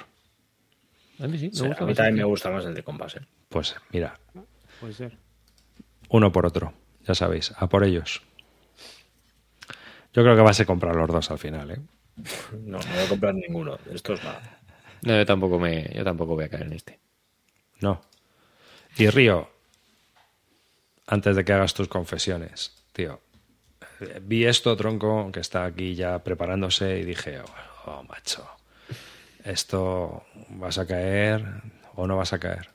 A 1.20 1.26
mí 1.28 1.38
sí, 1.38 1.44
me 1.46 1.50
O 1.50 1.54
sea, 1.54 1.68
gusta 1.68 1.84
a 1.84 1.86
mí 1.86 1.94
también 1.94 2.16
me 2.16 2.24
gusta 2.24 2.50
más 2.50 2.64
el 2.64 2.74
de 2.74 2.82
compás, 2.82 3.16
¿eh? 3.16 3.20
Pues 3.48 3.76
mira, 3.90 4.18
Puede 4.80 4.92
ser. 4.94 5.16
uno 6.08 6.32
por 6.32 6.44
otro, 6.44 6.74
ya 7.06 7.14
sabéis, 7.14 7.52
a 7.56 7.68
por 7.68 7.84
ellos. 7.84 8.22
Yo 10.12 10.22
creo 10.22 10.34
que 10.36 10.42
vas 10.42 10.58
a 10.60 10.64
comprar 10.64 10.94
los 10.96 11.08
dos 11.08 11.30
al 11.30 11.38
final, 11.38 11.70
¿eh? 11.70 11.80
No, 12.52 12.78
no 12.78 12.84
voy 12.94 13.04
a 13.04 13.08
comprar 13.08 13.34
ninguno. 13.34 13.78
Esto 13.92 14.14
es 14.14 14.24
nada. 14.24 14.60
No, 15.02 15.16
yo 15.16 15.26
tampoco, 15.26 15.58
me, 15.58 15.90
yo 15.94 16.02
tampoco 16.04 16.34
voy 16.34 16.44
a 16.44 16.48
caer 16.48 16.64
en 16.64 16.72
este. 16.72 16.98
No. 17.80 18.00
Y 18.96 19.08
Río, 19.10 19.50
antes 21.06 21.36
de 21.36 21.44
que 21.44 21.52
hagas 21.52 21.74
tus 21.74 21.88
confesiones, 21.88 22.84
tío, 22.92 23.20
vi 24.22 24.44
esto, 24.44 24.76
tronco, 24.76 25.30
que 25.32 25.40
está 25.40 25.64
aquí 25.64 25.94
ya 25.94 26.22
preparándose 26.22 26.98
y 27.00 27.04
dije, 27.04 27.40
oh, 27.40 27.90
oh, 27.90 28.02
macho, 28.04 28.46
esto 29.44 30.24
vas 30.50 30.78
a 30.78 30.86
caer 30.86 31.44
o 31.94 32.06
no 32.06 32.16
vas 32.16 32.32
a 32.32 32.38
caer. 32.38 32.74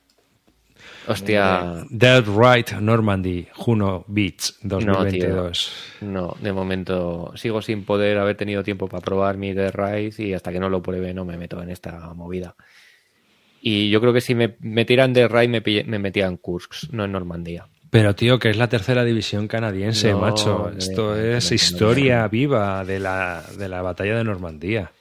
Hostia. 1.06 1.84
Dead 1.90 2.24
Right 2.26 2.72
Normandy, 2.72 3.46
Juno 3.54 4.04
Beach 4.06 4.54
2022. 4.62 5.98
No, 6.02 6.36
de 6.40 6.52
momento 6.52 7.32
sigo 7.36 7.62
sin 7.62 7.84
poder 7.84 8.18
haber 8.18 8.36
tenido 8.36 8.62
tiempo 8.62 8.88
para 8.88 9.02
probar 9.02 9.36
mi 9.36 9.52
Dead 9.52 9.72
Right 9.74 10.18
y 10.18 10.34
hasta 10.34 10.52
que 10.52 10.60
no 10.60 10.68
lo 10.68 10.82
pruebe 10.82 11.14
no 11.14 11.24
me 11.24 11.36
meto 11.36 11.62
en 11.62 11.70
esta 11.70 12.12
movida. 12.14 12.54
Y 13.62 13.90
yo 13.90 14.00
creo 14.00 14.12
que 14.12 14.20
si 14.20 14.34
me 14.34 14.56
metieran 14.60 15.12
Dead 15.12 15.30
Right 15.30 15.50
me, 15.50 15.84
me 15.84 15.98
metía 15.98 16.26
en 16.26 16.36
Kursk, 16.36 16.90
no 16.92 17.04
en 17.04 17.12
Normandía. 17.12 17.66
Pero 17.90 18.14
tío, 18.14 18.38
que 18.38 18.50
es 18.50 18.56
la 18.56 18.68
tercera 18.68 19.04
división 19.04 19.48
canadiense, 19.48 20.12
No, 20.12 20.20
macho. 20.20 20.70
no, 20.72 20.78
Esto 20.78 21.08
no, 21.10 21.16
es 21.16 21.44
no, 21.44 21.50
no, 21.50 21.54
historia 21.54 22.22
no. 22.22 22.28
viva 22.28 22.84
de 22.84 23.00
la, 23.00 23.42
de 23.58 23.68
la 23.68 23.82
batalla 23.82 24.16
de 24.16 24.24
Normandía. 24.24 24.92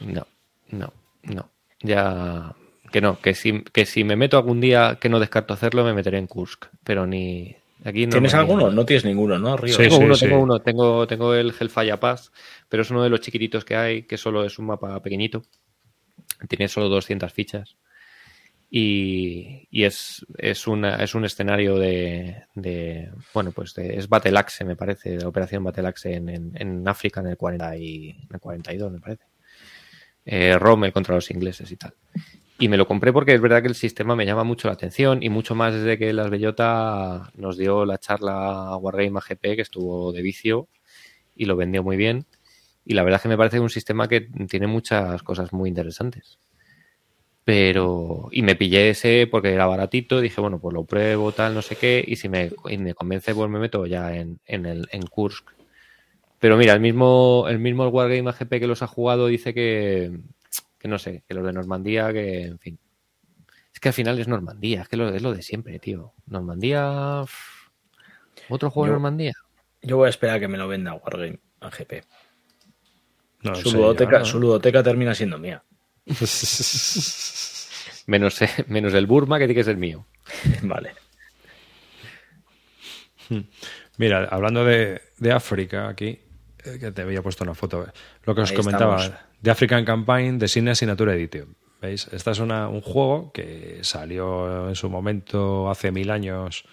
No, 0.00 0.26
no, 0.70 0.92
no. 1.22 1.48
Ya 1.80 2.54
que 2.92 3.00
no, 3.00 3.18
que 3.20 3.34
si, 3.34 3.62
que 3.62 3.86
si 3.86 4.04
me 4.04 4.16
meto 4.16 4.36
algún 4.36 4.60
día 4.60 4.98
que 5.00 5.08
no 5.08 5.18
descarto 5.18 5.54
hacerlo, 5.54 5.82
me 5.84 5.94
meteré 5.94 6.18
en 6.18 6.26
Kursk. 6.26 6.66
Pero 6.84 7.06
ni 7.06 7.56
aquí 7.84 8.02
en 8.04 8.10
¿Tienes 8.10 8.34
alguno? 8.34 8.70
No 8.70 8.84
tienes 8.84 9.04
ninguno, 9.06 9.38
¿no? 9.38 9.56
Río? 9.56 9.74
Sí, 9.74 9.84
Tengo 9.84 9.96
sí, 9.96 10.04
uno, 10.04 10.14
sí. 10.14 10.26
tengo 10.26 10.40
uno, 10.42 10.58
tengo, 10.60 11.06
tengo 11.06 11.34
el 11.34 11.54
Hellfire 11.58 11.96
Pass, 11.96 12.32
pero 12.68 12.82
es 12.82 12.90
uno 12.90 13.02
de 13.02 13.08
los 13.10 13.20
chiquititos 13.22 13.64
que 13.64 13.76
hay, 13.76 14.02
que 14.02 14.18
solo 14.18 14.44
es 14.44 14.58
un 14.58 14.66
mapa 14.66 15.00
pequeñito. 15.02 15.42
Tiene 16.48 16.68
solo 16.68 16.88
200 16.90 17.32
fichas. 17.32 17.76
Y, 18.68 19.68
es, 19.70 20.26
es, 20.38 20.66
una, 20.66 20.96
es 20.96 21.14
un 21.14 21.24
escenario 21.24 21.76
de, 21.78 22.42
de 22.54 23.10
bueno, 23.32 23.52
pues 23.52 23.74
de- 23.74 23.96
es 23.96 24.08
Battle 24.08 24.38
Axe, 24.38 24.64
me 24.64 24.76
parece, 24.76 25.10
de 25.10 25.20
la 25.20 25.28
operación 25.28 25.62
Battle 25.62 25.86
Axe 25.88 26.14
en, 26.14 26.52
en, 26.54 26.88
África 26.88 27.20
en 27.20 27.28
el, 27.28 27.36
40 27.36 27.76
y, 27.76 28.10
en 28.10 28.28
el 28.34 28.40
42, 28.40 28.92
me 28.92 29.00
parece. 29.00 29.24
Eh, 30.24 30.58
Rommel 30.58 30.92
contra 30.92 31.14
los 31.14 31.30
ingleses 31.30 31.70
y 31.70 31.76
tal. 31.76 31.94
Y 32.58 32.68
me 32.68 32.76
lo 32.76 32.86
compré 32.86 33.12
porque 33.12 33.34
es 33.34 33.40
verdad 33.40 33.62
que 33.62 33.68
el 33.68 33.74
sistema 33.74 34.16
me 34.16 34.24
llama 34.24 34.42
mucho 34.42 34.68
la 34.68 34.74
atención 34.74 35.22
y 35.22 35.28
mucho 35.28 35.54
más 35.54 35.74
desde 35.74 35.98
que 35.98 36.12
Las 36.12 36.30
Bellota 36.30 37.30
nos 37.34 37.58
dio 37.58 37.84
la 37.84 37.98
charla 37.98 38.76
Wargame 38.78 39.18
AGP 39.18 39.40
que 39.56 39.60
estuvo 39.62 40.10
de 40.12 40.22
vicio 40.22 40.68
y 41.36 41.44
lo 41.44 41.54
vendió 41.54 41.82
muy 41.82 41.96
bien. 41.96 42.26
Y 42.84 42.94
la 42.94 43.02
verdad 43.02 43.18
es 43.18 43.22
que 43.22 43.28
me 43.28 43.36
parece 43.36 43.60
un 43.60 43.68
sistema 43.68 44.08
que 44.08 44.22
tiene 44.48 44.66
muchas 44.66 45.22
cosas 45.22 45.52
muy 45.52 45.68
interesantes. 45.68 46.38
Pero, 47.46 48.28
y 48.32 48.42
me 48.42 48.56
pillé 48.56 48.90
ese 48.90 49.28
porque 49.30 49.52
era 49.52 49.66
baratito, 49.66 50.20
dije, 50.20 50.40
bueno, 50.40 50.58
pues 50.58 50.74
lo 50.74 50.82
pruebo, 50.82 51.30
tal, 51.30 51.54
no 51.54 51.62
sé 51.62 51.76
qué, 51.76 52.04
y 52.04 52.16
si 52.16 52.28
me, 52.28 52.50
y 52.68 52.76
me 52.76 52.92
convence, 52.92 53.32
pues 53.36 53.48
me 53.48 53.60
meto 53.60 53.86
ya 53.86 54.16
en, 54.16 54.40
en, 54.46 54.66
el, 54.66 54.88
en 54.90 55.02
Kursk. 55.02 55.48
Pero 56.40 56.56
mira, 56.56 56.72
el 56.72 56.80
mismo, 56.80 57.46
el 57.48 57.60
mismo 57.60 57.84
el 57.84 57.92
Wargame 57.92 58.28
AGP 58.30 58.50
que 58.58 58.66
los 58.66 58.82
ha 58.82 58.88
jugado 58.88 59.28
dice 59.28 59.54
que, 59.54 60.10
que 60.76 60.88
no 60.88 60.98
sé, 60.98 61.22
que 61.28 61.34
los 61.34 61.46
de 61.46 61.52
Normandía, 61.52 62.12
que, 62.12 62.46
en 62.46 62.58
fin. 62.58 62.80
Es 63.72 63.78
que 63.78 63.90
al 63.90 63.94
final 63.94 64.18
es 64.18 64.26
Normandía, 64.26 64.82
es 64.82 64.88
que 64.88 64.96
lo, 64.96 65.08
es 65.14 65.22
lo 65.22 65.32
de 65.32 65.42
siempre, 65.42 65.78
tío. 65.78 66.14
Normandía. 66.26 67.22
¿Otro 68.48 68.70
juego 68.72 68.86
de 68.86 68.92
Normandía? 68.94 69.34
Yo 69.82 69.98
voy 69.98 70.08
a 70.08 70.10
esperar 70.10 70.38
a 70.38 70.40
que 70.40 70.48
me 70.48 70.58
lo 70.58 70.66
venda 70.66 70.94
Wargame 70.94 71.38
AGP. 71.60 71.92
No 73.42 73.54
su, 73.54 73.70
ludoteca, 73.70 74.18
ya. 74.18 74.24
su 74.24 74.40
ludoteca 74.40 74.82
termina 74.82 75.14
siendo 75.14 75.38
mía. 75.38 75.62
Menos, 78.06 78.38
menos 78.68 78.94
el 78.94 79.06
Burma, 79.06 79.38
que 79.38 79.46
tiene 79.46 79.58
que 79.60 79.64
ser 79.64 79.76
mío. 79.76 80.06
vale. 80.62 80.92
Mira, 83.98 84.28
hablando 84.30 84.64
de, 84.64 85.00
de 85.18 85.32
África 85.32 85.88
aquí, 85.88 86.20
eh, 86.64 86.78
que 86.78 86.92
te 86.92 87.02
había 87.02 87.22
puesto 87.22 87.44
una 87.44 87.54
foto, 87.54 87.84
eh, 87.84 87.90
lo 88.24 88.34
que 88.34 88.42
os 88.42 88.50
Ahí 88.50 88.56
comentaba, 88.56 89.02
estamos. 89.02 89.20
de 89.40 89.50
African 89.50 89.84
Campaign 89.84 90.38
de 90.38 90.48
Cine 90.48 90.74
Signature 90.74 91.14
Edition. 91.14 91.56
¿Veis? 91.82 92.08
Esta 92.12 92.30
es 92.30 92.38
una- 92.38 92.68
un 92.68 92.80
juego 92.80 93.32
que 93.32 93.80
salió 93.82 94.68
en 94.68 94.74
su 94.76 94.88
momento 94.88 95.68
hace 95.70 95.90
mil 95.90 96.10
años 96.10 96.64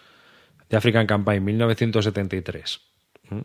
de 0.70 0.78
African 0.78 1.08
Campaign 1.08 1.44
1973 1.44 2.82
¿m? 3.32 3.44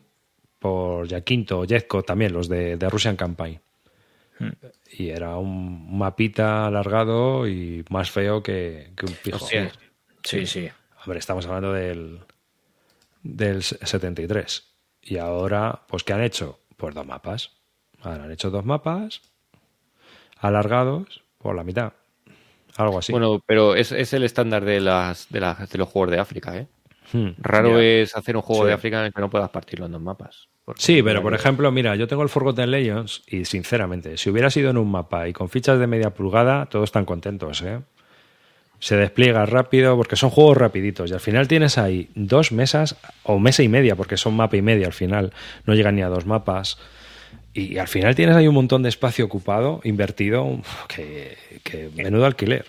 por 0.59 1.09
Yaquinto, 1.09 1.65
Yezko 1.65 2.03
también, 2.03 2.33
los 2.33 2.49
de, 2.49 2.77
de 2.77 2.89
Russian 2.91 3.17
Campaign. 3.17 3.61
Y 4.91 5.09
era 5.11 5.37
un 5.37 5.99
mapita 5.99 6.67
alargado 6.67 7.47
y 7.49 7.85
más 7.91 8.11
feo 8.11 8.43
que, 8.43 8.93
que 8.97 9.07
un 9.07 9.13
pijo. 9.15 9.37
Hostia. 9.45 9.73
Sí, 10.23 10.47
sí. 10.47 10.69
Hombre, 11.05 11.19
estamos 11.19 11.47
hablando 11.47 11.73
del, 11.73 12.21
del 13.23 13.63
73. 13.63 14.65
Y 15.03 15.19
ahora, 15.19 15.83
pues, 15.89 16.05
¿qué 16.05 16.13
han 16.13 16.23
hecho? 16.23 16.61
Pues 16.77 16.95
dos 16.95 17.07
mapas. 17.07 17.53
Ahora 18.03 18.25
han 18.25 18.31
hecho 18.33 18.51
dos 18.51 18.65
mapas 18.65 19.23
alargados 20.39 21.23
por 21.39 21.55
la 21.57 21.65
mitad. 21.65 21.93
Algo 22.77 22.99
así. 22.99 23.13
Bueno, 23.13 23.43
pero 23.45 23.75
es, 23.75 23.91
es 23.93 24.13
el 24.13 24.23
estándar 24.23 24.65
de, 24.65 24.81
las, 24.81 25.29
de, 25.31 25.41
las- 25.41 25.69
de 25.69 25.79
los 25.79 25.89
juegos 25.89 26.11
de 26.13 26.21
África, 26.21 26.57
¿eh? 26.57 26.69
Hmm. 27.13 27.29
Raro 27.39 27.81
es 27.81 28.15
hacer 28.17 28.37
un 28.37 28.43
juego 28.43 28.63
Sí. 28.63 28.69
de 28.69 28.75
África 28.75 29.01
en 29.01 29.07
el 29.07 29.13
que 29.13 29.21
no 29.21 29.31
puedas 29.31 29.49
partirlo 29.51 29.87
en 29.87 29.93
dos 29.93 30.03
mapas. 30.03 30.49
Sí, 30.77 31.03
pero 31.03 31.23
por 31.23 31.33
ejemplo, 31.33 31.73
mira, 31.73 31.97
yo 31.97 32.07
tengo 32.07 32.23
el 32.23 32.29
Forgotten 32.29 32.71
Legends 32.71 33.23
y 33.27 33.47
sinceramente, 33.47 34.19
si 34.19 34.29
hubiera 34.29 34.51
sido 34.51 34.69
en 34.71 34.77
un 34.77 34.91
mapa 34.91 35.27
y 35.27 35.33
con 35.33 35.49
fichas 35.49 35.79
de 35.79 35.87
media 35.87 36.11
pulgada, 36.11 36.67
todos 36.67 36.85
están 36.91 37.07
contentos, 37.07 37.63
¿eh? 37.63 37.81
Se 38.79 38.95
despliega 38.97 39.45
rápido 39.47 39.97
porque 39.97 40.15
son 40.17 40.29
juegos 40.31 40.57
rapiditos 40.59 41.11
y 41.11 41.15
al 41.15 41.21
final 41.21 41.49
tienes 41.49 41.79
ahí 41.79 42.11
dos 42.15 42.53
mesas 42.53 42.97
o 43.25 43.39
mesa 43.39 43.63
y 43.63 43.69
media 43.69 43.97
porque 43.97 44.17
son 44.19 44.35
mapa 44.37 44.57
y 44.57 44.63
media 44.63 44.87
al 44.87 44.93
final, 44.93 45.33
no 45.65 45.75
llegan 45.75 45.97
ni 45.97 46.03
a 46.03 46.09
dos 46.09 46.27
mapas 46.27 46.79
y 47.55 47.79
al 47.79 47.89
final 47.89 48.15
tienes 48.15 48.37
ahí 48.37 48.47
un 48.47 48.55
montón 48.55 48.83
de 48.83 48.91
espacio 48.91 49.25
ocupado, 49.25 49.81
invertido, 49.85 50.61
que, 50.87 51.37
que 51.65 51.89
menudo 51.97 52.27
alquiler. 52.27 52.67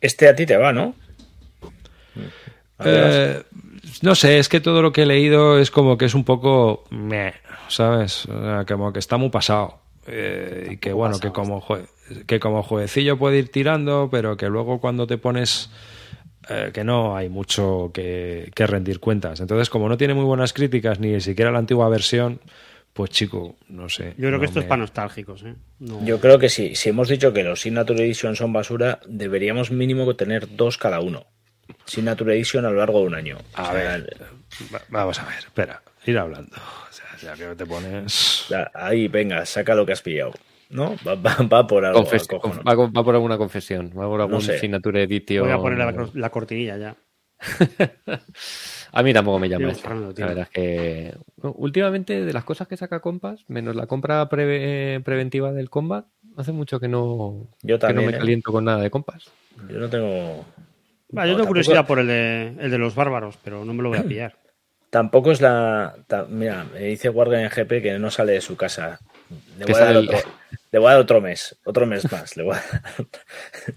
Este 0.00 0.28
a 0.28 0.36
ti 0.36 0.46
te 0.46 0.56
va, 0.56 0.72
¿no? 0.72 0.94
Eh, 2.84 3.42
no 4.02 4.14
sé, 4.14 4.38
es 4.38 4.48
que 4.48 4.60
todo 4.60 4.82
lo 4.82 4.92
que 4.92 5.02
he 5.02 5.06
leído 5.06 5.58
es 5.58 5.70
como 5.70 5.96
que 5.98 6.04
es 6.04 6.14
un 6.14 6.24
poco 6.24 6.84
meh, 6.90 7.34
¿sabes? 7.68 8.26
Como 8.66 8.92
que 8.92 8.98
está 8.98 9.16
muy 9.16 9.30
pasado. 9.30 9.80
Eh, 10.06 10.70
y 10.72 10.76
que 10.78 10.92
bueno, 10.92 11.18
que 11.20 11.30
como, 11.32 11.60
jue- 11.60 11.86
que 12.26 12.40
como 12.40 12.62
jueguecillo 12.62 13.18
puede 13.18 13.38
ir 13.38 13.50
tirando, 13.50 14.08
pero 14.10 14.36
que 14.36 14.48
luego 14.48 14.80
cuando 14.80 15.06
te 15.06 15.18
pones 15.18 15.70
eh, 16.48 16.70
que 16.72 16.82
no 16.84 17.14
hay 17.16 17.28
mucho 17.28 17.90
que, 17.92 18.50
que 18.54 18.66
rendir 18.66 19.00
cuentas. 19.00 19.40
Entonces, 19.40 19.68
como 19.68 19.88
no 19.88 19.98
tiene 19.98 20.14
muy 20.14 20.24
buenas 20.24 20.52
críticas, 20.54 20.98
ni 20.98 21.20
siquiera 21.20 21.50
la 21.50 21.58
antigua 21.58 21.88
versión, 21.90 22.40
pues 22.94 23.10
chico, 23.10 23.56
no 23.68 23.88
sé. 23.90 24.14
Yo 24.16 24.28
creo 24.28 24.32
no 24.32 24.38
que 24.40 24.46
esto 24.46 24.60
es 24.60 24.66
para 24.66 24.80
nostálgicos, 24.80 25.42
¿eh? 25.42 25.54
No. 25.80 26.02
Yo 26.06 26.20
creo 26.20 26.38
que 26.38 26.48
sí. 26.48 26.74
Si 26.74 26.88
hemos 26.88 27.08
dicho 27.08 27.32
que 27.34 27.44
los 27.44 27.60
Signature 27.60 28.02
Edition 28.02 28.34
son 28.34 28.52
basura, 28.54 29.00
deberíamos 29.06 29.70
mínimo 29.70 30.14
tener 30.16 30.56
dos 30.56 30.78
cada 30.78 31.00
uno. 31.00 31.26
Signature 31.88 32.34
Edition 32.34 32.64
a 32.64 32.70
lo 32.70 32.76
largo 32.78 33.00
de 33.00 33.06
un 33.06 33.14
año. 33.14 33.38
A 33.54 33.62
O 33.62 33.64
sea, 33.66 33.72
ver. 33.74 34.16
Va- 34.74 34.82
Vamos 34.90 35.18
a 35.20 35.24
ver, 35.26 35.38
espera, 35.38 35.82
ir 36.06 36.18
hablando. 36.18 36.54
O 36.56 36.92
sea, 36.92 37.06
ya 37.20 37.34
que 37.34 37.54
te 37.56 37.66
pones... 37.66 38.46
ya, 38.48 38.70
Ahí, 38.74 39.08
venga, 39.08 39.44
saca 39.46 39.74
lo 39.74 39.84
que 39.86 39.92
has 39.92 40.02
pillado. 40.02 40.32
¿No? 40.70 40.96
Va, 41.06 41.14
va- 41.14 41.36
va 41.50 41.66
por 41.66 41.84
algo. 41.84 42.04
Confes- 42.04 42.28
va, 42.28 42.74
va 42.74 43.04
por 43.04 43.14
alguna 43.14 43.38
confesión, 43.38 43.90
va 43.98 44.06
por 44.06 44.20
algún 44.20 44.42
sé. 44.42 44.58
signature 44.58 45.02
edition. 45.02 45.44
Voy 45.44 45.52
a 45.52 45.58
poner 45.58 45.78
la, 45.78 46.08
la 46.14 46.30
cortinilla 46.30 46.76
ya. 46.76 46.96
A 48.92 49.02
mí 49.02 49.12
tampoco 49.12 49.38
me 49.38 49.48
llama. 49.48 49.72
Fernando, 49.74 50.12
tío. 50.14 50.24
La 50.24 50.28
verdad 50.32 50.44
es 50.44 50.50
que 50.50 51.14
bueno, 51.36 51.54
últimamente 51.58 52.24
de 52.24 52.32
las 52.32 52.44
cosas 52.44 52.66
que 52.68 52.76
saca 52.76 53.00
Compas, 53.00 53.44
menos 53.48 53.76
la 53.76 53.86
compra 53.86 54.28
pre- 54.28 55.00
preventiva 55.04 55.52
del 55.52 55.70
Combat, 55.70 56.06
hace 56.36 56.52
mucho 56.52 56.80
que 56.80 56.88
no, 56.88 57.48
Yo 57.62 57.78
que 57.78 57.86
no 57.86 57.88
también. 57.88 58.10
me 58.10 58.16
¿eh? 58.16 58.18
caliento 58.18 58.50
con 58.52 58.64
nada 58.64 58.82
de 58.82 58.90
Compas. 58.90 59.30
Yo 59.70 59.78
no 59.78 59.88
tengo. 59.88 60.44
Yo 61.10 61.16
tengo 61.22 61.26
tampoco- 61.38 61.46
curiosidad 61.48 61.86
por 61.86 61.98
el 61.98 62.06
de, 62.06 62.54
el 62.60 62.70
de 62.70 62.78
los 62.78 62.94
bárbaros, 62.94 63.38
pero 63.42 63.64
no 63.64 63.72
me 63.74 63.82
lo 63.82 63.88
voy 63.90 63.98
a 63.98 64.02
pillar. 64.08 64.36
Tampoco 64.90 65.32
es 65.32 65.40
la. 65.40 65.96
ta- 66.06 66.24
mira, 66.28 66.64
me 66.72 66.80
dice 66.80 67.08
Wargame 67.10 67.48
GP 67.50 67.82
que 67.82 67.98
no 67.98 68.10
sale 68.10 68.32
de 68.32 68.40
su 68.40 68.56
casa. 68.56 68.98
Le 69.58 69.66
voy, 69.66 69.74
a 69.74 69.84
dar 69.84 69.96
otro, 69.98 70.18
le 70.72 70.78
voy 70.78 70.88
a 70.88 70.92
dar 70.92 71.00
otro 71.00 71.20
mes, 71.20 71.56
otro 71.64 71.84
mes 71.86 72.10
más. 72.10 72.36
le 72.38 72.42
voy 72.44 72.56
a 72.56 72.62
dar. 72.72 72.82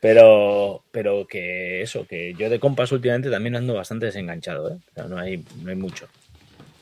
Pero, 0.00 0.84
pero 0.92 1.26
que 1.26 1.80
eso, 1.80 2.06
que 2.06 2.34
yo 2.34 2.50
de 2.50 2.60
compas 2.60 2.92
últimamente 2.92 3.30
también 3.30 3.56
ando 3.56 3.72
bastante 3.72 4.04
desenganchado, 4.04 4.68
¿eh? 4.70 4.76
O 4.90 4.94
sea, 4.94 5.04
no 5.04 5.16
hay, 5.18 5.42
no 5.62 5.70
hay 5.70 5.76
mucho. 5.76 6.08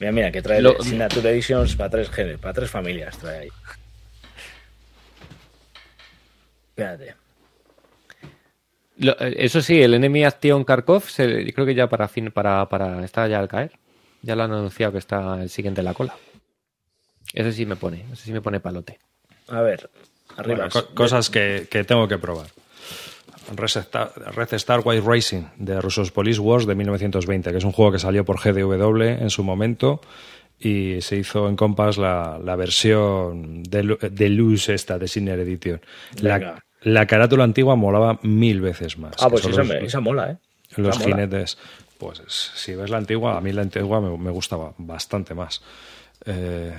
Mira, 0.01 0.11
mira, 0.11 0.33
que 0.33 0.43
trae 0.43 0.61
Lo- 0.61 0.83
Signature 0.83 1.31
Editions 1.31 1.77
para 1.77 1.89
tres 1.91 2.11
genes, 2.11 2.39
para 2.39 2.53
tres 2.55 2.69
familias 2.69 3.17
trae 3.19 3.39
ahí. 3.43 3.49
Espérate. 6.71 7.15
Lo- 8.99 9.18
eh, 9.20 9.34
eso 9.38 9.61
sí, 9.62 9.80
el 9.82 9.95
Enemy 9.95 10.24
Action 10.24 10.64
Kharkov, 10.64 11.03
se- 11.05 11.53
creo 11.53 11.66
que 11.66 11.74
ya 11.74 11.88
para 11.88 12.09
fin, 12.09 12.30
para, 12.30 12.68
para 12.68 13.05
está 13.05 13.26
ya 13.28 13.38
al 13.38 13.49
caer. 13.49 13.72
Ya 14.22 14.36
lo 14.36 14.45
han 14.45 14.53
anunciado 14.53 14.93
que 14.93 14.99
está 14.99 15.43
el 15.43 15.49
siguiente 15.51 15.80
en 15.80 15.86
la 15.86 15.95
cola. 15.95 16.14
Ese 17.32 17.53
sí 17.53 17.66
me 17.66 17.76
pone, 17.76 18.05
ese 18.12 18.24
sí 18.24 18.32
me 18.32 18.40
pone 18.43 18.61
palote. 18.61 18.99
A 19.49 19.61
ver, 19.62 19.90
arriba. 20.36 20.57
Bueno, 20.57 20.70
co- 20.70 20.95
cosas 20.95 21.28
que, 21.30 21.66
que 21.70 21.82
tengo 21.84 22.07
que 22.07 22.18
probar. 22.18 22.47
Red 23.57 24.55
Star, 24.55 24.80
White 24.84 25.03
Racing 25.05 25.43
de 25.57 25.80
Rusos 25.80 26.11
Police 26.12 26.38
Wars 26.40 26.64
de 26.66 26.74
1920, 26.74 27.51
que 27.51 27.59
es 27.59 27.64
un 27.64 27.72
juego 27.72 27.93
que 27.93 27.99
salió 27.99 28.24
por 28.24 28.38
GDW 28.40 29.03
en 29.03 29.30
su 29.30 29.43
momento 29.43 30.01
y 30.61 31.01
se 31.01 31.16
hizo 31.16 31.49
en 31.49 31.57
Compass 31.57 31.99
la, 31.99 32.38
la 32.43 32.55
versión 32.57 33.62
de, 33.64 33.99
de 34.11 34.28
Luz 34.28 34.68
esta 34.68 34.99
de 34.99 35.09
Sinner 35.09 35.38
Edition. 35.40 35.80
La. 36.20 36.62
La 36.83 37.07
carátula 37.07 37.45
antigua 37.45 37.76
molaba 37.76 38.18
mil 38.22 38.61
veces 38.61 38.99
más. 38.99 39.14
Ah, 39.20 39.28
pues 39.30 39.45
esa, 39.45 39.62
los- 39.62 39.70
esa 39.83 40.01
mola, 40.01 40.30
¿eh? 40.33 40.37
los 40.76 40.97
Esa 40.97 41.05
mola. 41.09 41.16
jinetes. 41.16 41.59
Pues 41.99 42.20
es- 42.20 42.53
si 42.55 42.74
ves 42.74 42.91
la 42.91 42.97
antigua, 42.99 43.37
a 43.37 43.41
mí 43.41 43.53
la 43.53 43.62
antigua 43.62 44.01
me, 44.01 44.16
me 44.18 44.30
gustaba 44.30 44.74
bastante 44.78 45.35
más. 45.35 45.62
Eh, 46.26 46.72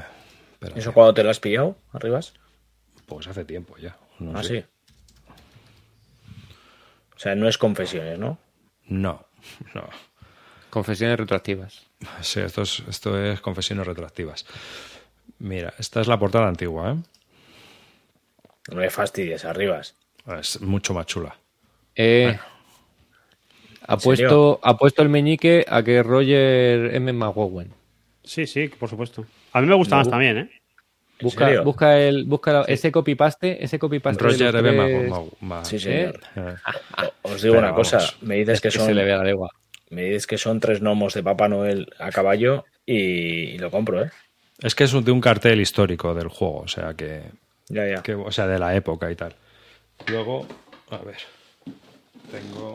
pero 0.60 0.76
¿Eso 0.76 0.94
cuando 0.94 1.14
te 1.14 1.24
lo 1.24 1.30
has 1.30 1.40
pillado, 1.40 1.78
arribas? 1.94 2.34
pues 3.06 3.28
hace 3.28 3.46
tiempo 3.46 3.78
ya. 3.78 3.98
no 4.20 4.38
Ah, 4.40 4.44
sé. 4.44 4.62
sí. 4.62 4.66
O 7.16 7.20
sea, 7.20 7.36
no 7.36 7.48
es 7.48 7.58
confesiones, 7.58 8.20
¿no? 8.20 8.38
No, 8.88 9.26
no. 9.74 9.84
Confesiones 10.70 11.18
retroactivas. 11.18 11.84
Sí, 12.22 12.40
esto 12.42 12.64
es, 12.64 12.84
esto 12.90 13.22
es 13.24 13.40
confesiones 13.42 13.86
retroactivas. 13.88 14.46
Mira, 15.40 15.74
esta 15.78 16.02
es 16.02 16.08
la 16.08 16.18
portada 16.20 16.48
antigua, 16.48 16.92
¿eh? 16.94 16.96
No 18.70 18.78
me 18.78 18.90
fastidies, 18.90 19.46
arribas. 19.46 19.96
Es 20.40 20.62
mucho 20.62 20.94
más 20.94 21.06
chula. 21.06 21.36
Eh, 21.96 22.38
ha, 23.88 23.98
puesto, 23.98 24.60
ha 24.64 24.78
puesto 24.78 25.02
el 25.02 25.10
meñique 25.10 25.66
a 25.68 25.84
que 25.84 26.02
Roger 26.02 26.96
M. 26.96 27.12
McGowan. 27.14 27.74
Sí, 28.24 28.48
sí, 28.48 28.70
por 28.70 28.90
supuesto. 28.90 29.26
A 29.52 29.62
mí 29.62 29.68
me 29.68 29.76
gusta 29.76 29.98
más 29.98 30.10
también, 30.10 30.38
¿eh? 30.38 30.50
¿En 31.20 31.26
Busca, 31.26 31.46
serio? 31.46 31.64
busca, 31.64 32.00
el, 32.00 32.24
busca 32.26 32.54
la- 32.54 32.62
ese 32.64 32.92
copy-paste, 32.92 33.64
ese 33.64 33.78
copy-paste. 33.80 34.22
Roger 34.24 34.56
M. 34.56 35.10
Ma- 35.42 35.64
Sí, 35.64 35.80
señor. 35.80 36.20
eh, 36.36 36.56
Os 37.22 37.42
digo 37.42 37.56
Pero 37.56 37.68
una 37.68 37.76
cosa, 37.76 38.00
me 38.22 38.36
dices 38.36 38.62
que 38.62 38.70
que 38.70 38.78
son 38.78 38.88
se 38.88 38.94
le 38.94 39.04
vea 39.04 39.18
la 39.18 39.24
legua. 39.24 39.50
me 39.90 40.04
dices 40.04 40.26
que 40.28 40.38
son 40.38 40.60
tres 40.60 40.80
gnomos 40.82 41.14
de 41.14 41.24
Papá 41.24 41.48
Noel 41.50 41.88
a 42.00 42.12
caballo 42.12 42.66
y, 42.86 42.96
y 42.96 43.58
lo 43.58 43.70
compro, 43.72 44.04
¿eh? 44.04 44.10
Es 44.60 44.76
que 44.76 44.86
es 44.86 44.94
un- 44.94 45.04
de 45.04 45.12
un 45.12 45.22
cartel 45.22 45.62
histórico 45.62 46.14
del 46.14 46.28
juego, 46.30 46.60
o 46.62 46.68
sea 46.68 46.94
que, 46.96 47.24
Ya, 47.70 47.88
ya. 47.88 48.02
que- 48.04 48.16
o 48.16 48.32
sea, 48.32 48.48
de 48.48 48.60
la 48.60 48.76
época 48.76 49.12
y 49.12 49.16
tal. 49.16 49.36
Luego, 50.08 50.46
a 50.90 50.98
ver, 50.98 51.18
tengo 52.32 52.74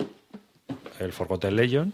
el 1.01 1.13
Forgotten 1.13 1.55
Legion. 1.57 1.93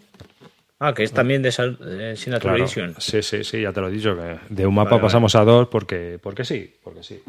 Ah, 0.78 0.92
que 0.92 1.02
es 1.04 1.12
también 1.12 1.40
de 1.42 1.48
esa 1.50 1.64
eh, 1.64 2.14
Signature 2.16 2.50
Claro, 2.50 2.64
Edition. 2.64 2.94
sí, 2.98 3.22
sí, 3.22 3.42
sí, 3.44 3.62
ya 3.62 3.72
te 3.72 3.80
lo 3.80 3.88
he 3.88 3.92
dicho, 3.92 4.14
que 4.16 4.38
de 4.50 4.66
un 4.66 4.74
mapa 4.74 4.90
Vale, 4.90 5.00
vale. 5.00 5.02
pasamos 5.02 5.34
a 5.34 5.44
dos 5.44 5.68
porque, 5.68 6.18
porque 6.22 6.44
sí, 6.44 6.74
porque 6.82 7.02
sí. 7.02 7.22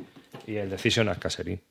Y 0.48 0.56
el 0.56 0.70
Decision 0.70 1.10
at 1.10 1.20
Caserín, 1.20 1.62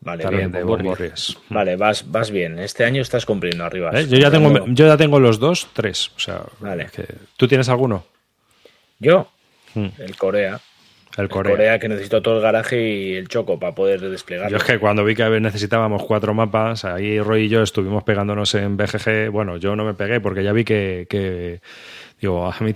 Vale, 0.00 0.22
también 0.22 0.50
bien. 0.50 0.52
de 0.52 0.62
Bob 0.64 0.78
Bob 0.78 0.84
Morris. 0.84 1.10
Morris. 1.10 1.38
Vale, 1.48 1.76
vas, 1.76 2.10
vas 2.10 2.30
bien. 2.30 2.58
Este 2.58 2.84
año 2.84 3.02
estás 3.02 3.24
cumpliendo 3.26 3.64
arriba. 3.64 3.90
¿Eh? 3.94 4.06
Yo, 4.08 4.18
ya 4.18 4.30
tengo, 4.30 4.66
yo 4.68 4.86
ya 4.86 4.96
tengo 4.96 5.18
los 5.20 5.38
dos, 5.38 5.68
tres. 5.72 6.10
O 6.16 6.20
sea, 6.20 6.42
Vale. 6.60 6.88
que- 6.94 7.06
¿tú 7.36 7.46
tienes 7.48 7.68
alguno? 7.68 8.04
Yo, 8.98 9.28
Hmm. 9.74 9.88
el 9.98 10.16
Corea. 10.16 10.60
El 11.16 11.24
El 11.24 11.28
Corea. 11.28 11.52
Corea. 11.52 11.78
que 11.78 11.88
necesito 11.88 12.22
todo 12.22 12.36
el 12.36 12.42
garaje 12.42 12.88
y 12.88 13.14
el 13.14 13.28
choco 13.28 13.58
para 13.58 13.74
poder 13.74 14.00
desplegarlo. 14.00 14.50
Yo 14.50 14.56
es 14.56 14.64
que 14.64 14.78
cuando 14.78 15.04
vi 15.04 15.14
que 15.14 15.28
necesitábamos 15.40 16.02
cuatro 16.04 16.32
mapas, 16.34 16.84
ahí 16.84 17.20
Roy 17.20 17.44
y 17.44 17.48
yo 17.48 17.62
estuvimos 17.62 18.02
pegándonos 18.04 18.54
en 18.54 18.76
BGG. 18.76 19.30
Bueno, 19.30 19.56
yo 19.58 19.76
no 19.76 19.84
me 19.84 19.94
pegué 19.94 20.20
porque 20.20 20.42
ya 20.42 20.52
vi 20.52 20.64
que, 20.64 21.06
que- 21.08 21.60
digo, 22.20 22.46
a 22.50 22.56
mí, 22.60 22.72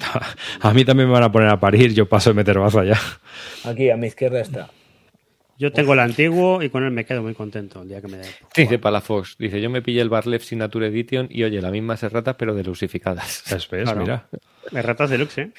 a 0.61 0.75
mí 0.75 0.85
también 0.85 1.09
me 1.09 1.15
van 1.15 1.23
a 1.23 1.33
poner 1.33 1.49
a 1.49 1.59
parir, 1.61 1.95
yo 1.95 2.07
paso 2.09 2.31
de 2.31 2.35
meter 2.35 2.59
baza 2.59 2.85
ya. 2.85 3.01
Aquí, 3.65 3.91
a 3.91 3.97
mi 3.97 4.09
izquierda 4.09 4.41
está. 4.41 4.69
Yo 5.59 5.73
tengo 5.73 5.95
el 5.95 6.01
antiguo 6.01 6.63
y 6.63 6.69
con 6.69 6.85
él 6.85 6.91
me 6.91 7.07
quedo 7.07 7.23
muy 7.23 7.33
contento 7.33 7.81
el 7.81 7.89
día 7.89 8.03
que 8.03 8.09
me 8.09 8.19
dé. 8.19 8.29
Dice 8.55 8.79
Palafox, 8.79 9.39
dice, 9.39 9.59
yo 9.63 9.71
me 9.71 9.81
pillé 9.81 10.03
el 10.03 10.11
Barlev 10.11 10.43
Signature 10.43 10.89
Edition 10.89 11.29
y 11.31 11.45
oye, 11.45 11.63
las 11.63 11.73
mismas 11.73 12.03
erratas 12.03 12.37
pero 12.39 12.55
delusificadas. 12.55 13.43
Claro. 13.71 14.03
Mira. 14.03 14.27
Me 14.73 14.83
ratas 14.83 15.09
deluxe, 15.09 15.39
¿eh? 15.39 15.51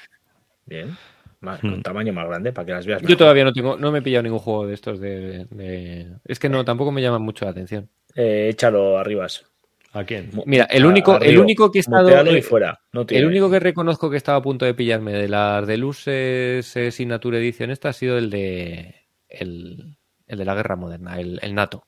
Bien. 0.67 0.95
Más- 1.39 1.59
Con 1.61 1.83
tamaño 1.83 2.13
más 2.13 2.27
grande 2.27 2.51
para 2.51 2.65
que 2.65 2.71
las 2.73 2.85
veas. 2.87 3.01
Yo 3.01 3.07
mejor. 3.07 3.17
todavía 3.19 3.43
no 3.43 3.53
tengo, 3.53 3.77
no 3.77 3.91
me 3.91 3.99
he 3.99 4.01
pillado 4.01 4.23
ningún 4.23 4.39
juego 4.39 4.65
de 4.67 4.73
estos 4.73 4.99
de, 4.99 5.45
de- 5.51 6.07
Es 6.25 6.39
que 6.39 6.49
no, 6.49 6.65
tampoco 6.65 6.91
me 6.91 7.01
llaman 7.01 7.21
mucho 7.21 7.45
la 7.45 7.51
atención. 7.51 7.89
Eh, 8.15 8.49
échalo 8.51 8.97
arribas. 8.97 9.45
¿A 9.93 10.03
quién? 10.03 10.31
Mira, 10.45 10.65
el 10.65 10.83
a- 10.83 10.87
único, 10.87 11.15
el 11.17 11.23
arriba. 11.23 11.43
único 11.43 11.71
que 11.71 11.79
he 11.79 11.81
estado. 11.81 12.09
Y 12.31 12.37
eh, 12.37 12.41
fuera. 12.41 12.79
No 12.91 13.05
tiene. 13.05 13.21
El 13.23 13.27
único 13.29 13.49
que 13.51 13.59
reconozco 13.59 14.09
que 14.09 14.17
estaba 14.17 14.39
a 14.39 14.41
punto 14.41 14.65
de 14.65 14.73
pillarme 14.73 15.13
de 15.13 15.27
las 15.27 15.65
Deluxe 15.67 16.07
eh, 16.07 16.91
Signature 16.91 17.37
Edition 17.37 17.69
esta 17.71 17.89
ha 17.89 17.93
sido 17.93 18.17
el 18.17 18.29
de. 18.29 18.95
El, 19.29 19.97
el 20.27 20.37
de 20.39 20.45
la 20.45 20.55
guerra 20.55 20.75
moderna, 20.75 21.19
el, 21.19 21.39
el 21.41 21.53
NATO. 21.53 21.83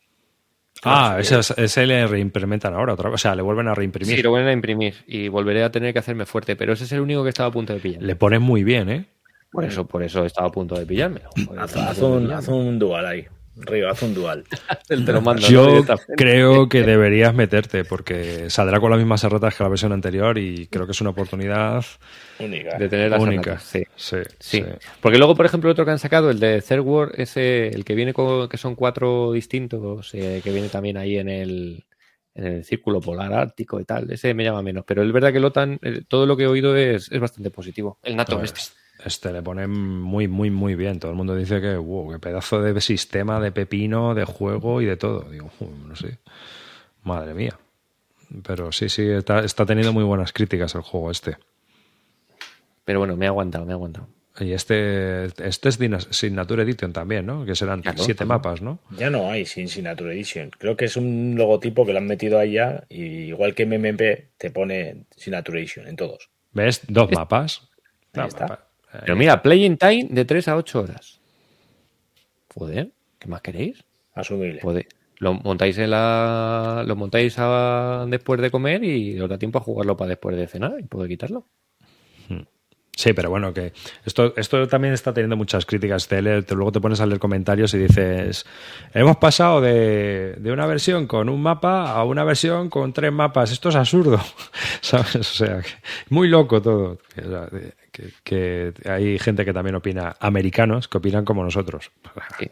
Ah, 0.84 1.18
ese, 1.20 1.40
es- 1.40 1.54
ese 1.58 1.86
le 1.88 2.06
reimplementan 2.08 2.74
ahora 2.74 2.94
otra 2.94 3.10
vez. 3.10 3.16
O 3.16 3.18
sea, 3.18 3.36
le 3.36 3.42
vuelven 3.42 3.68
a 3.68 3.76
reimprimir. 3.76 4.16
Sí, 4.16 4.22
lo 4.22 4.30
vuelven 4.30 4.50
a 4.50 4.54
imprimir 4.54 4.94
y 5.08 5.28
volveré 5.28 5.64
a 5.64 5.72
tener 5.72 5.92
que 5.94 6.00
hacerme 6.00 6.26
fuerte, 6.26 6.56
pero 6.56 6.74
ese 6.74 6.84
es 6.86 6.92
el 6.94 7.02
único 7.02 7.24
que 7.24 7.30
estaba 7.30 7.50
a 7.50 7.52
punto 7.52 7.74
de 7.74 7.80
pillar. 7.80 8.02
Le 8.04 8.16
ponen 8.16 8.42
muy 8.42 8.64
bien, 8.64 8.90
¿eh? 8.90 9.06
Por 9.52 9.66
eso, 9.66 9.86
por 9.88 10.04
eso 10.04 10.26
estaba 10.26 10.48
a 10.48 10.52
punto 10.52 10.76
de 10.78 10.86
pillármelo. 10.86 11.30
Joder, 11.48 11.60
Haz, 11.62 11.76
un, 12.02 12.18
pillarme. 12.20 12.34
haz 12.36 12.48
un 12.48 12.80
dual 12.80 13.06
ahí. 13.06 13.26
Río, 13.62 13.90
haz 13.90 14.02
un 14.04 14.14
dual. 14.14 14.46
Te 14.88 14.96
lo. 14.96 15.36
Yo 15.38 15.84
creo 16.16 16.70
que 16.70 16.84
deberías 16.84 17.34
meterte 17.34 17.84
porque 17.84 18.50
saldrá 18.50 18.80
con 18.80 18.90
las 18.92 19.00
mismas 19.00 19.22
erratas 19.24 19.56
que 19.56 19.64
la 19.64 19.70
versión 19.70 19.92
anterior 19.92 20.38
y 20.38 20.68
creo 20.68 20.86
que 20.86 20.94
es 20.94 21.02
una 21.02 21.10
oportunidad 21.10 21.84
Única. 22.40 22.78
de 22.78 22.88
tener 22.88 23.10
las 23.12 23.22
única. 23.22 23.60
Sí. 23.60 23.84
Sí, 23.98 24.18
Sí, 24.40 24.62
sí. 24.62 24.66
porque 25.02 25.18
luego, 25.18 25.36
por 25.36 25.46
ejemplo, 25.46 25.70
otro 25.72 25.84
que 25.84 25.92
han 25.92 26.00
sacado, 26.00 26.30
el 26.30 26.40
de 26.40 26.62
Third 26.62 26.82
World, 26.82 27.14
ese, 27.18 27.68
el 27.68 27.84
que 27.84 27.96
viene 27.96 28.14
con, 28.14 28.48
que 28.48 28.58
son 28.58 28.76
cuatro 28.76 29.34
distintos, 29.34 30.14
eh, 30.14 30.40
que 30.42 30.52
viene 30.54 30.70
también 30.70 30.96
ahí 30.96 31.18
en 31.18 31.28
el, 31.28 31.84
en 32.36 32.46
el 32.46 32.64
círculo 32.64 33.02
polar 33.02 33.34
ártico 33.34 33.82
y 33.82 33.84
tal, 33.84 34.10
ese 34.10 34.34
me 34.34 34.46
llama 34.46 34.62
menos. 34.62 34.86
Pero 34.88 35.04
es 35.04 35.12
verdad 35.12 35.32
que 35.34 35.40
el 35.40 35.46
OTAN, 35.46 35.80
eh, 35.82 36.04
todo 36.08 36.26
lo 36.26 36.38
que 36.38 36.44
he 36.44 36.48
oído 36.48 36.78
es, 36.78 37.12
es 37.12 37.20
bastante 37.20 37.50
positivo. 37.52 37.98
El 38.04 38.16
NATO 38.16 38.42
este. 38.42 38.62
Este 39.04 39.32
le 39.32 39.42
ponen 39.42 39.70
muy, 39.72 40.28
muy, 40.28 40.50
muy 40.52 40.76
bien. 40.76 41.00
Todo 41.00 41.12
el 41.12 41.18
mundo 41.18 41.36
dice 41.36 41.62
que, 41.62 41.76
wow, 41.76 42.12
qué 42.12 42.20
pedazo 42.20 42.62
de 42.62 42.80
sistema, 42.82 43.40
de 43.40 43.52
pepino, 43.52 44.14
de 44.16 44.26
juego 44.26 44.82
y 44.82 44.86
de 44.86 44.98
todo. 44.98 45.30
Digo, 45.30 45.50
"Uy, 45.60 45.70
no 45.88 45.96
sé. 45.96 46.18
Madre 47.04 47.34
mía. 47.34 47.58
Pero 48.46 48.72
sí, 48.72 48.90
sí, 48.90 49.10
está, 49.10 49.40
está 49.44 49.66
teniendo 49.66 49.94
muy 49.94 50.04
buenas 50.04 50.32
críticas 50.34 50.76
el 50.76 50.82
juego 50.82 51.10
este. 51.12 51.38
Pero 52.86 53.00
bueno, 53.00 53.16
me 53.16 53.26
ha 53.26 53.30
aguantado, 53.30 53.66
me 53.66 53.72
ha 53.72 53.76
aguantado. 53.76 54.08
Y 54.40 54.54
este, 54.54 55.26
este 55.26 55.70
es 55.70 55.80
Signature 56.12 56.64
Edition 56.64 56.94
también, 56.94 57.26
¿no? 57.26 57.46
Que 57.46 57.56
serán 57.56 57.82
Claro, 57.82 57.98
siete 57.98 58.24
claro. 58.26 58.28
mapas, 58.40 58.62
¿no? 58.62 58.80
Ya 58.98 59.10
no 59.10 59.30
hay 59.30 59.46
sin 59.46 59.68
Signature 59.68 60.14
Edition. 60.14 60.50
Creo 60.58 60.78
que 60.78 60.86
es 60.86 60.96
un 60.96 61.34
logotipo 61.38 61.86
que 61.86 61.92
lo 61.92 61.98
han 61.98 62.08
metido 62.08 62.40
ahí 62.40 62.54
ya. 62.54 62.86
Y 62.88 63.04
igual 63.04 63.54
que 63.54 63.66
MMP 63.66 64.30
te 64.38 64.50
pone 64.52 65.06
Signature 65.16 65.60
Edition 65.60 65.88
en 65.88 65.96
todos. 65.98 66.30
¿Ves? 66.54 66.82
Dos 66.88 67.12
mapas. 67.12 67.68
Ahí 68.14 68.22
Dos 68.24 68.28
está. 68.30 68.48
mapas. 68.48 68.60
Pero 68.92 69.16
mira, 69.16 69.42
play 69.42 69.66
in 69.66 69.78
time 69.78 70.08
de 70.10 70.26
3 70.26 70.48
a 70.48 70.56
8 70.56 70.82
horas. 70.82 71.20
Joder, 72.54 72.92
¿qué 73.20 73.28
más 73.28 73.42
queréis? 73.42 73.84
Asumible. 74.14 74.60
Joder. 74.62 74.88
Lo 75.20 75.34
montáis 75.34 75.78
en 75.78 75.92
la. 75.92 76.84
Lo 76.88 76.96
montáis 76.96 77.36
a- 77.38 78.06
después 78.08 78.40
de 78.42 78.50
comer 78.50 78.84
y 78.84 79.20
os 79.20 79.30
da 79.30 79.38
tiempo 79.38 79.60
a 79.60 79.62
jugarlo 79.62 79.98
para 79.98 80.10
después 80.10 80.36
de 80.38 80.48
cenar 80.48 80.76
y 80.80 80.84
poder 80.84 81.10
quitarlo. 81.10 81.46
Sí, 83.00 83.14
pero 83.14 83.30
bueno, 83.30 83.54
que 83.54 83.72
esto, 84.04 84.34
esto 84.36 84.68
también 84.68 84.94
está 84.94 85.14
teniendo 85.14 85.38
muchas 85.38 85.66
críticas. 85.66 86.06
Te 86.10 86.22
te- 86.42 86.54
luego 86.54 86.74
te 86.74 86.82
pones 86.82 87.00
a 87.00 87.06
leer 87.06 87.18
comentarios 87.18 87.74
y 87.74 87.78
dices, 87.78 88.46
hemos 88.94 89.16
pasado 89.16 89.62
de, 89.62 90.34
de 90.38 90.52
una 90.52 90.66
versión 90.66 91.08
con 91.08 91.30
un 91.30 91.42
mapa 91.42 91.94
a 91.94 92.04
una 92.04 92.26
versión 92.26 92.70
con 92.70 92.92
tres 92.92 93.14
mapas. 93.14 93.54
Esto 93.54 93.70
es 93.70 93.76
absurdo, 93.78 94.20
¿sabes? 94.82 95.16
O 95.16 95.24
sea, 95.24 95.62
que- 95.62 95.70
muy 96.10 96.28
loco 96.28 96.62
todo. 96.62 96.98
Que, 98.26 98.74
hay 98.84 99.18
gente 99.18 99.46
que 99.46 99.54
también 99.54 99.76
opina, 99.76 100.18
americanos, 100.20 100.90
que 100.90 100.98
opinan 100.98 101.24
como 101.24 101.42
nosotros. 101.46 101.92
Sí. 102.38 102.52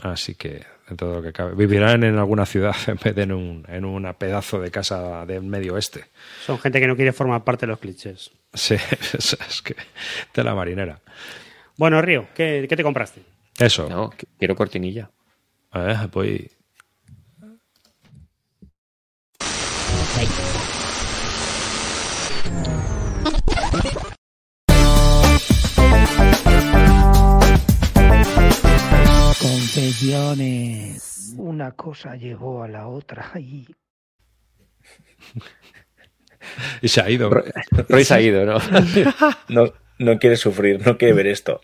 Así 0.00 0.34
que, 0.34 0.66
en 0.88 0.96
todo 0.96 1.16
lo 1.16 1.22
que 1.22 1.32
cabe. 1.32 1.54
Vivirán 1.54 2.04
en 2.04 2.18
alguna 2.18 2.46
ciudad 2.46 2.74
en 2.86 2.96
vez 3.02 3.14
de 3.14 3.22
en 3.22 3.32
un 3.32 3.64
en 3.68 3.84
una 3.84 4.12
pedazo 4.12 4.60
de 4.60 4.70
casa 4.70 5.26
del 5.26 5.42
medio 5.42 5.74
oeste. 5.74 6.04
Son 6.44 6.58
gente 6.58 6.80
que 6.80 6.86
no 6.86 6.96
quiere 6.96 7.12
formar 7.12 7.44
parte 7.44 7.66
de 7.66 7.70
los 7.70 7.78
clichés. 7.78 8.30
Sí, 8.54 8.74
es, 9.18 9.62
que 9.62 9.74
de 10.34 10.44
la 10.44 10.54
marinera. 10.54 11.00
Bueno, 11.76 12.00
Río, 12.00 12.28
¿qué, 12.34 12.66
qué 12.68 12.76
te 12.76 12.82
compraste? 12.82 13.22
Eso. 13.58 13.88
No, 13.88 14.10
qu- 14.10 14.24
quiero 14.38 14.54
cortinilla. 14.56 15.10
A 15.72 15.80
ver, 15.80 15.96
voy. 16.12 16.50
Confesiones. 29.76 31.34
Una 31.36 31.72
cosa 31.72 32.16
llevó 32.16 32.62
a 32.62 32.68
la 32.68 32.88
otra 32.88 33.30
y 33.38 33.66
Y 36.80 36.88
se 36.88 37.02
ha 37.02 37.10
ido. 37.10 37.28
Roy 37.28 38.02
se 38.04 38.14
ha 38.14 38.20
ido, 38.22 38.46
¿no? 38.46 38.56
No, 39.50 39.70
no 39.98 40.18
quiere 40.18 40.36
sufrir, 40.36 40.84
no 40.86 40.96
quiere 40.96 41.12
ver 41.12 41.26
esto. 41.26 41.60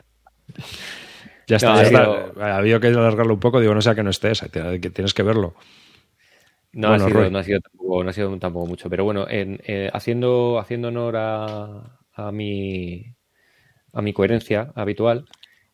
Ya 1.47 1.57
está, 1.57 1.69
No, 1.71 1.75
ya 1.77 1.81
ha 1.81 1.85
está. 1.85 1.99
sido- 2.05 2.43
Ha 2.43 2.57
habido 2.59 2.81
que 2.81 2.89
alargarlo 2.89 3.33
un 3.33 3.41
poco, 3.41 3.61
digo, 3.61 3.75
no 3.75 3.81
sea 3.81 3.95
que 3.95 4.03
no 4.03 4.11
estés, 4.11 4.43
que 4.53 4.91
tienes 4.91 5.15
que 5.15 5.23
verlo. 5.23 5.55
No, 6.75 6.89
Bueno, 6.89 7.05
ha 7.05 7.09
sido, 7.09 7.21
Roy. 7.21 7.31
no, 7.31 7.39
ha 7.39 7.45
sido 7.45 7.61
tampoco, 7.61 8.05
no 8.05 8.11
ha 8.11 8.13
sido 8.13 8.39
tampoco 8.39 8.67
mucho, 8.67 8.91
pero 8.91 9.05
bueno, 9.05 9.27
en, 9.27 9.59
eh, 9.65 9.89
haciendo, 9.95 10.59
haciendo 10.59 10.89
honor 10.89 11.17
a, 11.17 11.99
a 12.13 12.31
mi, 12.31 13.15
a 13.95 14.03
mi 14.03 14.13
coherencia 14.13 14.71
habitual 14.75 15.25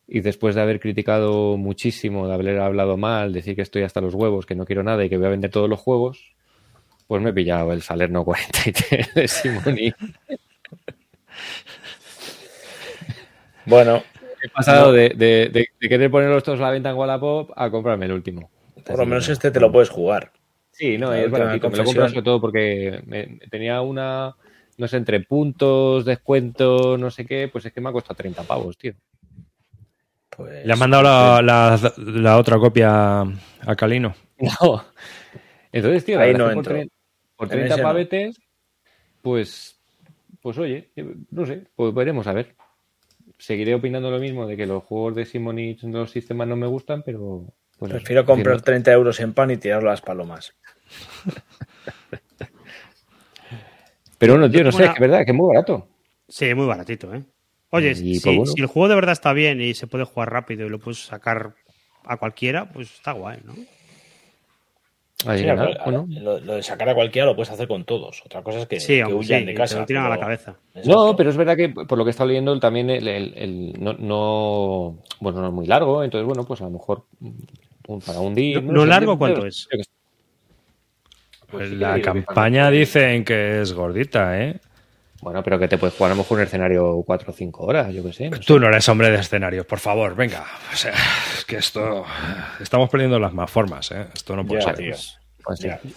y 0.08 0.20
después 0.20 0.54
de 0.54 0.62
haber 0.62 0.80
criticado 0.80 1.56
muchísimo, 1.58 2.26
de 2.26 2.34
haber 2.34 2.58
hablado 2.60 2.96
mal, 2.96 3.32
decir 3.32 3.54
que 3.54 3.62
estoy 3.62 3.82
hasta 3.82 4.00
los 4.00 4.14
huevos, 4.14 4.46
que 4.46 4.54
no 4.54 4.64
quiero 4.64 4.82
nada 4.82 5.04
y 5.04 5.08
que 5.10 5.18
voy 5.18 5.26
a 5.26 5.30
vender 5.30 5.50
todos 5.50 5.68
los 5.68 5.78
juegos, 5.78 6.32
pues 7.06 7.22
me 7.22 7.30
he 7.30 7.32
pillado 7.34 7.72
el 7.72 7.82
Salerno 7.82 8.24
43 8.24 9.14
de 9.14 9.28
Simoni. 9.28 9.92
Bueno, 13.66 14.02
He 14.42 14.48
pasado 14.50 14.92
de, 14.92 15.10
de- 15.10 15.50
de- 15.52 15.66
de 15.80 15.88
querer 15.88 16.10
ponerlos 16.10 16.42
todos 16.44 16.60
a 16.60 16.62
la 16.64 16.70
venta 16.70 16.90
en 16.90 16.96
Wallapop 16.96 17.50
a 17.56 17.70
comprarme 17.70 18.06
el 18.06 18.12
último. 18.12 18.50
por 18.86 18.96
lo 18.98 19.04
menos 19.04 19.28
este 19.28 19.50
te 19.50 19.60
lo 19.60 19.70
puedes 19.72 19.90
jugar. 19.90 20.32
Sí, 20.70 20.96
no, 20.96 21.10
La 21.10 21.22
es 21.24 21.30
baratito. 21.30 21.68
Me 21.70 21.76
lo 21.76 21.84
compro 21.84 22.08
sobre 22.08 22.22
todo 22.22 22.40
porque 22.40 23.02
me- 23.06 23.38
tenía 23.50 23.80
una, 23.80 24.36
no 24.76 24.88
sé, 24.88 24.96
entre 24.96 25.20
puntos, 25.20 26.04
descuento, 26.04 26.96
no 26.96 27.10
sé 27.10 27.26
qué, 27.26 27.48
pues 27.48 27.66
es 27.66 27.72
que 27.72 27.80
me 27.80 27.88
ha 27.88 27.92
costado 27.92 28.14
30 28.14 28.44
pavos, 28.44 28.78
tío. 28.78 28.94
Pues, 30.38 30.64
¿Le 30.64 30.72
has 30.72 30.78
mandado 30.78 31.02
la, 31.02 31.42
la- 31.42 31.92
la 31.98 32.38
otra 32.38 32.58
copia 32.58 33.20
a 33.22 33.76
Calino? 33.76 34.14
No. 34.38 34.84
Entonces, 35.72 36.04
tío, 36.04 36.18
Ahí 36.20 36.32
no 36.32 36.44
por, 36.44 36.52
entro. 36.52 36.76
tre- 36.76 36.88
por 37.36 37.46
En 37.48 37.50
30 37.50 37.74
ese 37.74 37.82
no. 37.82 37.88
pavetes, 37.88 38.40
pues, 39.20 39.80
pues 40.40 40.56
oye, 40.58 40.90
no 41.30 41.44
sé, 41.44 41.64
pues 41.74 41.92
veremos 41.92 42.26
a 42.28 42.32
ver. 42.32 42.54
Seguiré 43.36 43.74
opinando 43.74 44.10
lo 44.12 44.18
mismo 44.20 44.46
de 44.46 44.56
que 44.56 44.66
los 44.66 44.82
juegos 44.84 45.14
de 45.16 45.24
Simonich 45.26 45.82
los 45.82 46.10
sistemas 46.12 46.46
no 46.48 46.54
me 46.56 46.66
gustan, 46.68 47.02
pero... 47.04 47.44
pues 47.78 47.90
eso, 47.90 47.98
Prefiero 47.98 48.24
comprar 48.24 48.54
haciendo- 48.54 48.64
30 48.64 48.92
euros 48.92 49.20
en 49.20 49.32
pan 49.34 49.50
y 49.50 49.56
tirarlo 49.58 49.88
a 49.90 49.92
las 49.92 50.00
palomas. 50.02 50.54
Pero 54.18 54.32
bueno, 54.34 54.50
tío, 54.50 54.64
no 54.64 54.72
sé, 54.72 54.78
Una- 54.78 54.86
es 54.86 54.90
que 54.90 55.04
es 55.04 55.10
verdad, 55.10 55.24
que 55.24 55.30
es 55.30 55.36
muy 55.36 55.48
barato. 55.54 55.88
Sí, 56.28 56.52
muy 56.54 56.66
baratito, 56.66 57.12
¿eh? 57.14 57.22
Oye, 57.70 57.90
Y, 57.92 58.14
si, 58.16 58.20
pues, 58.20 58.36
bueno. 58.36 58.52
si 58.52 58.60
el 58.62 58.66
juego 58.66 58.88
de 58.88 58.94
verdad 58.94 59.12
está 59.12 59.32
bien 59.32 59.60
y 59.60 59.74
se 59.74 59.86
puede 59.86 60.04
jugar 60.04 60.32
rápido 60.32 60.66
y 60.66 60.70
lo 60.70 60.78
puedes 60.78 61.04
sacar 61.04 61.54
a 62.04 62.16
cualquiera, 62.16 62.70
pues 62.72 62.90
está 62.94 63.12
guay, 63.12 63.40
¿no? 63.44 63.54
Ahí 65.26 65.40
Sí, 65.40 65.46
nada, 65.46 65.66
pero, 65.84 65.84
bueno. 66.04 66.06
lo, 66.20 66.38
lo 66.40 66.54
de 66.54 66.62
sacar 66.62 66.88
a 66.88 66.94
cualquiera 66.94 67.26
lo 67.26 67.34
puedes 67.34 67.50
hacer 67.50 67.66
con 67.66 67.84
todos. 67.84 68.22
Otra 68.24 68.40
cosa 68.42 68.60
es 68.60 68.66
que, 68.68 68.78
Sí, 68.80 68.94
que 68.94 69.02
aunque 69.02 69.18
huyan 69.18 69.40
sí, 69.40 69.46
de 69.46 69.52
te 69.52 69.58
casa. 69.58 69.80
lo 69.80 69.84
tiran 69.86 70.06
a 70.06 70.08
la 70.10 70.20
cabeza. 70.20 70.54
Exacto. 70.76 70.88
No, 71.08 71.16
pero 71.16 71.30
es 71.30 71.36
verdad 71.36 71.56
que 71.56 71.68
por 71.70 71.98
lo 71.98 72.04
que 72.04 72.10
he 72.10 72.12
estado 72.12 72.28
leyendo 72.28 72.58
también 72.60 72.88
el, 72.88 73.06
el- 73.08 73.34
el- 73.36 73.72
no, 73.82 73.94
no- 73.94 74.98
bueno, 75.20 75.40
no 75.40 75.48
es 75.48 75.52
muy 75.52 75.66
largo, 75.66 76.04
entonces 76.04 76.24
bueno, 76.24 76.44
pues 76.44 76.60
a 76.60 76.64
lo 76.64 76.70
mejor 76.70 77.02
un- 77.88 78.00
para 78.00 78.20
un 78.20 78.34
día. 78.34 78.60
¿Lo 78.60 78.86
largo 78.86 79.18
cuánto 79.18 79.44
es? 79.44 79.68
Pues 81.50 81.70
la 81.72 82.00
campaña 82.00 82.70
dicen 82.70 83.24
que 83.24 83.62
es 83.62 83.72
gordita, 83.72 84.40
¿eh? 84.40 84.60
Bueno, 85.20 85.42
pero 85.42 85.58
que 85.58 85.66
te 85.68 85.78
puedes 85.78 85.96
jugar 85.96 86.12
a 86.12 86.14
lo 86.14 86.22
mejor 86.22 86.38
un 86.38 86.44
escenario 86.44 87.02
4 87.04 87.30
o 87.32 87.34
5 87.34 87.64
horas, 87.66 87.92
yo 87.92 88.04
qué 88.04 88.12
sé. 88.12 88.30
no 88.30 88.36
sé. 88.36 88.42
Tú 88.44 88.60
no 88.60 88.68
eres 88.68 88.88
hombre 88.88 89.10
de 89.10 89.18
escenarios, 89.18 89.66
por 89.66 89.80
favor, 89.80 90.14
venga. 90.14 90.44
O 90.72 90.76
sea, 90.76 90.92
es 91.36 91.44
que 91.44 91.56
esto. 91.56 92.04
Estamos 92.60 92.88
perdiendo 92.88 93.18
las 93.18 93.32
más 93.34 93.50
formas, 93.50 93.90
¿eh? 93.90 94.06
Esto 94.14 94.36
no 94.36 94.46
puede 94.46 94.60
Ya, 94.62 94.66
ser. 94.68 94.76
tío. 94.76 94.94
Pues 95.44 95.58
sí. 95.58 95.66
Ya. 95.66 95.80
Yo 95.82 95.90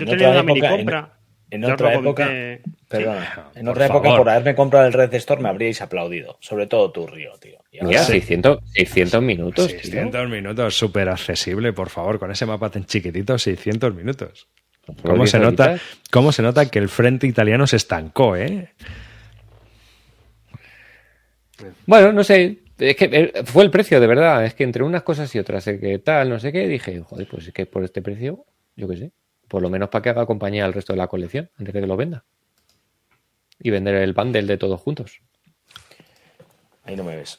En 0.00 0.06
tenía 0.06 0.30
una 0.30 0.42
mini 0.42 0.60
en- 0.60 0.70
compra. 0.70 1.18
En 1.50 1.64
os 1.66 1.72
otra 1.72 1.92
época, 1.92 2.24
comenté. 2.24 2.62
perdona, 2.88 3.50
en 3.54 3.64
por 3.66 3.72
otra 3.74 3.84
época 3.86 4.16
por 4.16 4.28
haberme 4.30 4.54
comprado 4.54 4.86
el 4.86 4.92
Red 4.94 5.12
Store 5.14 5.42
me 5.42 5.50
habríais 5.50 5.82
aplaudido. 5.82 6.38
Sobre 6.40 6.66
todo 6.66 6.90
tú, 6.92 7.06
Río, 7.06 7.32
tío. 7.38 7.58
Mira, 7.82 8.02
600, 8.02 8.60
600 8.72 9.20
minutos. 9.22 9.66
tío. 9.68 9.78
600 9.80 10.30
minutos, 10.30 10.74
súper 10.74 11.10
accesible, 11.10 11.74
por 11.74 11.90
favor, 11.90 12.18
con 12.18 12.30
ese 12.30 12.46
mapa 12.46 12.70
tan 12.70 12.86
chiquitito, 12.86 13.36
600 13.38 13.94
minutos. 13.94 14.48
Por 14.86 14.96
¿Cómo 15.02 15.16
10 15.18 15.30
se, 15.30 15.38
nota. 15.38 15.78
¿Cómo 16.10 16.32
se 16.32 16.42
nota 16.42 16.68
que 16.68 16.78
el 16.78 16.88
frente 16.88 17.26
italiano 17.26 17.66
se 17.66 17.76
estancó, 17.76 18.36
eh? 18.36 18.72
Bueno, 21.86 22.12
no 22.12 22.24
sé. 22.24 22.58
Es 22.78 22.96
que 22.96 23.04
eh, 23.04 23.44
fue 23.44 23.62
el 23.62 23.70
precio, 23.70 24.00
de 24.00 24.06
verdad. 24.06 24.44
Es 24.44 24.54
que 24.54 24.64
entre 24.64 24.82
unas 24.82 25.02
cosas 25.02 25.32
y 25.34 25.38
otras, 25.38 25.66
eh, 25.68 25.78
que 25.78 25.98
tal, 25.98 26.28
no 26.28 26.40
sé 26.40 26.52
qué, 26.52 26.66
dije, 26.66 27.00
joder, 27.00 27.28
pues 27.28 27.46
es 27.46 27.52
que 27.52 27.66
por 27.66 27.84
este 27.84 28.02
precio, 28.02 28.44
yo 28.76 28.88
qué 28.88 28.96
sé. 28.96 29.12
Por 29.46 29.62
lo 29.62 29.70
menos 29.70 29.88
para 29.88 30.02
que 30.02 30.10
haga 30.10 30.26
compañía 30.26 30.64
al 30.64 30.72
resto 30.72 30.92
de 30.92 30.96
la 30.96 31.06
colección, 31.06 31.50
antes 31.58 31.74
de 31.74 31.80
que 31.80 31.86
lo 31.86 31.96
venda. 31.96 32.24
Y 33.60 33.70
vender 33.70 33.94
el 33.96 34.14
bundle 34.14 34.42
de 34.42 34.58
todos 34.58 34.80
juntos. 34.80 35.20
Ahí 36.84 36.96
no 36.96 37.04
me 37.04 37.14
ves. 37.14 37.38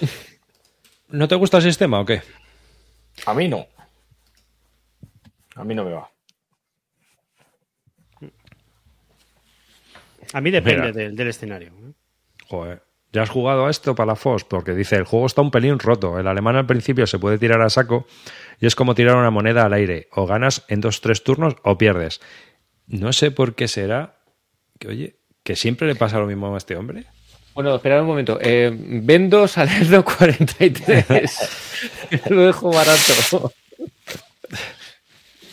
¿No 1.08 1.26
te 1.26 1.34
gusta 1.34 1.56
el 1.56 1.64
sistema 1.64 1.98
o 1.98 2.04
qué? 2.04 2.22
A 3.26 3.34
mí 3.34 3.48
no. 3.48 3.66
A 5.56 5.64
mí 5.64 5.74
no 5.74 5.84
me 5.84 5.90
va. 5.90 6.08
A 10.32 10.40
mí 10.40 10.50
depende 10.50 10.80
Mira. 10.88 10.92
del, 10.92 11.16
del 11.16 11.28
escenario. 11.28 11.68
¿eh? 11.68 11.92
Joder. 12.46 12.82
¿Ya 13.12 13.22
has 13.22 13.30
jugado 13.30 13.66
a 13.66 13.70
esto 13.70 13.96
para 13.96 14.08
la 14.12 14.16
FOS? 14.16 14.44
Porque 14.44 14.72
dice, 14.72 14.94
el 14.94 15.02
juego 15.04 15.26
está 15.26 15.42
un 15.42 15.50
pelín 15.50 15.80
roto. 15.80 16.18
El 16.20 16.28
alemán 16.28 16.54
al 16.54 16.66
principio 16.66 17.08
se 17.08 17.18
puede 17.18 17.38
tirar 17.38 17.60
a 17.60 17.68
saco 17.68 18.06
y 18.60 18.66
es 18.66 18.76
como 18.76 18.94
tirar 18.94 19.16
una 19.16 19.30
moneda 19.30 19.64
al 19.64 19.72
aire. 19.72 20.06
O 20.12 20.26
ganas 20.26 20.64
en 20.68 20.80
dos, 20.80 21.00
tres 21.00 21.24
turnos 21.24 21.56
o 21.64 21.76
pierdes. 21.76 22.20
No 22.86 23.12
sé 23.12 23.32
por 23.32 23.56
qué 23.56 23.66
será 23.66 24.20
que, 24.78 24.88
oye, 24.88 25.16
que 25.42 25.56
siempre 25.56 25.88
le 25.88 25.96
pasa 25.96 26.20
lo 26.20 26.26
mismo 26.26 26.54
a 26.54 26.58
este 26.58 26.76
hombre. 26.76 27.04
Bueno, 27.54 27.74
esperad 27.74 28.02
un 28.02 28.06
momento. 28.06 28.38
Eh, 28.40 28.70
vendo 28.72 29.48
Salerno 29.48 30.04
43. 30.18 31.80
lo 32.30 32.42
dejo 32.46 32.70
barato. 32.72 33.52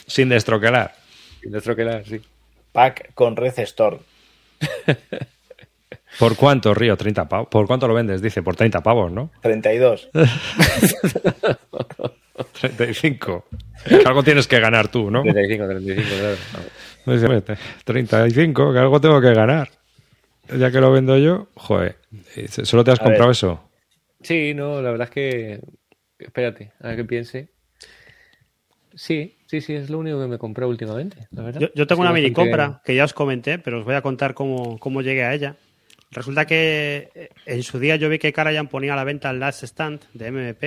Sin 0.06 0.30
destroquelar. 0.30 0.96
Nuestro 1.44 1.76
que 1.76 1.84
la, 1.84 2.04
sí. 2.04 2.22
Pack 2.72 3.14
con 3.16 3.36
Red 3.36 3.58
Store. 3.60 3.98
¿Por 6.20 6.36
cuánto, 6.36 6.74
Río? 6.74 6.98
30 6.98 7.30
pavos. 7.30 7.48
¿Por 7.50 7.68
cuánto 7.68 7.88
lo 7.88 7.94
vendes? 7.94 8.22
Dice, 8.22 8.42
por 8.42 8.56
30 8.56 8.82
pavos, 8.82 9.12
¿no? 9.12 9.32
32. 9.42 10.10
35. 12.60 13.46
Algo 14.06 14.24
tienes 14.24 14.48
que 14.48 14.60
ganar 14.60 14.88
tú, 14.88 15.12
¿no? 15.12 15.22
35, 15.22 15.68
35, 15.68 16.10
claro. 16.18 16.36
Dice, 17.06 17.28
"Vete, 17.28 17.58
35, 17.86 18.74
que 18.74 18.80
algo 18.80 19.00
tengo 19.00 19.22
que 19.22 19.34
ganar. 19.34 19.70
Ya 20.58 20.72
que 20.72 20.80
lo 20.80 20.92
vendo 20.92 21.18
yo, 21.18 21.50
joder. 21.56 21.98
¿Solo 22.64 22.84
te 22.84 22.92
has 22.92 23.00
A 23.00 23.04
comprado 23.04 23.28
ver. 23.28 23.32
eso? 23.32 23.70
Sí, 24.22 24.54
no, 24.54 24.82
la 24.82 24.92
verdad 24.92 25.08
es 25.10 25.14
que. 25.14 25.60
Espérate, 26.20 26.72
a 26.82 26.88
ver 26.88 26.96
qué 26.98 27.06
piense. 27.06 27.50
Sí, 28.98 29.38
sí, 29.46 29.62
sí, 29.62 29.74
es 29.76 29.90
lo 29.92 30.00
único 30.00 30.20
que 30.20 30.28
me 30.28 30.38
compré 30.40 30.66
últimamente, 30.66 31.28
la 31.32 31.44
verdad. 31.44 31.62
Yo, 31.62 31.68
yo 31.76 31.86
tengo 31.86 32.02
Sí, 32.02 32.08
una 32.08 32.14
mini 32.14 32.32
compra 32.34 32.82
que 32.84 32.96
ya 32.96 33.04
os 33.06 33.14
comenté, 33.14 33.60
pero 33.60 33.80
os 33.80 33.86
voy 33.86 33.94
a 33.96 34.02
contar 34.02 34.34
cómo, 34.34 34.80
cómo 34.80 35.02
llegué 35.04 35.24
a 35.24 35.34
ella. 35.36 35.56
Resulta 36.10 36.48
que 36.48 37.10
eh, 37.14 37.30
en 37.46 37.62
su 37.64 37.80
día 37.80 37.96
yo 37.98 38.10
vi 38.10 38.18
que 38.18 38.34
Karajan 38.34 38.68
ponía 38.70 38.94
a 38.94 38.96
la 38.96 39.04
venta 39.04 39.30
el 39.30 39.40
Last 39.40 39.64
Stand 39.64 40.02
de 40.14 40.28
MMP 40.32 40.64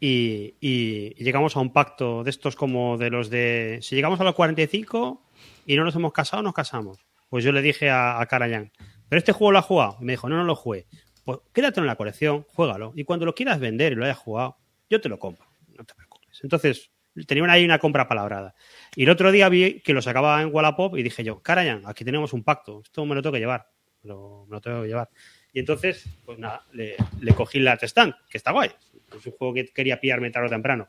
y, 0.00 0.54
y- 0.60 1.14
y 1.16 1.24
llegamos 1.24 1.56
a 1.56 1.60
un 1.60 1.72
pacto 1.72 2.24
de 2.24 2.30
estos 2.30 2.56
como 2.56 2.98
de 2.98 3.10
los 3.10 3.30
de 3.30 3.78
si 3.80 3.94
llegamos 3.94 4.18
a 4.20 4.24
los 4.24 4.34
45 4.34 5.22
y 5.66 5.76
no 5.76 5.84
nos 5.84 5.94
hemos 5.94 6.12
casado, 6.12 6.42
nos 6.42 6.54
casamos. 6.54 6.98
Pues 7.28 7.44
yo 7.44 7.52
le 7.52 7.62
dije 7.62 7.90
a, 7.90 8.20
a 8.20 8.26
Karajan, 8.26 8.72
pero 9.08 9.18
este 9.18 9.32
juego 9.32 9.52
lo 9.52 9.58
ha 9.58 9.62
jugado. 9.62 9.98
Y 10.00 10.04
me 10.04 10.14
dijo, 10.14 10.28
no, 10.28 10.36
no 10.36 10.44
lo 10.44 10.56
jugué. 10.56 10.86
Pues 11.24 11.38
quédate 11.52 11.78
en 11.78 11.86
la 11.86 11.94
colección, 11.94 12.44
juégalo. 12.54 12.92
Y 12.96 13.04
cuando 13.04 13.24
lo 13.24 13.34
quieras 13.36 13.60
vender 13.60 13.92
y 13.92 13.94
lo 13.94 14.04
hayas 14.04 14.18
jugado, 14.18 14.56
yo 14.90 15.00
te 15.00 15.08
lo 15.08 15.20
compro. 15.20 15.46
No 15.78 15.84
te 15.84 15.94
preocupes. 15.94 16.40
Entonces, 16.42 16.90
tenía 17.26 17.44
una- 17.44 17.52
ahí 17.54 17.64
una 17.64 17.78
compra 17.78 18.06
palabrada. 18.08 18.54
Y 18.96 19.04
el 19.04 19.10
otro 19.10 19.30
día 19.32 19.48
vi 19.48 19.80
que 19.80 19.92
lo 19.94 20.02
sacaba 20.02 20.40
en 20.42 20.48
Wallapop 20.52 20.96
y 20.96 21.02
dije 21.02 21.22
yo, 21.24 21.40
Karajan, 21.42 21.82
aquí 21.86 22.04
tenemos 22.04 22.32
un 22.32 22.42
pacto, 22.42 22.80
esto 22.84 23.04
me 23.06 23.14
lo 23.14 23.22
tengo 23.22 23.34
que 23.34 23.40
llevar, 23.40 23.68
me 24.02 24.08
lo, 24.08 24.46
me 24.48 24.56
lo 24.56 24.60
tengo 24.60 24.82
que 24.82 24.88
llevar. 24.88 25.08
Y 25.52 25.58
entonces, 25.60 26.06
pues 26.24 26.38
nada, 26.38 26.64
le, 26.72 26.96
le 27.20 27.34
cogí 27.34 27.58
la 27.60 27.74
Stand, 27.80 28.14
que 28.30 28.38
está 28.38 28.52
guay. 28.52 28.70
Es 29.14 29.26
un 29.26 29.32
juego 29.32 29.52
que 29.52 29.66
quería 29.66 30.00
pillarme 30.00 30.30
tarde 30.30 30.46
o 30.46 30.50
temprano. 30.50 30.88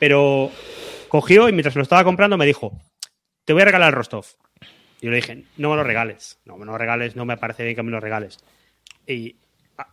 Pero 0.00 0.50
cogió 1.08 1.48
y 1.48 1.52
mientras 1.52 1.76
lo 1.76 1.82
estaba 1.82 2.02
comprando 2.02 2.36
me 2.36 2.46
dijo, 2.46 2.72
te 3.44 3.52
voy 3.52 3.62
a 3.62 3.66
regalar 3.66 3.90
el 3.90 3.94
Rostov. 3.94 4.26
Y 5.00 5.06
yo 5.06 5.10
le 5.10 5.16
dije, 5.16 5.44
no 5.56 5.70
me 5.70 5.76
lo 5.76 5.84
regales, 5.84 6.40
no 6.44 6.56
me 6.56 6.64
lo 6.66 6.76
regales, 6.76 7.14
no 7.14 7.24
me 7.24 7.36
parece 7.36 7.62
bien 7.62 7.76
que 7.76 7.82
me 7.84 7.90
lo 7.92 8.00
regales. 8.00 8.38
Y 9.06 9.36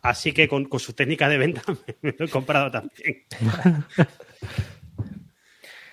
así 0.01 0.31
que 0.33 0.47
con, 0.47 0.65
con 0.65 0.79
su 0.79 0.93
técnica 0.93 1.29
de 1.29 1.37
venta 1.37 1.61
me 2.01 2.15
lo 2.17 2.25
he 2.25 2.29
comprado 2.29 2.71
también. 2.71 3.25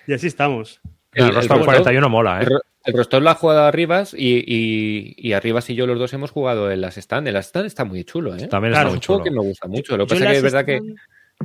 y 0.07 0.13
así 0.13 0.27
estamos. 0.27 0.81
El, 1.13 1.23
El- 1.23 1.29
el 1.29 1.35
Rostov 1.35 1.57
Rostov- 1.59 1.65
41 1.65 2.09
mola, 2.09 2.41
¿eh? 2.41 2.47
El, 2.85 2.93
Rostov 2.93 3.21
lo 3.21 3.29
ha 3.29 3.35
jugado 3.35 3.61
a 3.65 3.71
Rivas 3.71 4.13
y, 4.17 4.37
y, 4.47 5.13
y 5.17 5.33
a 5.33 5.39
Rivas 5.41 5.69
y 5.69 5.75
yo 5.75 5.85
los 5.87 5.99
dos 5.99 6.13
hemos 6.13 6.31
jugado 6.31 6.71
en 6.71 6.79
las 6.81 6.97
stand. 6.97 7.27
El 7.27 7.33
Last 7.33 7.49
stand 7.49 7.65
está 7.65 7.83
muy 7.85 8.03
chulo, 8.05 8.35
¿eh? 8.35 8.47
También 8.47 8.73
Claro, 8.73 8.89
está 8.89 8.95
muy 8.95 8.99
es 8.99 9.09
un 9.09 9.15
juego 9.15 9.19
chulo. 9.19 9.23
que 9.23 9.31
me 9.31 9.47
gusta 9.49 9.67
mucho. 9.67 9.97
Lo 9.97 10.05
que 10.05 10.09
pasa 10.15 10.21
que 10.21 10.27
las 10.29 10.37
es 10.37 10.43
verdad 10.43 10.65
que 10.65 10.79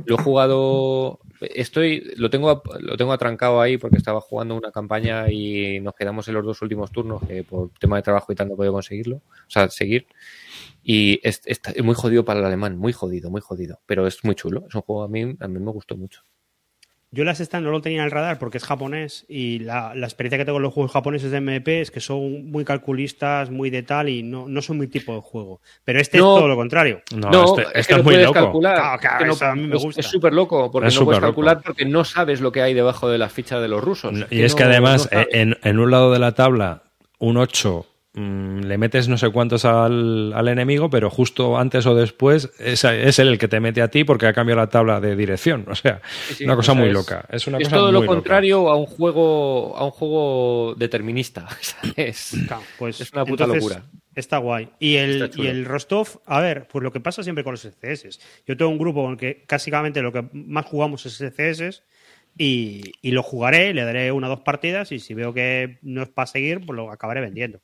lo 0.05 0.15
he 0.15 0.21
jugado. 0.21 1.19
Estoy, 1.41 2.13
lo 2.15 2.29
tengo, 2.29 2.63
lo 2.79 2.95
tengo 2.95 3.11
atrancado 3.11 3.59
ahí 3.59 3.77
porque 3.77 3.97
estaba 3.97 4.21
jugando 4.21 4.55
una 4.55 4.71
campaña 4.71 5.29
y 5.29 5.81
nos 5.81 5.93
quedamos 5.95 6.25
en 6.29 6.35
los 6.35 6.45
dos 6.45 6.61
últimos 6.61 6.91
turnos 6.91 7.21
que 7.27 7.43
por 7.43 7.71
tema 7.77 7.97
de 7.97 8.03
trabajo 8.03 8.31
y 8.31 8.35
tal 8.35 8.47
no 8.47 8.53
he 8.53 8.57
podido 8.57 8.71
conseguirlo, 8.73 9.17
o 9.17 9.49
sea, 9.49 9.69
seguir. 9.69 10.07
Y 10.81 11.19
es, 11.27 11.41
es 11.45 11.59
muy 11.83 11.95
jodido 11.95 12.23
para 12.23 12.39
el 12.39 12.45
alemán, 12.45 12.77
muy 12.77 12.93
jodido, 12.93 13.29
muy 13.29 13.41
jodido. 13.41 13.81
Pero 13.85 14.07
es 14.07 14.23
muy 14.23 14.35
chulo. 14.35 14.65
Es 14.69 14.75
un 14.75 14.81
juego 14.81 15.03
a 15.03 15.07
mí, 15.09 15.35
a 15.39 15.47
mí 15.49 15.59
me 15.59 15.71
gustó 15.71 15.97
mucho. 15.97 16.21
Yo 17.15 17.23
las 17.23 17.39
estas 17.39 17.61
no 17.61 17.69
lo 17.69 17.79
tenía 17.79 17.99
en 17.99 18.05
el 18.05 18.11
radar 18.11 18.39
porque 18.39 18.57
es 18.57 18.63
japonés 18.63 19.23
y 19.29 19.59
la, 19.59 19.93
la 19.93 20.07
experiencia 20.07 20.39
que 20.39 20.45
tengo 20.45 20.55
con 20.55 20.63
los 20.63 20.73
juegos 20.73 20.91
japoneses 20.91 21.29
de 21.29 21.37
MP 21.37 21.79
es 21.81 21.91
que 21.91 21.99
son 21.99 22.49
muy 22.49 22.65
calculistas, 22.65 23.51
muy 23.51 23.69
de 23.69 23.83
tal 23.83 24.09
y 24.09 24.23
no, 24.23 24.47
no 24.47 24.61
son 24.63 24.79
mi 24.79 24.87
tipo 24.87 25.13
de 25.13 25.21
juego. 25.21 25.61
Pero 25.85 25.99
este 25.99 26.17
No. 26.17 26.33
es 26.33 26.39
todo 26.39 26.47
lo 26.47 26.55
contrario. 26.55 27.01
No, 27.15 27.45
este, 27.55 27.61
es 27.61 27.67
este 27.67 27.73
que 27.73 27.79
es 27.81 27.89
no 27.89 28.03
muy 28.03 28.13
puedes 28.13 28.25
loco. 28.27 28.33
calcular. 28.39 28.75
Claro, 28.75 28.99
claro, 28.99 29.15
Es 29.15 29.19
que 29.19 29.25
no- 29.27 29.33
eso 29.33 29.45
a 29.45 29.55
mí 29.55 29.67
me 29.67 29.75
es- 29.75 29.83
gusta. 29.83 30.01
Es 30.01 30.07
súper 30.07 30.33
loco, 30.33 30.71
porque 30.71 30.87
Es 30.87 30.99
no 30.99 31.05
puedes 31.05 31.21
calcular 31.21 31.61
porque 31.63 31.85
no 31.85 32.03
sabes 32.03 32.41
lo 32.41 32.51
que 32.51 32.63
hay 32.63 32.73
debajo 32.73 33.07
de 33.07 33.19
las 33.19 33.31
fichas 33.31 33.61
de 33.61 33.67
los 33.67 33.83
rusos. 33.83 34.13
Y 34.31 34.41
es 34.41 34.55
que 34.55 34.63
además, 34.63 35.07
eh, 35.11 35.27
en, 35.33 35.55
en 35.63 35.77
un 35.79 35.91
lado 35.91 36.11
de 36.11 36.17
la 36.19 36.31
tabla, 36.33 36.81
un 37.19 37.37
8, 37.37 37.85
mm, 38.13 38.59
le 38.61 38.77
metes 38.77 39.07
no 39.07 39.17
sé 39.17 39.29
cuántos 39.29 39.65
al, 39.65 40.31
al 40.33 40.47
enemigo, 40.47 40.89
pero 40.89 41.09
justo 41.09 41.57
antes 41.57 41.85
o 41.85 41.95
después 41.95 42.51
es, 42.59 42.83
es 42.83 43.19
él 43.19 43.27
el 43.29 43.37
que 43.37 43.47
te 43.47 43.59
mete 43.59 43.81
a 43.81 43.89
ti 43.89 44.03
porque 44.03 44.27
ha 44.27 44.33
cambiado 44.33 44.61
la 44.61 44.69
tabla 44.69 44.99
de 44.99 45.15
dirección. 45.15 45.65
O 45.69 45.75
sea, 45.75 46.01
Sí, 46.27 46.33
sí, 46.35 46.43
una 46.45 46.53
o 46.53 46.57
cosa 46.57 46.73
sea, 46.73 46.79
muy 46.81 46.89
es- 46.89 46.93
loca. 46.93 47.25
Es 47.29 47.47
una 47.47 47.57
es 47.57 47.65
cosa 47.65 47.75
todo 47.77 47.91
lo 47.91 47.99
loca. 48.01 48.07
contrario 48.13 48.69
a 48.69 48.75
un 48.77 48.85
juego 48.85 49.75
a 49.77 49.85
un 49.85 49.91
juego 49.91 50.75
determinista. 50.77 51.47
¿sabes? 51.61 52.35
Claro, 52.47 52.63
pues 52.77 53.01
Es 53.01 53.11
una 53.13 53.25
puta 53.25 53.43
entonces, 53.45 53.63
locura. 53.63 53.85
Está 54.15 54.37
guay. 54.37 54.69
Y 54.79 54.97
el, 54.97 55.23
Está 55.23 55.29
chulo. 55.35 55.43
y 55.43 55.47
el 55.47 55.65
Rostov, 55.65 56.07
a 56.27 56.39
ver, 56.39 56.67
pues 56.67 56.83
lo 56.83 56.91
que 56.91 56.99
pasa 56.99 57.23
siempre 57.23 57.43
con 57.43 57.53
los 57.53 57.61
CS. 57.63 58.19
Yo 58.45 58.55
tengo 58.55 58.69
un 58.69 58.77
grupo 58.77 59.01
con 59.03 59.13
el 59.13 59.17
que 59.17 59.43
básicamente 59.49 60.03
lo 60.03 60.11
que 60.11 60.23
más 60.33 60.65
jugamos 60.67 61.03
es 61.07 61.17
CS 61.35 61.81
y, 62.37 62.91
y 63.01 63.11
lo 63.11 63.23
jugaré, 63.23 63.73
le 63.73 63.83
daré 63.83 64.11
una 64.11 64.27
o 64.27 64.29
dos 64.31 64.41
partidas 64.41 64.91
y 64.91 64.99
si 64.99 65.13
veo 65.15 65.33
que 65.33 65.79
no 65.81 66.03
es 66.03 66.09
para 66.09 66.27
seguir, 66.27 66.63
pues 66.63 66.75
lo 66.75 66.91
acabaré 66.91 67.21
vendiendo. 67.21 67.59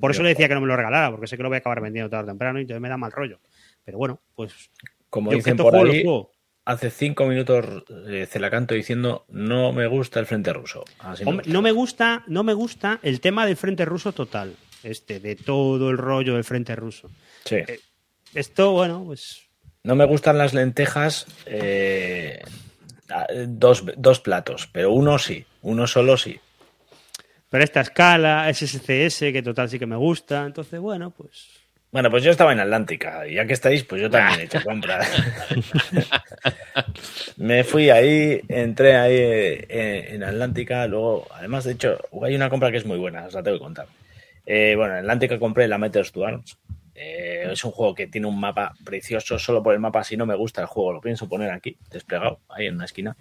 Por 0.00 0.10
eso 0.10 0.22
le 0.22 0.30
decía 0.30 0.48
que 0.48 0.54
no 0.54 0.60
me 0.60 0.66
lo 0.66 0.76
regalara, 0.76 1.10
porque 1.10 1.26
sé 1.26 1.36
que 1.36 1.42
lo 1.42 1.48
voy 1.48 1.56
a 1.56 1.58
acabar 1.58 1.80
vendiendo 1.80 2.10
tarde 2.10 2.24
o 2.24 2.26
temprano 2.28 2.58
y 2.58 2.62
entonces 2.62 2.80
me 2.80 2.88
da 2.88 2.96
mal 2.96 3.12
rollo. 3.12 3.40
Pero 3.84 3.98
bueno, 3.98 4.20
pues 4.34 4.70
Como 5.10 5.30
dicen 5.30 5.56
por 5.56 5.72
juego, 5.72 5.92
ahí, 5.92 6.02
juego. 6.02 6.32
hace 6.64 6.90
cinco 6.90 7.26
minutos 7.26 7.84
eh, 8.08 8.26
Celacanto 8.28 8.74
diciendo 8.74 9.24
no 9.28 9.72
me 9.72 9.86
gusta 9.86 10.20
el 10.20 10.26
frente 10.26 10.52
ruso. 10.52 10.84
Así 10.98 11.24
Hombre, 11.26 11.46
no 11.48 11.60
me 11.62 11.72
gusta, 11.72 12.24
no 12.26 12.42
me 12.42 12.54
gusta 12.54 12.98
el 13.02 13.20
tema 13.20 13.46
del 13.46 13.56
frente 13.56 13.84
ruso 13.84 14.12
total. 14.12 14.54
Este, 14.82 15.20
de 15.20 15.36
todo 15.36 15.90
el 15.90 15.98
rollo 15.98 16.34
del 16.34 16.44
frente 16.44 16.76
ruso. 16.76 17.10
Sí. 17.44 17.58
Esto, 18.34 18.72
bueno, 18.72 19.02
pues 19.04 19.46
No 19.82 19.94
me 19.94 20.04
gustan 20.04 20.36
las 20.38 20.52
lentejas 20.54 21.26
eh, 21.46 22.42
dos, 23.46 23.84
dos 23.96 24.20
platos, 24.20 24.68
pero 24.72 24.92
uno 24.92 25.18
sí, 25.18 25.44
uno 25.62 25.86
solo 25.86 26.16
sí. 26.16 26.38
Pero 27.48 27.64
esta 27.64 27.80
escala, 27.80 28.52
SSCS, 28.52 29.18
que 29.32 29.42
total 29.42 29.68
sí 29.68 29.78
que 29.78 29.86
me 29.86 29.96
gusta. 29.96 30.44
Entonces, 30.46 30.80
bueno, 30.80 31.10
pues. 31.10 31.64
Bueno, 31.94 32.10
pues 32.10 32.24
yo 32.24 32.32
estaba 32.32 32.52
en 32.52 32.58
Atlántica, 32.58 33.24
y 33.24 33.34
ya 33.34 33.46
que 33.46 33.52
estáis, 33.52 33.84
pues 33.84 34.02
yo 34.02 34.10
también 34.10 34.40
he 34.40 34.42
hecho 34.44 34.60
compras. 34.64 35.08
Me 37.36 37.62
fui 37.62 37.88
ahí, 37.88 38.40
entré 38.48 38.96
ahí 38.96 39.14
eh, 39.14 40.08
en 40.10 40.24
Atlántica, 40.24 40.88
luego, 40.88 41.28
además, 41.32 41.62
de 41.62 41.72
hecho, 41.74 41.96
hay 42.20 42.34
una 42.34 42.50
compra 42.50 42.72
que 42.72 42.78
es 42.78 42.84
muy 42.84 42.98
buena, 42.98 43.26
os 43.26 43.34
la 43.34 43.44
tengo 43.44 43.58
que 43.58 43.62
contar. 43.62 43.86
Eh, 44.44 44.74
bueno, 44.76 44.94
en 44.94 45.00
Atlántica 45.00 45.38
compré 45.38 45.68
la 45.68 45.78
Meters 45.78 46.10
to 46.10 46.26
Arms. 46.26 46.58
Eh, 46.96 47.48
es 47.52 47.64
un 47.64 47.70
juego 47.70 47.94
que 47.94 48.08
tiene 48.08 48.26
un 48.26 48.40
mapa 48.40 48.74
precioso, 48.84 49.38
solo 49.38 49.62
por 49.62 49.74
el 49.74 49.78
mapa, 49.78 50.02
si 50.02 50.16
no 50.16 50.26
me 50.26 50.34
gusta 50.34 50.62
el 50.62 50.66
juego, 50.66 50.94
lo 50.94 51.00
pienso 51.00 51.28
poner 51.28 51.52
aquí, 51.52 51.76
desplegado, 51.90 52.40
ahí 52.48 52.66
en 52.66 52.74
una 52.74 52.86
esquina. 52.86 53.16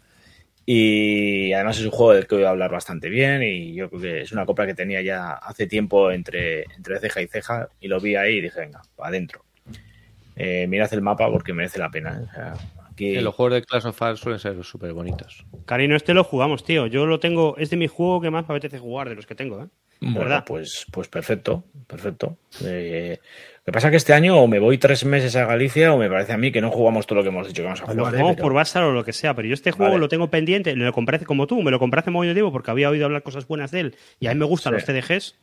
Y 0.66 1.52
además 1.52 1.78
es 1.78 1.86
un 1.86 1.92
juego 1.92 2.14
del 2.14 2.26
que 2.26 2.36
voy 2.36 2.46
a 2.46 2.50
hablar 2.50 2.72
bastante 2.72 3.10
bien 3.10 3.44
y 3.44 3.74
yo 3.74 3.90
creo 3.90 4.02
que 4.02 4.22
es 4.22 4.32
una 4.32 4.46
compra 4.46 4.66
que 4.66 4.74
tenía 4.74 5.02
ya 5.02 5.34
hace 5.34 5.68
tiempo 5.68 6.10
entre, 6.12 6.64
entre 6.76 7.00
ceja 7.00 7.22
y 7.22 7.28
ceja 7.28 7.68
y 7.82 7.90
lo 7.90 8.00
vi 8.00 8.16
ahí 8.16 8.38
y 8.38 8.42
dije, 8.42 8.62
venga, 8.62 8.82
para 8.96 9.10
adentro. 9.10 9.44
Eh, 10.36 10.66
mirad 10.68 10.92
el 10.94 11.02
mapa 11.02 11.30
porque 11.30 11.54
merece 11.54 11.80
la 11.80 11.92
pena. 11.92 12.18
¿eh? 12.18 12.26
O 12.30 12.34
sea, 12.34 12.54
aquí... 12.90 13.14
Que 13.14 13.22
Los 13.22 13.36
juegos 13.36 13.56
de 13.56 13.64
Clash 13.64 13.86
of 13.86 13.98
Clans 13.98 14.20
suelen 14.20 14.40
ser 14.40 14.64
súper 14.64 14.94
bonitos. 14.94 15.46
Cariño, 15.66 15.96
este 15.96 16.14
lo 16.14 16.24
jugamos, 16.24 16.64
tío. 16.64 16.88
Yo 16.88 17.06
lo 17.06 17.20
tengo. 17.20 17.58
Es 17.58 17.70
de 17.70 17.78
mi 17.78 17.88
juego 17.88 18.22
que 18.22 18.32
más 18.32 18.48
me 18.48 18.56
apetece 18.56 18.80
jugar 18.80 19.10
de 19.10 19.16
los 19.16 19.26
que 19.26 19.36
tengo, 19.36 19.64
¿eh? 19.64 19.68
Bueno, 20.00 20.20
verdad. 20.20 20.44
pues, 20.46 20.86
pues 20.92 21.08
perfecto, 21.08 21.64
perfecto. 21.88 22.38
Eh, 22.66 23.20
lo 23.66 23.72
que 23.72 23.72
pasa 23.72 23.88
es 23.88 23.92
que 23.92 23.98
este 23.98 24.14
año 24.14 24.38
o 24.40 24.48
me 24.48 24.60
voy 24.60 24.78
tres 24.78 25.06
meses 25.06 25.36
a 25.38 25.46
Galicia 25.46 25.94
o 25.94 25.98
me 25.98 26.10
parece 26.10 26.34
a 26.34 26.38
mí 26.38 26.52
que 26.52 26.60
no 26.62 26.70
jugamos 26.70 27.08
todo 27.08 27.18
lo 27.20 27.24
que 27.24 27.30
hemos 27.30 27.48
dicho 27.48 27.62
que 27.62 27.66
vamos 27.66 27.82
a 27.82 27.86
Lo 27.86 27.92
jugar. 27.94 28.08
¿eh? 28.08 28.18
jugamos 28.18 28.36
Pero- 28.36 28.44
por 28.44 28.54
Basar 28.54 28.84
o 28.84 28.92
lo 28.92 29.06
que 29.06 29.14
sea, 29.14 29.34
pero 29.36 29.48
yo 29.48 29.54
este 29.54 29.72
juego 29.72 29.92
Vale. 29.94 30.02
lo 30.02 30.10
tengo 30.10 30.30
pendiente, 30.30 30.76
me 30.76 30.84
lo 30.84 30.92
compré 30.94 31.20
como 31.20 31.48
tú, 31.48 31.62
me 31.62 31.72
lo 31.72 31.80
compré 31.80 32.00
hace 32.02 32.12
muy 32.12 32.32
tiempo 32.34 32.52
porque 32.52 32.72
había 32.72 32.90
oído 32.90 33.06
hablar 33.06 33.24
cosas 33.24 33.48
buenas 33.48 33.72
de 33.72 33.80
él 33.80 33.96
y 34.20 34.28
a 34.28 34.34
mí 34.34 34.40
me 34.40 34.46
gustan 34.46 34.74
Sí. 34.74 34.76
los 34.76 34.86
CDGs 34.86 35.36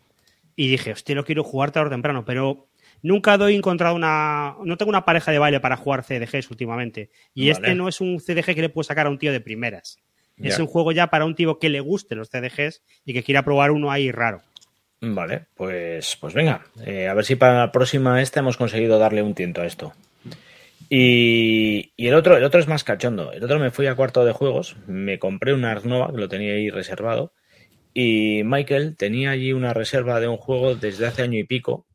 y 0.56 0.68
dije, 0.68 0.92
hostia, 0.92 1.14
lo 1.14 1.24
quiero 1.24 1.42
jugar 1.44 1.70
tarde 1.70 1.88
o 1.88 1.90
temprano, 1.90 2.24
pero 2.26 2.66
nunca 3.02 3.38
doy 3.38 3.54
encontrado 3.54 3.94
una. 3.94 4.56
No 4.62 4.76
tengo 4.76 4.90
una 4.90 5.06
pareja 5.06 5.32
de 5.32 5.38
baile 5.38 5.60
para 5.60 5.78
jugar 5.78 6.04
CDGs 6.04 6.50
últimamente 6.50 7.10
y 7.32 7.48
Vale. 7.50 7.52
este 7.52 7.74
no 7.74 7.88
es 7.88 8.02
un 8.02 8.20
CDG 8.20 8.54
que 8.54 8.60
le 8.60 8.68
puedo 8.68 8.84
sacar 8.84 9.06
a 9.06 9.10
un 9.10 9.18
tío 9.18 9.32
de 9.32 9.40
primeras. 9.40 9.98
Es 10.36 10.58
un 10.58 10.66
juego 10.66 10.90
ya 10.92 11.08
para 11.08 11.26
un 11.26 11.34
tío 11.34 11.58
que 11.58 11.68
le 11.68 11.80
guste 11.80 12.14
los 12.14 12.30
CDGs 12.30 12.82
y 13.04 13.12
que 13.12 13.22
quiera 13.22 13.42
probar 13.44 13.70
uno 13.72 13.90
ahí 13.90 14.10
raro. 14.10 14.40
Vale, 15.02 15.46
pues, 15.54 16.16
pues 16.20 16.34
venga, 16.34 16.66
eh, 16.84 17.08
a 17.08 17.14
ver 17.14 17.24
si 17.24 17.34
para 17.34 17.58
la 17.58 17.72
próxima 17.72 18.20
esta 18.20 18.40
hemos 18.40 18.58
conseguido 18.58 18.98
darle 18.98 19.22
un 19.22 19.34
tiento 19.34 19.62
a 19.62 19.66
esto. 19.66 19.94
Y, 20.90 21.92
y 21.96 22.08
el 22.08 22.14
otro, 22.14 22.36
el 22.36 22.44
otro 22.44 22.60
es 22.60 22.68
más 22.68 22.84
cachondo. 22.84 23.32
El 23.32 23.42
otro 23.42 23.58
me 23.58 23.70
fui 23.70 23.86
a 23.86 23.94
cuarto 23.94 24.24
de 24.24 24.32
juegos, 24.32 24.76
me 24.86 25.18
compré 25.18 25.54
un 25.54 25.64
Ars 25.64 25.86
Nova, 25.86 26.10
que 26.12 26.18
lo 26.18 26.28
tenía 26.28 26.52
ahí 26.52 26.68
reservado, 26.68 27.32
y 27.94 28.42
Michael 28.44 28.96
tenía 28.96 29.30
allí 29.30 29.52
una 29.54 29.72
reserva 29.72 30.20
de 30.20 30.28
un 30.28 30.36
juego 30.36 30.74
desde 30.74 31.06
hace 31.06 31.22
año 31.22 31.38
y 31.38 31.44
pico, 31.44 31.86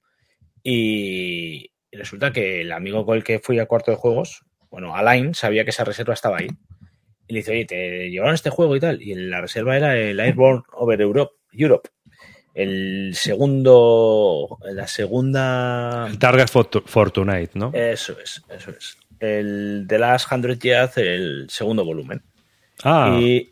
y 0.64 1.72
resulta 1.92 2.34
que 2.34 2.62
el 2.62 2.72
amigo 2.72 3.06
con 3.06 3.18
el 3.18 3.24
que 3.24 3.40
fui 3.40 3.60
a 3.60 3.68
cuarto 3.68 3.92
de 3.92 3.98
juegos, 3.98 4.44
bueno, 4.72 4.96
Alain, 4.96 5.36
sabía 5.36 5.64
que 5.64 5.70
esa 5.70 5.84
reserva 5.84 6.16
estaba 6.16 6.38
ahí. 6.40 6.48
Y 7.28 7.34
le 7.34 7.40
dice, 7.40 7.52
oye, 7.52 7.66
te 7.66 8.10
llevaron 8.10 8.36
este 8.36 8.50
juego 8.50 8.76
y 8.76 8.80
tal. 8.80 9.02
Y 9.02 9.16
la 9.16 9.42
reserva 9.42 9.78
era 9.78 9.98
el 9.98 10.20
Airborne 10.20 10.64
Over 10.74 11.02
Europe. 11.02 11.34
Europe 11.52 11.90
el 12.56 13.12
segundo, 13.16 14.58
la 14.64 14.88
segunda, 14.88 16.08
El 16.10 16.18
Target 16.18 16.48
Fortunate, 16.48 17.50
¿no? 17.54 17.72
eso 17.74 18.16
es, 18.20 18.42
eso 18.50 18.72
es. 18.72 18.98
El 19.20 19.86
The 19.88 20.00
Last 20.00 20.32
Hundred 20.32 20.60
Years, 20.60 20.98
el 20.98 21.46
segundo 21.50 21.86
volumen. 21.86 22.24
ah, 22.84 23.18
Y, 23.20 23.52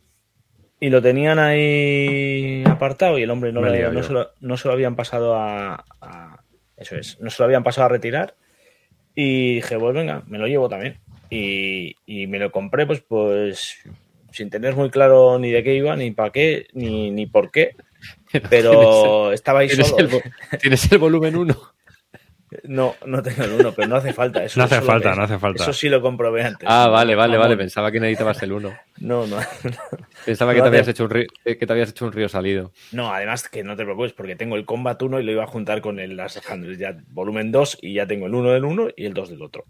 y 0.79 0.89
lo 0.89 1.01
tenían 1.01 1.37
ahí 1.39 2.63
apartado 2.65 3.17
y 3.19 3.23
el 3.23 3.29
hombre 3.29 3.51
no, 3.51 3.61
lo- 3.67 3.71
no, 3.93 4.03
se 4.03 4.13
lo, 4.13 4.31
no 4.39 4.57
se 4.57 4.67
lo 4.67 4.73
habían 4.73 4.95
pasado 4.95 5.35
a, 5.35 5.85
a- 6.01 6.43
Eso 6.77 6.95
es, 6.95 7.19
no 7.19 7.29
se 7.29 7.41
lo 7.41 7.45
habían 7.45 7.63
pasado 7.63 7.85
a 7.85 7.89
retirar. 7.89 8.35
Y 9.15 9.55
dije, 9.55 9.77
pues 9.77 9.93
venga, 9.93 10.23
me 10.27 10.37
lo 10.39 10.47
llevo 10.47 10.67
también. 10.69 10.97
Y, 11.29 11.95
y 12.05 12.27
me 12.27 12.39
lo 12.39 12.51
compré, 12.51 12.85
pues, 12.85 13.01
pues, 13.01 13.77
sin 14.31 14.49
tener 14.49 14.75
muy 14.75 14.89
claro 14.89 15.37
ni 15.39 15.51
de 15.51 15.63
qué 15.63 15.75
iba, 15.75 15.95
ni 15.95 16.11
para 16.11 16.31
qué, 16.31 16.67
ni, 16.73 17.11
ni 17.11 17.25
por 17.27 17.51
qué. 17.51 17.75
Pero 18.49 19.31
estaba 19.31 19.59
ahí 19.59 19.67
¿Tienes, 19.67 19.87
solo. 19.87 20.07
el, 20.51 20.59
tienes 20.59 20.91
el 20.91 20.97
volumen 20.97 21.35
1. 21.35 21.55
No, 22.65 22.93
no 23.07 23.23
tengo 23.23 23.43
el 23.45 23.53
uno, 23.53 23.71
pero 23.73 23.87
no 23.87 23.95
hace 23.95 24.13
falta. 24.13 24.43
Eso 24.43 24.59
No 24.59 24.65
hace 24.65 24.75
eso 24.77 24.85
falta, 24.85 25.09
que- 25.11 25.17
no 25.17 25.23
hace 25.23 25.39
falta. 25.39 25.63
Eso 25.63 25.73
sí 25.73 25.89
lo 25.89 26.01
comprobé 26.03 26.43
antes. 26.43 26.67
Ah, 26.69 26.87
vale, 26.87 27.15
vale, 27.15 27.35
vale. 27.37 27.55
Vamos. 27.55 27.63
Pensaba 27.63 27.91
que 27.91 27.99
necesitabas 27.99 28.43
el 28.43 28.51
1. 28.51 28.71
No, 28.99 29.25
no. 29.27 29.37
Pensaba 30.23 30.53
que 30.53 30.59
No 30.59 30.65
te, 30.65 30.69
te- 30.69 30.75
habías 30.77 30.87
hecho 30.87 31.05
un 31.05 31.09
río, 31.09 31.27
que 31.43 31.55
te 31.65 31.73
habías 31.73 31.89
hecho 31.89 32.05
un 32.05 32.11
río 32.11 32.29
salido. 32.29 32.71
No, 32.91 33.11
además 33.11 33.49
que 33.49 33.63
no 33.63 33.75
te 33.75 33.83
preocupes, 33.83 34.13
porque 34.13 34.35
tengo 34.35 34.55
el 34.55 34.65
Combat 34.65 35.01
1 35.01 35.19
y 35.19 35.23
lo 35.23 35.31
iba 35.31 35.43
a 35.45 35.47
juntar 35.47 35.81
con 35.81 35.99
el 35.99 36.15
Last 36.15 36.47
Hundred 36.47 36.77
ya 36.77 36.95
volumen 37.09 37.51
2 37.51 37.79
y 37.81 37.95
ya 37.95 38.05
tengo 38.05 38.27
el 38.27 38.35
1 38.35 38.51
del 38.51 38.65
1 38.65 38.89
y 38.95 39.05
el 39.05 39.15
2 39.15 39.29
del 39.31 39.41
otro. 39.41 39.65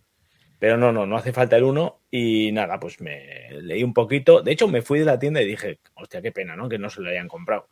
Pero 0.60 0.76
no, 0.78 0.92
no, 0.92 1.06
no 1.06 1.16
hace 1.16 1.32
falta 1.32 1.56
el 1.56 1.64
1 1.64 2.02
y 2.12 2.52
nada, 2.52 2.82
pues 2.82 3.00
me 3.00 3.50
leí 3.62 3.82
un 3.84 3.94
poquito. 3.94 4.42
De 4.42 4.52
hecho, 4.52 4.68
me 4.68 4.82
fui 4.82 5.00
de 5.00 5.06
la 5.06 5.20
tienda 5.20 5.42
y 5.42 5.46
dije, 5.46 5.80
hostia, 5.94 6.22
qué 6.22 6.34
pena, 6.34 6.58
¿no? 6.58 6.68
Que 6.68 6.78
no 6.80 6.90
se 6.90 7.00
lo 7.02 7.10
hayan 7.10 7.30
comprado. 7.30 7.68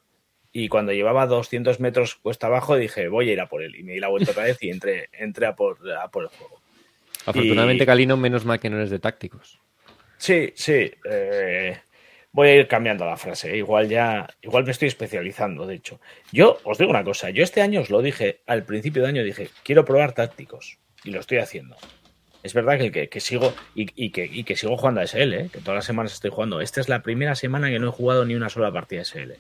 Y 0.54 0.68
cuando 0.68 0.92
llevaba 0.92 1.28
200 1.28 1.80
metros 1.80 2.16
cuesta 2.16 2.48
abajo 2.48 2.76
dije, 2.76 3.08
voy 3.08 3.30
a 3.30 3.34
ir 3.34 3.40
a 3.42 3.48
por 3.48 3.62
él. 3.62 3.76
Y 3.76 3.84
me 3.84 3.94
di 3.94 4.00
la 4.00 4.10
vuelta 4.10 4.32
otra 4.32 4.44
vez 4.44 4.58
y 4.62 4.70
entré, 4.70 5.10
entré 5.14 5.46
a, 5.46 5.56
por, 5.56 5.78
a 5.92 6.10
por 6.10 6.24
el 6.24 6.30
juego. 6.30 6.60
Afortunadamente, 7.26 7.84
Y- 7.84 7.88
Calino, 7.88 8.18
menos 8.18 8.46
mal 8.46 8.60
que 8.60 8.70
no 8.70 8.78
eres 8.78 8.90
de 8.90 9.00
tácticos. 9.00 9.60
Sí, 10.18 10.52
sí. 10.56 10.92
eh, 11.10 11.78
voy 12.32 12.48
a 12.50 12.56
ir 12.56 12.68
cambiando 12.68 13.06
la 13.06 13.16
frase. 13.18 13.54
¿eh? 13.54 13.58
Igual 13.58 13.88
ya, 13.90 14.28
igual 14.42 14.66
me 14.66 14.72
estoy 14.72 14.88
especializando, 14.90 15.66
de 15.66 15.76
hecho. 15.76 16.00
Yo 16.32 16.60
os 16.64 16.78
digo 16.78 16.92
una 16.92 17.04
cosa. 17.04 17.30
Yo 17.30 17.44
este 17.44 17.62
año 17.62 17.82
os 17.82 17.90
lo 17.90 18.02
dije, 18.02 18.42
al 18.46 18.64
principio 18.64 19.04
de 19.04 19.10
año 19.10 19.24
dije, 19.24 19.50
quiero 19.64 19.86
probar 19.86 20.14
tácticos. 20.14 20.80
Y 21.04 21.12
lo 21.12 21.20
estoy 21.22 21.38
haciendo. 21.38 21.78
Es 22.44 22.54
verdad 22.54 22.78
que, 22.78 22.92
que, 22.92 23.08
que 23.08 23.20
sigo 23.20 23.54
y, 23.76 23.88
y 23.96 24.10
que, 24.12 24.26
y 24.26 24.44
que 24.44 24.56
sigo 24.56 24.76
jugando 24.76 25.00
a 25.02 25.04
SL, 25.08 25.34
¿eh? 25.34 25.50
que 25.54 25.60
todas 25.60 25.76
las 25.76 25.86
semanas 25.86 26.12
estoy 26.14 26.32
jugando. 26.32 26.60
Esta 26.60 26.82
es 26.82 26.90
la 26.90 27.02
primera 27.04 27.36
semana 27.36 27.70
que 27.70 27.80
no 27.80 27.88
he 27.88 27.92
jugado 27.92 28.26
ni 28.26 28.36
una 28.36 28.50
sola 28.50 28.72
partida 28.72 29.00
de 29.00 29.06
SL. 29.06 29.32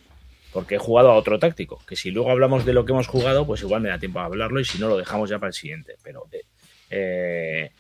Porque 0.54 0.76
he 0.76 0.78
jugado 0.78 1.12
a 1.12 1.16
otro 1.16 1.40
táctico. 1.40 1.82
Que 1.88 1.96
si 1.96 2.12
luego 2.12 2.32
hablamos 2.32 2.66
de 2.66 2.74
lo 2.74 2.86
que 2.86 2.92
hemos 2.92 3.08
jugado, 3.08 3.46
pues 3.46 3.62
igual 3.62 3.82
me 3.82 3.90
da 3.90 4.00
tiempo 4.00 4.20
a 4.20 4.26
hablarlo 4.26 4.60
y 4.60 4.66
si 4.66 4.80
no 4.80 4.88
lo 4.88 4.98
dejamos 4.98 5.30
ya 5.30 5.40
para 5.40 5.50
el 5.50 5.54
siguiente. 5.54 5.96
Pero 6.04 6.28
eh, 6.90 7.72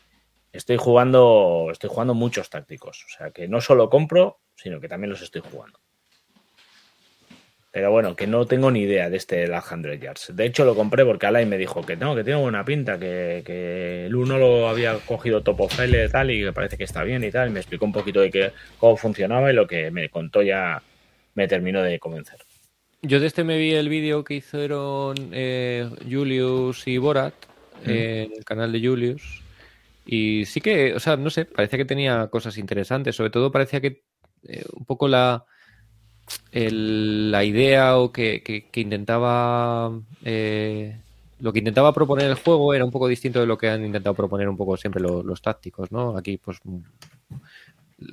estoy 0.51 0.77
jugando, 0.77 1.69
estoy 1.71 1.89
jugando 1.89 2.13
muchos 2.13 2.49
tácticos. 2.49 3.05
O 3.05 3.09
sea 3.17 3.31
que 3.31 3.47
no 3.47 3.61
solo 3.61 3.89
compro, 3.89 4.39
sino 4.55 4.79
que 4.79 4.87
también 4.87 5.09
los 5.09 5.21
estoy 5.21 5.41
jugando. 5.41 5.79
Pero 7.71 7.89
bueno, 7.89 8.17
que 8.17 8.27
no 8.27 8.45
tengo 8.45 8.69
ni 8.69 8.81
idea 8.81 9.09
de 9.09 9.15
este 9.15 9.47
Last 9.47 9.69
100 9.69 10.01
Yards. 10.01 10.35
De 10.35 10.45
hecho, 10.45 10.65
lo 10.65 10.75
compré 10.75 11.05
porque 11.05 11.25
Alain 11.25 11.47
me 11.47 11.57
dijo 11.57 11.81
que 11.85 11.95
no, 11.95 12.13
que 12.15 12.23
tiene 12.25 12.41
buena 12.41 12.65
pinta, 12.65 12.99
que, 12.99 13.43
que 13.45 14.07
el 14.07 14.15
uno 14.15 14.37
lo 14.37 14.67
había 14.67 14.97
cogido 14.97 15.41
Top 15.41 15.61
of 15.61 15.73
File 15.73 16.03
y 16.03 16.09
tal, 16.09 16.31
y 16.31 16.43
que 16.43 16.51
parece 16.51 16.77
que 16.77 16.83
está 16.83 17.03
bien 17.03 17.23
y 17.23 17.31
tal. 17.31 17.47
Y 17.47 17.51
me 17.51 17.61
explicó 17.61 17.85
un 17.85 17.93
poquito 17.93 18.19
de 18.19 18.29
que, 18.29 18.51
cómo 18.77 18.97
funcionaba 18.97 19.49
y 19.51 19.55
lo 19.55 19.67
que 19.67 19.89
me 19.89 20.09
contó 20.09 20.41
ya 20.41 20.83
me 21.33 21.47
terminó 21.47 21.81
de 21.81 21.97
convencer. 21.97 22.39
Yo 23.01 23.19
de 23.19 23.27
este 23.27 23.43
me 23.43 23.57
vi 23.57 23.71
el 23.71 23.89
vídeo 23.89 24.23
que 24.23 24.35
hicieron 24.35 25.15
eh, 25.31 25.89
Julius 26.09 26.87
y 26.87 26.97
Borat 26.99 27.33
en 27.83 28.31
el 28.31 28.45
canal 28.45 28.71
de 28.71 28.79
Julius. 28.87 29.41
Y 30.05 30.45
sí 30.45 30.61
que, 30.61 30.93
o 30.93 30.99
sea, 30.99 31.15
no 31.17 31.29
sé, 31.31 31.45
parecía 31.45 31.77
que 31.79 31.85
tenía 31.85 32.27
cosas 32.27 32.57
interesantes. 32.57 33.15
Sobre 33.15 33.31
todo 33.31 33.51
parecía 33.51 33.81
que 33.81 34.03
eh, 34.47 34.63
un 34.73 34.85
poco 34.85 35.07
la, 35.07 35.45
el- 36.51 37.31
la 37.31 37.43
idea 37.43 37.97
o 37.97 38.11
que, 38.11 38.41
que- 38.43 38.65
que 38.69 38.81
intentaba 38.81 39.91
eh, 40.23 40.97
lo 41.39 41.51
que 41.53 41.59
intentaba 41.59 41.93
proponer 41.93 42.27
el 42.27 42.35
juego 42.35 42.73
era 42.75 42.85
un 42.85 42.91
poco 42.91 43.07
distinto 43.07 43.39
de 43.39 43.47
lo 43.47 43.57
que 43.57 43.69
han 43.69 43.83
intentado 43.83 44.13
proponer 44.15 44.47
un 44.47 44.57
poco 44.57 44.77
siempre 44.77 45.01
lo- 45.01 45.23
los 45.23 45.41
tácticos, 45.41 45.91
¿no? 45.91 46.15
Aquí, 46.17 46.37
pues 46.37 46.59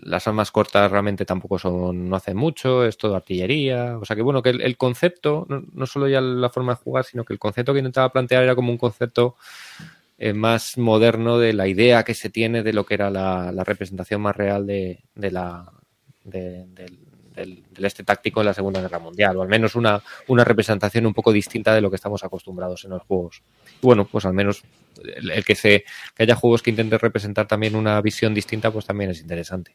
las 0.03 0.27
armas 0.29 0.51
cortas 0.51 0.91
realmente 0.91 1.25
tampoco 1.25 1.59
son, 1.59 2.09
no 2.09 2.17
hacen 2.17 2.37
mucho, 2.37 2.85
es 2.85 2.99
todo 2.99 3.17
artillería. 3.17 3.99
O 3.99 4.05
sea 4.05 4.17
que 4.17 4.23
bueno, 4.23 4.43
que 4.43 4.51
el, 4.51 4.77
concepto, 4.77 5.47
no, 5.49 5.63
no 5.73 5.87
solo 5.87 6.09
ya 6.09 6.21
la 6.21 6.51
forma 6.51 6.73
de 6.75 6.81
jugar, 6.83 7.05
sino 7.05 7.25
que 7.25 7.33
el 7.33 7.39
concepto 7.39 7.73
que 7.73 7.81
intentaba 7.81 8.11
plantear 8.13 8.45
era 8.45 8.55
como 8.55 8.71
un 8.73 8.79
concepto 8.79 9.37
eh, 10.19 10.33
más 10.33 10.79
moderno 10.79 11.39
de 11.39 11.53
la 11.53 11.69
idea 11.69 12.05
que 12.05 12.15
se 12.15 12.31
tiene 12.31 12.63
de 12.63 12.73
lo 12.73 12.85
que 12.87 12.95
era 12.95 13.11
la, 13.11 13.53
la 13.53 13.65
representación 13.65 14.21
más 14.23 14.37
real 14.37 14.67
de, 14.67 15.01
de 15.15 15.31
la 15.31 15.71
de- 16.25 16.67
del, 16.69 16.99
del- 17.39 17.63
del 17.71 17.85
este 17.85 18.05
táctico 18.05 18.41
en 18.41 18.47
la 18.47 18.55
Segunda 18.55 18.81
Guerra 18.81 18.99
Mundial, 18.99 19.37
o 19.37 19.43
al 19.43 19.49
menos 19.49 19.75
una, 19.75 20.03
una 20.27 20.45
representación 20.45 21.07
un 21.07 21.15
poco 21.15 21.33
distinta 21.33 21.75
de 21.75 21.81
lo 21.81 21.91
que 21.91 21.97
estamos 21.97 22.23
acostumbrados 22.25 22.85
en 22.85 22.91
los 22.91 23.03
juegos. 23.03 23.43
Y 23.81 23.87
bueno, 23.87 24.07
pues 24.07 24.25
al 24.25 24.35
menos 24.35 24.63
el, 25.17 25.31
el 25.31 25.45
que 25.45 25.55
se 25.55 25.85
que 26.17 26.23
haya 26.25 26.35
juegos 26.35 26.63
que 26.63 26.71
intenten 26.71 26.99
representar 26.99 27.47
también 27.47 27.75
una 27.77 28.01
visión 28.01 28.35
distinta, 28.35 28.71
pues 28.71 28.85
también 28.87 29.11
es 29.11 29.21
interesante. 29.21 29.75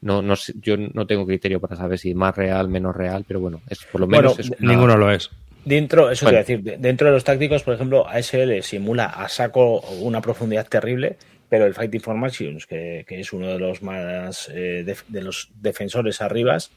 No, 0.00 0.20
no 0.22 0.34
yo 0.60 0.76
no 0.76 1.06
tengo 1.06 1.24
criterio 1.26 1.60
para 1.60 1.76
saber 1.76 1.98
si 1.98 2.14
más 2.14 2.34
real, 2.36 2.68
menos 2.68 2.94
real, 2.96 3.24
pero 3.26 3.40
bueno, 3.40 3.60
es 3.68 3.84
por 3.84 4.00
lo 4.00 4.06
menos 4.06 4.36
Bueno, 4.36 4.40
es 4.54 4.60
una- 4.60 4.72
Ninguno 4.72 4.96
lo 4.96 5.10
es. 5.12 5.30
Dentro, 5.64 6.10
eso 6.10 6.26
Bueno. 6.26 6.42
te 6.44 6.52
iba 6.52 6.58
a 6.58 6.60
decir, 6.62 6.62
de- 6.80 6.88
dentro 6.88 7.06
de 7.06 7.12
los 7.12 7.22
tácticos, 7.22 7.62
por 7.62 7.74
ejemplo, 7.74 8.08
ASL 8.08 8.62
simula 8.62 9.06
a 9.06 9.28
saco 9.28 9.78
una 10.00 10.20
profundidad 10.20 10.66
terrible, 10.68 11.18
pero 11.48 11.66
el 11.66 11.74
Fighting 11.74 12.00
Formations, 12.00 12.66
que, 12.66 13.04
que 13.06 13.20
es 13.20 13.32
uno 13.32 13.46
de 13.46 13.60
los 13.60 13.80
más 13.82 14.48
eh, 14.52 14.82
def- 14.84 15.04
de 15.06 15.22
los 15.22 15.50
defensores 15.60 16.20
arribas, 16.20 16.72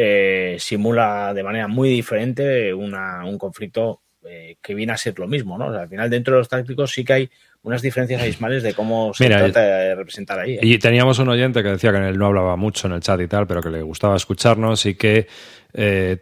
eh, 0.00 0.54
simula 0.60 1.34
de 1.34 1.42
manera 1.42 1.66
muy 1.66 1.88
diferente 1.88 2.72
una- 2.72 3.24
un 3.24 3.36
conflicto 3.36 4.02
eh, 4.30 4.56
que 4.62 4.74
viene 4.74 4.92
a 4.92 4.96
ser 4.96 5.18
lo 5.18 5.26
mismo, 5.26 5.58
¿no? 5.58 5.66
O 5.68 5.72
sea, 5.72 5.82
al 5.82 5.88
final, 5.88 6.08
dentro 6.08 6.34
de 6.34 6.40
los 6.40 6.48
tácticos 6.48 6.92
sí 6.92 7.04
que 7.04 7.12
hay 7.14 7.30
unas 7.62 7.82
diferencias 7.82 8.22
abismales 8.22 8.62
de 8.62 8.74
cómo 8.74 9.12
se 9.12 9.24
Mira, 9.24 9.38
trata 9.38 9.60
de 9.60 9.94
representar 9.96 10.38
ahí. 10.38 10.54
¿eh? 10.54 10.60
Y 10.62 10.78
teníamos 10.78 11.18
un 11.18 11.28
oyente 11.30 11.62
que 11.64 11.70
decía 11.70 11.90
que 11.90 11.98
él 12.08 12.16
no 12.18 12.26
hablaba 12.26 12.54
mucho 12.56 12.86
en 12.86 12.92
el 12.94 13.00
chat 13.00 13.20
y 13.20 13.26
tal, 13.26 13.46
pero 13.48 13.60
que 13.60 13.70
le 13.70 13.82
gustaba 13.82 14.14
escucharnos 14.16 14.86
y 14.86 14.94
que 14.94 15.26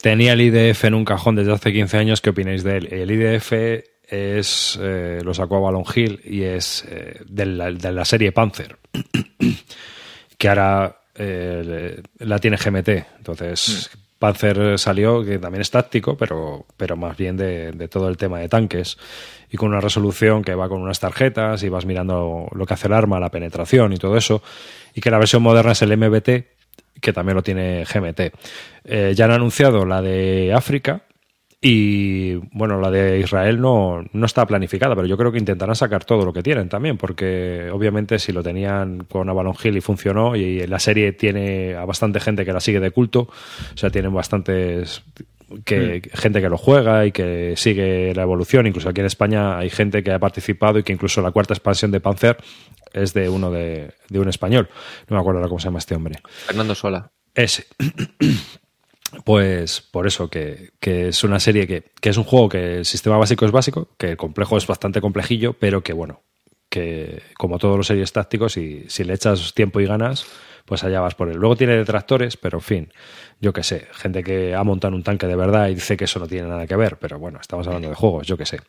tenía 0.01 0.33
el 0.33 0.41
IDF 0.41 0.85
en 0.85 0.95
un 0.95 1.05
cajón 1.05 1.37
desde 1.37 1.53
hace 1.53 1.73
15 1.73 1.99
años. 1.99 2.21
¿Qué 2.23 2.31
opináis 2.31 2.63
de 2.65 2.77
él? 2.79 2.89
El 2.91 3.11
IDF 3.11 3.53
es, 4.09 4.79
lo 5.23 5.35
sacó 5.35 5.57
a 5.57 5.61
Ballon 5.61 5.85
Hill 5.95 6.21
y 6.25 6.43
es 6.45 6.87
de, 7.27 7.47
la, 7.47 7.71
de 7.73 7.93
la 7.93 8.05
serie 8.05 8.33
Panzer, 8.33 8.77
que 10.39 10.49
ahora 10.49 11.01
eh, 11.19 12.03
la 12.19 12.39
tiene 12.39 12.57
GMT. 12.57 12.89
Entonces, 13.19 13.91
Panzer 14.19 14.79
salió, 14.79 15.25
que 15.25 15.39
también 15.39 15.61
es 15.61 15.71
táctico, 15.71 16.17
pero, 16.17 16.67
pero 16.77 16.97
más 16.97 17.17
bien 17.17 17.37
de, 17.37 17.89
todo 17.89 18.09
el 18.09 18.17
tema 18.17 18.39
de 18.39 18.49
tanques. 18.49 18.97
Y 19.51 19.57
con 19.57 19.69
una 19.69 19.81
resolución 19.81 20.43
que 20.43 20.55
va 20.55 20.69
con 20.69 20.81
unas 20.81 21.01
tarjetas 21.01 21.63
y 21.63 21.69
vas 21.69 21.85
mirando 21.85 22.49
lo 22.53 22.67
que 22.67 22.75
hace 22.75 22.89
el 22.89 22.95
arma, 22.95 23.21
la 23.21 23.31
penetración 23.31 23.93
y 23.93 23.97
todo 23.97 24.17
eso. 24.17 24.43
Y 24.95 25.01
que 25.01 25.11
la 25.11 25.19
versión 25.19 25.43
moderna 25.43 25.73
es 25.73 25.83
el 25.83 25.97
MBT, 25.97 26.31
que 27.01 27.13
también 27.13 27.37
lo 27.37 27.43
tiene 27.43 27.85
GMT. 27.85 28.21
Eh, 28.85 29.13
ya 29.15 29.27
han 29.27 29.33
anunciado 29.33 29.85
la 29.85 30.01
de 30.01 30.53
África. 30.55 31.03
Y 31.69 32.37
bueno, 32.53 32.81
la 32.81 32.93
de 32.93 33.19
Israel 33.19 33.61
no, 33.61 34.05
no 34.13 34.27
está 34.27 34.47
planificada, 34.47 34.95
pero 34.95 35.09
yo 35.09 35.17
creo 35.17 35.33
que 35.33 35.39
intentarán 35.39 35.75
sacar 35.75 36.05
todo 36.05 36.25
lo 36.25 36.33
que 36.33 36.41
tienen 36.41 36.69
también, 36.69 36.97
porque 36.97 37.69
obviamente 37.73 38.21
si 38.21 38.31
lo 38.31 38.41
tenían 38.45 39.03
con 39.11 39.29
Avalon 39.29 39.57
Hill 39.61 39.77
y 39.77 39.81
funcionó, 39.81 40.37
y 40.37 40.65
la 40.69 40.79
serie 40.79 41.11
tiene 41.11 41.75
a 41.75 41.85
bastante 41.85 42.21
gente 42.21 42.45
que 42.45 42.53
la 42.53 42.61
sigue 42.61 42.79
de 42.79 42.93
culto, 42.93 43.23
o 43.23 43.77
sea, 43.77 43.91
tienen 43.91 44.15
bastantes 44.15 45.03
que, 45.65 46.09
gente 46.15 46.41
que 46.41 46.49
lo 46.49 46.57
juega 46.57 47.05
y 47.05 47.11
que 47.11 47.55
sigue 47.57 48.15
la 48.15 48.23
evolución. 48.23 48.69
Incluso 48.69 48.91
aquí 48.91 49.01
en 49.01 49.09
España 49.09 49.59
hay 49.59 49.69
gente 49.69 50.05
que 50.05 50.13
ha 50.13 50.21
participado 50.21 50.79
y 50.79 50.85
que 50.85 50.93
incluso 50.93 51.21
la 51.21 51.33
cuarta 51.33 51.53
expansión 51.53 51.91
de 51.91 51.99
Panzer 51.99 52.37
es 52.93 53.13
de 53.13 53.29
uno 53.29 53.51
de, 53.51 53.91
de 54.09 54.21
un 54.21 54.29
español. 54.29 54.69
No 55.09 55.17
me 55.17 55.21
acuerdo 55.21 55.41
ahora 55.41 55.49
cómo 55.49 55.59
se 55.59 55.65
llama 55.65 55.81
este 55.81 55.97
hombre. 55.97 56.21
Fernando 56.47 56.77
Sola. 56.77 57.11
Ese. 57.35 57.67
Pues 59.25 59.81
por 59.81 60.07
eso, 60.07 60.29
que, 60.29 60.73
que 60.81 61.09
es 61.09 61.25
una 61.25 61.41
serie 61.41 61.67
que, 61.67 61.85
que 62.01 62.11
es 62.11 62.17
un 62.17 62.25
juego 62.25 62.49
que 62.49 62.79
el 62.79 62.85
sistema 62.85 63.17
básico 63.17 63.47
es 63.47 63.53
básico, 63.53 63.89
que 63.99 64.11
el 64.11 64.17
complejo 64.17 64.57
es 64.57 64.67
bastante 64.67 65.01
complejillo, 65.01 65.53
pero 65.53 65.83
que 65.83 65.93
bueno, 65.93 66.23
que 66.69 67.23
como 67.39 67.59
todos 67.59 67.77
los 67.77 67.87
series 67.87 68.13
tácticos, 68.13 68.57
y 68.57 68.85
si 68.89 69.05
le 69.05 69.15
echas 69.15 69.55
tiempo 69.55 69.81
y 69.81 69.87
ganas, 69.87 70.27
pues 70.65 70.85
allá 70.85 71.01
vas 71.01 71.15
por 71.15 71.29
él. 71.29 71.37
Luego 71.37 71.57
tiene 71.57 71.77
detractores, 71.77 72.37
pero 72.37 72.59
en 72.59 72.63
fin, 72.63 72.93
yo 73.41 73.53
qué 73.53 73.63
sé, 73.63 73.87
gente 73.93 74.23
que 74.23 74.55
ha 74.55 74.65
montado 74.65 74.95
un 74.95 75.03
tanque 75.03 75.27
de 75.27 75.37
verdad 75.37 75.69
y 75.69 75.75
dice 75.75 75.97
que 75.97 76.05
eso 76.05 76.19
no 76.19 76.27
tiene 76.27 76.49
nada 76.49 76.67
que 76.67 76.77
ver, 76.77 76.99
pero 76.99 77.19
bueno, 77.19 77.39
estamos 77.41 77.67
hablando 77.67 77.89
de 77.89 77.95
juegos, 77.95 78.27
yo 78.27 78.37
qué 78.37 78.47
sé. 78.47 78.61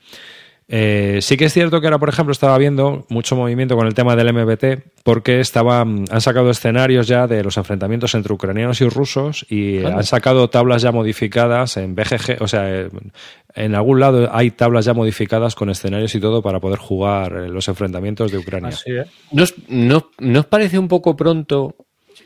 Eh, 0.69 1.19
sí 1.21 1.37
que 1.37 1.45
es 1.45 1.53
cierto 1.53 1.79
que 1.79 1.87
ahora, 1.87 1.97
por 1.97 2.09
ejemplo, 2.09 2.33
estaba 2.33 2.57
viendo 2.57 3.05
mucho 3.09 3.37
movimiento 3.37 3.77
con 3.77 3.87
el 3.87 3.93
tema 3.93 4.17
del 4.17 4.33
MBT 4.33 5.01
porque 5.03 5.39
estaban, 5.39 6.03
han 6.11 6.19
sacado 6.19 6.49
escenarios 6.49 7.07
ya 7.07 7.25
de 7.25 7.41
los 7.41 7.55
enfrentamientos 7.55 8.13
entre 8.15 8.33
ucranianos 8.33 8.81
y 8.81 8.89
rusos 8.89 9.45
y 9.49 9.85
han 9.85 10.03
sacado 10.03 10.49
tablas 10.49 10.81
ya 10.81 10.91
modificadas 10.91 11.77
en 11.77 11.95
BGG, 11.95 12.41
o 12.41 12.47
sea, 12.49 12.69
eh, 12.69 12.89
en 13.55 13.75
algún 13.75 14.01
lado 14.01 14.29
hay 14.33 14.51
tablas 14.51 14.83
ya 14.83 14.93
modificadas 14.93 15.55
con 15.55 15.69
escenarios 15.69 16.13
y 16.15 16.19
todo 16.19 16.41
para 16.41 16.59
poder 16.59 16.79
jugar 16.79 17.33
eh, 17.33 17.47
los 17.47 17.69
enfrentamientos 17.69 18.31
de 18.31 18.37
Ucrania. 18.39 18.69
Así. 18.69 18.91
¿No 19.31 19.43
os, 19.43 19.55
no, 19.69 20.09
¿no 20.19 20.39
os 20.41 20.45
parece 20.47 20.77
un 20.77 20.89
poco 20.89 21.15
pronto? 21.15 21.75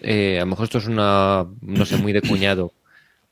eh, 0.01 0.37
a 0.37 0.41
lo 0.41 0.47
mejor 0.47 0.65
esto 0.65 0.77
es 0.79 0.87
una, 0.87 1.45
no 1.61 1.85
sé, 1.85 1.97
muy 1.97 2.13
de 2.13 2.21
cuñado. 2.21 2.73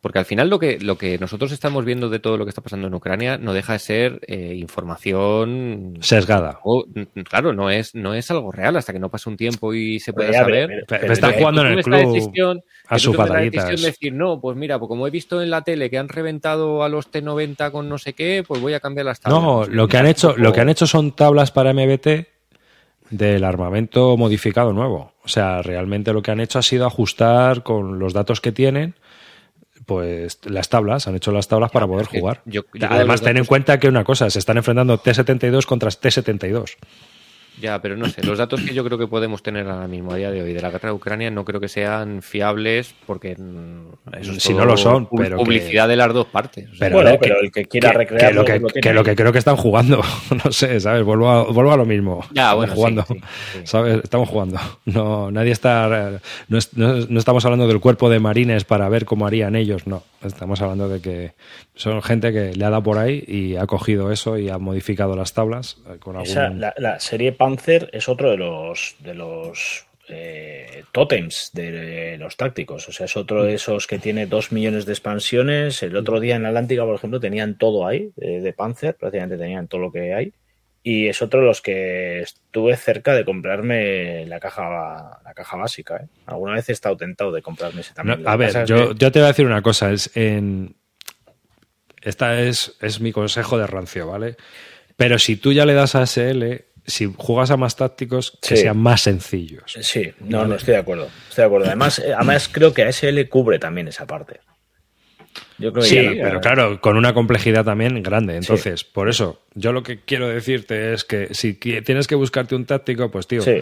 Porque 0.02 0.20
al 0.20 0.24
final 0.26 0.50
lo 0.50 0.60
que, 0.60 0.80
lo 0.80 0.98
que 0.98 1.18
nosotros 1.18 1.52
estamos 1.52 1.84
viendo 1.84 2.10
de 2.10 2.20
todo 2.20 2.38
lo 2.38 2.46
que 2.46 2.50
está 2.50 2.62
pasando 2.62 2.88
en 2.88 2.94
Ucrania 2.94 3.38
no 3.38 3.52
deja 3.54 3.74
de 3.74 3.80
ser 3.80 4.22
eh, 4.28 4.56
información. 4.56 5.98
Sesgada. 6.02 6.60
o- 6.64 6.86
claro, 7.30 7.54
no 7.54 7.70
es, 7.70 7.96
no 7.96 8.14
es 8.14 8.32
algo 8.32 8.52
real 8.52 8.78
hasta 8.78 8.94
que 8.94 9.00
no 9.00 9.10
pase 9.10 9.30
un 9.30 9.36
tiempo 9.38 9.74
y 9.74 10.00
se 10.00 10.14
pueda 10.14 10.32
saber. 10.34 10.68
pero- 10.68 10.86
Pero 10.88 11.02
pero- 11.02 11.14
están 11.14 11.30
pero- 11.32 11.40
jugando 11.42 11.62
en 11.66 11.68
el 11.78 11.84
club 11.84 12.14
decisión- 12.14 12.64
a 12.88 12.96
batallitas. 13.18 13.66
decisión 13.66 13.82
de 13.82 13.88
decir, 13.88 14.14
no, 14.14 14.40
pues 14.40 14.56
mira, 14.58 14.80
pues 14.80 14.88
como 14.88 15.06
he 15.06 15.12
visto 15.12 15.42
en 15.42 15.50
la 15.50 15.64
tele 15.64 15.90
que 15.90 15.98
han 15.98 16.08
reventado 16.10 16.82
a 16.84 16.90
los 16.90 17.12
T90 17.12 17.72
con 17.72 17.90
no 17.90 17.98
sé 17.98 18.14
qué, 18.14 18.44
pues 18.48 18.62
voy 18.62 18.74
a 18.74 18.80
cambiar 18.80 19.06
las 19.06 19.20
tablas. 19.20 19.42
No, 19.44 19.66
lo 19.66 19.88
que 19.88 19.98
han 19.98 20.08
hecho, 20.08 20.34
lo 20.38 20.54
que 20.54 20.62
han 20.62 20.70
hecho 20.70 20.88
son 20.88 21.12
tablas 21.12 21.52
para 21.52 21.74
MBT 21.74 22.26
del 23.10 23.44
armamento 23.44 24.16
modificado 24.18 24.72
nuevo. 24.72 25.14
O 25.24 25.28
sea, 25.28 25.62
realmente 25.62 26.14
lo 26.14 26.22
que 26.22 26.32
han 26.32 26.40
hecho 26.40 26.60
ha 26.60 26.64
sido 26.64 26.86
ajustar 26.86 27.64
con 27.64 28.00
los 28.00 28.14
datos 28.14 28.40
que 28.42 28.52
tienen, 28.52 28.96
pues 29.90 30.38
las 30.46 30.70
tablas, 30.70 31.08
han 31.08 31.16
hecho 31.16 31.32
las 31.32 31.48
tablas 31.48 31.72
para 31.72 31.88
poder 31.88 32.06
jugar. 32.06 32.42
yo- 32.46 32.62
yo 32.76 32.88
Además, 32.90 33.22
ten 33.22 33.38
en 33.38 33.46
cuenta 33.46 33.80
que 33.80 33.88
una 33.90 34.04
cosa, 34.04 34.30
se 34.30 34.38
están 34.38 34.56
enfrentando 34.58 35.02
T72 35.02 35.66
contra 35.66 35.90
T72. 35.90 36.78
Ya, 37.62 37.82
pero 37.82 37.98
no 37.98 38.08
sé, 38.08 38.24
los 38.24 38.38
datos 38.38 38.62
que 38.62 38.74
yo 38.74 38.84
creo 38.86 38.98
que 38.98 39.08
podemos 39.08 39.44
tener 39.44 39.68
ahora 39.68 39.88
mismo 39.88 40.14
a 40.14 40.16
día 40.16 40.32
de 40.32 40.42
hoy 40.42 40.54
de 40.54 40.62
la 40.62 40.70
guerra 40.70 40.90
de 40.90 40.96
Ucrania 40.96 41.30
no 41.30 41.44
creo 41.46 41.60
que 41.60 41.68
sean 41.68 42.22
fiables 42.22 42.96
porque 43.06 43.36
mm, 43.38 44.16
eso 44.20 44.32
es 44.32 44.44
Si 44.44 44.54
no 44.54 44.66
lo 44.66 44.78
son, 44.78 45.06
que- 45.06 45.30
publicidad 45.36 45.88
de 45.88 45.96
las 45.96 46.14
dos 46.14 46.28
partes. 46.28 46.66
O 46.70 46.76
sea, 46.76 46.88
Pero, 46.88 46.96
Bueno, 46.96 47.10
a 47.10 47.12
ver, 47.14 47.20
pero 47.20 47.36
que- 47.40 47.46
el 47.46 47.52
que 47.52 47.66
quiera 47.66 47.92
recrearlo, 47.94 48.46
que 48.46 48.54
lo 48.54 48.60
que, 48.60 48.60
lo 48.62 48.68
tiene 48.70 48.82
que 48.82 48.94
lo 48.94 49.00
ahí. 49.02 49.06
que 49.06 49.16
creo 49.16 49.32
que 49.32 49.40
están 49.40 49.56
jugando, 49.58 50.02
no 50.46 50.52
sé, 50.52 50.80
¿sabes? 50.80 51.04
Vuelvo 51.04 51.30
a, 51.30 51.44
vuelvo 51.52 51.72
a 51.74 51.78
lo 51.78 51.86
mismo. 51.86 52.24
Ya, 52.32 52.54
bueno, 52.54 52.74
jugando, 52.74 53.04
sí, 53.08 53.16
sí. 53.54 53.60
¿sabes? 53.66 54.00
Estamos 54.04 54.30
jugando. 54.30 54.58
No, 54.86 55.32
nadie 55.32 55.52
está, 55.52 56.20
no, 56.48 56.58
es- 56.58 56.76
no- 56.78 56.94
no 57.08 57.20
estamos 57.20 57.44
hablando 57.46 57.68
del 57.68 57.80
cuerpo 57.80 58.10
de 58.10 58.20
marines 58.20 58.64
para 58.64 58.88
ver 58.90 59.06
cómo 59.06 59.28
harían 59.28 59.56
ellos, 59.56 59.86
no. 59.88 60.04
Estamos 60.24 60.62
hablando 60.62 60.90
de 60.90 61.00
que 61.02 61.32
son 61.76 62.02
gente 62.02 62.34
que 62.34 62.54
le 62.54 62.66
ha 62.66 62.70
dado 62.70 62.84
por 62.84 62.98
ahí 62.98 63.24
y 63.26 63.56
ha 63.56 63.66
cogido 63.68 64.12
eso 64.12 64.38
y 64.38 64.50
ha 64.50 64.58
modificado 64.58 65.16
las 65.16 65.34
tablas 65.34 65.78
eh, 65.90 65.98
con 66.00 66.16
algún... 66.18 66.30
Esa- 66.30 66.50
la, 66.50 66.74
la 66.78 67.00
serie 67.00 67.32
Panzer 67.56 67.90
es 67.94 68.08
otro 68.10 68.32
de 68.32 68.38
los 68.38 68.96
de 69.00 69.14
los 69.16 69.86
eh, 70.08 70.84
tótems 70.92 71.52
de 71.54 72.18
los 72.18 72.36
tácticos. 72.36 72.88
O 72.90 72.92
sea, 72.92 73.06
es 73.06 73.16
otro 73.16 73.44
de 73.44 73.54
esos 73.54 73.86
que 73.88 74.00
tiene 74.00 74.26
dos 74.26 74.52
millones 74.52 74.86
de 74.86 74.94
expansiones. 74.94 75.84
El 75.84 75.96
otro 75.96 76.20
día 76.20 76.36
en 76.36 76.46
Atlántica, 76.46 76.84
por 76.84 76.96
ejemplo, 76.96 77.20
tenían 77.20 77.58
todo 77.58 77.86
ahí 77.88 78.12
eh, 78.20 78.40
de 78.42 78.54
Panzer, 78.54 78.96
prácticamente 78.96 79.38
tenían 79.38 79.68
todo 79.68 79.82
lo 79.82 79.92
que 79.92 80.14
hay. 80.14 80.34
Y 80.82 81.08
es 81.10 81.22
otro 81.22 81.42
de 81.42 81.46
los 81.46 81.62
que 81.62 82.22
estuve 82.22 82.76
cerca 82.78 83.14
de 83.14 83.26
comprarme 83.26 84.26
la 84.26 84.40
caja 84.40 85.20
la 85.24 85.34
caja 85.36 85.58
básica. 85.58 85.98
¿eh? 85.98 86.08
Alguna 86.26 86.54
vez 86.54 86.70
he 86.70 86.72
estado 86.72 86.96
tentado 86.98 87.32
de 87.32 87.42
comprarme 87.42 87.82
ese 87.82 87.94
también. 87.94 88.26
A 88.28 88.36
ver, 88.38 88.66
yo, 88.66 88.90
que- 88.90 88.96
yo 88.98 89.12
te 89.12 89.20
voy 89.20 89.26
a 89.26 89.28
decir 89.28 89.46
una 89.46 89.62
cosa. 89.62 89.92
Es 89.92 90.10
en, 90.16 90.76
esta 92.02 92.40
es, 92.42 92.78
es 92.82 93.02
mi 93.02 93.12
consejo 93.12 93.58
de 93.58 93.68
rancio, 93.68 94.08
¿vale? 94.08 94.38
Pero 94.96 95.20
si 95.20 95.36
tú 95.36 95.52
ya 95.54 95.66
le 95.66 95.74
das 95.74 95.96
a 95.96 96.06
SL, 96.06 96.66
si 96.90 97.14
juegas 97.18 97.52
a 97.52 97.58
más 97.58 97.76
tácticos, 97.76 98.38
que 98.42 98.56
Sí. 98.56 98.64
sean 98.64 98.78
más 98.78 99.02
sencillos. 99.02 99.64
Sí, 99.82 100.12
no, 100.20 100.46
no 100.46 100.56
estoy 100.56 100.74
de 100.74 100.80
acuerdo. 100.82 101.08
Estoy 101.30 101.44
de 101.44 101.46
acuerdo. 101.46 101.68
Además, 101.68 102.00
eh, 102.00 102.14
además 102.14 102.50
creo 102.52 102.74
que 102.74 102.84
ASL 102.84 103.30
cubre 103.30 103.60
también 103.60 103.88
esa 103.88 104.06
parte. 104.08 104.40
Yo 105.60 105.72
creo 105.72 105.84
que 105.84 105.90
Sí, 105.90 105.96
ya 106.18 106.24
pero 106.24 106.42
claro, 106.42 106.82
con 106.82 106.98
una 106.98 107.14
complejidad 107.14 107.64
también 107.64 108.02
grande. 108.02 108.36
Entonces, 108.36 108.84
por 108.84 109.10
eso, 109.10 109.42
yo 109.54 109.72
lo 109.72 109.84
que 109.84 110.00
quiero 110.04 110.28
decirte 110.28 110.94
es 110.94 111.04
que 111.06 111.34
si 111.34 111.54
tienes 111.54 112.08
que 112.08 112.16
buscarte 112.16 112.56
un 112.56 112.66
táctico, 112.66 113.12
pues 113.12 113.28
tío, 113.28 113.42
Sí, 113.42 113.62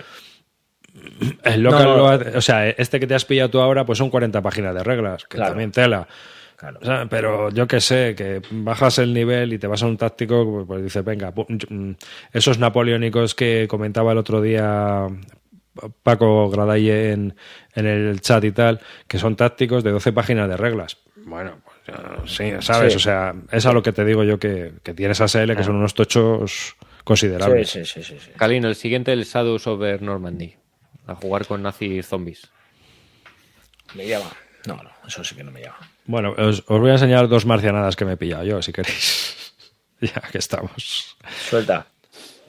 el 1.44 1.62
local 1.64 1.84
No, 1.86 1.98
no. 1.98 2.18
lo 2.18 2.38
o 2.38 2.42
sea, 2.42 2.70
este 2.70 3.00
que 3.00 3.08
te 3.08 3.16
has 3.16 3.26
pillado 3.26 3.50
tú 3.50 3.60
ahora, 3.60 3.86
pues 3.86 3.98
son 3.98 4.10
40 4.10 4.42
páginas 4.42 4.74
de 4.76 4.84
reglas, 4.84 5.24
que 5.26 5.38
Claro. 5.38 5.52
también 5.52 5.72
tela. 5.72 6.08
Claro. 6.58 6.80
O 6.82 6.86
sea, 6.86 7.08
pero 7.10 7.50
yo 7.52 7.66
que 7.68 7.80
sé, 7.80 8.14
que 8.16 8.42
bajas 8.52 9.00
el 9.00 9.14
nivel 9.14 9.54
y 9.54 9.60
te 9.60 9.68
vas 9.68 9.82
a 9.84 9.88
un 9.88 9.96
táctico, 9.96 10.44
pues, 10.52 10.68
pues 10.68 10.84
dices, 10.84 11.06
venga, 11.06 11.32
mm, 11.32 11.92
esos 12.34 12.60
napoleónicos 12.60 13.34
que 13.34 13.66
comentaba 13.70 14.12
el 14.12 14.18
otro 14.18 14.42
día 14.42 15.08
Paco 16.04 16.50
Gradalle 16.50 17.12
en, 17.12 17.36
en 17.76 17.86
el 17.86 18.22
chat 18.22 18.44
y 18.44 18.52
tal, 18.52 18.82
que 19.08 19.18
son 19.18 19.36
tácticos 19.36 19.84
de 19.84 19.92
12 19.92 20.12
páginas 20.12 20.50
de 20.50 20.58
reglas. 20.58 20.98
Bueno, 21.16 21.60
pues 21.64 21.78
ya, 21.88 22.22
sí, 22.26 22.52
¿sabes? 22.62 22.94
Sí. 22.94 22.98
O 22.98 23.00
sea, 23.00 23.34
es 23.52 23.66
a 23.66 23.74
lo 23.74 23.84
que 23.84 23.92
te 23.92 24.06
digo 24.06 24.24
yo 24.24 24.40
que, 24.40 24.74
que 24.84 24.94
tienes 24.94 25.20
ASL, 25.22 25.56
que 25.56 25.64
son 25.64 25.76
unos 25.76 25.94
tochos 25.94 26.76
considerables. 27.04 27.70
Sí, 27.70 27.86
sí, 27.86 28.04
sí, 28.04 28.18
sí. 28.20 28.32
Kalin, 28.38 28.66
el 28.66 28.76
siguiente, 28.76 29.14
el 29.14 29.24
Shadows 29.24 29.68
over 29.68 30.02
Normandy. 30.02 30.56
A 31.06 31.16
jugar 31.16 31.46
con 31.46 31.64
nazi 31.64 32.04
zombies. 32.04 32.50
Me 33.96 34.08
llama. 34.08 34.30
No, 34.66 34.76
no, 34.76 34.90
eso 35.08 35.24
sí 35.24 35.36
que 35.36 35.44
no 35.44 35.52
me 35.52 35.62
llama. 35.62 35.78
Bueno, 36.08 36.34
os, 36.38 36.64
os 36.68 36.80
voy 36.80 36.90
a 36.90 36.94
enseñar 36.94 37.28
dos 37.28 37.46
marcianadas 37.46 37.96
que 37.96 38.06
me 38.06 38.14
he 38.14 38.18
pillado 38.18 38.44
yo, 38.44 38.62
si 38.62 38.74
queréis. 38.74 39.54
ya 40.02 40.22
que 40.32 40.40
estamos. 40.40 41.18
Suelta. 41.50 41.88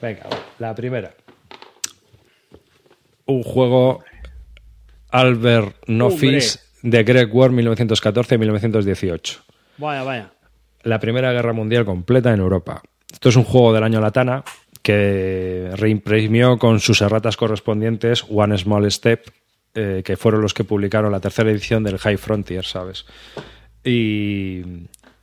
Venga, 0.01 0.27
la 0.59 0.73
primera. 0.73 1.13
Un 3.25 3.43
juego 3.43 4.03
Albert 5.11 5.75
Nofis 5.87 6.59
de 6.81 7.03
Greg 7.03 7.33
Ward 7.33 7.51
1914-1918. 7.51 9.39
Vaya, 9.77 10.03
vaya. 10.03 10.31
La 10.83 10.99
Primera 10.99 11.33
Guerra 11.33 11.53
Mundial 11.53 11.85
completa 11.85 12.33
en 12.33 12.39
Europa. 12.39 12.81
Esto 13.11 13.29
es 13.29 13.35
un 13.35 13.43
juego 13.43 13.73
del 13.73 13.83
año 13.83 13.99
Latana 13.99 14.43
que 14.81 15.71
reimprimió 15.75 16.57
con 16.57 16.79
sus 16.79 17.01
erratas 17.01 17.35
correspondientes 17.35 18.25
One 18.29 18.57
Small 18.57 18.89
Step, 18.91 19.29
eh, 19.75 20.01
que 20.03 20.17
fueron 20.17 20.41
los 20.41 20.53
que 20.53 20.63
publicaron 20.63 21.11
la 21.11 21.19
tercera 21.19 21.49
edición 21.51 21.83
del 21.83 21.97
High 21.97 22.17
Frontier, 22.17 22.65
¿sabes? 22.65 23.05
Y, 23.83 24.61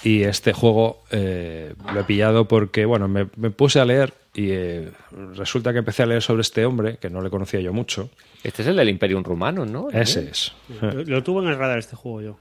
y 0.02 0.22
este 0.22 0.52
juego 0.52 1.04
eh, 1.10 1.74
lo 1.92 2.00
he 2.00 2.04
pillado 2.04 2.48
porque, 2.48 2.84
bueno, 2.84 3.08
me, 3.08 3.28
me 3.36 3.50
puse 3.50 3.80
a 3.80 3.84
leer 3.84 4.14
y 4.34 4.50
eh, 4.50 4.90
resulta 5.34 5.72
que 5.72 5.80
empecé 5.80 6.02
a 6.02 6.06
leer 6.06 6.22
sobre 6.22 6.42
este 6.42 6.64
hombre, 6.64 6.98
que 6.98 7.10
no 7.10 7.20
le 7.22 7.30
conocía 7.30 7.60
yo 7.60 7.72
mucho. 7.72 8.10
Este 8.44 8.62
es 8.62 8.68
el 8.68 8.76
del 8.76 8.88
Imperium 8.88 9.24
Rumano, 9.24 9.66
¿no? 9.66 9.88
Ese 9.90 10.28
es. 10.30 10.52
Lo, 10.80 10.92
lo 10.92 11.22
tuve 11.22 11.42
en 11.42 11.48
el 11.48 11.58
radar 11.58 11.78
este 11.78 11.96
juego 11.96 12.20
yo. 12.22 12.38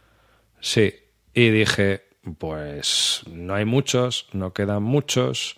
Sí, 0.59 0.93
y 1.33 1.49
dije, 1.49 2.03
pues 2.37 3.23
no 3.31 3.55
hay 3.55 3.65
muchos, 3.65 4.27
no 4.33 4.53
quedan 4.53 4.83
muchos, 4.83 5.57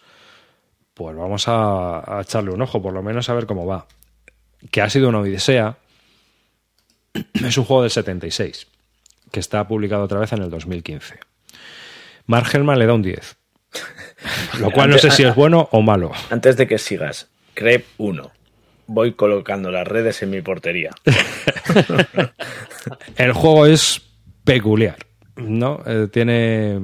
pues 0.94 1.16
vamos 1.16 1.48
a, 1.48 2.18
a 2.18 2.22
echarle 2.22 2.52
un 2.52 2.62
ojo, 2.62 2.82
por 2.82 2.94
lo 2.94 3.04
menos 3.04 3.30
a 3.30 3.34
ver 3.34 3.46
cómo 3.46 3.66
va. 3.66 3.88
Que 4.72 4.82
ha 4.82 4.90
sido 4.90 5.10
una 5.10 5.20
odisea. 5.20 5.78
Es 7.46 7.58
un 7.58 7.66
juego 7.66 7.84
del 7.84 7.92
76, 7.92 8.68
que 9.32 9.40
está 9.40 9.68
publicado 9.68 10.04
otra 10.04 10.20
vez 10.20 10.32
en 10.34 10.42
el 10.42 10.50
2015. 10.50 11.16
Mark 12.26 12.50
le 12.54 12.86
da 12.86 12.94
un 12.94 13.02
10. 13.02 13.38
Lo 14.60 14.72
cual 14.72 14.90
no 14.90 14.98
sé 14.98 15.12
si 15.12 15.24
es 15.24 15.36
bueno 15.36 15.70
o 15.72 15.82
malo. 15.82 16.12
Antes 16.30 16.58
de 16.58 16.68
que 16.68 16.78
sigas, 16.78 17.30
Crep 17.54 17.86
1. 17.98 18.32
Voy 18.88 19.14
colocando 19.14 19.72
las 19.72 19.88
redes 19.88 20.22
en 20.24 20.30
mi 20.30 20.42
portería. 20.42 20.92
El 23.18 23.34
juego 23.34 23.66
es 23.66 24.02
peculiar, 24.44 24.98
¿no? 25.36 25.82
Eh, 25.86 26.08
tiene... 26.12 26.78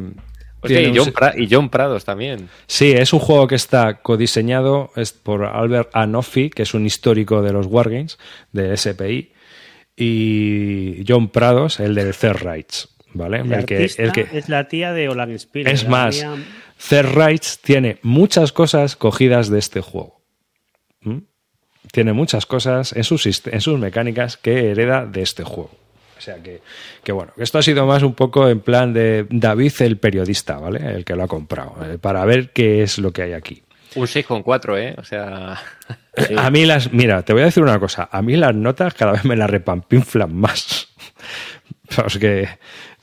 Hostia, 0.62 0.80
tiene 0.80 0.96
y, 0.96 1.00
un- 1.00 1.06
John 1.06 1.14
Pra- 1.14 1.34
y 1.38 1.48
John 1.54 1.70
Prados 1.70 2.06
también. 2.06 2.50
Sí, 2.68 2.92
es 2.94 3.12
un 3.14 3.20
juego 3.20 3.48
que 3.48 3.56
está 3.56 4.02
codiseñado 4.02 4.92
es 4.96 5.12
por 5.12 5.44
Albert 5.44 5.90
Anofi, 5.94 6.50
que 6.50 6.64
es 6.64 6.74
un 6.74 6.86
histórico 6.86 7.42
de 7.42 7.52
los 7.52 7.66
Wargames, 7.68 8.18
de 8.54 8.76
SPI, 8.78 9.33
y 9.96 11.04
John 11.08 11.30
Prados, 11.30 11.80
el 11.80 11.96
del 11.96 12.14
Third 12.16 12.42
Rights, 12.44 12.90
¿vale? 13.14 13.40
El 13.42 13.52
El 13.54 13.66
que, 13.66 13.90
el 13.98 14.12
que- 14.12 14.28
es 14.34 14.50
la 14.50 14.68
tía 14.68 14.92
de 14.94 15.10
Olan 15.10 15.38
Spiel. 15.38 15.68
es 15.68 15.88
más, 15.88 16.16
tía- 16.20 16.36
Third 16.90 17.14
Rights 17.16 17.60
tiene 17.62 17.98
muchas 18.02 18.52
cosas 18.52 18.96
cogidas 18.96 19.50
de 19.50 19.60
este 19.60 19.82
juego. 19.82 20.22
¿Mm? 21.02 21.20
Tiene 21.92 22.14
muchas 22.14 22.46
cosas 22.46 22.94
en 22.94 23.04
sus, 23.04 23.26
en 23.48 23.62
sus 23.62 23.78
mecánicas 23.80 24.38
que 24.38 24.72
hereda 24.72 25.06
de 25.06 25.22
este 25.22 25.44
juego. 25.44 25.72
O 26.18 26.22
sea 26.22 26.42
que, 26.42 26.62
que 27.04 27.12
bueno, 27.12 27.34
esto 27.38 27.58
ha 27.58 27.62
sido 27.64 27.86
más 27.86 28.02
un 28.02 28.14
poco 28.14 28.48
en 28.50 28.62
plan 28.62 28.94
de 28.94 29.28
David 29.30 29.74
el 29.82 29.98
periodista, 29.98 30.58
¿vale? 30.58 30.80
El 30.96 31.04
que 31.04 31.16
lo 31.16 31.24
ha 31.24 31.28
comprado, 31.28 31.76
eh, 31.86 31.98
para 32.00 32.24
ver 32.24 32.52
qué 32.52 32.82
es 32.82 32.98
lo 32.98 33.12
que 33.12 33.24
hay 33.24 33.34
aquí. 33.34 33.62
Un 33.96 34.06
6,4, 34.06 34.78
¿eh? 34.80 34.96
O 34.98 35.04
sea, 35.04 35.60
A 36.38 36.52
mí 36.52 36.66
las, 36.66 36.94
mira, 36.94 37.24
te 37.24 37.34
voy 37.34 37.42
a 37.42 37.46
decir 37.46 37.64
una 37.64 37.80
cosa, 37.80 38.08
a 38.12 38.22
mí 38.22 38.36
las 38.36 38.54
notas 38.54 38.94
cada 38.94 39.14
vez 39.14 39.26
me 39.26 39.36
las 39.36 39.50
repampinflan 39.50 40.34
más. 40.34 40.88
Pues 41.96 42.18
que, 42.18 42.48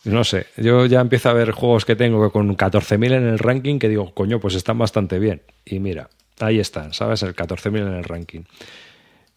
no 0.05 0.25
sé, 0.25 0.47
yo 0.57 0.87
ya 0.87 1.01
empiezo 1.01 1.29
a 1.29 1.33
ver 1.33 1.53
juegos 1.53 1.85
que 1.85 1.95
tengo 1.95 2.25
que 2.25 2.33
con 2.33 2.57
14.000 2.57 3.13
en 3.13 3.29
el 3.29 3.39
ranking 3.39 3.79
que 3.79 3.89
digo, 3.89 4.13
coño, 4.15 4.41
pues 4.41 4.57
están 4.57 4.79
bastante 4.79 5.21
bien. 5.21 5.43
Y 5.65 5.79
mira, 5.79 6.09
ahí 6.41 6.59
están, 6.59 6.93
¿sabes? 6.93 7.23
El 7.23 7.37
14.000 7.37 7.87
en 7.87 7.95
el 7.95 8.03
ranking. 8.03 8.41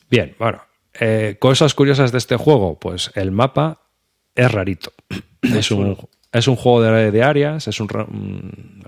Bien, 0.09 0.35
bueno, 0.39 0.63
eh, 0.99 1.35
cosas 1.39 1.75
curiosas 1.75 2.11
de 2.11 2.17
este 2.17 2.35
juego, 2.35 2.79
pues 2.79 3.11
el 3.13 3.31
mapa 3.31 3.81
es 4.33 4.51
rarito. 4.51 4.91
Es 5.43 5.69
un, 5.69 5.97
es 6.33 6.47
un 6.47 6.55
juego 6.55 6.81
de, 6.81 7.11
de 7.11 7.23
áreas, 7.23 7.67
es 7.67 7.79
un... 7.79 7.87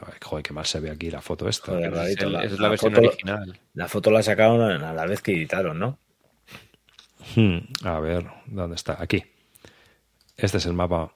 ay, 0.05 0.13
joder, 0.21 0.43
qué 0.43 0.51
mal 0.53 0.65
se 0.65 0.79
ve 0.79 0.89
aquí 0.91 1.09
la 1.09 1.21
foto 1.21 1.47
esta. 1.47 1.71
Joder, 1.71 1.85
es, 1.91 1.93
rarito, 1.97 2.25
el- 2.25 2.33
la- 2.33 2.43
esa 2.43 2.53
es 2.53 2.59
la 2.59 2.63
la 2.63 2.69
versión 2.69 2.93
foto- 2.93 3.07
original. 3.07 3.59
La 3.73 3.87
foto 3.87 4.11
la 4.11 4.23
sacaron 4.23 4.61
a 4.83 4.93
la 4.93 5.05
vez 5.05 5.21
que 5.21 5.31
editaron, 5.33 5.79
¿no? 5.79 5.97
Hmm, 7.35 7.57
a 7.83 7.99
ver, 7.99 8.25
¿dónde 8.47 8.75
está? 8.75 8.97
Aquí. 8.99 9.23
Este 10.37 10.57
es 10.57 10.65
el 10.65 10.73
mapa. 10.73 11.11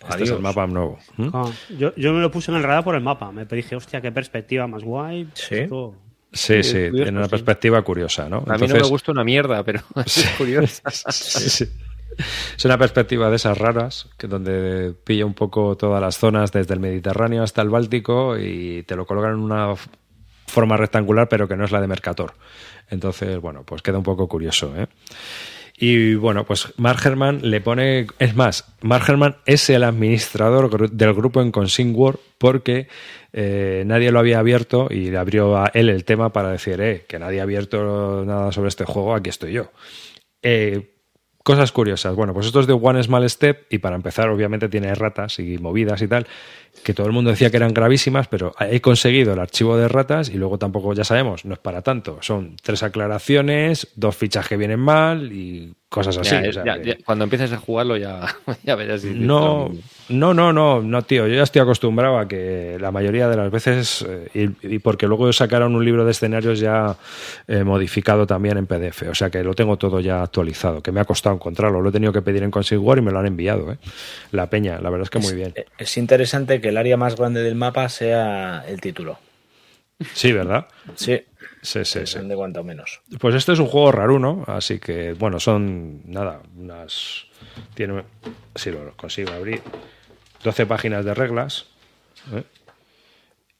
Este 0.00 0.14
Adiós. 0.14 0.28
es 0.30 0.36
el 0.36 0.42
mapa 0.42 0.66
nuevo. 0.66 0.98
¿Mm? 1.16 1.28
Ah, 1.32 1.50
yo, 1.78 1.94
yo 1.96 2.12
me 2.12 2.20
lo 2.20 2.30
puse 2.30 2.50
en 2.50 2.58
el 2.58 2.62
radar 2.62 2.84
por 2.84 2.94
el 2.94 3.00
mapa. 3.00 3.32
Me 3.32 3.44
dije, 3.46 3.74
hostia, 3.76 4.00
qué 4.00 4.12
perspectiva 4.12 4.66
más 4.66 4.82
guay. 4.82 5.28
Sí. 5.34 5.56
Esto- 5.56 5.96
Sí, 6.36 6.64
Sí, 6.64 6.90
tiene 6.90 7.10
una 7.12 7.24
sí. 7.26 7.30
perspectiva 7.30 7.80
curiosa, 7.82 8.28
¿no? 8.28 8.42
A 8.48 8.58
mí 8.58 8.66
no 8.66 8.74
me 8.74 8.82
gusta 8.88 9.12
una 9.12 9.22
mierda, 9.22 9.62
pero 9.62 9.80
es 10.04 10.28
curioso. 10.36 10.82
Sí, 11.12 11.48
sí. 11.48 11.64
Es 12.56 12.64
una 12.64 12.78
perspectiva 12.78 13.30
de 13.30 13.36
esas 13.36 13.58
raras, 13.58 14.08
que 14.16 14.26
donde 14.26 14.94
pilla 15.04 15.26
un 15.26 15.34
poco 15.34 15.76
todas 15.76 16.00
las 16.00 16.18
zonas 16.18 16.52
desde 16.52 16.74
el 16.74 16.80
Mediterráneo 16.80 17.42
hasta 17.42 17.62
el 17.62 17.68
Báltico 17.68 18.38
y 18.38 18.84
te 18.84 18.96
lo 18.96 19.06
colocan 19.06 19.32
en 19.32 19.40
una 19.40 19.74
forma 20.46 20.76
rectangular, 20.76 21.28
pero 21.28 21.48
que 21.48 21.56
no 21.56 21.64
es 21.64 21.72
la 21.72 21.80
de 21.80 21.88
Mercator. 21.88 22.34
Entonces, 22.88 23.38
bueno, 23.40 23.64
pues 23.64 23.82
queda 23.82 23.98
un 23.98 24.04
poco 24.04 24.28
curioso, 24.28 24.72
¿eh? 24.76 24.86
Y 25.76 26.14
bueno, 26.14 26.44
pues 26.44 26.72
Mark 26.76 27.00
Herman 27.04 27.40
le 27.42 27.60
pone. 27.60 28.06
Es 28.20 28.36
más, 28.36 28.64
Mark 28.80 29.04
Herman 29.08 29.36
es 29.44 29.68
el 29.70 29.82
administrador 29.82 30.90
del 30.90 31.14
grupo 31.14 31.42
en 31.42 31.50
Consing 31.50 31.96
porque 32.38 32.86
eh, 33.32 33.82
nadie 33.84 34.12
lo 34.12 34.20
había 34.20 34.38
abierto 34.38 34.86
y 34.88 35.10
le 35.10 35.18
abrió 35.18 35.56
a 35.56 35.72
él 35.74 35.88
el 35.88 36.04
tema 36.04 36.32
para 36.32 36.50
decir, 36.50 36.80
eh, 36.80 37.04
que 37.08 37.18
nadie 37.18 37.40
ha 37.40 37.42
abierto 37.42 38.24
nada 38.24 38.52
sobre 38.52 38.68
este 38.68 38.84
juego, 38.84 39.14
aquí 39.14 39.30
estoy 39.30 39.52
yo. 39.52 39.72
Eh, 40.42 40.93
cosas 41.44 41.70
curiosas. 41.70 42.16
Bueno, 42.16 42.34
pues 42.34 42.46
esto 42.46 42.58
es 42.58 42.66
de 42.66 42.72
One 42.72 43.00
Small 43.02 43.28
Step 43.30 43.66
y 43.70 43.78
para 43.78 43.94
empezar, 43.94 44.28
obviamente 44.30 44.68
tiene 44.68 44.92
ratas 44.94 45.38
y 45.38 45.58
movidas 45.58 46.02
y 46.02 46.08
tal, 46.08 46.26
que 46.82 46.92
todo 46.94 47.06
el 47.06 47.12
mundo 47.12 47.30
decía 47.30 47.50
que 47.50 47.58
eran 47.58 47.72
gravísimas, 47.72 48.26
pero 48.28 48.52
he 48.58 48.80
conseguido 48.80 49.34
el 49.34 49.38
archivo 49.38 49.76
de 49.76 49.86
ratas 49.86 50.30
y 50.30 50.38
luego 50.38 50.58
tampoco, 50.58 50.92
ya 50.94 51.04
sabemos, 51.04 51.44
no 51.44 51.52
es 51.54 51.60
para 51.60 51.82
tanto. 51.82 52.18
Son 52.22 52.56
tres 52.62 52.82
aclaraciones, 52.82 53.88
dos 53.94 54.16
fichas 54.16 54.48
que 54.48 54.56
vienen 54.56 54.80
mal 54.80 55.32
y 55.32 55.74
cosas 55.88 56.16
así. 56.18 56.30
Ya, 56.30 56.48
o 56.48 56.52
sea 56.52 56.64
ya- 56.64 56.82
que- 56.82 56.88
ya- 56.88 56.96
cuando 57.04 57.24
empieces 57.24 57.52
a 57.52 57.58
jugarlo 57.58 57.96
ya, 57.96 58.22
ya 58.64 58.74
verás. 58.74 59.02
si- 59.02 59.10
no, 59.14 59.70
no, 60.08 60.34
no, 60.34 60.52
no, 60.52 60.82
no, 60.82 61.02
tío. 61.02 61.26
Yo 61.26 61.34
ya 61.34 61.42
estoy 61.42 61.62
acostumbrado 61.62 62.18
a 62.18 62.28
que 62.28 62.76
la 62.80 62.90
mayoría 62.90 63.28
de 63.28 63.36
las 63.36 63.50
veces, 63.50 64.04
eh, 64.08 64.28
y, 64.62 64.74
y 64.74 64.78
porque 64.78 65.06
luego 65.06 65.32
sacaron 65.32 65.74
un 65.74 65.84
libro 65.84 66.04
de 66.04 66.10
escenarios 66.10 66.60
ya 66.60 66.96
eh, 67.48 67.64
modificado 67.64 68.26
también 68.26 68.58
en 68.58 68.66
PDF, 68.66 69.02
o 69.10 69.14
sea 69.14 69.30
que 69.30 69.42
lo 69.42 69.54
tengo 69.54 69.76
todo 69.76 70.00
ya 70.00 70.22
actualizado, 70.22 70.82
que 70.82 70.92
me 70.92 71.00
ha 71.00 71.04
costado 71.04 71.34
encontrarlo. 71.34 71.80
Lo 71.80 71.88
he 71.88 71.92
tenido 71.92 72.12
que 72.12 72.22
pedir 72.22 72.42
en 72.42 72.50
Consigue 72.50 72.82
y 72.98 73.00
me 73.00 73.12
lo 73.12 73.18
han 73.18 73.26
enviado. 73.26 73.72
¿eh? 73.72 73.78
La 74.32 74.50
peña, 74.50 74.78
la 74.80 74.90
verdad 74.90 75.04
es 75.04 75.10
que 75.10 75.18
muy 75.18 75.34
bien. 75.34 75.52
Es, 75.54 75.66
es 75.78 75.96
interesante 75.96 76.60
que 76.60 76.68
el 76.68 76.76
área 76.76 76.96
más 76.96 77.16
grande 77.16 77.42
del 77.42 77.54
mapa 77.54 77.88
sea 77.88 78.64
el 78.68 78.80
título. 78.80 79.18
Sí, 80.12 80.32
¿verdad? 80.32 80.66
Sí, 80.96 81.22
Sí, 81.64 81.82
sí, 81.86 82.00
sí. 82.04 82.18
de 82.18 82.36
cuanto 82.36 82.62
menos. 82.62 83.00
Pues 83.18 83.34
este 83.34 83.52
es 83.52 83.58
un 83.58 83.66
juego 83.66 83.90
raro, 83.90 84.18
¿no? 84.18 84.44
Así 84.46 84.78
que, 84.78 85.14
bueno, 85.14 85.40
son, 85.40 86.02
nada, 86.04 86.42
unas... 86.56 87.24
Tiene, 87.72 88.02
si 88.54 88.70
lo 88.70 88.94
consigo 88.96 89.32
abrir, 89.32 89.62
12 90.44 90.66
páginas 90.66 91.04
de 91.04 91.14
reglas. 91.14 91.66
¿eh? 92.32 92.44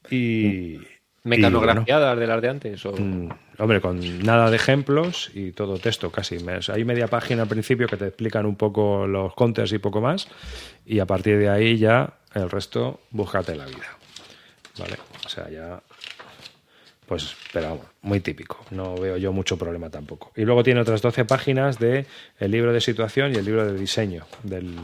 Y. 0.09 0.79
¿Mecanografiadas 1.23 2.19
de 2.19 2.27
las 2.27 2.39
de 2.39 2.49
antes? 2.49 2.85
O... 2.85 2.93
Mm, 2.93 3.29
hombre, 3.57 3.81
con 3.81 4.23
nada 4.23 4.51
de 4.51 4.55
ejemplos 4.55 5.31
y 5.33 5.51
todo 5.53 5.79
texto 5.79 6.11
casi. 6.11 6.37
Hay 6.71 6.85
media 6.85 7.07
página 7.07 7.41
al 7.41 7.47
principio 7.47 7.87
que 7.87 7.97
te 7.97 8.05
explican 8.05 8.45
un 8.45 8.55
poco 8.55 9.07
los 9.07 9.33
counters 9.33 9.73
y 9.73 9.79
poco 9.79 10.01
más. 10.01 10.27
Y 10.85 10.99
a 10.99 11.07
partir 11.07 11.39
de 11.39 11.49
ahí 11.49 11.77
ya 11.77 12.13
el 12.35 12.49
resto, 12.51 12.99
búscate 13.09 13.55
la 13.55 13.65
vida. 13.65 13.97
¿Vale? 14.77 14.97
O 15.25 15.29
sea, 15.29 15.49
ya. 15.49 15.81
Pues, 17.07 17.35
pero 17.51 17.69
vamos, 17.69 17.85
muy 18.03 18.19
típico. 18.19 18.63
No 18.69 18.95
veo 18.95 19.17
yo 19.17 19.33
mucho 19.33 19.57
problema 19.57 19.89
tampoco. 19.89 20.31
Y 20.35 20.43
luego 20.43 20.63
tiene 20.63 20.81
otras 20.81 21.01
12 21.01 21.25
páginas 21.25 21.79
de 21.79 22.05
el 22.39 22.51
libro 22.51 22.71
de 22.71 22.81
situación 22.81 23.33
y 23.33 23.37
el 23.37 23.45
libro 23.45 23.65
de 23.65 23.77
diseño. 23.79 24.25
Del, 24.43 24.75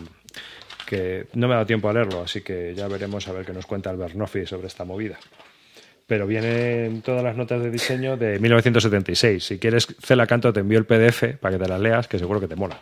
que 0.91 1.27
no 1.33 1.47
me 1.47 1.53
ha 1.53 1.57
dado 1.57 1.65
tiempo 1.65 1.87
a 1.89 1.93
leerlo, 1.93 2.21
así 2.21 2.41
que 2.41 2.75
ya 2.75 2.87
veremos 2.89 3.25
a 3.27 3.31
ver 3.31 3.45
qué 3.45 3.53
nos 3.53 3.65
cuenta 3.65 3.89
Albert 3.89 4.15
Noffi 4.15 4.45
sobre 4.45 4.67
esta 4.67 4.83
movida 4.83 5.17
pero 6.11 6.27
vienen 6.27 7.01
todas 7.03 7.23
las 7.23 7.37
notas 7.37 7.63
de 7.63 7.71
diseño 7.71 8.17
de 8.17 8.37
1976. 8.37 9.45
Si 9.45 9.59
quieres, 9.59 9.87
Cela 10.01 10.27
Canto 10.27 10.51
te 10.51 10.59
envío 10.59 10.77
el 10.77 10.83
PDF 10.83 11.37
para 11.39 11.57
que 11.57 11.63
te 11.63 11.69
las 11.69 11.79
leas, 11.79 12.09
que 12.09 12.19
seguro 12.19 12.41
que 12.41 12.49
te 12.49 12.57
mola. 12.57 12.77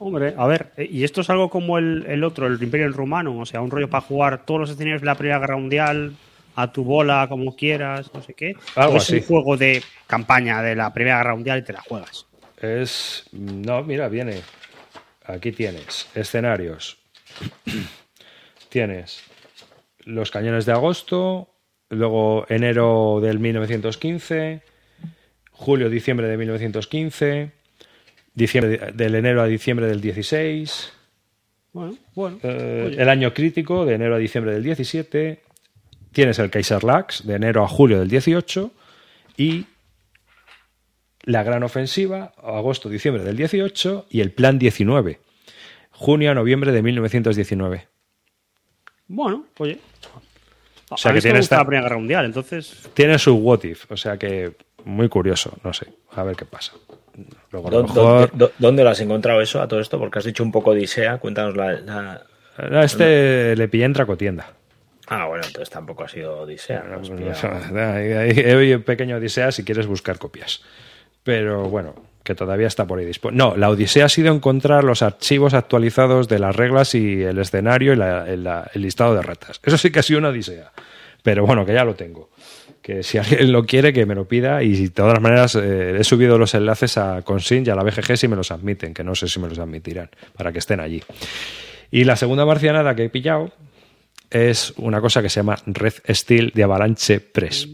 Hombre, 0.00 0.34
a 0.36 0.44
ver, 0.48 0.72
eh, 0.76 0.88
y 0.90 1.04
esto 1.04 1.20
es 1.20 1.30
algo 1.30 1.48
como 1.48 1.78
el, 1.78 2.04
el 2.08 2.24
otro, 2.24 2.48
el 2.48 2.60
Imperio 2.60 2.88
Rumano, 2.88 3.38
o 3.38 3.46
sea, 3.46 3.60
un 3.60 3.70
rollo 3.70 3.88
para 3.88 4.00
jugar 4.00 4.44
todos 4.44 4.58
los 4.58 4.70
escenarios 4.70 5.02
de 5.02 5.06
la 5.06 5.14
Primera 5.14 5.38
Guerra 5.38 5.56
Mundial, 5.56 6.16
a 6.56 6.72
tu 6.72 6.82
bola, 6.82 7.26
como 7.28 7.54
quieras, 7.54 8.10
no 8.12 8.20
sé 8.22 8.34
qué. 8.34 8.56
Algo 8.74 8.94
O 8.94 8.96
es 8.96 9.04
así. 9.04 9.16
un 9.18 9.22
juego 9.22 9.56
de 9.56 9.80
campaña 10.08 10.62
de 10.62 10.74
la 10.74 10.92
Primera 10.92 11.18
Guerra 11.18 11.34
Mundial 11.36 11.60
y 11.60 11.62
te 11.62 11.72
la 11.74 11.82
juegas. 11.82 12.26
Es. 12.60 13.24
No, 13.30 13.84
mira, 13.84 14.08
viene. 14.08 14.40
Aquí 15.26 15.52
tienes 15.52 16.08
escenarios. 16.14 16.98
tienes 18.68 19.22
los 20.04 20.30
cañones 20.30 20.66
de 20.66 20.72
agosto, 20.72 21.48
luego 21.88 22.46
enero 22.48 23.18
del 23.20 23.38
1915, 23.38 24.62
julio, 25.50 25.90
diciembre 25.90 26.28
de 26.28 26.36
1915, 26.36 27.50
diciembre 28.34 28.78
de- 28.78 28.92
del 28.92 29.14
enero 29.16 29.42
a 29.42 29.46
diciembre 29.46 29.86
del 29.86 30.00
16. 30.00 30.92
Bueno, 31.72 31.96
bueno. 32.14 32.38
Eh, 32.42 32.94
el 32.98 33.08
año 33.08 33.34
crítico 33.34 33.84
de 33.84 33.94
enero 33.94 34.14
a 34.14 34.18
diciembre 34.18 34.52
del 34.52 34.62
17, 34.62 35.42
tienes 36.12 36.38
el 36.38 36.50
Kaiser 36.50 36.84
Lax 36.84 37.26
de 37.26 37.34
enero 37.34 37.64
a 37.64 37.68
julio 37.68 37.98
del 37.98 38.08
18 38.08 38.70
y 39.36 39.66
la 41.26 41.42
gran 41.42 41.62
ofensiva 41.62 42.32
agosto 42.42 42.88
diciembre 42.88 43.22
del 43.22 43.36
18 43.36 44.06
y 44.08 44.20
el 44.22 44.32
plan 44.32 44.58
19 44.58 45.20
junio 45.90 46.30
a 46.30 46.34
noviembre 46.34 46.72
de 46.72 46.82
1919. 46.82 47.88
Bueno, 49.08 49.46
oye. 49.58 49.78
O 50.88 50.96
sea 50.96 51.10
a 51.10 51.14
que 51.14 51.20
tiene 51.20 51.38
esta- 51.40 51.56
la 51.58 51.64
Primera 51.64 51.82
Guerra 51.84 51.98
Mundial, 51.98 52.24
entonces. 52.24 52.88
Tiene 52.94 53.18
su 53.18 53.34
what 53.36 53.62
if, 53.64 53.90
o 53.90 53.96
sea 53.96 54.16
que 54.18 54.52
muy 54.84 55.08
curioso, 55.08 55.56
no 55.64 55.72
sé, 55.72 55.86
a 56.12 56.22
ver 56.22 56.36
qué 56.36 56.44
pasa. 56.44 56.72
Luego 57.50 57.68
a 57.68 57.70
lo 57.70 57.78
¿Dó- 57.78 57.82
mejor 57.88 58.30
¿Dónde, 58.30 58.44
dó- 58.46 58.52
dónde 58.58 58.84
lo 58.84 58.90
has 58.90 59.00
encontrado 59.00 59.40
eso 59.40 59.60
a 59.62 59.66
todo 59.68 59.80
esto? 59.80 59.98
Porque 59.98 60.18
has 60.18 60.24
dicho 60.24 60.42
un 60.42 60.52
poco 60.52 60.70
Odisea. 60.70 61.18
Cuéntanos 61.18 61.56
la. 61.56 62.22
este 62.84 63.56
le 63.56 63.68
pillé 63.68 63.84
en 63.84 63.92
Tracotienda. 63.94 64.52
Ah, 65.08 65.26
bueno, 65.26 65.44
entonces 65.46 65.70
tampoco 65.70 66.04
ha 66.04 66.08
sido 66.08 66.40
Odisea. 66.42 66.84
¿no? 66.84 67.80
Hay 67.80 68.74
un 68.74 68.82
pequeño 68.82 69.16
Odisea 69.16 69.50
si 69.52 69.64
quieres 69.64 69.86
buscar 69.86 70.18
copias. 70.18 70.62
Pero 71.26 71.68
bueno, 71.68 71.92
que 72.22 72.36
todavía 72.36 72.68
está 72.68 72.86
por 72.86 73.00
ahí. 73.00 73.10
No, 73.32 73.56
la 73.56 73.68
Odisea 73.68 74.04
ha 74.04 74.08
sido 74.08 74.32
encontrar 74.32 74.84
los 74.84 75.02
archivos 75.02 75.54
actualizados 75.54 76.28
de 76.28 76.38
las 76.38 76.54
reglas 76.54 76.94
y 76.94 77.20
el 77.24 77.40
escenario 77.40 77.92
y 77.92 77.96
la- 77.96 78.70
el, 78.72 78.80
listado 78.80 79.16
de 79.16 79.22
ratas. 79.22 79.60
Eso 79.64 79.76
sí 79.76 79.90
que 79.90 79.98
ha 79.98 80.02
sido 80.04 80.20
una 80.20 80.28
Odisea. 80.28 80.70
Pero 81.24 81.44
bueno, 81.44 81.66
que 81.66 81.74
ya 81.74 81.84
lo 81.84 81.96
tengo. 81.96 82.30
Que 82.80 83.02
si 83.02 83.18
alguien 83.18 83.50
lo 83.50 83.66
quiere, 83.66 83.92
que 83.92 84.06
me 84.06 84.14
lo 84.14 84.28
pida. 84.28 84.62
Y 84.62 84.84
de 84.84 84.90
todas 84.90 85.20
maneras, 85.20 85.56
eh, 85.56 85.96
he 85.98 86.04
subido 86.04 86.38
los 86.38 86.54
enlaces 86.54 86.96
a 86.96 87.22
Consign 87.22 87.64
y 87.66 87.70
a 87.70 87.74
la 87.74 87.82
BGG 87.82 88.16
si 88.16 88.28
me 88.28 88.36
los 88.36 88.52
admiten, 88.52 88.94
que 88.94 89.02
no 89.02 89.16
sé 89.16 89.26
si 89.26 89.40
me 89.40 89.48
los 89.48 89.58
admitirán, 89.58 90.08
para 90.36 90.52
que 90.52 90.60
estén 90.60 90.78
allí. 90.78 91.02
Y 91.90 92.04
la 92.04 92.14
segunda 92.14 92.46
marcianada 92.46 92.94
que 92.94 93.04
he 93.06 93.10
pillado 93.10 93.50
es 94.30 94.74
una 94.76 95.00
cosa 95.00 95.22
que 95.22 95.28
se 95.28 95.40
llama 95.40 95.56
Red 95.66 95.94
Steel 96.08 96.52
de 96.54 96.62
Avalanche 96.62 97.18
Press. 97.18 97.68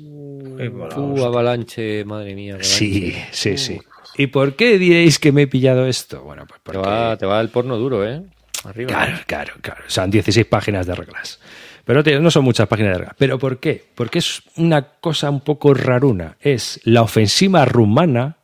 Uh, 0.70 1.24
avalanche, 1.24 2.05
madre 2.05 2.34
mía. 2.34 2.55
Avalanche. 2.55 2.68
Sí, 2.76 3.14
sí, 3.30 3.56
sí. 3.59 3.80
¿Y 4.16 4.26
por 4.28 4.55
qué 4.56 4.78
diréis 4.78 5.18
que 5.18 5.32
me 5.32 5.43
he 5.43 5.47
pillado 5.47 5.86
esto? 5.86 6.22
Bueno, 6.22 6.44
pues 6.47 6.60
Te 6.62 6.72
porque... 6.72 6.89
va, 6.89 7.16
te 7.16 7.26
va 7.26 7.40
el 7.40 7.48
porno 7.48 7.76
duro, 7.78 8.06
¿eh? 8.06 8.22
Arriba. 8.64 8.89
Claro, 8.89 9.18
claro, 9.26 9.52
claro. 9.60 9.82
Son 9.89 10.10
16 10.10 10.47
páginas 10.47 10.86
de 10.86 10.94
reglas. 10.94 11.40
Pero 11.84 12.02
no 12.20 12.30
son 12.30 12.44
muchas 12.44 12.68
páginas 12.68 12.93
de 12.93 12.98
reglas. 12.98 13.16
¿Pero 13.18 13.39
por 13.39 13.59
qué? 13.59 13.84
Porque 13.94 14.18
es 14.20 14.43
una 14.56 14.82
cosa 15.01 15.30
un 15.30 15.40
poco 15.40 15.74
raruna. 15.74 16.36
Es 16.40 16.80
la 16.84 17.02
ofensiva 17.02 17.64
rumana 17.64 18.36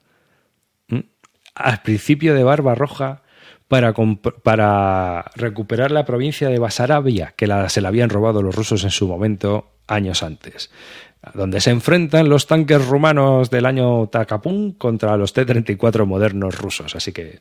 ¿m? 0.89 1.05
al 1.55 1.83
principio 1.83 2.35
de 2.35 2.43
Barbarroja 2.43 3.23
para, 3.69 3.93
para 4.43 5.31
recuperar 5.37 5.91
la 5.93 6.05
provincia 6.05 6.49
de 6.49 6.59
Basarabia, 6.59 7.35
que 7.37 7.47
la- 7.47 7.69
se 7.69 7.81
la 7.81 7.89
habían 7.89 8.11
robado 8.11 8.43
los 8.43 8.55
rusos 8.57 8.83
en 8.85 8.91
su 8.91 9.07
momento 9.07 9.71
años 9.87 10.23
antes. 10.25 10.71
Donde 11.35 11.61
se 11.61 11.71
enfrentan 11.71 12.29
los 12.29 12.47
tanques 12.47 12.87
rumanos 12.87 13.51
del 13.51 13.67
año 13.67 14.07
Takapun 14.07 14.73
contra 14.73 15.17
los 15.17 15.33
T-34 15.33 16.07
modernos 16.07 16.57
rusos. 16.57 16.95
Así 16.95 17.13
que 17.13 17.41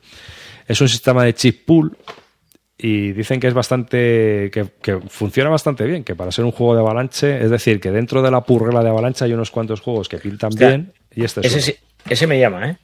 es 0.67 0.81
un 0.81 0.89
sistema 0.89 1.23
de 1.23 1.33
chip 1.33 1.65
pool 1.65 1.95
y 2.77 3.11
dicen 3.11 3.39
que 3.39 3.47
es 3.47 3.53
bastante 3.53 4.51
que, 4.51 4.67
que 4.81 4.99
funciona 5.09 5.49
bastante 5.49 5.85
bien, 5.85 6.03
que 6.03 6.15
para 6.15 6.31
ser 6.31 6.45
un 6.45 6.51
juego 6.51 6.75
de 6.75 6.81
avalanche, 6.81 7.43
es 7.43 7.49
decir, 7.49 7.79
que 7.79 7.91
dentro 7.91 8.21
de 8.21 8.29
la 8.29 8.41
purrela 8.41 8.83
de 8.83 8.89
avalanche 8.89 9.25
hay 9.25 9.33
unos 9.33 9.51
cuantos 9.51 9.81
juegos 9.81 10.09
que 10.09 10.17
pintan 10.17 10.51
bien 10.55 10.93
y 11.15 11.23
este 11.23 11.41
es 11.45 11.55
Ese, 11.55 11.79
ese 12.07 12.27
me 12.27 12.39
llama, 12.39 12.69
¿eh? 12.69 12.77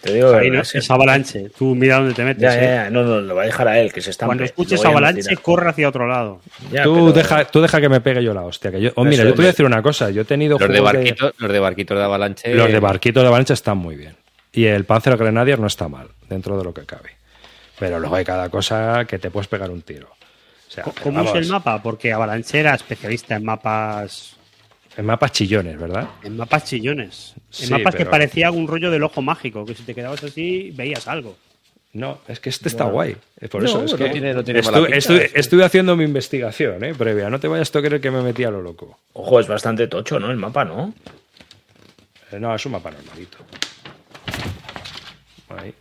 Te 0.00 0.12
digo 0.12 0.34
Ahí 0.34 0.50
no, 0.50 0.60
es 0.60 0.90
avalanche. 0.90 1.50
Tú 1.58 1.74
mira 1.74 1.96
dónde 1.96 2.14
te 2.14 2.22
metes. 2.22 2.42
Ya, 2.42 2.54
¿eh? 2.56 2.60
ya, 2.60 2.84
ya. 2.84 2.90
No, 2.90 3.02
no, 3.02 3.20
lo 3.20 3.34
va 3.34 3.42
a 3.42 3.46
dejar 3.46 3.66
a 3.68 3.78
él, 3.80 3.92
que 3.92 4.00
se 4.00 4.10
está 4.10 4.26
Cuando 4.26 4.44
escuches 4.44 4.84
avalanche, 4.84 5.36
corre 5.38 5.70
hacia 5.70 5.88
otro 5.88 6.06
lado. 6.06 6.40
Ya, 6.70 6.84
tú, 6.84 6.94
pero- 6.94 7.12
deja, 7.12 7.44
tú 7.46 7.60
deja 7.60 7.80
que 7.80 7.88
me 7.88 8.00
pegue 8.00 8.22
yo 8.22 8.32
la 8.34 8.42
hostia. 8.42 8.70
Que 8.70 8.80
yo, 8.80 8.90
oh, 8.94 9.04
mira, 9.04 9.24
yo 9.24 9.30
te 9.30 9.36
voy 9.36 9.44
a 9.46 9.48
decir 9.48 9.66
una 9.66 9.82
cosa. 9.82 10.10
Yo 10.10 10.22
he 10.22 10.24
tenido 10.24 10.58
Los 10.58 10.68
de, 10.68 10.74
juegos 10.78 10.92
de- 10.92 10.98
barquitos, 10.98 11.34
los 11.38 11.52
de 11.52 11.58
barquitos 11.58 11.98
de 11.98 12.04
avalanche. 12.04 12.54
los 12.54 12.70
de 12.70 12.78
barquitos 12.80 13.22
de 13.22 13.26
avalanche 13.28 13.54
están 13.54 13.78
muy 13.78 13.96
bien. 13.96 14.14
Y 14.52 14.66
el 14.66 14.84
Panzer 14.84 15.16
Grenadier 15.16 15.58
no 15.58 15.66
está 15.66 15.88
mal, 15.88 16.08
dentro 16.28 16.56
de 16.56 16.64
lo 16.64 16.72
que 16.72 16.82
cabe. 16.86 17.10
Pero 17.78 17.98
luego 18.00 18.14
hay 18.16 18.24
cada 18.24 18.48
cosa 18.48 19.04
que 19.06 19.18
te 19.18 19.30
puedes 19.30 19.48
pegar 19.48 19.70
un 19.70 19.82
tiro. 19.82 20.08
O 20.08 20.70
sea, 20.70 20.84
¿Cómo 21.02 21.22
es 21.22 21.34
el 21.34 21.46
mapa? 21.50 21.82
Porque 21.82 22.12
Avalanche 22.12 22.58
era 22.60 22.74
especialista 22.74 23.36
en 23.36 23.44
mapas 23.44 24.36
En 24.96 25.04
mapas 25.04 25.32
chillones, 25.32 25.78
¿verdad? 25.78 26.08
en 26.22 26.36
mapas 26.36 26.64
chillones. 26.64 27.34
En 27.36 27.42
Sí, 27.50 27.70
mapas 27.72 27.94
que 27.94 28.06
parecía 28.06 28.50
un 28.50 28.66
rollo 28.66 28.90
del 28.90 29.02
ojo 29.02 29.20
mágico, 29.22 29.64
que 29.66 29.74
si 29.74 29.82
te 29.82 29.94
quedabas 29.94 30.22
así 30.24 30.70
veías 30.74 31.06
algo. 31.06 31.36
No, 31.92 32.18
es 32.28 32.40
que 32.40 32.50
este 32.50 32.68
está 32.68 32.84
guay. 32.84 33.16
Es 33.40 33.48
Por 33.48 33.62
No, 33.62 33.68
eso 33.68 33.84
es 33.84 33.92
no 33.92 33.98
que 33.98 34.08
tiene- 34.10 34.34
no 34.34 34.44
tiene 34.44 34.60
estu- 34.60 34.64
mala 34.72 34.86
pinta, 34.86 34.96
estu- 34.98 35.20
es 35.20 35.32
que- 35.32 35.40
estuve 35.40 35.64
haciendo 35.64 35.96
mi 35.96 36.04
investigación, 36.04 36.84
¿eh? 36.84 36.94
Previa. 36.94 37.30
No 37.30 37.40
te 37.40 37.48
vayas 37.48 37.74
a 37.74 37.80
creer 37.80 38.00
que 38.00 38.10
me 38.10 38.20
metí 38.22 38.44
a 38.44 38.50
lo 38.50 38.60
loco. 38.60 38.98
Ojo, 39.14 39.40
es 39.40 39.46
bastante 39.48 39.86
tocho, 39.86 40.18
¿no? 40.20 40.30
El 40.30 40.36
mapa, 40.36 40.64
¿no? 40.64 40.92
Eh, 42.32 42.38
no, 42.40 42.54
es 42.54 42.66
un 42.66 42.72
mapa 42.72 42.90
normalito. 42.90 43.38
Ahí. 45.48 45.72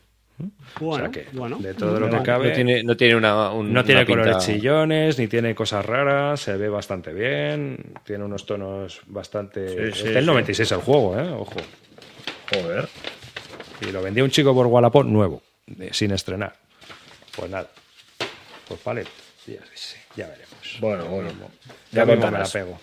Bueno, 0.81 0.95
o 0.95 0.97
sea 0.97 1.11
que, 1.23 1.29
bueno. 1.31 1.57
de 1.59 1.73
todo 1.73 1.97
lo 1.99 2.09
que 2.09 2.15
no, 2.17 2.23
cabe. 2.23 2.49
no 2.49 2.53
tiene, 2.55 2.83
no 2.83 2.97
tiene 2.97 3.15
una. 3.15 3.51
un- 3.51 3.71
No 3.71 3.83
tiene 3.85 4.01
una 4.01 4.05
pinta- 4.07 4.21
colores 4.23 4.45
chillones, 4.45 5.17
ni 5.17 5.27
tiene 5.27 5.55
cosas 5.55 5.85
raras, 5.85 6.41
se 6.41 6.57
ve 6.57 6.67
bastante 6.67 7.13
bien, 7.13 7.77
tiene 8.03 8.25
unos 8.25 8.45
tonos 8.45 9.01
bastante... 9.07 9.93
Sí, 9.93 10.01
sí, 10.03 10.13
sí. 10.13 10.25
96 10.25 10.71
el 10.73 10.79
juego, 10.79 11.17
¿eh? 11.17 11.29
Ojo. 11.31 11.53
Joder. 12.53 12.89
Y 13.81 13.91
lo 13.91 14.01
vendía 14.01 14.23
un 14.23 14.29
chico 14.29 14.53
por 14.53 14.67
Wallapop 14.67 15.05
nuevo, 15.05 15.41
de- 15.67 15.93
sin 15.93 16.11
estrenar. 16.11 16.53
Pues 17.35 17.49
nada. 17.49 17.69
Pues 18.67 18.83
vale, 18.83 19.03
ya, 19.47 19.59
sí, 19.73 19.95
ya 20.17 20.27
veremos. 20.27 20.77
Bueno, 20.81 21.05
bueno. 21.05 21.29
Ya 21.91 22.03
Ya 22.03 22.05
mismo 22.05 22.29
me 22.31 22.39
la 22.39 22.45
pego. 22.45 22.79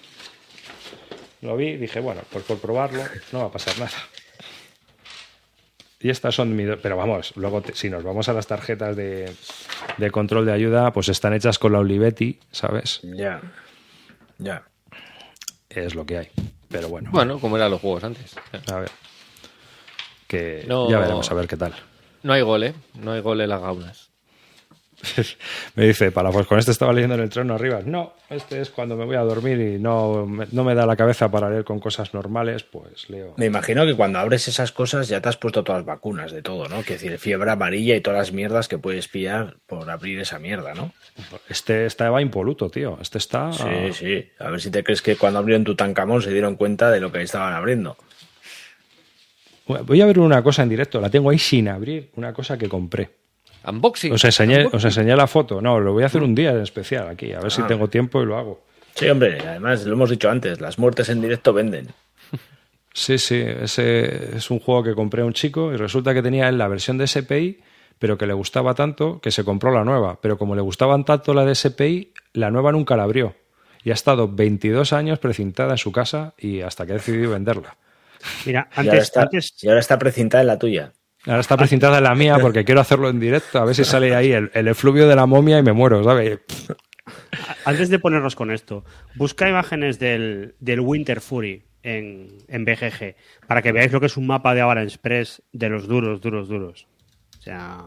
Lo 1.43 1.57
vi, 1.57 1.77
dije, 1.77 2.01
bueno, 2.01 2.23
pues 2.31 2.45
por 2.45 2.59
probarlo 2.59 3.03
no 3.33 3.41
va 3.41 3.47
a 3.47 3.51
pasar 3.53 3.79
nada. 3.79 3.93
Y 6.03 6.11
estas 6.11 6.35
son 6.35 6.55
mi... 6.57 6.65
Pero 6.83 6.97
vamos, 6.97 7.33
luego 7.37 7.62
te- 7.62 7.74
si 7.74 7.89
nos 7.89 8.03
vamos 8.03 8.29
a 8.29 8.33
las 8.33 8.47
tarjetas 8.47 8.97
de, 8.97 9.33
de 9.99 10.11
control 10.11 10.45
de 10.47 10.53
ayuda, 10.53 10.93
pues 10.93 11.09
están 11.09 11.33
hechas 11.33 11.59
con 11.59 11.73
la 11.73 11.79
Olivetti, 11.79 12.41
¿sabes? 12.51 13.01
Ya. 13.03 13.41
Ya. 14.39 14.65
Es 15.70 15.95
lo 15.95 16.05
que 16.05 16.19
hay. 16.19 16.29
Pero 16.69 16.89
bueno, 16.89 17.11
Bueno, 17.12 17.39
como 17.39 17.57
eran 17.57 17.70
los 17.70 17.81
juegos 17.81 18.03
antes. 18.05 18.35
a 18.73 18.79
ver. 18.81 18.91
Que 20.27 20.65
No. 20.66 20.91
ya 20.91 20.99
veremos 20.99 21.31
a 21.31 21.35
ver 21.35 21.47
qué 21.47 21.57
tal. 21.57 21.73
No 22.23 22.33
hay 22.33 22.43
gol, 22.43 22.65
¿eh? 22.65 22.74
No 22.95 23.12
hay 23.12 23.20
gol 23.20 23.41
en 23.41 23.49
las 23.49 23.61
gaunas. 23.61 24.11
me 25.74 25.87
dice, 25.87 26.12
para 26.12 26.31
pues 26.31 26.47
con 26.47 26.59
este 26.59 26.70
estaba 26.70 26.93
leyendo 26.93 27.15
en 27.16 27.23
el 27.23 27.29
trono 27.29 27.55
arriba. 27.55 27.81
No, 27.85 28.15
este 28.31 28.61
es 28.61 28.70
cuando 28.70 28.97
me 28.97 29.05
voy 29.05 29.16
a 29.16 29.20
dormir 29.23 29.59
y 29.61 29.79
no, 29.79 30.27
me- 30.27 30.47
no 30.53 30.62
me 30.65 30.74
da 30.74 30.87
la 30.87 30.95
cabeza 30.97 31.31
para 31.31 31.51
leer 31.51 31.65
con 31.65 31.81
cosas 31.81 32.15
normales, 32.15 32.62
pues 32.62 33.11
leo. 33.11 33.35
Me 33.37 33.47
imagino 33.47 33.85
que 33.85 33.95
cuando 33.95 34.19
abres 34.20 34.47
esas 34.49 34.70
cosas 34.73 35.09
ya 35.09 35.20
te 35.20 35.29
has 35.29 35.37
puesto 35.37 35.65
todas 35.65 35.81
las 35.81 35.87
vacunas 35.87 36.31
de 36.33 36.43
todo, 36.43 36.69
¿no? 36.69 36.83
Que 36.85 36.95
decir, 36.95 37.19
fiebre 37.19 37.51
amarilla 37.51 37.97
y 37.97 38.01
todas 38.01 38.19
las 38.19 38.33
mierdas 38.33 38.69
que 38.69 38.79
puedes 38.79 39.09
pillar 39.09 39.57
por 39.66 39.91
abrir 39.91 40.20
esa 40.20 40.39
mierda, 40.39 40.74
¿no? 40.74 40.93
Este 41.49 41.87
estaba 41.87 42.23
impoluto, 42.23 42.70
tío. 42.70 42.99
Este 43.01 43.19
está. 43.19 43.53
Sí, 43.53 43.93
sí. 43.93 44.29
A 44.39 44.51
ver 44.51 44.61
si 44.61 44.70
te 44.70 44.85
crees 44.85 45.03
que 45.03 45.16
cuando 45.16 45.39
abrieron 45.41 45.65
Tutankamón 45.65 46.23
se 46.23 46.31
dieron 46.33 46.57
cuenta 46.57 46.91
de 46.91 47.01
lo 47.01 47.11
que 47.11 47.23
estaban 47.23 47.53
abriendo. 47.55 47.97
Voy 49.66 50.01
a 50.01 50.07
ver 50.07 50.19
una 50.19 50.43
cosa 50.43 50.62
en 50.62 50.69
directo. 50.69 51.01
La 51.01 51.09
tengo 51.11 51.31
ahí 51.31 51.39
sin 51.39 51.69
abrir. 51.69 52.11
Una 52.16 52.33
cosa 52.33 52.59
que 52.59 52.69
compré. 52.69 53.11
Unboxing. 53.66 54.12
Os 54.12 54.24
enseñé, 54.24 54.66
os 54.72 54.84
enseñé 54.84 55.14
la 55.16 55.26
foto. 55.26 55.60
No, 55.60 55.78
lo 55.80 55.93
voy 55.93 56.02
a 56.02 56.06
hacer 56.06 56.22
un 56.22 56.34
día 56.34 56.51
en 56.51 56.60
especial 56.62 57.09
aquí. 57.09 57.32
A 57.32 57.40
ver 57.40 57.51
si 57.51 57.62
Ah. 57.62 57.66
tengo 57.66 57.89
tiempo 57.89 58.22
y 58.22 58.26
lo 58.26 58.36
hago. 58.36 58.64
Sí, 58.94 59.09
hombre, 59.09 59.39
además 59.40 59.84
lo 59.86 59.94
hemos 59.94 60.10
dicho 60.10 60.28
antes, 60.30 60.60
las 60.60 60.78
muertes 60.78 61.09
en 61.09 61.20
directo 61.20 61.52
venden. 61.52 61.89
Sí, 62.94 63.16
sí. 63.16 63.40
Ese 63.43 64.36
es 64.36 64.51
un 64.51 64.59
juego 64.60 64.82
que 64.82 64.94
compré 64.94 65.22
a 65.22 65.24
un 65.24 65.32
chico 65.32 65.72
y 65.72 65.76
resulta 65.78 66.12
que 66.12 66.20
tenía 66.22 66.48
él 66.51 66.59
la 66.59 66.68
versión 66.68 66.98
de 66.98 67.06
SPI, 67.06 67.62
pero 67.98 68.18
que 68.18 68.26
le 68.26 68.34
gustaba 68.34 68.74
tanto 68.74 69.18
que 69.20 69.30
se 69.30 69.44
compró 69.44 69.70
la 69.72 69.82
nueva. 69.82 70.18
Pero 70.20 70.36
como 70.36 70.55
le 70.55 70.60
gustaban 70.60 71.06
tanto 71.06 71.32
la 71.32 71.47
de 71.47 71.55
SPI, 71.55 72.12
la 72.34 72.51
nueva 72.51 72.70
nunca 72.70 72.94
la 72.94 73.05
abrió. 73.05 73.34
Y 73.82 73.93
ha 73.93 73.94
estado 73.94 74.28
22 74.28 74.93
años 74.93 75.18
precintada 75.20 75.70
en 75.70 75.78
su 75.78 75.90
casa 75.90 76.34
y 76.36 76.60
hasta 76.60 76.84
que 76.84 76.93
ha 76.93 76.97
decidido 76.97 77.30
venderla. 77.30 77.78
Mira, 78.44 78.68
y, 78.70 78.80
ahora 78.80 78.90
antes, 78.93 79.02
está, 79.05 79.22
antes 79.22 79.55
y 79.62 79.68
ahora 79.68 79.80
está 79.80 79.98
precintada 79.98 80.43
en 80.43 80.47
la 80.48 80.59
tuya. 80.59 80.93
Ahora 81.27 81.40
está 81.40 81.57
precintada 81.57 81.99
en 81.99 82.05
la 82.05 82.15
mía 82.15 82.39
porque 82.40 82.65
quiero 82.65 82.81
hacerlo 82.81 83.09
en 83.09 83.20
directo. 83.20 83.59
A 83.61 83.65
ver 83.65 83.74
si 83.74 83.85
sale 83.85 84.15
ahí 84.15 84.32
el, 84.32 84.51
el 84.55 84.69
efluvio 84.69 85.07
de 85.09 85.15
la 85.15 85.27
momia 85.27 85.59
y 85.59 85.62
me 85.62 85.73
muero, 85.73 86.03
¿sabes? 86.03 86.40
Antes 87.65 87.89
de 87.90 87.99
ponernos 87.99 88.35
con 88.35 88.51
esto, 88.51 88.85
busca 89.15 89.49
imágenes 89.49 89.99
del, 89.99 90.55
del 90.61 90.81
Winter 90.81 91.20
Fury 91.20 91.62
en, 91.82 92.28
en 92.49 92.65
BGG 92.65 93.15
para 93.47 93.62
que 93.62 93.73
veáis 93.73 93.93
lo 93.93 94.01
que 94.01 94.07
es 94.07 94.16
un 94.16 94.27
mapa 94.27 94.55
de 94.55 94.61
Avalanche 94.62 94.94
Express 94.94 95.43
de 95.53 95.69
los 95.69 95.86
duros, 95.86 96.20
duros, 96.20 96.49
duros. 96.49 96.86
O 97.39 97.43
sea, 97.43 97.85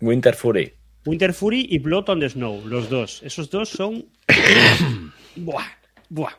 Winter 0.00 0.34
Fury. 0.34 0.72
Winter 1.06 1.32
Fury 1.32 1.66
y 1.70 1.78
Blood 1.78 2.08
on 2.10 2.20
the 2.20 2.28
Snow, 2.28 2.62
los 2.66 2.88
dos. 2.90 3.22
Esos 3.24 3.50
dos 3.50 3.68
son. 3.70 4.06
buah, 5.36 5.66
buah. 6.08 6.32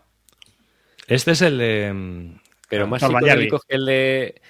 Este 1.08 1.32
es 1.32 1.42
el 1.42 1.58
de. 1.58 1.92
mm, 1.94 2.40
Pero 2.70 2.88
más 2.88 3.02
Torvallarvi. 3.02 3.44
psicodélicos 3.46 3.62
que 3.68 3.76
el 3.76 3.86
de. 3.86 4.41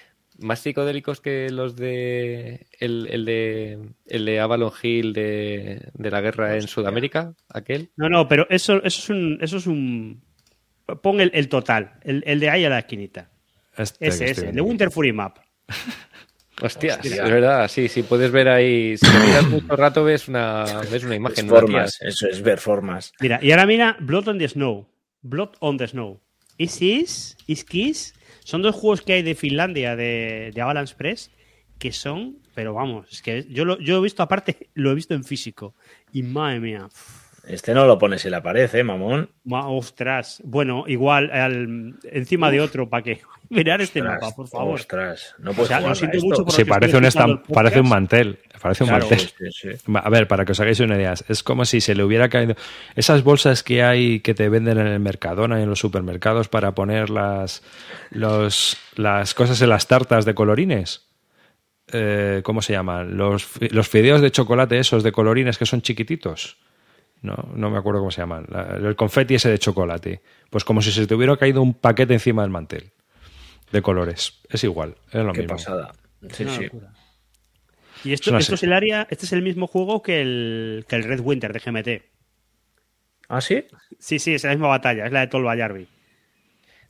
Más 0.42 0.60
psicodélicos 0.60 1.22
que 1.22 1.50
los 1.50 1.76
de. 1.76 2.68
El, 2.80 3.08
el 3.10 3.26
de. 3.26 3.80
El 4.08 4.26
de 4.26 4.40
Avalon 4.40 4.72
Hill 4.82 5.14
de, 5.14 5.90
de 5.94 6.12
la 6.12 6.22
guerra 6.22 6.56
en 6.56 6.68
Sudamérica, 6.68 7.34
aquel. 7.50 7.92
No, 7.96 8.10
no, 8.10 8.28
pero 8.28 8.48
eso, 8.50 8.78
eso 8.84 8.88
es 9.02 9.10
un. 9.10 9.38
Eso 9.42 9.58
es 9.58 9.68
un 9.68 10.22
pon 11.02 11.22
el, 11.22 11.32
el 11.34 11.48
total, 11.48 11.94
el, 12.04 12.22
el 12.26 12.40
de 12.42 12.50
ahí 12.50 12.66
a 12.66 12.70
la 12.70 12.80
esquinita. 12.80 13.30
Este 13.78 14.08
Ese, 14.08 14.32
ese, 14.32 14.50
el 14.50 14.56
de. 14.56 14.62
Winter 14.62 14.92
Fury 14.92 15.14
Map. 15.14 15.38
Hostias, 16.62 16.98
Hostia. 17.00 17.24
es 17.24 17.32
verdad, 17.32 17.68
sí, 17.70 17.88
sí, 17.88 18.04
puedes 18.04 18.30
ver 18.32 18.48
ahí. 18.48 18.96
Si 18.98 19.06
te 19.10 19.20
miras 19.26 19.48
mucho 19.50 19.76
rato, 19.76 20.04
ves 20.04 20.28
una, 20.28 20.64
ves 20.92 21.04
una 21.04 21.16
Es 21.16 21.18
imagen 21.18 21.48
tía. 21.48 21.50
formas, 21.50 21.98
eso 22.02 22.28
es 22.28 22.42
ver 22.42 22.60
formas. 22.60 23.14
Mira, 23.20 23.40
y 23.42 23.52
ahora 23.52 23.66
mira 23.66 23.98
Blood 24.00 24.28
on 24.28 24.38
the 24.38 24.48
Snow. 24.48 24.88
Blood 25.22 25.52
on 25.60 25.78
the 25.78 25.88
Snow. 25.88 26.20
Is 26.58 26.80
Is, 26.82 27.38
Is 27.48 27.64
Kiss. 27.64 28.14
Son 28.44 28.62
dos 28.62 28.76
juegos 28.76 29.02
que 29.02 29.14
hay 29.14 29.24
de 29.24 29.36
Finlandia, 29.36 29.96
de, 29.96 30.52
de 30.54 30.62
Avalanche 30.62 30.96
Press, 30.96 31.32
que 31.78 31.92
son, 31.92 32.38
pero 32.54 32.74
vamos, 32.74 33.08
es 33.12 33.22
que 33.22 33.46
yo 33.50 33.66
lo, 33.66 33.80
yo 33.80 33.98
he 33.98 34.02
visto 34.02 34.22
aparte, 34.22 34.70
lo 34.74 34.92
he 34.92 34.96
visto 34.96 35.14
en 35.14 35.24
físico. 35.24 35.76
Y 36.12 36.24
madre 36.24 36.60
mía, 36.60 36.90
Este 37.52 37.74
no 37.74 37.86
lo 37.86 37.98
pones 38.00 38.24
en 38.26 38.32
la 38.32 38.42
pared, 38.42 38.74
¿eh, 38.74 38.84
mamón? 38.84 39.30
ma- 39.44 39.68
ostras. 39.68 40.42
Bueno, 40.46 40.86
igual 40.88 41.30
al- 41.32 41.96
encima 42.04 42.50
de 42.50 42.62
otro, 42.62 42.90
para 42.90 43.04
que 43.04 43.20
mirar 43.50 43.82
este 43.82 44.00
Ostras, 44.02 44.22
mapa, 44.22 44.36
por 44.36 44.48
favor. 44.48 44.76
Ostras, 44.76 45.36
no 45.40 45.52
O 45.52 45.54
puedes 45.54 45.68
sea, 45.68 45.78
jugar 45.78 45.90
lo 45.90 45.92
a 45.92 45.96
siento 45.96 46.18
esto. 46.18 46.28
mucho 46.30 46.46
por 46.46 46.54
Sí, 46.54 46.64
parece 46.64 46.96
un, 46.98 47.04
estam- 47.04 47.42
parece 47.54 47.82
un 47.82 47.90
mantel. 47.90 48.40
Parece 48.62 48.84
un 48.84 48.90
Claro, 48.90 49.08
mantel. 49.10 49.28
Sí, 49.52 49.70
sí. 49.76 49.92
A 49.94 50.10
ver, 50.10 50.28
para 50.28 50.46
que 50.46 50.52
os 50.54 50.60
hagáis 50.60 50.80
una 50.80 50.96
idea, 50.96 51.14
es 51.28 51.44
como 51.44 51.66
si 51.66 51.82
se 51.82 51.94
le 51.96 52.04
hubiera 52.04 52.30
caído. 52.30 52.56
Esas 52.96 53.24
bolsas 53.24 53.64
que 53.64 53.84
hay 53.84 54.22
que 54.22 54.34
te 54.34 54.48
venden 54.48 54.78
en 54.78 54.88
el 54.88 55.00
Mercadona 55.00 55.60
y 55.60 55.64
en 55.64 55.70
los 55.70 55.80
supermercados 55.80 56.48
para 56.48 56.74
poner 56.74 57.10
las, 57.10 57.64
los, 58.12 58.78
las 58.96 59.34
cosas 59.34 59.62
en 59.62 59.70
las 59.70 59.88
tartas 59.88 60.24
de 60.26 60.34
colorines. 60.36 61.08
Eh, 61.92 62.40
¿Cómo 62.44 62.62
se 62.62 62.72
llaman? 62.74 63.18
Los, 63.18 63.50
los 63.72 63.90
fideos 63.90 64.22
de 64.22 64.32
chocolate, 64.32 64.80
esos 64.80 65.04
de 65.04 65.12
colorines 65.12 65.58
que 65.58 65.66
son 65.66 65.82
chiquititos. 65.82 66.58
No, 67.22 67.36
no 67.56 67.70
me 67.70 67.78
acuerdo 67.78 68.00
cómo 68.00 68.12
se 68.12 68.22
llaman. 68.22 68.46
La- 68.50 68.78
el 68.78 68.96
confeti 68.96 69.36
ese 69.36 69.50
de 69.50 69.60
chocolate. 69.60 70.22
Pues 70.50 70.64
como 70.64 70.82
si 70.82 70.92
se 70.92 71.06
te 71.08 71.14
hubiera 71.16 71.38
caído 71.38 71.62
un 71.62 71.74
paquete 71.74 72.14
encima 72.14 72.42
del 72.42 72.52
mantel. 72.52 72.92
De 73.72 73.82
colores. 73.82 74.42
Es 74.50 74.64
igual. 74.64 74.96
Es 75.12 75.24
lo 75.24 75.32
Qué 75.34 75.42
mismo. 75.42 75.56
pasada. 75.56 75.92
Sí, 76.32 76.44
Una 76.44 76.56
sí. 76.56 76.64
locura. 76.66 76.94
Y 78.04 78.14
esto, 78.14 78.36
esto 78.36 78.56
es 78.56 78.64
el 78.64 78.74
área, 78.74 79.08
este 79.12 79.26
es 79.28 79.34
el 79.34 79.44
mismo 79.44 79.68
juego 79.68 80.02
que 80.02 80.22
el, 80.22 80.86
que 80.90 80.96
el 80.96 81.04
Red 81.04 81.20
Winter 81.20 81.54
de 81.54 81.60
GMT. 81.60 82.04
¿Ah, 83.30 83.40
sí? 83.42 83.66
Sí, 84.00 84.18
sí, 84.18 84.34
es 84.34 84.44
la 84.44 84.50
misma 84.50 84.68
batalla, 84.70 85.06
es 85.06 85.12
la 85.12 85.20
de 85.22 85.28
Tolva 85.28 85.56
Yarvi. 85.56 85.88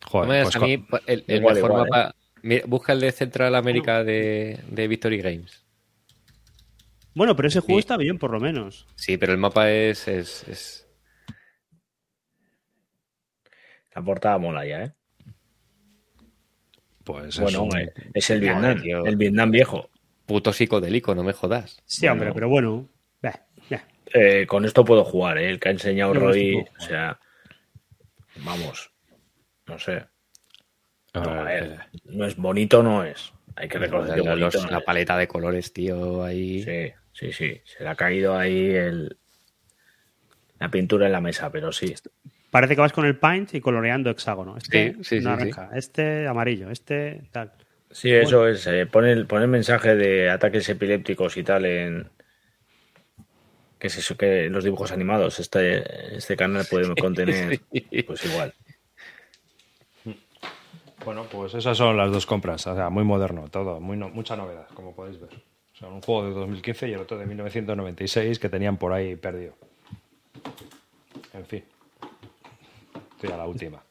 Joder, 0.06 0.44
pues 0.44 0.56
a 0.56 0.60
mí 0.60 0.86
el, 1.06 1.24
el 1.28 1.38
Igual, 1.38 1.56
mejor 1.56 1.72
igual, 1.72 1.90
mapa. 1.90 2.16
Mira, 2.41 2.64
busca 2.66 2.94
el 2.94 3.02
de 3.02 3.12
Central 3.12 3.53
América 3.56 4.03
de, 4.03 4.60
de 4.70 4.88
Victory 4.88 5.18
Games. 5.22 5.61
Bueno, 7.14 7.36
pero 7.36 7.48
ese 7.50 7.60
juego 7.60 7.80
Sí. 7.80 7.82
está 7.82 7.98
bien, 7.98 8.18
por 8.18 8.32
lo 8.32 8.40
menos. 8.40 8.88
Sí, 8.96 9.18
pero 9.18 9.32
el 9.34 9.38
mapa 9.38 9.70
es. 9.72 10.08
es, 10.08 10.48
es- 10.48 10.88
La 13.94 14.02
portada 14.02 14.38
mola 14.38 14.66
ya, 14.66 14.84
¿eh? 14.86 14.94
pues 17.04 17.40
Bueno, 17.40 17.66
es 17.68 17.74
un- 17.74 17.80
eh, 17.80 17.94
es 18.14 18.30
el 18.30 18.40
Vietnam, 18.42 18.82
tío. 18.82 19.06
el 19.06 19.16
Vietnam 19.18 19.52
viejo. 19.52 19.90
puto 20.28 20.54
psicodélico, 20.54 21.14
no 21.14 21.24
me 21.24 21.34
jodas. 21.34 21.82
Sí, 21.86 22.02
Bueno. 22.08 22.14
hombre, 22.14 22.34
pero 22.34 22.48
bueno. 22.48 22.88
Bah, 23.22 23.46
bah. 23.70 23.84
Eh, 24.14 24.46
con 24.48 24.64
esto 24.64 24.86
puedo 24.86 25.04
jugar, 25.04 25.38
¿eh? 25.40 25.50
El 25.50 25.60
que 25.60 25.70
ha 25.70 25.72
enseñado 25.74 26.14
Roy, 26.14 26.58
no 26.58 26.64
sé 26.64 26.72
o 26.78 26.88
sea, 26.88 27.20
vamos, 28.46 28.92
no 29.68 29.78
sé. 29.80 30.06
a 31.14 31.20
No, 31.20 31.30
a 31.32 31.44
ver, 31.44 31.68
ver, 31.70 31.80
no 32.06 32.26
es 32.26 32.38
bonito, 32.38 32.82
no 32.82 33.04
es. 33.04 33.34
Hay 33.58 33.68
que 33.68 33.78
reconocer 33.80 34.16
que 34.16 34.22
La- 34.24 34.30
bonito 34.30 34.46
los- 34.58 34.64
no 34.64 34.72
la 34.72 34.78
es. 34.78 34.84
paleta 34.86 35.18
de 35.18 35.28
colores, 35.28 35.74
tío, 35.74 36.24
ahí. 36.24 36.64
Sí, 36.64 36.94
sí, 37.14 37.32
sí. 37.34 37.62
Se 37.66 37.84
le 37.84 37.90
ha 37.90 37.96
caído 37.96 38.38
ahí 38.38 38.70
el... 38.72 39.18
la 40.60 40.70
pintura 40.70 41.06
en 41.06 41.12
la 41.12 41.22
mesa, 41.22 41.52
pero 41.52 41.72
sí. 41.72 41.94
Parece 42.50 42.76
que 42.76 42.82
vas 42.82 42.92
con 42.94 43.06
el 43.06 43.18
paint 43.18 43.54
y 43.54 43.62
coloreando 43.62 44.10
hexágono. 44.10 44.58
Este 44.58 44.94
Sí, 44.94 45.04
sí, 45.04 45.20
sí, 45.20 45.26
naranja, 45.26 45.70
este 45.74 46.28
amarillo, 46.28 46.70
este 46.70 47.22
tal. 47.32 47.54
Sí, 47.92 48.12
eso 48.12 48.48
es. 48.48 48.66
eh, 48.68 48.86
pone, 48.86 49.12
el, 49.12 49.26
pone 49.26 49.44
el 49.46 49.50
mensaje 49.52 49.96
de 49.96 50.30
ataques 50.30 50.68
epilépticos 50.70 51.36
y 51.38 51.44
tal 51.44 51.66
en. 51.66 52.10
Que 53.80 53.88
es 53.88 53.98
eso 53.98 54.16
que 54.16 54.46
en 54.46 54.54
los 54.54 54.64
dibujos 54.64 54.92
animados. 54.92 55.40
Este, 55.40 56.16
este 56.18 56.36
canal 56.38 56.66
puede 56.70 56.94
contener. 56.96 57.60
sí. 57.72 58.04
Pues 58.04 58.24
igual. 58.26 58.54
Bueno, 61.04 61.24
pues 61.32 61.54
esas 61.56 61.78
son 61.78 61.98
las 61.98 62.12
dos 62.12 62.26
compras. 62.26 62.68
O 62.68 62.76
sea, 62.76 62.90
muy 62.90 63.04
moderno, 63.04 63.48
todo, 63.50 63.80
muy 63.80 63.98
no- 63.98 64.10
mucha 64.10 64.36
novedad, 64.36 64.68
como 64.74 64.96
podéis 64.96 65.20
ver. 65.20 65.32
Sea, 65.82 65.90
un 65.90 66.02
juego 66.02 66.26
de 66.26 66.32
2015 66.32 66.90
y 66.90 66.94
el 66.94 66.99
otro 66.99 67.18
de 67.18 67.26
1996 67.26 68.38
que 68.38 68.49
tenían 68.49 68.78
por 68.78 68.94
ahí 68.94 69.16
perdido. 69.16 69.56
En 71.34 71.45
fin. 71.45 71.64
Estoy 73.16 73.32
a 73.32 73.38
la 73.38 73.48
última. 73.48 73.82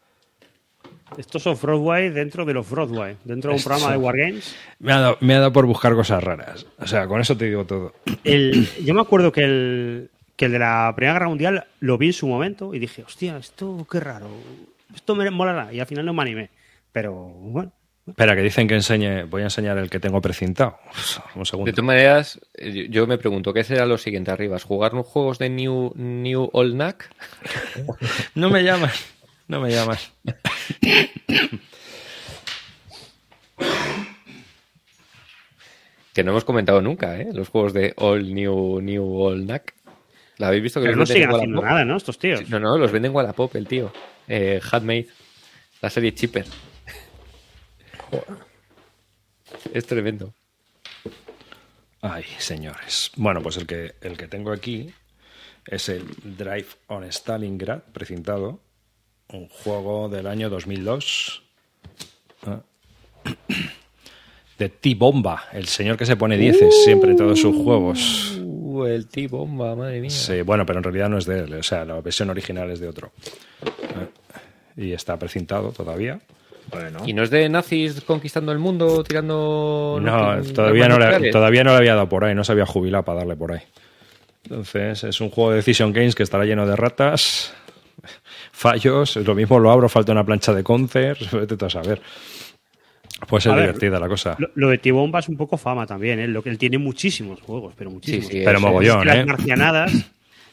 Estos 1.18 1.42
son 1.42 1.58
Broadway 1.60 2.10
dentro 2.10 2.44
de 2.44 2.54
los 2.54 2.70
Broadway, 2.70 3.16
dentro 3.24 3.50
de 3.50 3.56
un 3.56 3.62
programa 3.64 3.90
de 3.90 3.98
Wargames. 3.98 4.56
Me 4.78 4.92
ha, 4.92 5.00
dado, 5.00 5.18
me 5.20 5.34
ha 5.34 5.40
dado 5.40 5.52
por 5.52 5.66
buscar 5.66 5.94
cosas 5.96 6.22
raras. 6.22 6.64
O 6.78 6.86
sea, 6.86 7.08
con 7.08 7.20
eso 7.20 7.36
te 7.36 7.46
digo 7.46 7.64
todo. 7.64 7.94
El, 8.22 8.68
yo 8.84 8.94
me 8.94 9.00
acuerdo 9.00 9.32
que 9.32 9.42
el, 9.42 10.10
que 10.36 10.44
el 10.44 10.52
de 10.52 10.60
la 10.60 10.92
Primera 10.94 11.14
Guerra 11.14 11.28
Mundial 11.28 11.66
lo 11.80 11.98
vi 11.98 12.06
en 12.08 12.12
su 12.12 12.28
momento 12.28 12.72
y 12.72 12.78
dije, 12.78 13.02
hostia, 13.02 13.36
esto 13.36 13.84
qué 13.90 13.98
raro, 13.98 14.28
esto 14.94 15.16
me 15.16 15.28
molará. 15.30 15.72
Y 15.72 15.80
al 15.80 15.86
final 15.86 16.06
no 16.06 16.14
me 16.14 16.22
animé. 16.22 16.50
Pero 16.92 17.12
bueno, 17.12 17.72
Espera, 18.10 18.34
que 18.36 18.42
dicen 18.42 18.68
que 18.68 18.74
enseñe. 18.74 19.24
Voy 19.24 19.42
a 19.42 19.44
enseñar 19.44 19.78
el 19.78 19.88
que 19.90 19.98
tengo 20.00 20.20
precintado. 20.20 20.78
Un 21.34 21.40
De 21.40 21.46
segundo. 21.46 21.70
todas 21.72 21.84
maneras, 21.84 22.40
yo- 22.90 23.06
me 23.06 23.18
pregunto, 23.18 23.52
¿qué 23.52 23.64
será 23.64 23.86
lo 23.86 23.98
siguiente 23.98 24.30
arriba? 24.30 24.58
¿Jugar 24.58 24.92
unos 24.94 25.06
juegos 25.06 25.38
de 25.38 25.48
New, 25.50 25.92
New 25.96 26.50
Old 26.52 26.74
Knack? 26.74 27.10
No 28.34 28.50
me 28.50 28.62
llamas. 28.62 29.04
No 29.48 29.60
me 29.60 29.70
llamas. 29.70 30.12
Que 36.12 36.24
no 36.24 36.32
hemos 36.32 36.44
comentado 36.44 36.82
nunca, 36.82 37.18
¿eh? 37.20 37.28
Los 37.32 37.48
juegos 37.48 37.72
de 37.72 37.94
All 37.96 38.34
New, 38.34 38.80
New 38.80 39.04
Old 39.04 39.44
Knack. 39.46 39.74
¿La 40.38 40.48
habéis 40.48 40.62
visto? 40.62 40.80
Que 40.80 40.86
pero 40.86 40.96
no 40.96 41.00
los 41.02 41.08
venden 41.08 41.22
siguen 41.22 41.30
en 41.30 41.36
haciendo 41.36 41.58
Wallapop? 41.60 41.72
nada, 41.76 41.84
¿no? 41.84 41.96
Estos 41.96 42.18
tíos. 42.18 42.48
No, 42.48 42.58
no, 42.58 42.76
los 42.78 42.90
venden 42.90 43.10
en 43.10 43.16
Wallapop, 43.16 43.54
el 43.56 43.66
tío. 43.66 43.92
Eh, 44.26 44.60
Handmade. 44.72 45.06
La 45.82 45.90
serie 45.90 46.12
Chipper. 46.14 46.46
Es 49.72 49.86
tremendo. 49.86 50.32
Ay, 52.02 52.24
señores. 52.38 53.10
Bueno, 53.16 53.42
pues 53.42 53.56
el 53.56 53.66
que, 53.66 53.94
el 54.00 54.16
que 54.16 54.26
tengo 54.28 54.52
aquí 54.52 54.92
es 55.66 55.88
el 55.88 56.04
Drive 56.36 56.66
on 56.88 57.04
Stalingrad, 57.04 57.82
precintado. 57.92 58.60
Un 59.28 59.48
juego 59.48 60.08
del 60.08 60.26
año 60.26 60.48
2002. 60.50 61.42
Ah. 62.46 62.62
De 64.58 64.68
T-Bomba, 64.68 65.44
el 65.52 65.66
señor 65.66 65.96
que 65.96 66.04
se 66.06 66.16
pone 66.16 66.36
dieces 66.36 66.84
siempre 66.84 67.12
en 67.12 67.16
todos 67.16 67.40
sus 67.40 67.54
juegos. 67.56 68.38
Uh, 68.40 68.84
el 68.84 69.08
T-Bomba, 69.08 69.74
madre 69.76 70.00
mía. 70.00 70.10
Sí, 70.10 70.42
bueno, 70.42 70.66
pero 70.66 70.78
en 70.78 70.84
realidad 70.84 71.08
no 71.08 71.18
es 71.18 71.26
de 71.26 71.40
él. 71.40 71.54
O 71.54 71.62
sea, 71.62 71.84
la 71.84 72.00
versión 72.00 72.30
original 72.30 72.70
es 72.70 72.80
de 72.80 72.88
otro. 72.88 73.12
Eh, 73.62 74.08
Y 74.76 74.92
está 74.92 75.18
precintado 75.18 75.72
todavía. 75.72 76.20
Bueno, 76.70 77.00
¿Y 77.06 77.12
no 77.12 77.22
es 77.22 77.30
de 77.30 77.48
nazis 77.48 78.00
conquistando 78.02 78.52
el 78.52 78.58
mundo, 78.58 79.02
tirando... 79.02 79.98
No, 80.00 80.42
todavía 80.54 80.88
no, 80.88 80.98
le, 80.98 81.30
todavía 81.30 81.64
no 81.64 81.70
le 81.70 81.76
había 81.78 81.94
dado 81.94 82.08
por 82.08 82.24
ahí, 82.24 82.34
no 82.34 82.44
se 82.44 82.52
había 82.52 82.66
jubilado 82.66 83.04
para 83.04 83.20
darle 83.20 83.36
por 83.36 83.52
ahí. 83.52 83.60
Entonces, 84.44 85.04
es 85.04 85.20
un 85.20 85.30
juego 85.30 85.50
de 85.50 85.56
Decision 85.56 85.92
Games 85.92 86.14
que 86.14 86.22
estará 86.22 86.44
lleno 86.44 86.66
de 86.66 86.76
ratas, 86.76 87.54
fallos, 88.52 89.16
lo 89.16 89.34
mismo 89.34 89.58
lo 89.58 89.70
abro, 89.70 89.88
falta 89.88 90.12
una 90.12 90.24
plancha 90.24 90.52
de 90.52 90.62
concert, 90.62 91.20
vete 91.32 91.56
tú 91.56 91.66
a 91.66 91.70
saber. 91.70 92.00
Puede 93.28 93.42
ser 93.42 93.52
A 93.52 93.56
ver, 93.56 93.64
divertida 93.66 94.00
la 94.00 94.08
cosa. 94.08 94.36
Lo, 94.38 94.48
lo 94.54 94.68
de 94.70 94.78
T-Bomba 94.78 95.18
es 95.18 95.28
un 95.28 95.36
poco 95.36 95.58
fama 95.58 95.84
también, 95.86 96.20
¿eh? 96.20 96.26
Lo 96.26 96.42
que 96.42 96.48
él 96.48 96.56
tiene 96.56 96.78
muchísimos 96.78 97.40
juegos, 97.42 97.74
pero 97.76 97.90
muchísimos. 97.90 98.26
Sí, 98.26 98.38
sí, 98.38 98.42
Pero 98.44 98.56
es. 98.58 98.64
mogollón, 98.64 98.98
Es 98.98 99.02
que 99.02 99.08
las 99.08 99.16
¿eh? 99.18 99.24
marcianadas 99.26 99.92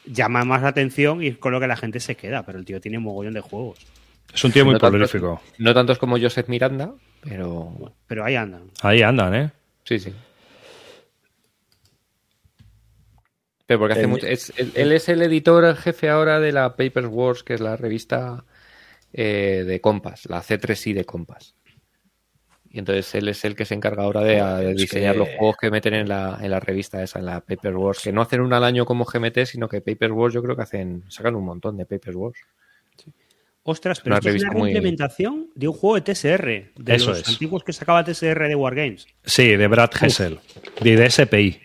llaman 0.04 0.48
más 0.48 0.62
la 0.62 0.68
atención 0.68 1.22
y 1.22 1.28
es 1.28 1.38
con 1.38 1.52
lo 1.52 1.60
que 1.60 1.66
la 1.66 1.76
gente 1.76 1.98
se 2.00 2.14
queda, 2.14 2.42
pero 2.44 2.58
el 2.58 2.64
tío 2.66 2.80
tiene 2.80 2.98
mogollón 2.98 3.34
de 3.34 3.40
juegos. 3.40 3.78
Es 4.32 4.44
un 4.44 4.52
tío 4.52 4.64
muy 4.64 4.74
No 4.74 4.78
tantos-. 4.78 5.14
No 5.58 5.74
tantos 5.74 5.98
como 5.98 6.18
Joseph 6.18 6.48
Miranda, 6.48 6.94
pero... 7.22 7.94
Pero 8.06 8.24
ahí 8.24 8.36
andan. 8.36 8.70
Ahí 8.82 9.02
andan, 9.02 9.34
¿eh? 9.34 9.50
Sí, 9.84 9.98
sí. 9.98 10.14
Pero 13.66 13.80
porque 13.80 13.92
hace 13.92 14.02
El- 14.02 14.08
mucho. 14.08 14.26
es- 14.26 14.52
él, 14.56 14.72
él 14.74 14.92
es 14.92 15.08
el 15.08 15.22
editor 15.22 15.76
jefe 15.76 16.08
ahora 16.08 16.40
de 16.40 16.52
la 16.52 16.76
Papers 16.76 17.08
Wars, 17.10 17.42
que 17.42 17.54
es 17.54 17.60
la 17.60 17.76
revista 17.76 18.44
eh, 19.12 19.64
de 19.66 19.80
Compass, 19.80 20.26
la 20.28 20.42
C3I 20.42 20.92
de 20.94 21.04
Compass. 21.04 21.54
Y 22.70 22.78
entonces 22.78 23.14
él 23.14 23.28
es 23.28 23.44
el 23.46 23.56
que 23.56 23.64
se 23.64 23.74
encarga 23.74 24.02
ahora 24.04 24.20
de, 24.22 24.74
diseñar 24.74 25.14
que- 25.14 25.18
los 25.20 25.28
juegos 25.30 25.56
que 25.58 25.70
meten 25.70 25.94
en 25.94 26.08
la, 26.08 26.38
en 26.40 26.50
la 26.50 26.60
revista 26.60 27.02
esa, 27.02 27.18
en 27.18 27.26
la 27.26 27.40
Paper 27.40 27.76
Wars, 27.76 28.00
que 28.02 28.12
no 28.12 28.20
hacen 28.22 28.40
una 28.42 28.58
al 28.58 28.64
año 28.64 28.84
como 28.84 29.04
GMT, 29.06 29.46
sino 29.46 29.68
que 29.68 29.80
Paper 29.80 30.12
Wars 30.12 30.34
yo 30.34 30.42
creo 30.42 30.54
que 30.56 30.62
hacen, 30.62 31.04
sacan 31.08 31.34
un 31.34 31.44
montón 31.46 31.76
de 31.78 31.86
Paper 31.86 32.16
Wars. 32.16 32.38
Ostras, 33.70 34.00
pero 34.00 34.16
esto 34.16 34.30
es 34.30 34.42
una 34.42 34.52
muy- 34.52 34.62
reimplementación 34.72 35.48
de 35.54 35.68
un 35.68 35.74
juego 35.74 35.96
de 35.96 36.00
TSR, 36.02 36.72
de 36.74 36.94
Eso 36.94 37.10
los 37.10 37.20
es. 37.20 37.28
antiguos 37.28 37.62
que 37.64 37.72
sacaba 37.74 38.02
TSR 38.02 38.48
de 38.48 38.54
Wargames. 38.54 39.06
Sí, 39.24 39.56
de 39.56 39.66
Brad 39.66 39.90
Hessel, 40.00 40.38
de 40.80 40.96
DSPI. 40.96 41.60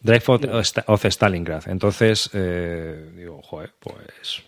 Drive 0.00 0.22
of, 0.26 0.42
of 0.86 1.04
Stalingrad. 1.06 1.68
Entonces, 1.68 2.28
eh, 2.34 3.10
digo, 3.16 3.40
joder, 3.42 3.72
pues. 3.78 4.42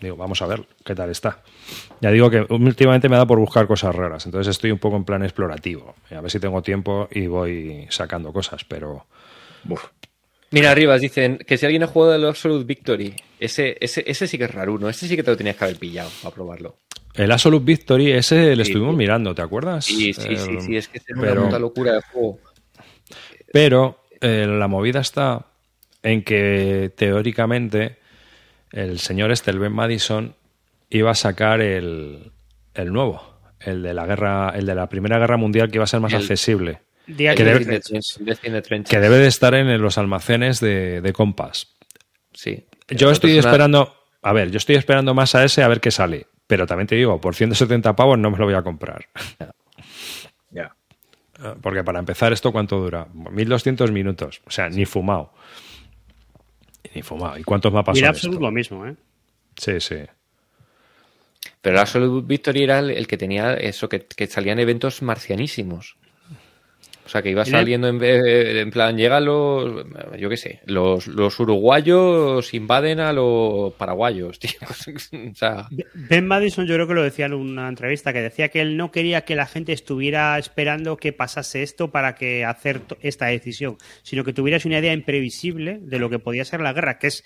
Digo, 0.00 0.16
vamos 0.16 0.40
a 0.42 0.46
ver 0.46 0.64
qué 0.84 0.94
tal 0.94 1.10
está. 1.10 1.42
Ya 2.00 2.10
digo 2.10 2.30
que 2.30 2.46
últimamente 2.50 3.08
me 3.08 3.16
da 3.16 3.26
por 3.26 3.38
buscar 3.38 3.66
cosas 3.66 3.94
raras. 3.94 4.24
Entonces 4.26 4.50
estoy 4.50 4.70
un 4.70 4.78
poco 4.78 4.96
en 4.96 5.04
plan 5.04 5.22
explorativo. 5.22 5.94
A 6.10 6.20
ver 6.20 6.30
si 6.30 6.38
tengo 6.38 6.62
tiempo 6.62 7.08
y 7.10 7.26
voy 7.26 7.86
sacando 7.90 8.32
cosas, 8.32 8.64
pero. 8.64 9.06
uf, 9.68 9.84
Mira, 10.52 10.70
arriba 10.72 10.98
dicen 10.98 11.38
que 11.46 11.56
si 11.56 11.64
alguien 11.66 11.84
ha 11.84 11.86
jugado 11.86 12.14
el 12.14 12.24
Absolute 12.26 12.64
Victory, 12.64 13.14
ese, 13.38 13.76
ese, 13.80 14.02
ese 14.06 14.26
sí 14.26 14.36
que 14.36 14.44
es 14.44 14.50
raro, 14.54 14.78
¿no? 14.78 14.88
Ese 14.88 15.06
sí 15.06 15.14
que 15.16 15.22
te 15.22 15.30
lo 15.30 15.36
tenías 15.36 15.56
que 15.56 15.64
haber 15.64 15.76
pillado 15.76 16.10
para 16.22 16.34
probarlo. 16.34 16.76
El 17.14 17.30
Absolute 17.30 17.64
Victory, 17.64 18.12
ese 18.12 18.56
le 18.56 18.64
Sí, 18.64 18.70
estuvimos 18.72 18.94
sí. 18.94 18.98
mirando, 18.98 19.34
¿te 19.34 19.42
acuerdas? 19.42 19.84
Sí, 19.84 20.12
sí, 20.12 20.22
sí, 20.22 20.34
El- 20.34 20.60
sí, 20.60 20.76
es 20.76 20.88
que 20.88 20.98
es 20.98 21.04
una 21.16 21.34
puta 21.34 21.58
locura 21.58 21.92
de 21.94 22.00
juego. 22.12 22.38
Pero 23.52 24.04
eh, 24.20 24.46
la 24.48 24.68
movida 24.68 25.00
está 25.00 25.46
en 26.02 26.22
que 26.22 26.92
teóricamente 26.96 27.98
el 28.72 28.98
señor 28.98 29.30
este, 29.32 29.50
el 29.50 29.58
Ben 29.58 29.72
Madison, 29.72 30.34
iba 30.88 31.10
a 31.10 31.14
sacar 31.14 31.60
el, 31.60 32.32
el 32.74 32.92
nuevo, 32.92 33.22
el 33.60 33.82
de 33.82 33.94
la 33.94 34.06
guerra, 34.06 34.50
el 34.56 34.66
de 34.66 34.74
la 34.74 34.88
Primera 34.88 35.18
Guerra 35.18 35.36
Mundial 35.36 35.70
que 35.70 35.76
iba 35.78 35.84
a 35.84 35.88
ser 35.88 36.00
más 36.00 36.12
El- 36.12 36.20
accesible, 36.20 36.80
Día 37.16 37.34
Que 37.34 37.44
debe- 37.44 38.84
que 38.88 38.98
de 39.00 39.26
estar 39.26 39.54
en 39.54 39.80
los 39.80 39.98
almacenes 39.98 40.60
de, 40.60 41.00
de 41.00 41.12
Compass. 41.12 41.74
Sí. 42.32 42.64
Yo 42.88 43.10
estoy 43.10 43.38
esperando, 43.38 43.94
a 44.22 44.32
ver, 44.32 44.50
yo 44.50 44.56
estoy 44.58 44.76
esperando 44.76 45.14
más 45.14 45.34
a 45.34 45.44
ese 45.44 45.62
a 45.62 45.68
ver 45.68 45.80
qué 45.80 45.90
sale. 45.90 46.26
Pero 46.46 46.66
también 46.66 46.88
te 46.88 46.96
digo, 46.96 47.20
por 47.20 47.34
170 47.36 47.94
pavos 47.94 48.18
no 48.18 48.30
me 48.30 48.36
lo 48.38 48.44
voy 48.44 48.54
a 48.54 48.62
comprar. 48.62 49.06
ya. 50.50 50.74
Porque 51.62 51.84
para 51.84 51.98
empezar, 52.00 52.32
¿esto 52.32 52.52
cuánto 52.52 52.80
dura? 52.80 53.06
1200 53.14 53.90
minutos. 53.92 54.42
O 54.46 54.50
sea, 54.50 54.68
ni 54.68 54.84
fumado. 54.84 55.32
Ni 56.94 57.02
fumado. 57.02 57.38
¿Y 57.38 57.44
cuántos 57.44 57.72
mapas 57.72 57.96
y 57.96 58.00
el 58.00 58.04
son 58.06 58.10
Absolute 58.10 58.34
esto? 58.36 58.44
lo 58.46 58.50
mismo, 58.52 58.86
¿eh? 58.86 58.96
Sí, 59.56 59.80
sí. 59.80 59.96
Pero 61.62 61.76
el 61.76 61.80
Absolute 61.80 62.26
Victory 62.26 62.64
era 62.64 62.78
el, 62.80 62.90
el 62.90 63.06
que 63.06 63.16
tenía 63.16 63.54
eso, 63.54 63.88
que, 63.88 64.00
que 64.06 64.26
salían 64.26 64.58
eventos 64.58 65.02
marcianísimos. 65.02 65.96
O 67.04 67.08
sea, 67.08 67.22
que 67.22 67.30
iba 67.30 67.44
saliendo 67.44 67.88
en, 67.88 68.02
en 68.02 68.70
plan, 68.70 68.96
llegan 68.96 69.24
los, 69.24 69.84
yo 70.18 70.28
qué 70.28 70.36
sé, 70.36 70.60
los, 70.66 71.06
los 71.08 71.40
uruguayos 71.40 72.54
invaden 72.54 73.00
a 73.00 73.12
los 73.12 73.72
paraguayos, 73.74 74.38
tío. 74.38 74.60
o 74.62 75.34
sea, 75.34 75.68
Ben 75.94 76.26
Madison 76.26 76.66
yo 76.66 76.74
creo 76.74 76.86
que 76.86 76.94
lo 76.94 77.02
decía 77.02 77.26
en 77.26 77.34
una 77.34 77.68
entrevista, 77.68 78.12
que 78.12 78.20
decía 78.20 78.48
que 78.48 78.60
él 78.60 78.76
no 78.76 78.90
quería 78.92 79.22
que 79.22 79.34
la 79.34 79.46
gente 79.46 79.72
estuviera 79.72 80.38
esperando 80.38 80.96
que 80.96 81.12
pasase 81.12 81.62
esto 81.62 81.90
para 81.90 82.14
que 82.14 82.44
hacer 82.44 82.82
esta 83.00 83.26
decisión, 83.26 83.76
sino 84.02 84.22
que 84.22 84.32
tuvieras 84.32 84.64
una 84.64 84.78
idea 84.78 84.92
imprevisible 84.92 85.78
de 85.80 85.98
lo 85.98 86.10
que 86.10 86.18
podía 86.18 86.44
ser 86.44 86.60
la 86.60 86.72
guerra, 86.72 86.98
que 86.98 87.08
es 87.08 87.24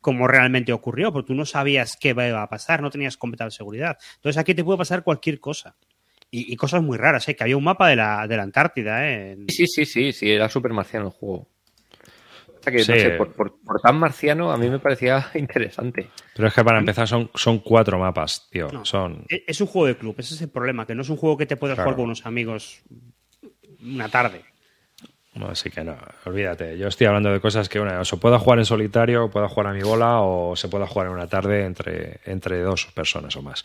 como 0.00 0.28
realmente 0.28 0.72
ocurrió, 0.72 1.12
porque 1.12 1.26
tú 1.26 1.34
no 1.34 1.44
sabías 1.44 1.96
qué 2.00 2.10
iba 2.10 2.40
a 2.40 2.48
pasar, 2.48 2.80
no 2.80 2.90
tenías 2.90 3.16
completa 3.16 3.50
seguridad. 3.50 3.98
Entonces 4.14 4.38
aquí 4.38 4.54
te 4.54 4.62
puede 4.62 4.78
pasar 4.78 5.02
cualquier 5.02 5.40
cosa. 5.40 5.76
Y, 6.38 6.52
y 6.52 6.56
cosas 6.56 6.82
muy 6.82 6.98
raras, 6.98 7.26
¿eh? 7.28 7.34
que 7.34 7.44
había 7.44 7.56
un 7.56 7.64
mapa 7.64 7.88
de 7.88 7.96
la, 7.96 8.26
de 8.26 8.36
la 8.36 8.42
Antártida. 8.42 9.08
¿eh? 9.08 9.32
En- 9.32 9.48
sí, 9.48 9.66
sí, 9.66 9.86
sí, 9.86 10.12
sí, 10.12 10.30
era 10.30 10.48
súper 10.50 10.72
marciano 10.72 11.06
el 11.06 11.12
juego. 11.12 11.48
O 12.58 12.62
sea 12.62 12.72
que, 12.72 12.80
Sí. 12.80 12.92
no 12.92 12.98
sé, 12.98 13.10
por, 13.12 13.32
por- 13.32 13.60
por 13.64 13.80
tan 13.80 13.96
marciano 13.98 14.50
a 14.52 14.58
mí 14.58 14.68
me 14.68 14.78
parecía 14.78 15.30
interesante. 15.34 16.10
Pero 16.34 16.48
es 16.48 16.52
que 16.54 16.62
para 16.64 16.78
empezar 16.78 17.08
son, 17.08 17.30
son 17.34 17.60
cuatro 17.60 17.98
mapas, 17.98 18.48
tío. 18.50 18.68
No. 18.72 18.84
Son. 18.84 19.24
Es 19.28 19.42
es 19.46 19.60
un 19.62 19.66
juego 19.68 19.86
de 19.86 19.96
club, 19.96 20.14
ese 20.18 20.34
es 20.34 20.42
el 20.42 20.50
problema, 20.50 20.86
que 20.86 20.94
no 20.94 21.02
es 21.02 21.08
un 21.08 21.16
juego 21.16 21.36
que 21.38 21.46
te 21.46 21.56
puedes 21.56 21.74
Claro. 21.76 21.86
jugar 21.90 21.96
con 21.96 22.04
unos 22.06 22.26
amigos 22.26 22.82
una 23.82 24.08
tarde. 24.08 24.42
Así 25.50 25.70
que 25.70 25.84
no, 25.84 25.96
olvídate. 26.24 26.78
Yo 26.78 26.88
estoy 26.88 27.06
hablando 27.06 27.30
de 27.30 27.40
cosas 27.40 27.68
que 27.68 27.78
una, 27.78 28.00
o 28.00 28.04
se 28.04 28.16
pueda 28.16 28.38
jugar 28.38 28.58
en 28.58 28.64
solitario, 28.64 29.24
o 29.24 29.30
pueda 29.30 29.48
jugar 29.48 29.66
a 29.68 29.72
mi 29.72 29.82
bola, 29.82 30.20
o 30.20 30.56
se 30.56 30.68
pueda 30.68 30.86
jugar 30.86 31.08
en 31.08 31.12
una 31.14 31.26
tarde 31.26 31.64
entre, 31.64 32.20
entre 32.24 32.60
dos 32.62 32.86
personas 32.86 33.36
o 33.36 33.42
más. 33.42 33.64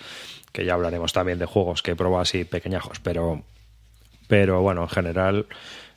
Que 0.52 0.65
ya 0.65 0.73
hablaremos 0.73 1.14
también 1.14 1.39
de 1.39 1.45
juegos 1.45 1.81
que 1.81 1.91
he 1.91 1.95
probado 1.95 2.22
así 2.22 2.43
pequeñajos, 2.43 2.99
pero, 2.99 3.41
pero 4.27 4.61
bueno, 4.61 4.81
en 4.84 4.89
general 4.89 5.45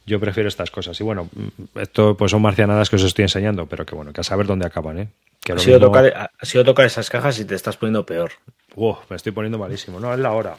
yo 0.07 0.21
prefiero 0.21 0.49
estas 0.49 0.71
cosas. 0.71 1.01
Y 1.01 1.05
bueno, 1.05 1.29
esto 1.75 2.17
pues 2.17 2.31
son 2.31 2.43
marcianadas 2.43 2.89
que 2.91 2.97
os 2.97 3.03
estoy 3.03 3.23
enseñando, 3.25 3.67
pero 3.67 3.85
que 3.85 3.95
bueno, 3.95 4.13
que 4.13 4.21
a 4.21 4.25
saber 4.25 4.47
dónde 4.47 4.67
acaban, 4.67 4.99
¿eh? 4.99 5.09
Que 5.43 5.53
Ha 5.55 5.59
sido, 5.59 5.79
mismo- 5.79 5.93
tocar, 5.93 6.31
ha 6.41 6.47
sido 6.47 6.65
tocar 6.65 6.87
esas 6.87 7.11
cajas 7.11 7.39
y 7.41 7.45
te 7.45 7.55
estás 7.55 7.77
poniendo 7.77 8.07
peor. 8.07 8.33
Uf, 8.77 8.99
me 9.11 9.17
estoy 9.17 9.33
poniendo 9.33 9.59
malísimo. 9.59 9.99
No, 10.01 10.13
es 10.13 10.21
la 10.21 10.33
hora. 10.33 10.57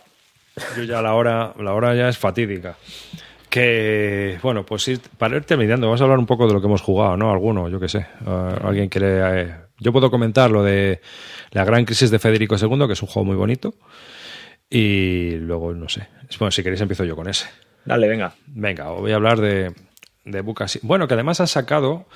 Yo 0.77 0.83
ya 0.83 1.01
la 1.01 1.13
hora, 1.15 1.53
la 1.59 1.73
hora 1.73 1.95
ya 1.95 2.07
es 2.09 2.17
fatídica. 2.17 2.75
Que, 3.55 4.37
bueno, 4.43 4.65
pues 4.65 4.83
sí, 4.83 4.99
para 5.17 5.37
ir 5.37 5.45
terminando, 5.45 5.87
vamos 5.87 6.01
a 6.01 6.03
hablar 6.03 6.19
un 6.19 6.25
poco 6.25 6.45
de 6.45 6.53
lo 6.53 6.59
que 6.59 6.67
hemos 6.67 6.81
jugado, 6.81 7.15
¿no? 7.15 7.31
Alguno, 7.31 7.69
yo 7.69 7.79
qué 7.79 7.87
sé. 7.87 8.05
Ah, 8.25 8.53
Alguien 8.61 8.89
quiere. 8.89 9.43
eh, 9.43 9.55
yo 9.79 9.93
puedo 9.93 10.11
comentar 10.11 10.51
lo 10.51 10.61
de 10.61 10.99
la 11.51 11.63
gran 11.63 11.85
crisis 11.85 12.11
de 12.11 12.19
Federico 12.19 12.57
II, 12.57 12.85
que 12.85 12.91
es 12.91 13.01
un 13.01 13.07
juego 13.07 13.23
muy 13.23 13.37
bonito. 13.37 13.73
Y 14.69 15.35
luego, 15.37 15.73
no 15.73 15.87
sé. 15.87 16.05
Bueno, 16.37 16.51
si 16.51 16.63
queréis, 16.63 16.81
empiezo 16.81 17.05
yo 17.05 17.15
con 17.15 17.29
ese. 17.29 17.47
Dale, 17.85 18.09
venga. 18.09 18.33
Venga, 18.47 18.89
voy 18.89 19.13
a 19.13 19.15
hablar 19.15 19.39
de, 19.39 19.73
de 20.25 20.41
Bucas. 20.41 20.77
Bueno, 20.81 21.07
que 21.07 21.13
además 21.13 21.39
han 21.39 21.47
sacado, 21.47 22.07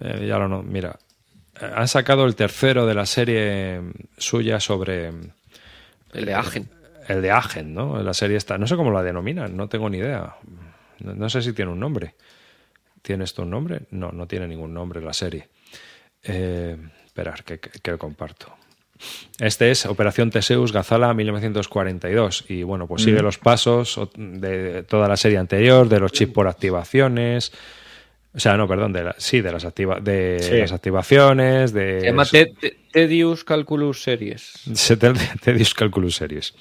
eh, 0.00 0.26
ya 0.26 0.36
lo 0.38 0.48
no, 0.48 0.64
mira, 0.64 0.98
eh, 1.60 1.70
han 1.76 1.86
sacado 1.86 2.26
el 2.26 2.34
tercero 2.34 2.86
de 2.86 2.94
la 2.96 3.06
serie 3.06 3.80
suya 4.16 4.58
sobre 4.58 5.10
El 6.12 6.24
de 6.26 6.34
Agen. 6.34 6.68
el 7.06 7.22
de 7.22 7.30
Agen, 7.30 7.72
¿no? 7.72 8.02
La 8.02 8.14
serie 8.14 8.36
esta, 8.36 8.58
no 8.58 8.66
sé 8.66 8.74
cómo 8.74 8.90
la 8.90 9.04
denominan, 9.04 9.56
no 9.56 9.68
tengo 9.68 9.88
ni 9.88 9.98
idea. 9.98 10.34
No, 11.00 11.14
no 11.14 11.28
sé 11.30 11.42
si 11.42 11.52
tiene 11.52 11.70
un 11.72 11.80
nombre. 11.80 12.14
¿Tiene 13.02 13.24
esto 13.24 13.42
un 13.42 13.50
nombre? 13.50 13.82
No, 13.90 14.10
no 14.12 14.26
tiene 14.26 14.46
ningún 14.48 14.74
nombre 14.74 15.00
la 15.00 15.12
serie. 15.12 15.48
Eh, 16.22 16.76
esperar, 17.06 17.44
que, 17.44 17.58
que, 17.60 17.70
que 17.70 17.90
lo 17.92 17.98
comparto. 17.98 18.54
Este 19.38 19.70
es 19.70 19.86
Operación 19.86 20.30
Teseus 20.30 20.72
Gazala 20.72 21.14
1942 21.14 22.46
y 22.48 22.64
bueno, 22.64 22.88
pues 22.88 23.02
sigue 23.02 23.22
los 23.22 23.38
pasos 23.38 24.00
de 24.16 24.82
toda 24.82 25.06
la 25.06 25.16
serie 25.16 25.38
anterior, 25.38 25.88
de 25.88 26.00
los 26.00 26.10
chips 26.10 26.32
por 26.32 26.48
activaciones, 26.48 27.52
o 28.34 28.40
sea, 28.40 28.56
no, 28.56 28.66
perdón, 28.66 28.92
de 28.92 29.04
la- 29.04 29.14
sí, 29.16 29.40
de 29.40 29.52
las 29.52 29.64
activa, 29.64 30.00
de 30.00 30.38
Sí. 30.40 30.56
las 30.56 30.72
activaciones, 30.72 31.72
de 31.72 32.00
Se 32.00 32.06
llama 32.06 32.24
Te- 32.24 32.46
Te- 32.60 32.76
Tedious 32.92 33.44
Calculus 33.44 34.02
Series. 34.02 34.42
Se 34.74 34.96
te, 34.96 35.12
te 35.44 35.56
Calculus 35.76 36.16
Series. 36.16 36.54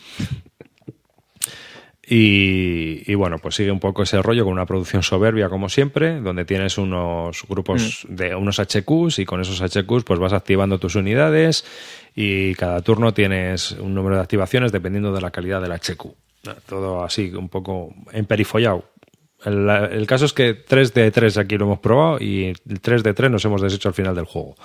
Y, 2.09 3.03
y, 3.11 3.15
bueno, 3.15 3.37
pues 3.39 3.55
sigue 3.55 3.69
un 3.69 3.81
poco 3.81 4.03
ese 4.03 4.21
rollo 4.21 4.45
con 4.45 4.53
una 4.53 4.65
producción 4.65 5.03
soberbia 5.03 5.49
como 5.49 5.67
siempre, 5.67 6.21
donde 6.21 6.45
tienes 6.45 6.77
unos 6.77 7.43
grupos 7.49 8.05
Mm. 8.07 8.15
de 8.15 8.35
unos 8.35 8.59
HQs 8.59 9.19
y 9.19 9.25
con 9.25 9.41
esos 9.41 9.59
HQs 9.61 10.05
pues 10.05 10.17
vas 10.17 10.31
activando 10.31 10.79
tus 10.79 10.95
unidades 10.95 11.65
y 12.15 12.55
cada 12.55 12.81
turno 12.81 13.13
tienes 13.13 13.71
un 13.73 13.93
número 13.93 14.15
de 14.15 14.21
activaciones 14.21 14.71
dependiendo 14.71 15.11
de 15.11 15.19
la 15.19 15.31
calidad 15.31 15.61
del 15.61 15.73
HQ. 15.73 16.05
Todo 16.65 17.03
así, 17.03 17.29
un 17.33 17.49
poco 17.49 17.93
emperifollado. 18.13 18.85
El, 19.43 19.69
el 19.69 20.07
caso 20.07 20.25
es 20.25 20.33
que 20.33 20.53
3 20.53 20.93
de 20.93 21.11
3 21.11 21.37
aquí 21.37 21.57
lo 21.57 21.65
hemos 21.65 21.79
probado 21.79 22.19
y 22.21 22.45
el 22.45 22.79
3 22.81 23.03
de 23.03 23.13
3 23.13 23.29
nos 23.31 23.43
hemos 23.43 23.61
deshecho 23.61 23.89
al 23.89 23.93
final 23.93 24.15
del 24.15 24.25
juego. 24.25 24.55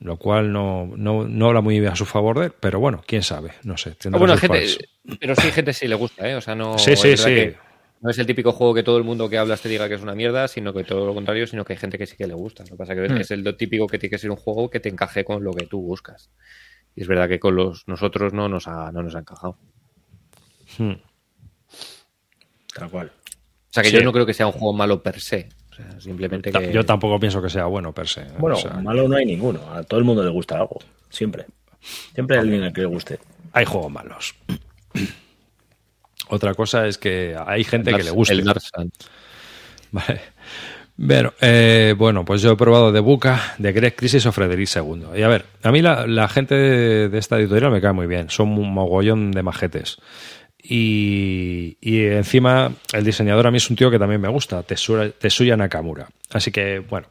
Lo 0.00 0.16
cual 0.16 0.50
no, 0.52 0.90
no, 0.96 1.28
no 1.28 1.46
habla 1.48 1.60
muy 1.60 1.78
bien 1.78 1.92
a 1.92 1.96
su 1.96 2.06
favor 2.06 2.38
de 2.38 2.46
él, 2.46 2.52
pero 2.58 2.80
bueno, 2.80 3.02
quién 3.06 3.22
sabe, 3.22 3.52
no 3.64 3.76
sé. 3.76 3.90
Ah, 3.90 3.96
tendrá 4.00 4.18
bueno, 4.18 4.32
sus 4.34 4.40
gente, 4.40 4.60
fans. 4.60 4.78
pero 5.20 5.34
sí, 5.36 5.50
gente 5.52 5.72
sí 5.74 5.86
le 5.88 5.94
gusta, 5.94 6.26
¿eh? 6.28 6.34
O 6.36 6.40
sea, 6.40 6.54
no. 6.54 6.78
Sí, 6.78 6.96
sí, 6.96 7.16
sí. 7.18 7.24
que 7.26 7.56
No 8.00 8.08
es 8.10 8.18
el 8.18 8.24
típico 8.26 8.52
juego 8.52 8.72
que 8.72 8.82
todo 8.82 8.96
el 8.96 9.04
mundo 9.04 9.28
que 9.28 9.36
hablas 9.36 9.60
te 9.60 9.68
diga 9.68 9.88
que 9.88 9.94
es 9.96 10.00
una 10.02 10.14
mierda, 10.14 10.48
sino 10.48 10.72
que 10.72 10.84
todo 10.84 11.04
lo 11.06 11.12
contrario, 11.12 11.46
sino 11.46 11.66
que 11.66 11.74
hay 11.74 11.78
gente 11.78 11.98
que 11.98 12.06
sí 12.06 12.16
que 12.16 12.26
le 12.26 12.32
gusta. 12.32 12.62
Lo 12.64 12.70
que 12.70 12.76
pasa 12.76 12.94
es 12.94 13.08
que 13.08 13.14
Hmm. 13.14 13.18
es 13.20 13.30
el 13.30 13.56
típico 13.58 13.86
que 13.86 13.98
tiene 13.98 14.10
que 14.12 14.18
ser 14.18 14.30
un 14.30 14.36
juego 14.38 14.70
que 14.70 14.80
te 14.80 14.88
encaje 14.88 15.22
con 15.22 15.44
lo 15.44 15.52
que 15.52 15.66
tú 15.66 15.82
buscas. 15.82 16.30
Y 16.96 17.02
es 17.02 17.06
verdad 17.06 17.28
que 17.28 17.38
con 17.38 17.54
los 17.54 17.86
nosotros 17.86 18.32
no 18.32 18.48
nos 18.48 18.68
ha, 18.68 18.90
no 18.92 19.02
nos 19.02 19.14
ha 19.14 19.18
encajado. 19.18 19.58
Hmm. 20.78 20.94
Tal 22.74 22.90
cual. 22.90 23.12
O 23.26 23.72
sea 23.72 23.82
que 23.82 23.90
Sí. 23.90 23.96
yo 23.96 24.02
no 24.02 24.12
creo 24.12 24.24
que 24.24 24.32
sea 24.34 24.46
un 24.46 24.52
juego 24.52 24.72
malo 24.72 25.02
per 25.02 25.20
se. 25.20 25.50
Sea, 25.88 26.00
simplemente 26.00 26.52
que. 26.52 26.72
Yo 26.72 26.84
tampoco 26.84 27.18
pienso 27.18 27.40
que 27.42 27.50
sea 27.50 27.66
bueno 27.66 27.92
per 27.92 28.08
se. 28.08 28.22
¿eh? 28.22 28.32
Bueno, 28.38 28.56
O 28.56 28.60
sea, 28.60 28.72
malo 28.74 29.08
no 29.08 29.16
hay 29.16 29.26
ninguno. 29.26 29.60
A 29.72 29.82
todo 29.82 29.98
el 29.98 30.04
mundo 30.04 30.22
le 30.22 30.30
gusta 30.30 30.56
algo. 30.58 30.78
Siempre. 31.08 31.46
Siempre 32.14 32.36
hay 32.36 32.42
alguien 32.42 32.62
al 32.62 32.72
que 32.72 32.82
le 32.82 32.86
guste. 32.86 33.18
hay 33.52 33.64
juegos 33.64 33.90
malos. 33.90 34.34
Otra 36.28 36.54
cosa 36.54 36.86
es 36.86 36.98
que 36.98 37.36
hay 37.44 37.64
gente 37.64 37.92
que 37.92 38.04
le 38.04 38.10
gusta. 38.10 38.34
El 38.34 38.44
Dark. 38.44 38.62
Vale. 39.92 40.20
Bueno, 40.96 41.32
eh, 41.40 41.94
bueno, 41.96 42.26
pues 42.26 42.42
yo 42.42 42.52
he 42.52 42.56
probado 42.56 42.92
de 42.92 43.00
Buca, 43.00 43.54
de 43.56 43.72
Greg 43.72 43.96
Crisis 43.96 44.26
o 44.26 44.32
Frederic 44.32 44.68
II. 44.76 45.06
Y 45.16 45.22
a 45.22 45.28
ver, 45.28 45.46
a 45.62 45.72
mí 45.72 45.80
la, 45.80 46.06
la 46.06 46.28
gente 46.28 46.54
de, 46.54 47.08
de 47.08 47.18
esta 47.18 47.38
editorial 47.38 47.72
me 47.72 47.80
cae 47.80 47.94
muy 47.94 48.06
bien. 48.06 48.28
Son 48.28 48.50
un 48.50 48.72
mogollón 48.72 49.32
de 49.32 49.42
majetes. 49.42 49.96
Y, 50.72 51.76
encima 51.82 52.72
el 52.92 53.04
diseñador 53.04 53.48
a 53.48 53.50
mí 53.50 53.56
es 53.56 53.68
un 53.68 53.74
tío 53.74 53.90
que 53.90 53.98
también 53.98 54.20
me 54.20 54.28
gusta, 54.28 54.62
Tetsuya, 54.62 55.56
Nakamura. 55.56 56.08
Así 56.30 56.52
que, 56.52 56.78
bueno, 56.78 57.08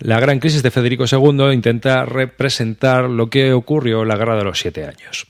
la 0.00 0.20
gran 0.20 0.38
crisis 0.40 0.62
de 0.62 0.70
Federico 0.70 1.04
II 1.10 1.54
intenta 1.54 2.04
representar 2.04 3.08
lo 3.08 3.30
que 3.30 3.54
ocurrió 3.54 4.02
en 4.02 4.08
la 4.08 4.16
Guerra 4.16 4.36
de 4.36 4.44
los 4.44 4.58
Siete 4.58 4.84
Años. 4.84 5.26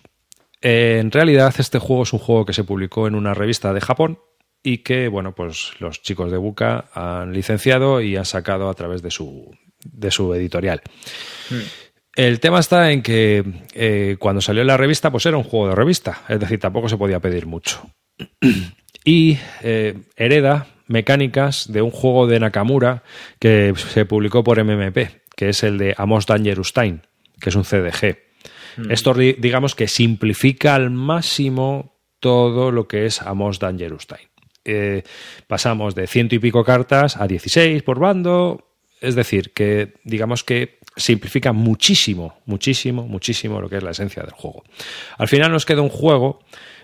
En 0.60 1.12
realidad, 1.12 1.54
este 1.56 1.78
juego 1.78 2.02
es 2.02 2.12
un 2.12 2.18
juego 2.18 2.44
que 2.44 2.52
se 2.52 2.64
publicó 2.64 3.06
en 3.06 3.14
una 3.14 3.32
revista 3.32 3.72
de 3.72 3.80
Japón 3.80 4.18
y 4.64 4.78
que, 4.78 5.06
bueno, 5.06 5.32
pues 5.32 5.70
los 5.78 6.02
chicos 6.02 6.32
de 6.32 6.38
Buca 6.38 6.86
han 6.94 7.32
licenciado 7.32 8.00
y 8.00 8.16
han 8.16 8.24
sacado 8.24 8.68
a 8.68 8.74
través 8.74 9.02
de 9.02 9.12
su, 9.12 9.56
de 9.84 10.10
su 10.10 10.34
editorial. 10.34 10.82
El 12.16 12.40
tema 12.40 12.60
está 12.60 12.90
en 12.92 13.02
que 13.02 13.44
eh, 13.74 14.16
cuando 14.18 14.40
salió 14.40 14.64
la 14.64 14.76
revista, 14.76 15.10
pues 15.10 15.26
era 15.26 15.36
un 15.36 15.44
juego 15.44 15.68
de 15.68 15.74
revista, 15.74 16.22
es 16.28 16.40
decir, 16.40 16.58
tampoco 16.58 16.88
se 16.88 16.96
podía 16.96 17.20
pedir 17.20 17.46
mucho. 17.46 17.90
y 19.04 19.38
eh, 19.62 19.94
hereda 20.16 20.66
mecánicas 20.88 21.70
de 21.70 21.82
un 21.82 21.90
juego 21.90 22.26
de 22.26 22.40
Nakamura 22.40 23.02
que 23.38 23.74
se 23.76 24.06
publicó 24.06 24.42
por 24.44 24.62
MMP, 24.62 24.98
que 25.36 25.50
es 25.50 25.62
el 25.62 25.76
de 25.78 25.94
Amos 25.98 26.26
Dangerous 26.26 26.72
Time, 26.72 27.00
que 27.40 27.50
es 27.50 27.54
un 27.56 27.64
CDG. 27.64 28.18
Esto, 28.90 29.14
di- 29.14 29.34
digamos 29.38 29.74
que 29.74 29.88
simplifica 29.88 30.74
al 30.74 30.90
máximo 30.90 31.96
todo 32.20 32.70
lo 32.70 32.88
que 32.88 33.06
es 33.06 33.20
Amos 33.22 33.58
Dangerous 33.58 34.06
Time. 34.06 34.28
Eh, 34.64 35.02
pasamos 35.46 35.94
de 35.94 36.06
ciento 36.06 36.34
y 36.34 36.38
pico 36.38 36.64
cartas 36.64 37.16
a 37.16 37.26
16 37.26 37.82
por 37.82 37.98
bando, 37.98 38.72
es 39.00 39.14
decir, 39.14 39.52
que 39.52 39.94
digamos 40.04 40.44
que 40.44 40.78
simplifica 40.96 41.52
muchísimo, 41.52 42.38
muchísimo, 42.46 43.06
muchísimo 43.06 43.60
lo 43.60 43.68
que 43.68 43.76
es 43.76 43.82
la 43.82 43.90
esencia 43.90 44.22
del 44.22 44.32
juego. 44.32 44.64
Al 45.18 45.28
final 45.28 45.52
nos 45.52 45.66
queda 45.66 45.82
un 45.82 45.88
juego 45.90 46.40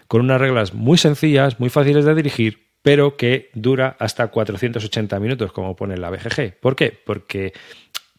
con 0.06 0.20
unas 0.20 0.40
reglas 0.40 0.74
muy 0.74 0.98
sencillas, 0.98 1.58
muy 1.58 1.70
fáciles 1.70 2.04
de 2.04 2.14
dirigir, 2.14 2.68
pero 2.82 3.16
que 3.16 3.50
dura 3.54 3.96
hasta 3.98 4.28
480 4.28 5.18
minutos, 5.20 5.52
como 5.52 5.74
pone 5.76 5.96
la 5.96 6.10
BGG. 6.10 6.58
¿Por 6.60 6.76
qué? 6.76 6.90
Porque 7.04 7.52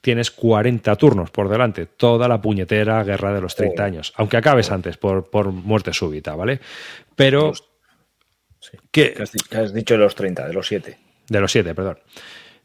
tienes 0.02 0.32
40 0.32 0.96
turnos 0.96 1.30
por 1.32 1.48
delante, 1.50 1.86
toda 1.86 2.28
la 2.28 2.42
puñetera 2.42 3.04
guerra 3.04 3.34
de 3.34 3.42
los 3.42 3.56
30 3.56 3.84
años, 3.84 4.14
aunque 4.18 4.38
acabes 4.38 4.72
antes 4.72 4.98
por, 4.98 5.30
por 5.30 5.52
muerte 5.52 5.94
súbita, 5.94 6.36
¿vale? 6.36 6.60
Pero... 7.16 7.54
Sí. 8.60 8.78
¿Qué? 8.92 9.14
¿Qué 9.14 9.24
has, 9.24 9.32
di- 9.32 9.40
qué 9.50 9.58
has 9.58 9.74
dicho 9.74 9.94
de 9.94 10.00
los 10.00 10.16
30, 10.16 10.48
de 10.48 10.54
los 10.54 10.68
7? 10.68 10.98
De 11.30 11.40
los 11.40 11.52
7, 11.52 11.76
perdón. 11.76 12.00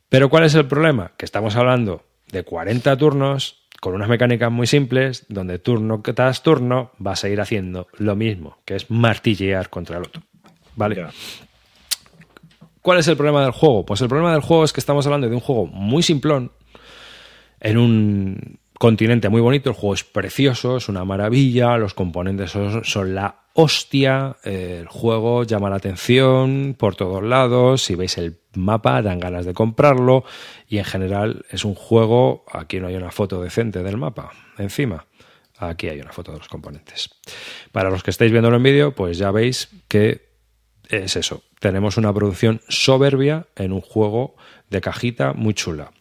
Pero 0.09 0.29
¿cuál 0.31 0.45
es 0.45 0.55
el 0.55 0.67
problema? 0.67 1.13
Que 1.17 1.25
estamos 1.25 1.55
hablando 1.57 2.05
de 2.33 2.43
40 2.43 2.97
turnos 2.97 3.59
con 3.81 3.95
unas 3.95 4.09
mecánicas 4.09 4.51
muy 4.51 4.67
simples, 4.67 5.25
donde 5.29 5.59
turno 5.59 6.03
tras 6.03 6.43
turno 6.43 6.93
vas 6.99 7.25
a 7.25 7.29
ir 7.29 7.41
haciendo 7.41 7.87
lo 7.97 8.17
mismo, 8.17 8.59
que 8.65 8.77
es 8.77 8.91
martillear 8.91 9.71
contra 9.71 9.99
el 9.99 10.05
otro. 10.05 10.23
¿Vale? 10.75 11.07
¿Cuál 12.83 12.99
es 12.99 13.09
el 13.09 13.17
problema 13.17 13.43
del 13.43 13.53
juego? 13.53 13.85
Pues 13.85 14.01
el 14.01 14.09
problema 14.09 14.33
del 14.33 14.41
juego 14.41 14.65
es 14.65 14.73
que 14.73 14.81
estamos 14.81 15.07
hablando 15.07 15.29
de 15.29 15.35
un 15.35 15.41
juego 15.41 15.67
muy 15.67 16.03
simplón, 16.03 16.53
en 17.61 17.79
un 17.79 18.59
continente 18.79 19.29
muy 19.29 19.41
bonito, 19.41 19.71
el 19.71 19.77
juego 19.77 19.95
es 19.95 20.05
precioso, 20.05 20.77
es 20.77 20.89
una 20.89 21.05
maravilla, 21.05 21.77
los 21.77 21.95
componentes 21.95 22.53
son, 22.53 22.85
son 22.85 23.15
la 23.15 23.43
hostia, 23.55 24.37
eh, 24.45 24.79
el 24.81 24.87
juego 24.87 25.43
llama 25.43 25.69
la 25.69 25.77
atención 25.77 26.77
por 26.79 26.95
todos 26.95 27.23
lados, 27.23 27.83
si 27.83 27.97
veis 27.97 28.17
el 28.19 28.39
mapa 28.59 29.03
dan 29.03 29.21
ganas 29.21 29.47
de 29.47 29.55
comprarlo 29.55 30.25
y 30.69 30.79
en 30.79 30.85
general 30.85 31.45
es 31.51 31.65
un 31.65 31.75
juego, 31.75 32.45
aquí 32.53 32.81
no 32.81 32.89
hay 32.89 32.97
una 32.97 33.11
foto 33.11 33.43
decente 33.43 33.83
del 33.83 33.97
mapa 33.97 34.33
encima, 34.59 35.07
aquí 35.59 35.89
hay 35.89 36.01
una 36.01 36.13
foto 36.13 36.33
de 36.33 36.39
los 36.39 36.49
componentes. 36.49 37.11
Para 37.73 37.91
los 37.91 38.03
que 38.03 38.11
estáis 38.11 38.33
viéndolo 38.33 38.57
en 38.57 38.63
vídeo, 38.63 38.95
pues 38.95 39.19
ya 39.19 39.31
veis 39.31 39.69
que 39.89 40.29
es 40.89 41.17
eso. 41.17 41.43
Tenemos 41.61 41.97
una 41.97 42.13
producción 42.13 42.61
soberbia 42.69 43.47
en 43.57 43.73
un 43.73 43.81
juego 43.81 44.37
de 44.71 44.81
cajita 44.81 45.33
muy 45.33 45.55
chula. 45.55 45.93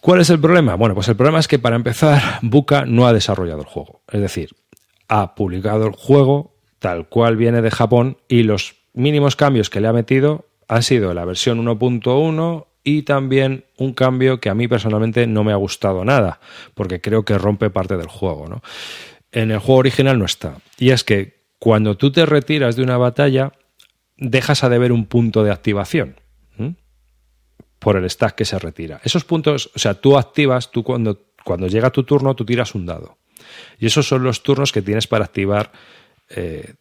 ¿Cuál 0.00 0.20
es 0.20 0.30
el 0.30 0.38
problema? 0.38 0.74
Bueno, 0.74 0.94
pues 0.94 1.08
el 1.08 1.16
problema 1.16 1.38
es 1.38 1.48
que 1.48 1.58
para 1.58 1.76
empezar, 1.76 2.38
Buka 2.42 2.84
no 2.84 3.06
ha 3.06 3.12
desarrollado 3.12 3.60
el 3.60 3.66
juego. 3.66 4.02
Es 4.12 4.20
decir, 4.20 4.50
ha 5.08 5.34
publicado 5.34 5.86
el 5.86 5.92
juego 5.92 6.54
tal 6.78 7.08
cual 7.08 7.36
viene 7.36 7.62
de 7.62 7.70
Japón 7.70 8.18
y 8.28 8.42
los 8.42 8.76
mínimos 8.92 9.36
cambios 9.36 9.70
que 9.70 9.80
le 9.80 9.88
ha 9.88 9.92
metido 9.92 10.46
han 10.68 10.82
sido 10.82 11.14
la 11.14 11.24
versión 11.24 11.64
1.1 11.64 12.66
y 12.82 13.02
también 13.02 13.64
un 13.78 13.94
cambio 13.94 14.40
que 14.40 14.50
a 14.50 14.54
mí 14.54 14.68
personalmente 14.68 15.26
no 15.26 15.42
me 15.42 15.52
ha 15.52 15.56
gustado 15.56 16.04
nada, 16.04 16.40
porque 16.74 17.00
creo 17.00 17.24
que 17.24 17.38
rompe 17.38 17.70
parte 17.70 17.96
del 17.96 18.08
juego. 18.08 18.48
¿no? 18.48 18.62
En 19.32 19.50
el 19.50 19.58
juego 19.58 19.80
original 19.80 20.18
no 20.18 20.26
está. 20.26 20.58
Y 20.78 20.90
es 20.90 21.02
que 21.02 21.44
cuando 21.58 21.96
tú 21.96 22.12
te 22.12 22.26
retiras 22.26 22.76
de 22.76 22.82
una 22.82 22.98
batalla, 22.98 23.52
dejas 24.16 24.64
a 24.64 24.68
deber 24.68 24.92
un 24.92 25.06
punto 25.06 25.42
de 25.42 25.50
activación 25.50 26.16
por 27.84 27.96
el 27.98 28.08
stack 28.08 28.34
que 28.34 28.46
se 28.46 28.58
retira. 28.58 28.98
Esos 29.04 29.26
puntos, 29.26 29.70
o 29.74 29.78
sea, 29.78 29.92
tú 29.92 30.16
activas, 30.16 30.70
tú 30.70 30.82
cuando, 30.82 31.26
cuando 31.44 31.66
llega 31.66 31.90
tu 31.90 32.02
turno, 32.04 32.34
tú 32.34 32.42
tiras 32.46 32.74
un 32.74 32.86
dado. 32.86 33.18
Y 33.78 33.84
esos 33.84 34.08
son 34.08 34.22
los 34.22 34.42
turnos 34.42 34.72
que 34.72 34.80
tienes 34.80 35.06
para 35.06 35.26
activar 35.26 35.70
eh, 36.30 36.76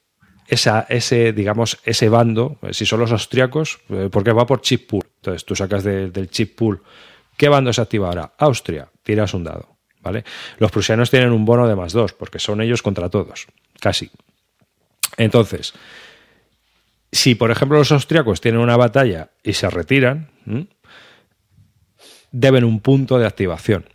esa, 0.47 0.85
ese, 0.89 1.33
digamos, 1.33 1.79
ese 1.83 2.09
bando. 2.09 2.57
Si 2.71 2.85
son 2.85 2.99
los 2.99 3.11
austriacos, 3.11 3.79
eh, 3.89 4.09
porque 4.11 4.31
va 4.31 4.45
por 4.45 4.61
chip 4.61 4.89
pool. 4.89 5.03
Entonces 5.17 5.45
tú 5.45 5.55
sacas 5.55 5.83
de- 5.83 6.09
del 6.09 6.29
chip 6.29 6.55
pool. 6.57 6.81
¿Qué 7.37 7.49
bando 7.49 7.71
se 7.73 7.81
activa 7.81 8.07
ahora? 8.09 8.33
Austria, 8.37 8.89
tiras 9.03 9.33
un 9.33 9.43
dado. 9.43 9.69
¿vale? 10.01 10.25
Los 10.59 10.69
prusianos 10.69 11.09
tienen 11.09 11.31
un 11.31 11.45
bono 11.45 11.65
de 11.67 11.75
más 11.77 11.93
dos, 11.93 12.11
porque 12.13 12.37
son 12.37 12.61
ellos 12.61 12.81
contra 12.81 13.09
todos, 13.09 13.47
casi. 13.79 14.11
Entonces, 15.15 15.73
si 17.09 17.35
por 17.35 17.51
ejemplo 17.51 17.77
los 17.77 17.91
austriacos 17.93 18.41
tienen 18.41 18.59
una 18.59 18.75
batalla 18.75 19.29
y 19.43 19.53
se 19.53 19.69
retiran, 19.69 20.29
deben 22.31 22.63
un 22.65 22.81
punto 22.81 23.17
de 23.17 23.27
activación. 23.27 23.85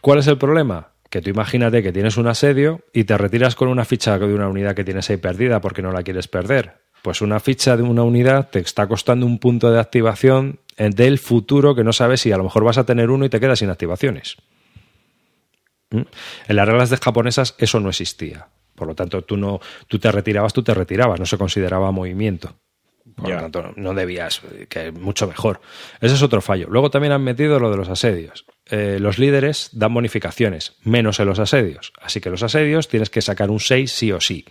¿Cuál 0.00 0.20
es 0.20 0.26
el 0.26 0.38
problema? 0.38 0.91
Que 1.12 1.20
tú 1.20 1.28
imagínate 1.28 1.82
que 1.82 1.92
tienes 1.92 2.16
un 2.16 2.26
asedio 2.26 2.80
y 2.90 3.04
te 3.04 3.18
retiras 3.18 3.54
con 3.54 3.68
una 3.68 3.84
ficha 3.84 4.18
de 4.18 4.32
una 4.32 4.48
unidad 4.48 4.74
que 4.74 4.82
tienes 4.82 5.10
ahí 5.10 5.18
perdida 5.18 5.60
porque 5.60 5.82
no 5.82 5.92
la 5.92 6.02
quieres 6.02 6.26
perder. 6.26 6.78
Pues 7.02 7.20
una 7.20 7.38
ficha 7.38 7.76
de 7.76 7.82
una 7.82 8.02
unidad 8.02 8.48
te 8.48 8.60
está 8.60 8.86
costando 8.88 9.26
un 9.26 9.38
punto 9.38 9.70
de 9.70 9.78
activación 9.78 10.60
del 10.78 11.18
futuro 11.18 11.74
que 11.74 11.84
no 11.84 11.92
sabes 11.92 12.22
si 12.22 12.32
a 12.32 12.38
lo 12.38 12.44
mejor 12.44 12.64
vas 12.64 12.78
a 12.78 12.86
tener 12.86 13.10
uno 13.10 13.26
y 13.26 13.28
te 13.28 13.40
quedas 13.40 13.58
sin 13.58 13.68
activaciones. 13.68 14.38
¿Mm? 15.90 16.00
En 16.48 16.56
las 16.56 16.66
reglas 16.66 16.88
de 16.88 16.96
japonesas 16.96 17.56
eso 17.58 17.78
no 17.78 17.90
existía. 17.90 18.48
Por 18.74 18.88
lo 18.88 18.94
tanto, 18.94 19.20
tú 19.20 19.36
no, 19.36 19.60
tú 19.88 19.98
te 19.98 20.10
retirabas, 20.10 20.54
tú 20.54 20.62
te 20.62 20.72
retirabas, 20.72 21.20
no 21.20 21.26
se 21.26 21.36
consideraba 21.36 21.92
movimiento. 21.92 22.56
Por 23.16 23.28
lo 23.28 23.36
tanto, 23.36 23.74
no 23.76 23.92
debías, 23.92 24.40
que 24.70 24.88
es 24.88 24.94
mucho 24.94 25.26
mejor. 25.26 25.60
Ese 26.00 26.14
es 26.14 26.22
otro 26.22 26.40
fallo. 26.40 26.68
Luego 26.70 26.90
también 26.90 27.12
han 27.12 27.22
metido 27.22 27.60
lo 27.60 27.70
de 27.70 27.76
los 27.76 27.90
asedios. 27.90 28.46
Eh, 28.70 28.98
los 29.00 29.18
líderes 29.18 29.70
dan 29.72 29.92
bonificaciones, 29.92 30.74
menos 30.84 31.20
en 31.20 31.26
los 31.26 31.38
asedios. 31.38 31.92
Así 32.00 32.20
que 32.20 32.30
los 32.30 32.42
asedios 32.42 32.88
tienes 32.88 33.10
que 33.10 33.20
sacar 33.22 33.50
un 33.50 33.60
6 33.60 33.90
sí 33.90 34.12
o 34.12 34.20
sí 34.20 34.44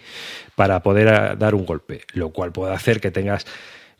para 0.55 0.81
poder 0.83 1.07
a- 1.09 1.35
dar 1.35 1.55
un 1.55 1.65
golpe, 1.65 2.01
lo 2.13 2.29
cual 2.31 2.51
puede 2.51 2.73
hacer 2.73 2.99
que 3.01 3.11
tengas... 3.11 3.45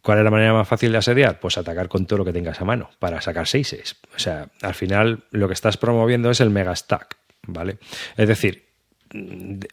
¿Cuál 0.04 0.18
es 0.18 0.24
la 0.24 0.32
manera 0.32 0.52
más 0.54 0.68
fácil 0.68 0.92
de 0.92 0.98
asediar? 0.98 1.40
Pues 1.40 1.60
atacar 1.60 1.88
con 1.88 2.08
todo 2.08 2.18
lo 2.20 2.26
que 2.26 2.34
tengas 2.34 2.60
a 2.60 2.66
mano 2.66 2.90
para 2.98 3.22
sacar 3.22 3.48
6 3.48 3.96
O 4.16 4.20
sea, 4.20 4.50
al 4.64 4.74
final 4.74 5.26
lo 5.30 5.48
que 5.48 5.54
estás 5.54 5.78
promoviendo 5.78 6.32
es 6.32 6.42
el 6.42 6.50
mega 6.50 6.76
stack, 6.76 7.18
¿vale? 7.46 7.78
Es 8.18 8.28
decir, 8.28 8.66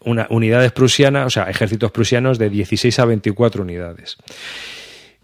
una, 0.05 0.27
unidades 0.29 0.71
prusianas, 0.71 1.25
o 1.25 1.29
sea, 1.31 1.43
ejércitos 1.49 1.91
prusianos 1.91 2.37
de 2.37 2.51
16 2.51 2.99
a 2.99 3.05
24 3.05 3.63
unidades. 3.63 4.17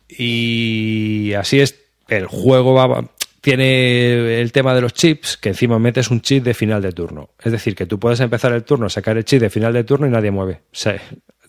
Y 0.09 1.33
así 1.33 1.59
es, 1.59 1.75
el 2.07 2.25
juego 2.27 2.73
va, 2.73 3.09
tiene 3.45 4.41
el 4.41 4.51
tema 4.51 4.73
de 4.73 4.81
los 4.81 4.91
chips, 4.95 5.37
que 5.37 5.49
encima 5.49 5.77
metes 5.77 6.09
un 6.09 6.19
chip 6.21 6.43
de 6.43 6.55
final 6.55 6.81
de 6.81 6.91
turno. 6.93 7.29
Es 7.39 7.51
decir, 7.51 7.75
que 7.75 7.85
tú 7.85 7.99
puedes 7.99 8.19
empezar 8.19 8.51
el 8.53 8.63
turno, 8.63 8.89
sacar 8.89 9.17
el 9.17 9.23
chip 9.23 9.39
de 9.39 9.51
final 9.51 9.71
de 9.71 9.83
turno 9.83 10.07
y 10.07 10.09
nadie 10.09 10.31
mueve. 10.31 10.61
Se, 10.71 10.99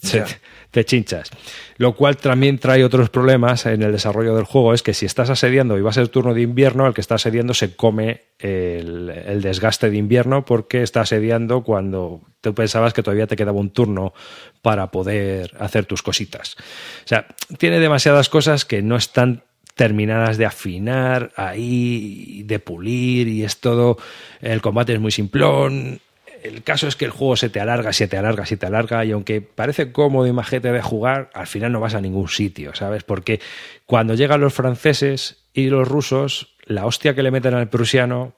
se- 0.03 0.25
te 0.71 0.85
chinchas. 0.85 1.31
Lo 1.79 1.95
cual 1.97 2.19
también 2.19 2.59
trae 2.59 2.85
otros 2.85 3.09
problemas 3.09 3.65
en 3.65 3.83
el 3.83 3.93
desarrollo 3.93 4.37
del 4.37 4.45
juego. 4.45 4.75
Es 4.75 4.83
que 4.83 4.93
si 4.93 5.07
estás 5.07 5.31
asediando 5.31 5.79
y 5.79 5.81
va 5.81 5.89
a 5.89 5.95
ser 5.95 6.09
turno 6.09 6.35
de 6.35 6.43
invierno, 6.43 6.87
el 6.87 6.93
que 6.93 7.01
está 7.01 7.15
asediando 7.15 7.55
se 7.55 7.75
come 7.77 8.25
el, 8.39 9.09
el 9.09 9.41
desgaste 9.41 9.89
de 9.89 9.97
invierno 9.97 10.45
porque 10.45 10.83
está 10.83 11.01
asediando 11.01 11.63
cuando 11.65 12.21
tú 12.43 12.55
pensabas 12.55 12.93
que 12.93 13.03
todavía 13.03 13.27
te 13.27 13.37
quedaba 13.37 13.59
un 13.59 13.71
turno 13.71 14.13
para 14.61 14.91
poder 14.91 15.53
hacer 15.59 15.87
tus 15.87 16.03
cositas. 16.03 16.57
O 16.59 17.09
sea, 17.09 17.27
tiene 17.57 17.81
demasiadas 17.81 18.29
cosas 18.29 18.67
que 18.67 18.83
no 18.83 18.97
están 18.97 19.45
terminadas 19.77 20.39
de 20.39 20.47
afinar 20.47 21.33
ahí, 21.37 22.43
de 22.45 22.59
pulir 22.59 23.29
y 23.29 23.45
es 23.45 23.59
todo, 23.59 23.99
el 24.41 24.63
combate 24.63 24.95
es 24.95 25.01
muy 25.01 25.13
simplón. 25.13 26.01
El 26.43 26.63
caso 26.63 26.89
es 26.89 26.97
que 26.97 27.05
el 27.05 27.11
juego 27.11 27.37
se 27.37 27.51
te 27.51 27.61
alarga, 27.61 27.93
se 27.93 28.09
te 28.09 28.17
alarga, 28.17 28.47
se 28.47 28.57
te 28.57 28.65
alarga 28.65 29.05
y 29.05 29.13
aunque 29.13 29.43
parece 29.43 29.93
cómodo 29.93 30.27
y 30.27 30.33
majete 30.33 30.73
de 30.73 30.81
jugar, 30.81 31.31
al 31.35 31.47
final 31.47 31.73
no 31.73 31.81
vas 31.81 31.95
a 31.95 32.01
ningún 32.01 32.29
sitio, 32.29 32.75
¿sabes? 32.75 33.05
Porque 33.05 33.41
cuando 33.85 34.15
llegan 34.15 34.41
los 34.41 34.55
franceses 34.55 35.45
y 35.53 35.69
los 35.69 35.87
rusos, 35.87 36.57
la 36.65 36.87
hostia 36.87 37.15
que 37.15 37.23
le 37.23 37.31
meten 37.31 37.53
al 37.53 37.69
prusiano, 37.69 38.33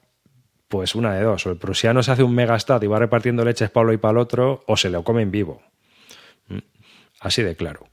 pues 0.66 0.97
una 0.97 1.15
de 1.15 1.23
dos, 1.23 1.47
o 1.47 1.51
el 1.51 1.56
prusiano 1.56 2.02
se 2.02 2.10
hace 2.10 2.24
un 2.24 2.35
megastat 2.35 2.82
y 2.82 2.89
va 2.89 2.98
repartiendo 2.98 3.44
leches 3.44 3.70
para 3.70 3.85
uno 3.85 3.93
y 3.93 3.98
para 3.98 4.12
el 4.12 4.19
otro, 4.19 4.65
o 4.66 4.77
se 4.77 4.90
lo 4.90 5.05
comen 5.05 5.31
vivo. 5.31 5.62
Mm, 6.48 6.59
Así 7.20 7.43
de 7.43 7.55
claro. 7.55 7.86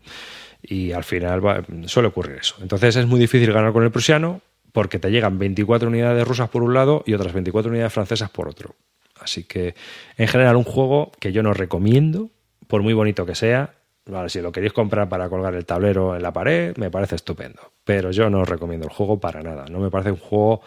Y 0.67 0.91
al 0.91 1.03
final 1.03 1.45
va- 1.45 1.63
suele 1.85 2.07
ocurrir 2.09 2.37
eso. 2.37 2.55
Entonces 2.61 2.95
es 2.95 3.05
muy 3.05 3.19
difícil 3.19 3.51
ganar 3.53 3.71
con 3.73 3.83
el 3.83 3.91
prusiano 3.91 4.41
porque 4.71 4.99
te 4.99 5.09
llegan 5.11 5.37
24 5.39 5.87
unidades 5.87 6.27
rusas 6.27 6.49
por 6.49 6.63
un 6.63 6.73
lado 6.73 7.03
y 7.05 7.13
otras 7.13 7.33
24 7.33 7.69
unidades 7.71 7.93
francesas 7.93 8.29
por 8.29 8.47
otro. 8.49 8.75
Así 9.19 9.43
que, 9.45 9.75
en 10.17 10.27
general, 10.27 10.55
un 10.57 10.63
juego 10.65 11.11
que 11.19 11.31
yo 11.31 11.41
no 11.43 11.53
recomiendo, 11.53 12.29
por 12.67 12.81
muy 12.83 12.93
bonito 12.93 13.25
que 13.25 13.35
sea. 13.35 13.73
Vale, 14.05 14.29
si 14.29 14.41
lo 14.41 14.51
queréis 14.51 14.73
comprar 14.73 15.07
para 15.09 15.29
colgar 15.29 15.55
el 15.55 15.65
tablero 15.65 16.15
en 16.15 16.21
la 16.21 16.33
pared, 16.33 16.75
me 16.77 16.91
parece 16.91 17.15
estupendo. 17.15 17.61
Pero 17.85 18.11
yo 18.11 18.29
no 18.29 18.43
recomiendo 18.43 18.87
el 18.87 18.93
juego 18.93 19.19
para 19.19 19.41
nada. 19.43 19.65
No 19.69 19.79
me 19.79 19.89
parece 19.91 20.11
un 20.11 20.17
juego 20.17 20.61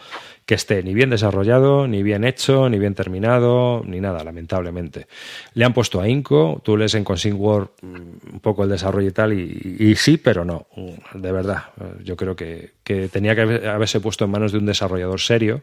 que 0.45 0.55
esté 0.55 0.81
ni 0.81 0.95
bien 0.95 1.11
desarrollado, 1.11 1.87
ni 1.87 2.01
bien 2.01 2.23
hecho, 2.23 2.69
ni 2.69 2.79
bien 2.79 2.95
terminado, 2.95 3.83
ni 3.85 3.99
nada, 3.99 4.23
lamentablemente. 4.23 5.05
Le 5.53 5.63
han 5.65 5.73
puesto 5.73 6.01
a 6.01 6.07
Inco, 6.09 6.59
tú 6.63 6.75
lees 6.75 6.95
en 6.95 7.03
Consign 7.03 7.35
War 7.37 7.67
mm, 7.83 7.95
un 8.33 8.39
poco 8.41 8.63
el 8.63 8.69
desarrollo 8.69 9.09
y 9.09 9.11
tal, 9.11 9.33
y, 9.33 9.95
sí, 9.95 10.17
pero 10.17 10.43
no, 10.45 10.65
mm, 10.75 11.19
de 11.19 11.31
verdad. 11.31 11.65
Yo 12.03 12.15
creo 12.15 12.35
que, 12.35 12.71
que 12.83 13.09
tenía 13.09 13.35
que 13.35 13.41
haber- 13.41 13.67
haberse 13.67 13.99
puesto 13.99 14.25
en 14.25 14.31
manos 14.31 14.51
de 14.51 14.57
un 14.57 14.65
desarrollador 14.65 15.19
serio 15.19 15.61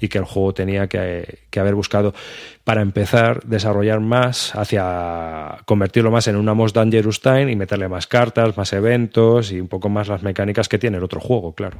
y 0.00 0.06
que 0.08 0.18
el 0.18 0.24
juego 0.24 0.54
tenía 0.54 0.86
que, 0.86 1.38
que 1.50 1.58
haber 1.58 1.74
buscado, 1.74 2.14
para 2.62 2.82
empezar, 2.82 3.42
desarrollar 3.44 3.98
más 4.00 4.54
hacia 4.54 5.56
convertirlo 5.64 6.10
más 6.10 6.28
en 6.28 6.36
una 6.36 6.54
Most 6.54 6.76
Dangerous 6.76 7.20
Time 7.22 7.50
y 7.50 7.56
meterle 7.56 7.88
más 7.88 8.06
cartas, 8.06 8.56
más 8.56 8.72
eventos 8.74 9.50
y 9.50 9.60
un 9.60 9.68
poco 9.68 9.88
más 9.88 10.06
las 10.06 10.22
mecánicas 10.22 10.68
que 10.68 10.78
tiene 10.78 10.97
otro 11.02 11.20
juego, 11.20 11.54
claro. 11.54 11.78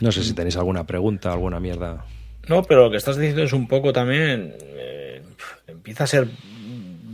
No 0.00 0.12
sé 0.12 0.22
si 0.22 0.34
tenéis 0.34 0.56
alguna 0.56 0.86
pregunta, 0.86 1.32
alguna 1.32 1.58
mierda. 1.60 2.04
No, 2.48 2.62
pero 2.62 2.84
lo 2.84 2.90
que 2.90 2.96
estás 2.98 3.16
diciendo 3.16 3.42
es 3.42 3.52
un 3.52 3.66
poco 3.68 3.92
también. 3.92 4.54
eh, 4.60 5.22
empieza 5.66 6.04
a 6.04 6.06
ser. 6.06 6.28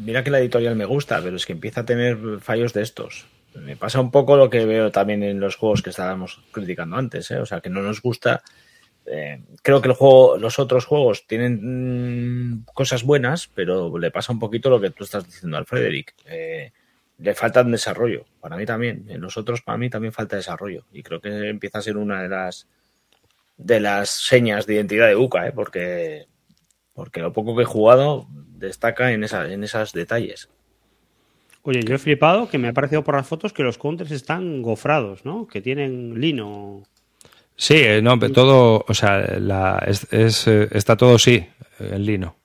Mira 0.04 0.22
que 0.24 0.30
la 0.30 0.38
editorial 0.40 0.76
me 0.76 0.84
gusta, 0.84 1.20
pero 1.22 1.36
es 1.36 1.46
que 1.46 1.52
empieza 1.52 1.80
a 1.80 1.84
tener 1.86 2.16
fallos 2.40 2.72
de 2.72 2.82
estos. 2.82 3.26
Me 3.54 3.76
pasa 3.76 4.00
un 4.00 4.10
poco 4.10 4.36
lo 4.36 4.50
que 4.50 4.64
veo 4.66 4.90
también 4.92 5.22
en 5.22 5.40
los 5.40 5.56
juegos 5.56 5.82
que 5.82 5.90
estábamos 5.90 6.40
criticando 6.52 6.96
antes, 6.96 7.30
¿eh? 7.30 7.38
o 7.38 7.46
sea, 7.46 7.60
que 7.60 7.70
no 7.70 7.82
nos 7.82 8.02
gusta. 8.02 8.42
eh, 9.06 9.40
creo 9.62 9.80
que 9.80 9.88
el 9.88 9.94
juego, 9.94 10.36
los 10.36 10.58
otros 10.58 10.84
juegos 10.84 11.26
tienen 11.26 12.50
mm, 12.52 12.64
cosas 12.74 13.02
buenas, 13.04 13.48
pero 13.54 13.96
le 13.98 14.10
pasa 14.10 14.32
un 14.32 14.38
poquito 14.38 14.68
lo 14.70 14.80
que 14.80 14.90
tú 14.90 15.04
estás 15.04 15.24
diciendo 15.26 15.56
al 15.56 15.66
Frederick. 15.66 16.14
Eh, 16.26 16.72
le 17.18 17.34
falta 17.34 17.62
un 17.62 17.72
desarrollo. 17.72 18.24
Para 18.40 18.56
mí 18.56 18.66
también. 18.66 19.06
En 19.08 19.20
los 19.20 19.36
otros, 19.36 19.62
para 19.62 19.78
mí 19.78 19.90
también 19.90 20.12
falta 20.12 20.36
desarrollo. 20.36 20.86
Y 20.92 21.02
creo 21.02 21.20
que 21.20 21.48
empieza 21.48 21.78
a 21.78 21.82
ser 21.82 21.96
una 21.96 22.22
de 22.22 22.28
las 22.28 22.68
de 23.56 23.80
las 23.80 24.10
señas 24.10 24.66
de 24.66 24.74
identidad 24.74 25.06
de 25.06 25.14
Buca, 25.14 25.46
¿eh? 25.46 25.52
porque, 25.52 26.26
porque 26.92 27.20
lo 27.20 27.32
poco 27.32 27.56
que 27.56 27.62
he 27.62 27.66
jugado 27.66 28.26
destaca 28.30 29.12
en, 29.12 29.24
esa, 29.24 29.50
en 29.50 29.64
esos 29.64 29.92
detalles. 29.92 30.50
Oye, 31.62 31.82
yo 31.82 31.94
he 31.94 31.98
flipado 31.98 32.48
que 32.48 32.58
me 32.58 32.68
ha 32.68 32.72
parecido 32.72 33.02
por 33.02 33.16
las 33.16 33.26
fotos 33.26 33.52
que 33.52 33.62
los 33.62 33.78
counters 33.78 34.12
están 34.12 34.62
gofrados, 34.62 35.24
¿no? 35.24 35.46
Que 35.46 35.60
tienen 35.60 36.20
lino. 36.20 36.82
Sí, 37.56 37.76
eh, 37.78 38.00
no, 38.02 38.18
pero 38.18 38.32
todo, 38.32 38.84
o 38.86 38.94
sea, 38.94 39.38
la, 39.40 39.82
es, 39.86 40.06
es, 40.12 40.46
eh, 40.46 40.68
está 40.72 40.96
todo 40.96 41.18
sí, 41.18 41.44
en 41.80 42.04
lino. 42.04 42.36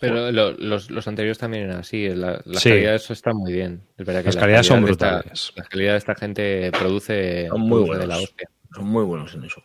Pero 0.00 0.30
lo- 0.32 0.52
los, 0.52 0.90
los 0.90 1.08
anteriores 1.08 1.38
también 1.38 1.64
eran 1.64 1.78
así. 1.80 2.08
la- 2.08 2.40
las 2.44 2.62
Sí. 2.62 2.70
calidades 2.70 3.10
están 3.10 3.36
muy 3.36 3.52
bien. 3.52 3.82
Es 3.96 4.06
verdad 4.06 4.20
que 4.22 4.26
Las 4.26 4.34
la 4.36 4.40
calidades 4.40 4.66
son 4.66 4.84
de 4.84 4.90
esta- 4.92 5.12
brutales. 5.14 5.52
la 5.56 5.64
calidad 5.64 5.92
de 5.92 5.98
esta 5.98 6.14
gente 6.14 6.70
produce, 6.72 7.48
Son 7.48 7.60
muy 7.60 7.68
produce 7.68 7.86
buenos. 7.88 8.00
de 8.02 8.06
la 8.08 8.18
hostia. 8.18 8.48
Son 8.74 8.84
muy 8.86 9.04
buenos 9.04 9.34
en 9.34 9.44
eso. 9.44 9.62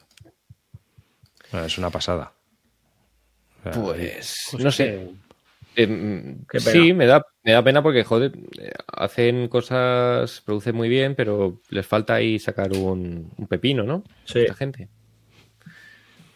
Bueno, 1.52 1.66
Es 1.66 1.78
una 1.78 1.90
pasada. 1.90 2.32
O 3.60 3.64
sea, 3.64 3.72
Pues, 3.82 4.48
Pues 4.52 4.64
no 4.64 4.70
que- 4.70 4.76
sé. 4.76 5.10
Eh, 5.76 5.88
pena. 5.88 6.60
sí, 6.72 6.94
me 6.94 7.06
da, 7.06 7.26
me 7.44 7.54
da 7.54 7.64
pena 7.64 7.82
porque, 7.82 8.04
joder, 8.04 8.34
eh, 8.60 8.72
hacen 8.88 9.48
cosas, 9.48 10.42
producen 10.46 10.76
muy 10.76 10.90
bien, 10.90 11.16
pero 11.16 11.62
les 11.70 11.86
falta 11.88 12.16
ahí 12.16 12.38
sacar 12.40 12.74
un, 12.74 13.32
un 13.38 13.48
pepino, 13.48 13.84
¿no? 13.84 14.04
Sí. 14.26 14.40
Esta 14.40 14.56
gente. 14.56 14.90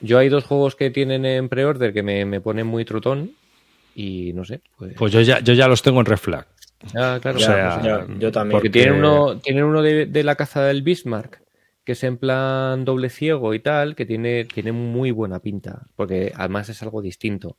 Yo 0.02 0.18
hay 0.18 0.30
dos 0.30 0.44
juegos 0.46 0.76
que 0.76 0.90
tienen 0.92 1.26
en 1.26 1.50
pre-order 1.50 1.94
que 1.94 2.04
me, 2.04 2.26
me 2.26 2.42
ponen 2.42 2.68
muy 2.68 2.86
trotón 2.86 3.32
y 3.96 4.34
no 4.34 4.44
sé. 4.46 4.62
Pues, 4.78 4.94
Pues 4.98 5.12
yo 5.14 5.22
ya, 5.22 5.40
yo 5.40 5.54
ya 5.54 5.68
los 5.68 5.82
tengo 5.82 6.00
en 6.00 6.06
Red 6.06 6.18
Flag. 6.18 6.48
ya, 6.94 7.20
claro, 7.20 7.38
o 7.38 7.40
Ya, 7.40 7.48
sea, 7.48 7.74
pues 7.76 7.86
ya, 7.86 8.20
yo 8.20 8.32
también. 8.32 8.52
porque 8.52 8.70
tienen 8.70 8.94
uno, 8.94 9.40
tienen 9.40 9.64
uno 9.64 9.82
de, 9.82 10.06
de 10.06 10.24
la 10.24 10.36
caza 10.36 10.64
del 10.66 10.82
Bismarck, 10.82 11.42
que 11.86 11.94
es 11.94 12.04
en 12.04 12.18
plan 12.18 12.86
doble 12.86 13.10
ciego 13.10 13.54
y 13.54 13.60
tal, 13.60 13.96
que 13.96 14.06
tiene, 14.06 14.46
tiene 14.46 14.72
muy 14.72 15.12
buena 15.12 15.40
pinta, 15.40 15.84
porque 15.96 16.32
además 16.36 16.70
es 16.70 16.82
algo 16.84 17.02
distinto. 17.02 17.58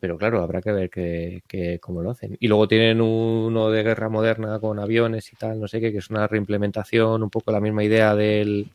Pero 0.00 0.18
claro, 0.18 0.42
habrá 0.42 0.60
que 0.60 0.72
ver 0.72 0.90
que, 0.90 1.42
que 1.46 1.78
cómo 1.78 2.02
lo 2.02 2.10
hacen. 2.10 2.36
Y 2.40 2.48
luego 2.48 2.66
tienen 2.66 3.00
uno 3.00 3.70
de 3.70 3.84
guerra 3.84 4.08
moderna 4.08 4.58
con 4.58 4.80
aviones 4.80 5.32
y 5.32 5.36
tal, 5.36 5.60
no 5.60 5.68
sé 5.68 5.80
qué, 5.80 5.92
que 5.92 5.98
es 5.98 6.10
una 6.10 6.26
reimplementación, 6.26 7.22
un 7.22 7.30
poco 7.30 7.52
la 7.52 7.60
misma 7.60 7.84
idea 7.84 8.14
del. 8.16 8.66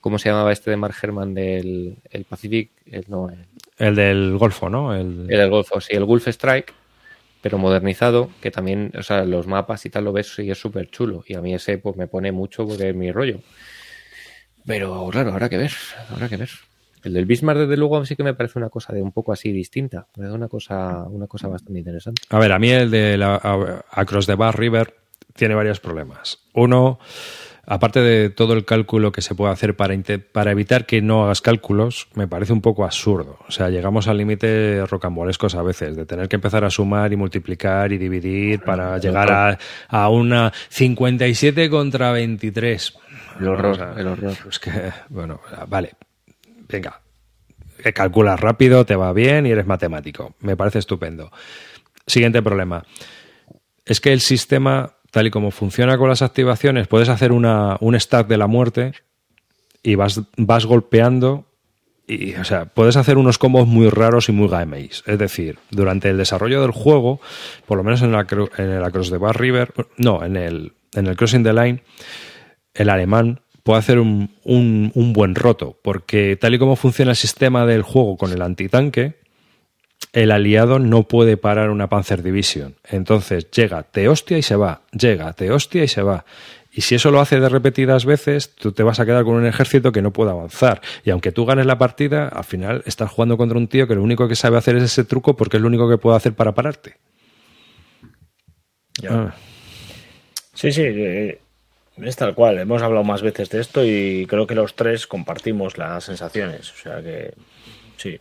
¿Cómo 0.00 0.18
se 0.18 0.28
llamaba 0.28 0.52
este 0.52 0.70
de 0.70 0.76
Mark 0.76 0.94
Herman? 1.00 1.32
Del 1.32 1.96
el 2.10 2.24
Pacific. 2.24 2.70
el- 2.86 3.04
no, 3.08 3.30
el, 3.30 3.46
El 3.78 3.94
del 3.96 4.36
Golfo, 4.38 4.68
¿no? 4.68 4.94
El, 4.94 5.26
el 5.30 5.50
Golfo, 5.50 5.80
sí, 5.80 5.94
el 5.94 6.04
Gulf 6.04 6.28
Strike, 6.28 6.72
pero 7.40 7.58
modernizado, 7.58 8.30
que 8.40 8.50
también, 8.50 8.92
o 8.98 9.02
sea, 9.02 9.24
los 9.24 9.46
mapas 9.46 9.84
y 9.86 9.90
tal 9.90 10.04
lo 10.04 10.12
ves 10.12 10.38
y 10.38 10.50
es 10.50 10.58
súper 10.58 10.88
chulo. 10.90 11.24
Y 11.26 11.34
a 11.34 11.40
mí 11.40 11.54
ese 11.54 11.78
pues 11.78 11.96
me 11.96 12.06
pone 12.06 12.30
mucho 12.32 12.66
porque 12.66 12.90
es 12.90 12.94
mi 12.94 13.10
rollo. 13.10 13.40
Pero 14.64 15.08
claro, 15.10 15.30
habrá 15.32 15.48
que 15.48 15.58
ver, 15.58 15.72
habrá 16.10 16.28
que 16.28 16.36
ver. 16.36 16.50
El 17.02 17.14
del 17.14 17.26
Bismarck, 17.26 17.58
desde 17.60 17.76
luego, 17.76 18.04
sí 18.06 18.14
que 18.14 18.22
me 18.22 18.34
parece 18.34 18.60
una 18.60 18.68
cosa 18.70 18.92
de 18.92 19.02
un 19.02 19.10
poco 19.10 19.32
así 19.32 19.50
distinta. 19.50 20.06
Me 20.16 20.26
da 20.28 20.34
una 20.34 20.46
cosa, 20.46 21.02
una 21.08 21.26
cosa 21.26 21.48
bastante 21.48 21.80
interesante. 21.80 22.22
A 22.30 22.38
ver, 22.38 22.52
a 22.52 22.60
mí 22.60 22.70
el 22.70 22.92
de 22.92 23.18
la, 23.18 23.34
a- 23.42 23.84
Across 23.90 24.26
the 24.26 24.36
Bar 24.36 24.56
River 24.56 24.94
tiene 25.34 25.56
varios 25.56 25.80
problemas. 25.80 26.38
Uno, 26.54 27.00
aparte 27.66 28.00
de 28.00 28.30
todo 28.30 28.54
el 28.54 28.64
cálculo 28.64 29.12
que 29.12 29.22
se 29.22 29.34
puede 29.34 29.52
hacer 29.52 29.76
para, 29.76 29.94
para 30.32 30.50
evitar 30.50 30.86
que 30.86 31.00
no 31.00 31.24
hagas 31.24 31.40
cálculos, 31.40 32.08
me 32.14 32.26
parece 32.26 32.52
un 32.52 32.60
poco 32.60 32.84
absurdo. 32.84 33.38
O 33.46 33.52
sea, 33.52 33.70
llegamos 33.70 34.08
al 34.08 34.18
límite 34.18 34.84
rocambolescos 34.86 35.54
a 35.54 35.62
veces, 35.62 35.96
de 35.96 36.06
tener 36.06 36.28
que 36.28 36.36
empezar 36.36 36.64
a 36.64 36.70
sumar 36.70 37.12
y 37.12 37.16
multiplicar 37.16 37.92
y 37.92 37.98
dividir 37.98 38.60
para 38.60 38.98
llegar 38.98 39.32
a, 39.32 39.58
a 39.88 40.08
una 40.08 40.52
57 40.68 41.70
contra 41.70 42.12
23. 42.12 42.94
El 43.40 43.48
horror, 43.48 43.72
O 43.72 43.74
sea, 43.74 43.94
el 43.96 44.06
horror. 44.06 44.36
Es 44.48 44.58
que, 44.58 44.92
bueno, 45.08 45.40
vale, 45.68 45.92
venga, 46.68 47.00
que 47.82 47.92
calculas 47.92 48.38
rápido, 48.38 48.84
te 48.86 48.96
va 48.96 49.12
bien 49.12 49.46
y 49.46 49.50
eres 49.50 49.66
matemático. 49.66 50.34
Me 50.40 50.56
parece 50.56 50.78
estupendo. 50.78 51.30
Siguiente 52.06 52.42
problema. 52.42 52.84
Es 53.84 54.00
que 54.00 54.12
el 54.12 54.20
sistema, 54.20 54.94
tal 55.12 55.26
y 55.26 55.30
como 55.30 55.50
funciona 55.50 55.98
con 55.98 56.08
las 56.08 56.22
activaciones, 56.22 56.88
puedes 56.88 57.10
hacer 57.10 57.32
una, 57.32 57.76
un 57.80 57.98
stack 58.00 58.26
de 58.26 58.38
la 58.38 58.46
muerte 58.46 58.92
y 59.82 59.94
vas, 59.94 60.22
vas 60.38 60.64
golpeando 60.64 61.44
y, 62.08 62.34
o 62.34 62.44
sea, 62.44 62.64
puedes 62.64 62.96
hacer 62.96 63.18
unos 63.18 63.38
combos 63.38 63.68
muy 63.68 63.90
raros 63.90 64.28
y 64.30 64.32
muy 64.32 64.48
gameis. 64.48 65.04
Es 65.06 65.18
decir, 65.18 65.58
durante 65.70 66.08
el 66.08 66.16
desarrollo 66.16 66.62
del 66.62 66.72
juego, 66.72 67.20
por 67.66 67.76
lo 67.76 67.84
menos 67.84 68.00
en, 68.02 68.12
la, 68.12 68.26
en 68.56 68.70
el 68.70 68.82
Across 68.82 69.10
the 69.10 69.18
Bar 69.18 69.38
River, 69.38 69.72
no, 69.98 70.24
en 70.24 70.36
el, 70.36 70.72
en 70.94 71.06
el 71.06 71.14
Crossing 71.14 71.44
the 71.44 71.52
Line, 71.52 71.82
el 72.74 72.88
alemán 72.88 73.42
puede 73.62 73.80
hacer 73.80 73.98
un, 73.98 74.30
un, 74.44 74.92
un 74.94 75.12
buen 75.12 75.34
roto, 75.34 75.78
porque 75.82 76.36
tal 76.40 76.54
y 76.54 76.58
como 76.58 76.74
funciona 76.74 77.12
el 77.12 77.16
sistema 77.16 77.66
del 77.66 77.82
juego 77.82 78.16
con 78.16 78.32
el 78.32 78.40
antitanque, 78.40 79.21
el 80.12 80.30
aliado 80.30 80.78
no 80.78 81.04
puede 81.04 81.36
parar 81.36 81.70
una 81.70 81.88
Panzer 81.88 82.22
Division. 82.22 82.74
Entonces 82.88 83.50
llega, 83.50 83.82
te 83.82 84.08
hostia 84.08 84.38
y 84.38 84.42
se 84.42 84.56
va, 84.56 84.82
llega, 84.92 85.32
te 85.32 85.50
hostia 85.50 85.84
y 85.84 85.88
se 85.88 86.02
va. 86.02 86.24
Y 86.74 86.82
si 86.82 86.94
eso 86.94 87.10
lo 87.10 87.20
hace 87.20 87.38
de 87.38 87.48
repetidas 87.48 88.06
veces, 88.06 88.54
tú 88.54 88.72
te 88.72 88.82
vas 88.82 88.98
a 88.98 89.04
quedar 89.04 89.24
con 89.24 89.34
un 89.34 89.46
ejército 89.46 89.92
que 89.92 90.00
no 90.00 90.12
puede 90.12 90.30
avanzar. 90.30 90.80
Y 91.04 91.10
aunque 91.10 91.30
tú 91.30 91.44
ganes 91.44 91.66
la 91.66 91.76
partida, 91.76 92.28
al 92.28 92.44
final 92.44 92.82
estás 92.86 93.10
jugando 93.10 93.36
contra 93.36 93.58
un 93.58 93.68
tío 93.68 93.86
que 93.86 93.94
lo 93.94 94.02
único 94.02 94.26
que 94.26 94.36
sabe 94.36 94.56
hacer 94.56 94.76
es 94.76 94.84
ese 94.84 95.04
truco 95.04 95.36
porque 95.36 95.58
es 95.58 95.60
lo 95.60 95.68
único 95.68 95.88
que 95.88 95.98
puede 95.98 96.16
hacer 96.16 96.32
para 96.32 96.52
pararte. 96.52 96.96
Ya. 99.02 99.10
Ah, 99.10 99.34
Sí, 100.54 100.70
sí, 100.70 100.82
eh, 100.82 101.40
es 101.96 102.16
tal 102.16 102.34
cual. 102.34 102.58
Hemos 102.58 102.82
hablado 102.82 103.04
más 103.04 103.22
veces 103.22 103.50
de 103.50 103.60
esto 103.60 103.84
y 103.84 104.26
creo 104.26 104.46
que 104.46 104.54
los 104.54 104.76
tres 104.76 105.06
compartimos 105.06 105.78
las 105.78 106.04
sensaciones. 106.04 106.72
O 106.72 106.76
sea 106.76 107.02
que 107.02 107.34
sí. 107.96 108.18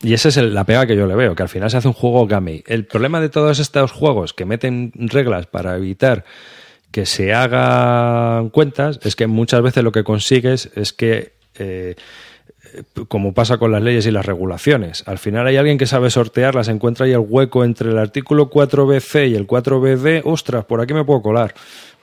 Y 0.00 0.14
esa 0.14 0.28
es 0.28 0.36
la 0.36 0.64
pega 0.64 0.86
que 0.86 0.96
yo 0.96 1.06
le 1.06 1.16
veo, 1.16 1.34
que 1.34 1.42
al 1.42 1.48
final 1.48 1.70
se 1.70 1.76
hace 1.76 1.88
un 1.88 1.94
juego 1.94 2.26
gamey. 2.26 2.62
El 2.66 2.86
problema 2.86 3.20
de 3.20 3.28
todos 3.28 3.58
estos 3.58 3.90
juegos 3.90 4.32
que 4.32 4.44
meten 4.44 4.92
reglas 4.94 5.46
para 5.46 5.76
evitar 5.76 6.24
que 6.92 7.04
se 7.04 7.34
hagan 7.34 8.50
cuentas 8.50 9.00
es 9.02 9.16
que 9.16 9.26
muchas 9.26 9.60
veces 9.60 9.82
lo 9.82 9.90
que 9.90 10.04
consigues 10.04 10.70
es 10.76 10.92
que, 10.92 11.32
eh, 11.58 11.96
como 13.08 13.34
pasa 13.34 13.58
con 13.58 13.72
las 13.72 13.82
leyes 13.82 14.06
y 14.06 14.12
las 14.12 14.24
regulaciones, 14.24 15.02
al 15.06 15.18
final 15.18 15.46
hay 15.48 15.56
alguien 15.56 15.78
que 15.78 15.86
sabe 15.86 16.10
sortearlas, 16.10 16.68
encuentra 16.68 17.06
ahí 17.06 17.12
el 17.12 17.18
hueco 17.18 17.64
entre 17.64 17.90
el 17.90 17.98
artículo 17.98 18.50
4BC 18.50 19.30
y 19.30 19.34
el 19.34 19.48
4BD, 19.48 20.22
ostras, 20.24 20.64
por 20.64 20.80
aquí 20.80 20.94
me 20.94 21.04
puedo 21.04 21.22
colar. 21.22 21.54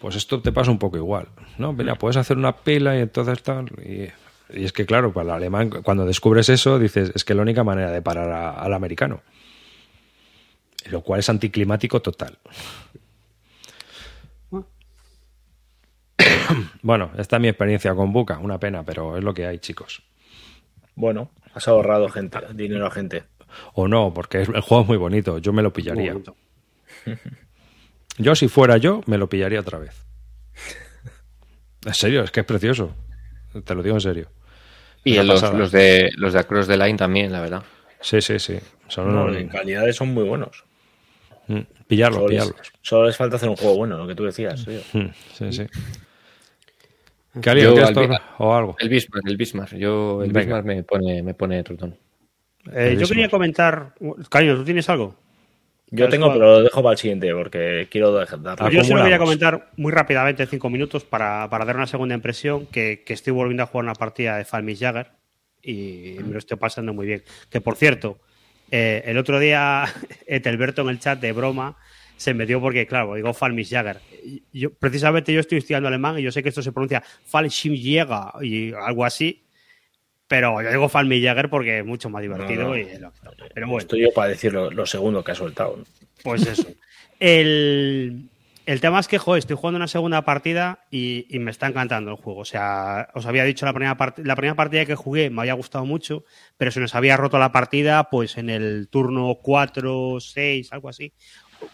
Pues 0.02 0.18
esto 0.18 0.42
te 0.42 0.52
pasa 0.52 0.70
un 0.70 0.80
poco 0.80 0.98
igual, 0.98 1.30
¿no? 1.58 1.72
Mira, 1.72 1.96
puedes 1.96 2.18
hacer 2.18 2.38
una 2.38 2.58
pila 2.58 2.98
y 2.98 3.02
entonces 3.02 3.42
tal... 3.42 3.72
y 4.50 4.64
es 4.66 4.72
que, 4.74 4.86
claro, 4.86 5.12
para 5.14 5.26
el 5.30 5.36
alemán, 5.36 5.70
cuando 5.70 6.06
descubres 6.06 6.50
eso, 6.50 6.78
dices, 6.80 7.12
es 7.16 7.24
que 7.26 7.34
es 7.34 7.38
la 7.38 7.44
única 7.44 7.64
manera 7.64 7.92
de 7.92 8.02
parar 8.02 8.30
a- 8.32 8.52
al 8.52 8.74
americano. 8.74 9.22
Lo 10.90 11.02
cual 11.02 11.20
es 11.20 11.30
anticlimático 11.30 12.02
total. 12.02 12.38
Bueno, 16.82 17.12
esta 17.18 17.38
es 17.38 17.42
mi 17.42 17.48
experiencia 17.48 17.96
con 17.96 18.14
Buca, 18.14 18.38
una 18.40 18.60
pena, 18.60 18.84
pero 18.84 19.18
es 19.18 19.24
lo 19.24 19.34
que 19.34 19.46
hay, 19.48 19.60
chicos. 19.60 20.04
Bueno, 20.96 21.32
has 21.54 21.68
ahorrado 21.68 22.08
gente, 22.10 22.38
dinero 22.54 22.86
a 22.86 22.92
gente. 22.92 23.24
O 23.74 23.88
no, 23.88 24.14
porque 24.14 24.42
es- 24.42 24.50
el 24.50 24.62
juego 24.62 24.84
es 24.84 24.88
muy 24.90 24.98
bonito, 24.98 25.40
yo 25.40 25.52
me 25.54 25.62
lo 25.64 25.74
pillaría. 25.74 26.14
Yo, 28.18 28.36
si 28.36 28.48
fuera 28.48 28.78
yo, 28.78 29.02
me 29.08 29.18
lo 29.18 29.28
pillaría 29.28 29.60
otra 29.60 29.80
vez. 29.80 30.06
En 31.86 31.94
serio, 31.94 32.24
es 32.24 32.32
que 32.32 32.40
es 32.40 32.46
precioso. 32.48 32.96
Te 33.64 33.76
lo 33.76 33.84
digo 33.84 33.96
en 33.96 34.02
serio. 34.02 34.30
Y 35.04 35.18
en 35.18 35.28
los, 35.28 35.42
de 35.72 36.10
los 36.18 36.34
de 36.34 36.40
Across 36.40 36.68
the 36.68 36.78
Line 36.78 36.98
también, 36.98 37.32
la 37.32 37.40
verdad. 37.42 37.64
Sí, 38.02 38.22
sí, 38.22 38.40
sí. 38.40 38.58
Son 38.88 39.14
No, 39.14 39.26
unos- 39.26 39.38
en 39.38 39.48
calidades 39.50 39.96
son 39.96 40.14
muy 40.14 40.24
buenos. 40.24 40.64
Mm, 41.48 41.60
Pillarlos, 41.88 42.18
Solo 42.22 42.28
les, 42.30 42.44
pillarlos. 42.44 42.72
solo 42.82 43.06
les 43.08 43.18
falta 43.18 43.36
hacer 43.36 43.50
un 43.50 43.56
juego 43.56 43.78
bueno, 43.78 43.98
lo 43.98 44.08
que 44.08 44.16
tú 44.16 44.24
decías. 44.26 44.66
tío. 44.66 44.80
Mm, 44.94 45.10
Sí, 45.34 45.52
sí. 45.54 45.66
¿Qué 47.42 47.50
alguien 47.50 47.76
Yo 47.76 47.84
o 48.40 48.54
algo? 48.56 48.76
El 48.80 48.90
Bismarck, 48.90 49.28
el 49.28 49.38
Bismarck. 49.38 49.74
Yo, 49.76 50.24
el 50.24 50.32
Venga. 50.32 50.40
Bismarck 50.58 50.66
me 50.66 50.84
pone, 50.84 51.22
me 51.22 51.34
pone 51.34 51.62
trotón. 51.64 51.98
Eh, 52.74 52.96
yo 53.00 53.08
quería 53.08 53.30
comentar. 53.30 53.94
Cariño, 54.30 54.56
¿tú 54.56 54.64
tienes 54.64 54.90
algo? 54.90 55.16
Yo 55.92 56.06
¿Sabes 56.06 56.12
tengo, 56.12 56.26
cuál? 56.28 56.40
pero 56.40 56.52
lo 56.52 56.64
dejo 56.64 56.82
para 56.84 56.94
el 56.94 56.98
siguiente 56.98 57.34
porque 57.34 57.88
quiero 57.92 58.14
dejar. 58.18 58.40
Pues 58.42 58.74
yo 58.74 58.84
solo 58.84 59.04
quería 59.04 59.16
Acumulamos. 59.18 59.20
comentar 59.20 59.72
muy 59.78 59.92
rápidamente, 59.92 60.46
cinco 60.48 60.70
minutos, 60.70 61.04
para, 61.06 61.48
para 61.50 61.64
dar 61.66 61.76
una 61.78 61.88
segunda 61.88 62.16
impresión, 62.16 62.66
que, 62.68 63.04
que 63.06 63.14
estoy 63.14 63.34
volviendo 63.34 63.64
a 63.64 63.68
jugar 63.68 63.86
una 63.86 63.94
partida 63.94 64.38
de 64.38 64.46
Falmis 64.46 64.80
Jagger 64.80 65.12
y 65.62 66.18
me 66.24 66.34
lo 66.34 66.40
estoy 66.40 66.58
pasando 66.58 66.94
muy 66.94 67.06
bien. 67.06 67.24
Que 67.50 67.62
por 67.62 67.76
cierto, 67.76 68.20
eh, 68.72 69.04
el 69.06 69.18
otro 69.18 69.40
día 69.40 69.86
Etelberto 70.28 70.82
en 70.82 70.90
el 70.90 71.00
chat 71.00 71.20
de 71.20 71.32
broma 71.32 71.78
se 72.18 72.34
metió 72.34 72.60
porque, 72.62 72.88
claro, 72.88 73.14
digo 73.16 73.34
Falmis 73.34 73.70
Jagger. 73.70 74.00
Yo, 74.52 74.74
precisamente 74.74 75.34
yo 75.34 75.40
estoy 75.40 75.60
estudiando 75.60 75.88
alemán 75.88 76.18
y 76.18 76.24
yo 76.24 76.32
sé 76.32 76.42
que 76.42 76.50
esto 76.50 76.62
se 76.64 76.72
pronuncia 76.72 77.04
Fallschirmjäger 77.26 78.08
y 78.42 78.74
algo 78.74 79.06
así, 79.06 79.45
pero 80.28 80.62
yo 80.62 80.70
digo 80.70 80.90
Falmis 80.90 81.24
Jagger 81.24 81.50
porque 81.50 81.80
es 81.80 81.86
mucho 81.86 82.10
más 82.10 82.22
divertido. 82.22 82.64
No, 82.64 82.70
no. 82.70 82.78
y 82.78 82.82
es 82.82 83.00
lo 83.00 83.12
que 83.12 83.20
toca. 83.20 83.46
Pero 83.54 83.68
bueno. 83.68 83.80
Estoy 83.80 84.02
yo 84.02 84.14
para 84.14 84.30
decir 84.30 84.54
lo, 84.54 84.72
lo 84.72 84.86
segundo 84.86 85.24
que 85.24 85.32
ha 85.32 85.36
soltado. 85.36 85.78
Pues 86.24 86.46
eso. 86.48 86.68
El, 87.20 88.30
el 88.66 88.82
tema 88.82 89.00
es 89.00 89.08
que, 89.08 89.18
joder, 89.18 89.40
estoy 89.40 89.56
jugando 89.56 89.78
una 89.78 89.88
segunda 89.88 90.24
partida 90.24 90.80
y, 90.92 91.26
y 91.30 91.40
me 91.40 91.52
está 91.52 91.68
encantando 91.68 92.12
el 92.12 92.18
juego. 92.18 92.40
O 92.42 92.46
sea, 92.46 93.10
os 93.14 93.26
había 93.26 93.44
dicho 93.44 93.66
la 93.66 93.74
primera, 93.74 93.98
part- 93.98 94.24
la 94.24 94.36
primera 94.36 94.56
partida 94.56 94.86
que 94.86 94.96
jugué 94.96 95.30
me 95.30 95.42
había 95.42 95.54
gustado 95.54 95.86
mucho, 95.86 96.24
pero 96.58 96.72
se 96.72 96.80
nos 96.80 96.96
había 96.96 97.18
roto 97.18 97.38
la 97.40 97.52
partida 97.52 98.10
pues 98.10 98.38
en 98.38 98.50
el 98.50 98.88
turno 98.90 99.38
4, 99.42 100.20
6, 100.20 100.72
algo 100.74 100.90
así. 100.90 101.14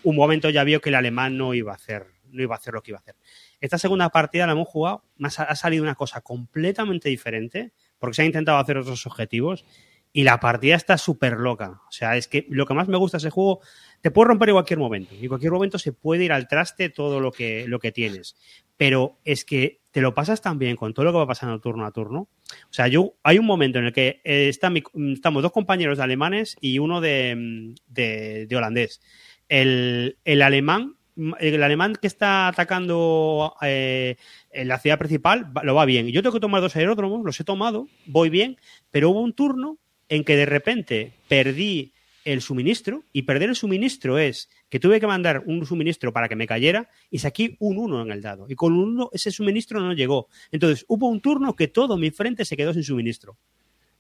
Un 0.04 0.16
momento 0.16 0.50
ya 0.50 0.64
vio 0.64 0.80
que 0.82 0.90
el 0.90 0.96
alemán 0.96 1.38
no 1.38 1.54
iba 1.54 1.72
a 1.72 1.76
hacer, 1.76 2.06
no 2.30 2.42
iba 2.44 2.56
a 2.56 2.58
hacer 2.58 2.74
lo 2.74 2.82
que 2.84 2.92
iba 2.92 2.98
a 3.00 3.02
hacer. 3.02 3.16
Esta 3.60 3.78
segunda 3.78 4.10
partida 4.10 4.46
la 4.46 4.54
hemos 4.54 4.68
jugado, 4.68 5.04
ha 5.22 5.56
salido 5.56 5.84
una 5.84 5.96
cosa 5.96 6.22
completamente 6.22 7.10
diferente, 7.10 7.72
porque 8.02 8.16
se 8.16 8.24
han 8.24 8.26
intentado 8.26 8.58
hacer 8.58 8.78
otros 8.78 9.06
objetivos, 9.08 9.64
y 10.12 10.24
la 10.26 10.42
partida 10.42 10.76
está 10.76 10.98
súper 10.98 11.38
loca. 11.40 11.80
O 11.88 11.92
sea, 11.92 12.18
es 12.18 12.28
que 12.28 12.46
lo 12.50 12.66
que 12.66 12.74
más 12.74 12.90
me 12.90 12.98
gusta 12.98 13.16
de 13.16 13.20
ese 13.20 13.30
juego, 13.30 13.62
te 14.02 14.12
puede 14.12 14.28
romper 14.28 14.50
en 14.50 14.56
cualquier 14.56 14.78
momento. 14.80 15.16
Y 15.16 15.22
en 15.24 15.28
cualquier 15.30 15.54
momento 15.54 15.80
se 15.80 15.94
puede 15.94 16.26
ir 16.26 16.34
al 16.34 16.50
traste 16.50 16.90
todo 16.90 17.22
lo 17.22 17.32
que, 17.32 17.66
lo 17.66 17.80
que 17.80 17.94
tienes. 17.94 18.36
Pero 18.76 19.20
es 19.24 19.46
que 19.46 19.80
te 19.92 20.02
lo 20.02 20.14
pasas 20.14 20.42
tan 20.42 20.60
bien 20.60 20.76
con 20.76 20.94
todo 20.94 21.06
lo 21.06 21.12
que 21.14 21.20
va 21.20 21.28
pasando 21.28 21.62
turno 21.62 21.86
a 21.86 21.92
turno. 21.92 22.28
O 22.70 22.74
sea, 22.74 22.90
yo 22.90 23.14
hay 23.24 23.40
un 23.40 23.46
momento 23.46 23.80
en 23.80 23.86
el 23.86 23.94
que 23.94 24.20
eh, 24.26 24.50
estamos 24.50 25.44
dos 25.44 25.52
compañeros 25.54 25.98
de 25.98 26.04
alemanes 26.04 26.58
y 26.60 26.80
uno 26.80 27.00
de, 27.00 27.36
mm, 27.38 27.76
de- 27.88 28.48
de 28.48 28.56
holandés. 28.58 29.02
El, 29.48 30.18
el 30.26 30.42
alemán, 30.42 30.98
el 31.40 31.64
alemán 31.64 31.96
que 32.00 32.08
está 32.08 32.48
atacando 32.48 33.56
eh, 33.62 34.16
la 34.54 34.80
ciudad 34.80 34.98
principal 34.98 35.52
lo 35.64 35.76
va 35.76 35.86
bien. 35.86 36.08
Yo 36.08 36.22
tengo 36.22 36.34
que 36.34 36.40
tomar 36.40 36.62
dos 36.62 36.76
aeródromos, 36.76 37.24
los 37.24 37.40
he 37.40 37.44
tomado, 37.44 37.88
voy 38.06 38.30
bien, 38.30 38.58
pero 38.92 39.10
hubo 39.10 39.22
un 39.22 39.34
turno 39.34 39.78
en 40.10 40.24
que 40.24 40.36
de 40.36 40.46
repente 40.46 41.14
perdí 41.28 41.94
el 42.26 42.42
suministro 42.42 43.04
y 43.14 43.24
perder 43.24 43.50
el 43.50 43.56
suministro 43.56 44.20
es 44.20 44.50
que 44.70 44.80
tuve 44.80 45.00
que 45.00 45.08
mandar 45.08 45.44
un 45.46 45.66
suministro 45.66 46.14
para 46.14 46.30
que 46.30 46.36
me 46.36 46.48
cayera 46.48 46.90
y 47.10 47.20
saqué 47.20 47.56
un 47.60 47.78
1 47.78 48.04
en 48.04 48.12
el 48.12 48.22
dado 48.22 48.46
y 48.48 48.56
con 48.56 48.74
un 48.74 48.94
1 48.94 49.10
ese 49.14 49.32
suministro 49.32 49.80
no 49.80 49.94
llegó. 49.94 50.28
Entonces 50.52 50.86
hubo 50.88 51.08
un 51.08 51.22
turno 51.22 51.56
que 51.56 51.68
todo 51.68 51.98
mi 51.98 52.12
frente 52.12 52.46
se 52.46 52.58
quedó 52.58 52.74
sin 52.74 52.84
suministro. 52.84 53.38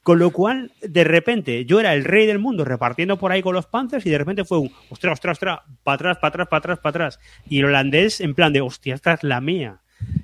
Con 0.03 0.18
lo 0.18 0.32
cual, 0.32 0.72
de 0.82 1.03
repente, 1.03 1.64
yo 1.65 1.80
era 1.80 1.94
el 1.94 2.03
rey 2.03 2.26
del 2.26 2.40
mundo 2.40 2.65
repartiendo 2.65 3.18
por 3.18 3.32
ahí 3.32 3.41
con 3.44 3.53
los 3.53 3.68
Panzers 3.68 4.06
y 4.06 4.10
de 4.10 4.18
repente 4.18 4.45
fue 4.45 4.57
un, 4.57 4.72
ostras, 4.90 5.14
ostras, 5.14 5.34
ostras, 5.38 5.60
para 5.84 5.95
atrás, 5.95 6.18
para 6.18 6.30
atrás, 6.30 6.48
para 6.48 6.57
atrás, 6.60 6.80
para 6.80 6.90
atrás. 6.90 7.19
Y 7.48 7.60
el 7.60 7.65
holandés 7.65 8.19
en 8.19 8.34
plan 8.34 8.52
de, 8.52 8.61
hostia, 8.61 8.95
esta 8.95 9.14
es 9.14 9.23
la 9.23 9.41
mía. 9.41 9.82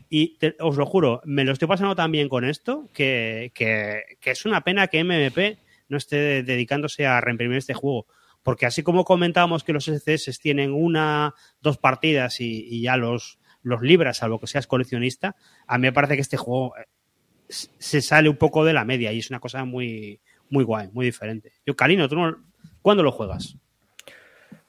Y 0.09 0.37
os 0.59 0.77
lo 0.77 0.85
juro, 0.87 1.21
me 1.25 1.43
lo 1.43 1.51
estoy 1.51 1.67
pasando 1.67 1.95
tan 1.95 2.11
bien 2.11 2.27
con 2.29 2.43
esto 2.43 2.89
que, 2.91 3.51
que- 3.53 4.01
que 4.19 4.31
es 4.31 4.45
una 4.45 4.61
pena 4.61 4.87
que 4.87 5.03
MMP 5.03 5.59
no 5.89 5.97
esté 5.97 6.41
dedicándose 6.41 7.05
a 7.05 7.21
reimprimir 7.21 7.57
este 7.59 7.75
juego. 7.75 8.07
Porque 8.41 8.65
así 8.65 8.81
como 8.81 9.03
comentábamos 9.05 9.63
que 9.63 9.73
los 9.73 9.85
SCS 9.87 10.39
tienen 10.39 10.73
una, 10.73 11.35
dos 11.61 11.77
partidas 11.77 12.39
y, 12.41 12.81
ya 12.81 12.97
los, 12.97 13.37
los 13.61 13.81
libras, 13.83 14.17
salvo 14.17 14.39
que 14.39 14.47
seas 14.47 14.65
coleccionista, 14.65 15.35
a 15.67 15.77
mí 15.77 15.83
me 15.83 15.93
parece 15.93 16.15
que 16.15 16.21
este 16.21 16.37
juego 16.37 16.73
se 17.49 18.01
sale 18.01 18.29
un 18.29 18.37
poco 18.37 18.65
de 18.65 18.73
la 18.73 18.85
media 18.85 19.11
y 19.13 19.19
es 19.19 19.29
una 19.29 19.39
cosa 19.39 19.63
muy, 19.65 20.19
muy 20.49 20.63
guay, 20.63 20.89
muy 20.93 21.05
diferente. 21.05 21.51
Yo, 21.65 21.75
Calino, 21.75 22.07
¿tú 22.09 22.15
no- 22.15 22.35
¿cuándo 22.81 23.03
lo 23.03 23.11
juegas? 23.11 23.55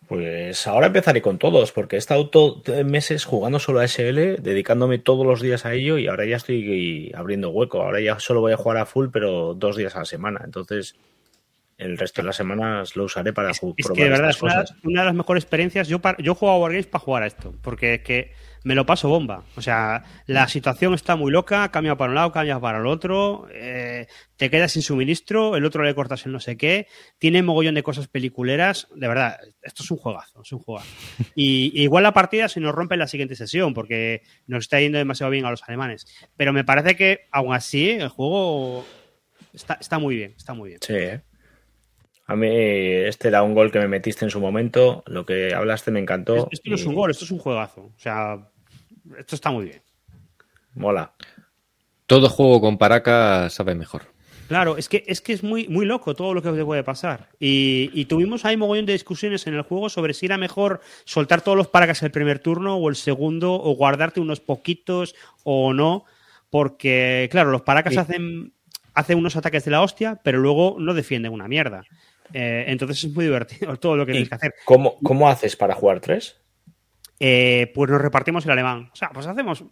Pues 0.06 0.66
ahora 0.66 0.86
empezaré 0.86 1.20
con 1.20 1.36
todos, 1.38 1.70
porque 1.72 1.96
he 1.96 1.98
estado 1.98 2.30
to- 2.30 2.62
meses 2.86 3.26
jugando 3.26 3.58
solo 3.58 3.80
a 3.80 3.84
SL, 3.84 4.36
dedicándome 4.40 4.98
todos 4.98 5.26
los 5.26 5.42
días 5.42 5.66
a 5.66 5.74
ello 5.74 5.98
y 5.98 6.06
ahora 6.06 6.24
ya 6.24 6.36
estoy 6.36 7.12
abriendo 7.14 7.50
hueco. 7.50 7.82
Ahora 7.82 8.00
ya 8.00 8.18
solo 8.18 8.40
voy 8.40 8.52
a 8.52 8.56
jugar 8.56 8.78
a 8.78 8.86
full, 8.86 9.08
pero 9.12 9.52
dos 9.52 9.76
días 9.76 9.94
a 9.96 10.00
la 10.00 10.04
semana. 10.06 10.40
Entonces, 10.44 10.96
el 11.76 11.98
resto 11.98 12.22
de 12.22 12.26
las 12.26 12.36
semanas 12.36 12.96
lo 12.96 13.04
usaré 13.04 13.34
para 13.34 13.50
Es 13.50 13.60
probar 13.60 13.92
que 13.94 14.02
de 14.04 14.08
verdad 14.08 14.30
estas 14.30 14.70
es 14.70 14.76
una, 14.82 15.00
de 15.02 15.06
las 15.06 15.14
mejores 15.14 15.44
experiencias. 15.44 15.88
Yo, 15.88 16.00
yo 16.20 16.34
juego 16.34 16.54
a 16.54 16.58
Wargames 16.58 16.86
para 16.86 17.04
jugar 17.04 17.22
a 17.24 17.26
esto, 17.26 17.54
porque 17.60 17.94
es 17.94 18.00
que 18.00 18.32
me 18.64 18.74
lo 18.74 18.86
paso 18.86 19.08
bomba. 19.08 19.44
O 19.56 19.62
sea, 19.62 20.04
la 20.26 20.48
situación 20.48 20.94
está 20.94 21.16
muy 21.16 21.32
loca, 21.32 21.70
cambia 21.70 21.96
para 21.96 22.10
un 22.10 22.14
lado, 22.14 22.32
cambia 22.32 22.60
para 22.60 22.78
el 22.78 22.86
otro, 22.86 23.48
eh, 23.52 24.06
te 24.36 24.50
quedas 24.50 24.72
sin 24.72 24.82
suministro, 24.82 25.56
el 25.56 25.64
otro 25.64 25.82
le 25.82 25.94
cortas 25.94 26.26
el 26.26 26.32
no 26.32 26.40
sé 26.40 26.56
qué, 26.56 26.86
tiene 27.18 27.42
mogollón 27.42 27.74
de 27.74 27.82
cosas 27.82 28.08
peliculeras. 28.08 28.88
De 28.94 29.08
verdad, 29.08 29.38
esto 29.62 29.82
es 29.82 29.90
un 29.90 29.98
juegazo, 29.98 30.42
es 30.42 30.52
un 30.52 30.60
juegazo. 30.60 30.88
Y, 31.34 31.70
y 31.74 31.82
igual 31.82 32.02
la 32.02 32.12
partida 32.12 32.48
se 32.48 32.60
nos 32.60 32.74
rompe 32.74 32.94
en 32.94 33.00
la 33.00 33.06
siguiente 33.06 33.36
sesión, 33.36 33.74
porque 33.74 34.22
nos 34.46 34.64
está 34.64 34.80
yendo 34.80 34.98
demasiado 34.98 35.30
bien 35.30 35.44
a 35.44 35.50
los 35.50 35.62
alemanes. 35.62 36.06
Pero 36.36 36.52
me 36.52 36.64
parece 36.64 36.96
que, 36.96 37.28
aún 37.30 37.54
así, 37.54 37.90
el 37.90 38.08
juego 38.08 38.84
está, 39.52 39.78
está 39.80 39.98
muy 39.98 40.16
bien, 40.16 40.34
está 40.36 40.54
muy 40.54 40.70
bien. 40.70 40.80
Sí, 40.82 40.94
¿eh? 40.94 41.20
A 42.28 42.36
mí 42.36 42.46
este 42.46 43.28
era 43.28 43.42
un 43.42 43.54
gol 43.54 43.72
que 43.72 43.78
me 43.78 43.88
metiste 43.88 44.24
en 44.24 44.30
su 44.30 44.38
momento. 44.38 45.02
Lo 45.06 45.24
que 45.26 45.54
hablaste 45.54 45.90
me 45.90 45.98
encantó. 45.98 46.48
Esto 46.50 46.68
no 46.70 46.76
es 46.76 46.84
un 46.84 46.94
gol, 46.94 47.10
esto 47.10 47.24
es 47.24 47.30
un 47.30 47.38
juegazo. 47.38 47.80
O 47.80 47.98
sea, 47.98 48.38
esto 49.18 49.34
está 49.34 49.50
muy 49.50 49.64
bien. 49.64 49.82
Mola. 50.74 51.12
Todo 52.06 52.28
juego 52.28 52.60
con 52.60 52.78
Paraca 52.78 53.48
sabe 53.50 53.74
mejor. 53.74 54.02
Claro, 54.46 54.76
es 54.78 54.88
que 54.88 55.04
es, 55.06 55.20
que 55.20 55.32
es 55.34 55.42
muy, 55.42 55.68
muy 55.68 55.84
loco 55.84 56.14
todo 56.14 56.32
lo 56.32 56.40
que 56.42 56.50
te 56.50 56.64
puede 56.64 56.82
pasar. 56.84 57.28
Y, 57.38 57.90
y 57.92 58.04
tuvimos 58.06 58.44
ahí 58.44 58.56
mogollón 58.56 58.86
de 58.86 58.92
discusiones 58.94 59.46
en 59.46 59.54
el 59.54 59.62
juego 59.62 59.88
sobre 59.90 60.14
si 60.14 60.24
era 60.26 60.38
mejor 60.38 60.80
soltar 61.04 61.40
todos 61.42 61.56
los 61.56 61.68
paracas 61.68 62.02
el 62.02 62.10
primer 62.10 62.38
turno 62.38 62.76
o 62.76 62.88
el 62.88 62.96
segundo, 62.96 63.54
o 63.54 63.72
guardarte 63.74 64.20
unos 64.20 64.40
poquitos 64.40 65.14
o 65.44 65.72
no. 65.74 66.04
Porque, 66.50 67.28
claro, 67.30 67.50
los 67.50 67.62
paracas 67.62 67.92
Sí. 67.94 67.98
hacen, 67.98 68.52
hacen 68.94 69.18
unos 69.18 69.36
ataques 69.36 69.64
de 69.66 69.70
la 69.70 69.82
hostia, 69.82 70.18
pero 70.22 70.38
luego 70.38 70.76
no 70.78 70.94
defienden 70.94 71.32
una 71.32 71.46
mierda. 71.48 71.84
Eh, 72.32 72.64
entonces 72.68 73.04
es 73.04 73.14
muy 73.14 73.24
divertido 73.24 73.76
todo 73.80 73.96
lo 73.96 74.06
que 74.06 74.12
¿Y 74.12 74.14
tienes 74.14 74.28
que 74.28 74.34
hacer. 74.34 74.54
cómo, 74.64 74.98
cómo 75.02 75.28
haces 75.28 75.56
para 75.56 75.74
jugar 75.74 76.00
tres? 76.00 76.40
Eh, 77.20 77.70
pues 77.74 77.90
nos 77.90 78.00
repartimos 78.00 78.44
el 78.44 78.52
alemán. 78.52 78.90
O 78.92 78.96
sea, 78.96 79.10
pues 79.10 79.26
hacemos, 79.26 79.64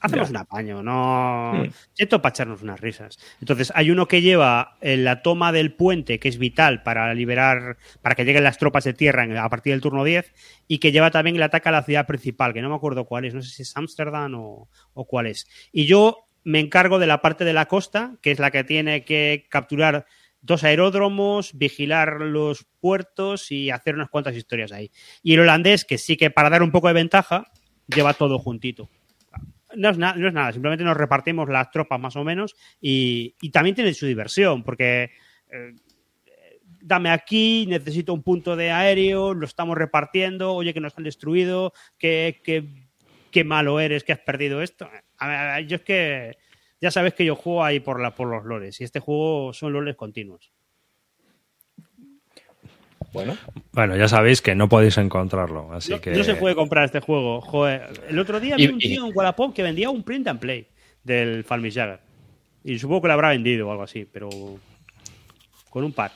hacemos 0.00 0.30
un 0.30 0.36
apaño, 0.36 0.82
no. 0.82 1.52
Hmm. 1.54 1.70
Esto 1.96 2.22
para 2.22 2.32
echarnos 2.32 2.62
unas 2.62 2.80
risas. 2.80 3.18
Entonces, 3.40 3.72
hay 3.74 3.90
uno 3.90 4.08
que 4.08 4.22
lleva 4.22 4.76
eh, 4.80 4.96
la 4.96 5.22
toma 5.22 5.52
del 5.52 5.74
puente, 5.74 6.18
que 6.18 6.28
es 6.28 6.38
vital 6.38 6.82
para 6.82 7.12
liberar, 7.14 7.76
para 8.00 8.14
que 8.14 8.24
lleguen 8.24 8.44
las 8.44 8.58
tropas 8.58 8.84
de 8.84 8.94
tierra 8.94 9.26
a 9.42 9.48
partir 9.50 9.72
del 9.72 9.80
turno 9.82 10.04
10, 10.04 10.32
y 10.68 10.78
que 10.78 10.92
lleva 10.92 11.10
también 11.10 11.36
el 11.36 11.42
ataque 11.42 11.68
a 11.68 11.72
la 11.72 11.82
ciudad 11.82 12.06
principal, 12.06 12.54
que 12.54 12.62
no 12.62 12.70
me 12.70 12.76
acuerdo 12.76 13.04
cuál 13.04 13.24
es, 13.24 13.34
no 13.34 13.42
sé 13.42 13.50
si 13.50 13.62
es 13.62 13.76
Ámsterdam 13.76 14.34
o, 14.34 14.68
o 14.94 15.04
cuál 15.06 15.26
es. 15.26 15.46
Y 15.72 15.86
yo 15.86 16.28
me 16.44 16.60
encargo 16.60 16.98
de 16.98 17.06
la 17.06 17.20
parte 17.20 17.44
de 17.44 17.54
la 17.54 17.66
costa, 17.66 18.16
que 18.22 18.30
es 18.30 18.38
la 18.38 18.50
que 18.50 18.64
tiene 18.64 19.04
que 19.04 19.46
capturar 19.50 20.06
dos 20.44 20.62
aeródromos, 20.62 21.56
vigilar 21.56 22.20
los 22.20 22.66
puertos 22.78 23.50
y 23.50 23.70
hacer 23.70 23.94
unas 23.94 24.10
cuantas 24.10 24.36
historias 24.36 24.72
ahí. 24.72 24.90
Y 25.22 25.34
el 25.34 25.40
holandés, 25.40 25.86
que 25.86 25.96
sí 25.96 26.16
que 26.16 26.30
para 26.30 26.50
dar 26.50 26.62
un 26.62 26.70
poco 26.70 26.88
de 26.88 26.94
ventaja, 26.94 27.50
lleva 27.86 28.12
todo 28.12 28.38
juntito. 28.38 28.90
No 29.74 29.88
es, 29.88 29.98
nada, 29.98 30.52
simplemente 30.52 30.84
nos 30.84 30.96
repartimos 30.96 31.48
las 31.48 31.70
tropas 31.70 31.98
más 31.98 32.14
o 32.14 32.22
menos 32.22 32.54
y, 32.80 33.34
también 33.50 33.74
tiene 33.74 33.94
su 33.94 34.06
diversión, 34.06 34.62
porque 34.62 35.10
eh, 35.50 35.74
dame 36.80 37.10
aquí, 37.10 37.64
necesito 37.66 38.12
un 38.12 38.22
punto 38.22 38.54
de 38.54 38.70
aéreo, 38.70 39.34
lo 39.34 39.46
estamos 39.46 39.76
repartiendo, 39.76 40.52
oye 40.52 40.74
que 40.74 40.80
nos 40.80 40.96
han 40.96 41.04
destruido, 41.04 41.72
qué, 41.98 42.40
qué, 42.44 42.68
qué 43.32 43.44
malo 43.44 43.80
eres 43.80 44.04
que 44.04 44.12
has 44.12 44.20
perdido 44.20 44.62
esto. 44.62 44.88
A 45.16 45.26
ver, 45.26 45.66
yo 45.66 45.76
es 45.76 45.82
que 45.82 46.36
ya 46.84 46.90
sabes 46.90 47.14
que 47.14 47.24
yo 47.24 47.34
juego 47.34 47.64
ahí 47.64 47.80
por, 47.80 47.98
la, 47.98 48.14
por 48.14 48.28
los 48.28 48.44
lores 48.44 48.78
y 48.78 48.84
este 48.84 49.00
juego 49.00 49.54
son 49.54 49.72
lores 49.72 49.96
continuos. 49.96 50.52
Bueno, 53.14 53.38
Bueno, 53.72 53.96
ya 53.96 54.06
sabéis 54.08 54.42
que 54.42 54.54
no 54.54 54.68
podéis 54.68 54.98
encontrarlo, 54.98 55.72
así 55.72 55.92
No, 55.92 56.00
que... 56.00 56.10
no 56.10 56.24
se 56.24 56.34
puede 56.34 56.54
comprar 56.54 56.84
este 56.84 57.00
juego. 57.00 57.40
Joder. 57.40 57.88
El 58.08 58.18
otro 58.18 58.38
día 58.38 58.56
Y- 58.58 58.66
vi 58.66 58.72
un 58.74 58.78
y- 58.82 58.88
tío 58.88 59.06
en 59.06 59.12
Wallapop 59.16 59.54
que 59.54 59.62
vendía 59.62 59.88
un 59.88 60.02
print 60.02 60.26
and 60.28 60.40
play 60.40 60.66
del 61.02 61.42
Falmis 61.44 61.74
Jagger. 61.74 62.00
Y 62.64 62.78
supongo 62.78 63.02
que 63.02 63.08
lo 63.08 63.14
habrá 63.14 63.28
vendido 63.30 63.68
o 63.68 63.70
algo 63.70 63.84
así, 63.84 64.04
pero 64.10 64.28
con 65.70 65.84
un 65.84 65.92
par. 65.92 66.12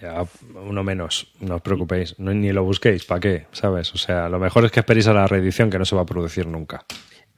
Ya, 0.00 0.24
uno 0.54 0.82
menos, 0.82 1.32
no 1.40 1.56
os 1.56 1.62
preocupéis, 1.62 2.18
no, 2.18 2.32
ni 2.32 2.50
lo 2.52 2.64
busquéis, 2.64 3.04
¿para 3.04 3.20
qué? 3.20 3.46
¿Sabes? 3.52 3.92
O 3.94 3.98
sea, 3.98 4.28
lo 4.28 4.38
mejor 4.38 4.64
es 4.64 4.70
que 4.72 4.80
esperéis 4.80 5.06
a 5.08 5.12
la 5.12 5.26
reedición 5.26 5.70
que 5.70 5.78
no 5.78 5.84
se 5.84 5.94
va 5.94 6.02
a 6.02 6.06
producir 6.06 6.46
nunca. 6.46 6.84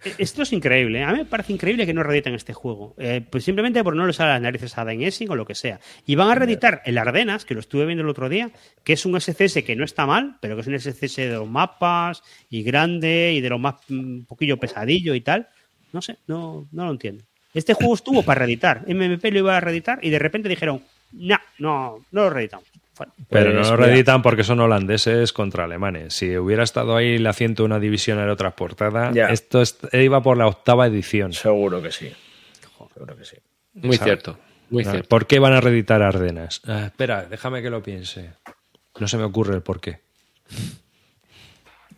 E- 0.04 0.14
Esto 0.18 0.42
es 0.42 0.52
increíble. 0.52 1.00
¿eh? 1.00 1.04
A 1.04 1.12
mí 1.12 1.18
me 1.18 1.24
parece 1.24 1.52
increíble 1.52 1.86
que 1.86 1.94
no 1.94 2.02
reediten 2.02 2.34
este 2.34 2.52
juego. 2.52 2.94
Eh, 2.98 3.22
pues 3.28 3.44
simplemente 3.44 3.82
por 3.82 3.96
no 3.96 4.06
les 4.06 4.16
sale 4.16 4.32
las 4.32 4.42
narices 4.42 4.76
a 4.78 4.84
Dynasing 4.84 5.30
o 5.30 5.36
lo 5.36 5.46
que 5.46 5.54
sea. 5.54 5.80
Y 6.06 6.14
van 6.14 6.30
a 6.30 6.34
reeditar 6.34 6.82
el 6.84 6.98
Ardenas, 6.98 7.44
que 7.44 7.54
lo 7.54 7.60
estuve 7.60 7.86
viendo 7.86 8.02
el 8.04 8.08
otro 8.10 8.28
día, 8.28 8.50
que 8.82 8.92
es 8.94 9.06
un 9.06 9.18
SCS 9.20 9.62
que 9.64 9.76
no 9.76 9.84
está 9.84 10.06
mal, 10.06 10.36
pero 10.40 10.54
que 10.56 10.62
es 10.62 10.66
un 10.66 10.78
SCS 10.78 11.16
de 11.16 11.32
los 11.32 11.48
mapas 11.48 12.22
y 12.50 12.62
grande 12.62 13.32
y 13.34 13.40
de 13.40 13.48
lo 13.48 13.58
más 13.58 13.76
mm, 13.88 13.98
un 13.98 14.24
poquillo 14.26 14.58
pesadillo 14.58 15.14
y 15.14 15.20
tal. 15.20 15.48
No 15.92 16.02
sé, 16.02 16.16
no, 16.26 16.66
no 16.72 16.86
lo 16.86 16.90
entiendo. 16.90 17.24
Este 17.54 17.72
juego 17.74 17.94
estuvo 17.94 18.22
para 18.24 18.40
reeditar. 18.40 18.82
MMP 18.88 19.24
lo 19.30 19.38
iba 19.38 19.56
a 19.56 19.60
reeditar 19.60 19.98
y 20.02 20.10
de 20.10 20.18
repente 20.18 20.48
dijeron, 20.48 20.82
no, 21.12 21.36
no, 21.58 22.04
no 22.10 22.22
lo 22.24 22.30
reeditamos. 22.30 22.66
Bueno, 22.96 23.12
Pero 23.28 23.52
Pues, 23.52 23.54
no 23.54 23.70
lo 23.72 23.76
mira. 23.78 23.86
reeditan 23.88 24.22
porque 24.22 24.44
son 24.44 24.60
holandeses 24.60 25.32
contra 25.32 25.64
alemanes. 25.64 26.14
Si 26.14 26.36
hubiera 26.36 26.62
estado 26.62 26.94
ahí 26.96 27.18
la 27.18 27.32
101 27.32 27.80
división 27.80 28.18
aerotransportada, 28.20 29.10
Ya. 29.12 29.28
esto 29.28 29.60
est- 29.62 29.92
iba 29.94 30.22
por 30.22 30.36
la 30.36 30.46
octava 30.46 30.86
edición. 30.86 31.32
seguro 31.32 31.82
que 31.82 31.90
sí. 31.90 32.12
Seguro 32.94 33.16
que 33.16 33.24
sí. 33.24 33.36
Muy 33.74 33.96
cierto. 33.96 34.38
Muy 34.70 34.84
Ah, 34.86 34.90
cierto. 34.92 35.08
¿Por 35.08 35.26
qué 35.26 35.38
van 35.40 35.52
a 35.54 35.60
reeditar 35.60 36.02
Ardenas? 36.02 36.62
Ah, 36.66 36.84
espera, 36.86 37.26
déjame 37.26 37.62
que 37.62 37.70
lo 37.70 37.82
piense. 37.82 38.30
No 39.00 39.08
se 39.08 39.16
me 39.18 39.24
ocurre 39.24 39.54
el 39.56 39.62
por 39.62 39.80
qué. 39.80 40.00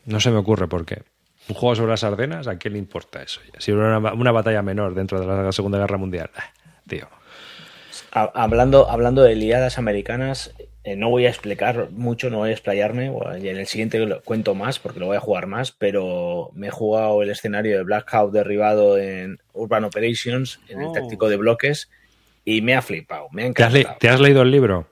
No 0.06 0.20
se 0.20 0.30
me 0.30 0.36
ocurre 0.38 0.68
por 0.68 0.84
qué. 0.86 1.02
Un 1.48 1.54
juego 1.54 1.76
sobre 1.76 1.90
las 1.90 2.04
Ardenas, 2.04 2.46
¿a 2.48 2.58
quién 2.58 2.72
le 2.72 2.78
importa 2.78 3.22
eso? 3.22 3.40
Si 3.58 3.72
hubiera 3.72 3.98
una, 3.98 4.12
una 4.14 4.32
batalla 4.32 4.62
menor 4.62 4.94
dentro 4.94 5.20
de 5.20 5.26
la 5.26 5.52
Segunda 5.52 5.78
Guerra 5.78 5.96
Mundial. 5.98 6.30
Ah, 6.36 6.44
Tío. 6.88 7.08
Ha- 8.12 8.32
Hablando, 8.34 8.88
hablando 8.90 9.22
de 9.22 9.34
liadas 9.36 9.78
americanas, 9.78 10.54
eh, 10.86 10.96
no 10.96 11.10
voy 11.10 11.26
a 11.26 11.30
explicar 11.30 11.88
mucho, 11.90 12.30
no 12.30 12.38
voy 12.38 12.50
a 12.50 12.52
explayarme. 12.52 13.10
bueno, 13.10 13.36
y 13.36 13.48
en 13.48 13.56
el 13.58 13.66
siguiente 13.66 13.98
lo 13.98 14.22
cuento 14.22 14.54
más 14.54 14.78
porque 14.78 15.00
lo 15.00 15.06
voy 15.06 15.16
a 15.16 15.20
jugar 15.20 15.46
más, 15.46 15.72
pero 15.72 16.50
me 16.54 16.68
he 16.68 16.70
jugado 16.70 17.22
el 17.22 17.30
escenario 17.30 17.76
de 17.76 17.82
Black 17.82 18.08
Hawk 18.14 18.30
derribado 18.32 18.96
en 18.96 19.38
Urban 19.52 19.84
Operations, 19.84 20.60
en 20.68 20.80
el 20.80 20.86
Oh. 20.88 20.92
táctico 20.92 21.28
de 21.28 21.36
bloques, 21.36 21.90
y 22.44 22.62
me 22.62 22.74
ha 22.74 22.82
flipado, 22.82 23.28
me 23.32 23.42
ha 23.44 23.52
¿Te 23.52 23.64
has, 23.64 23.74
encantado. 23.74 23.98
te 23.98 24.08
has 24.08 24.20
leído 24.20 24.42
el 24.42 24.50
libro? 24.52 24.86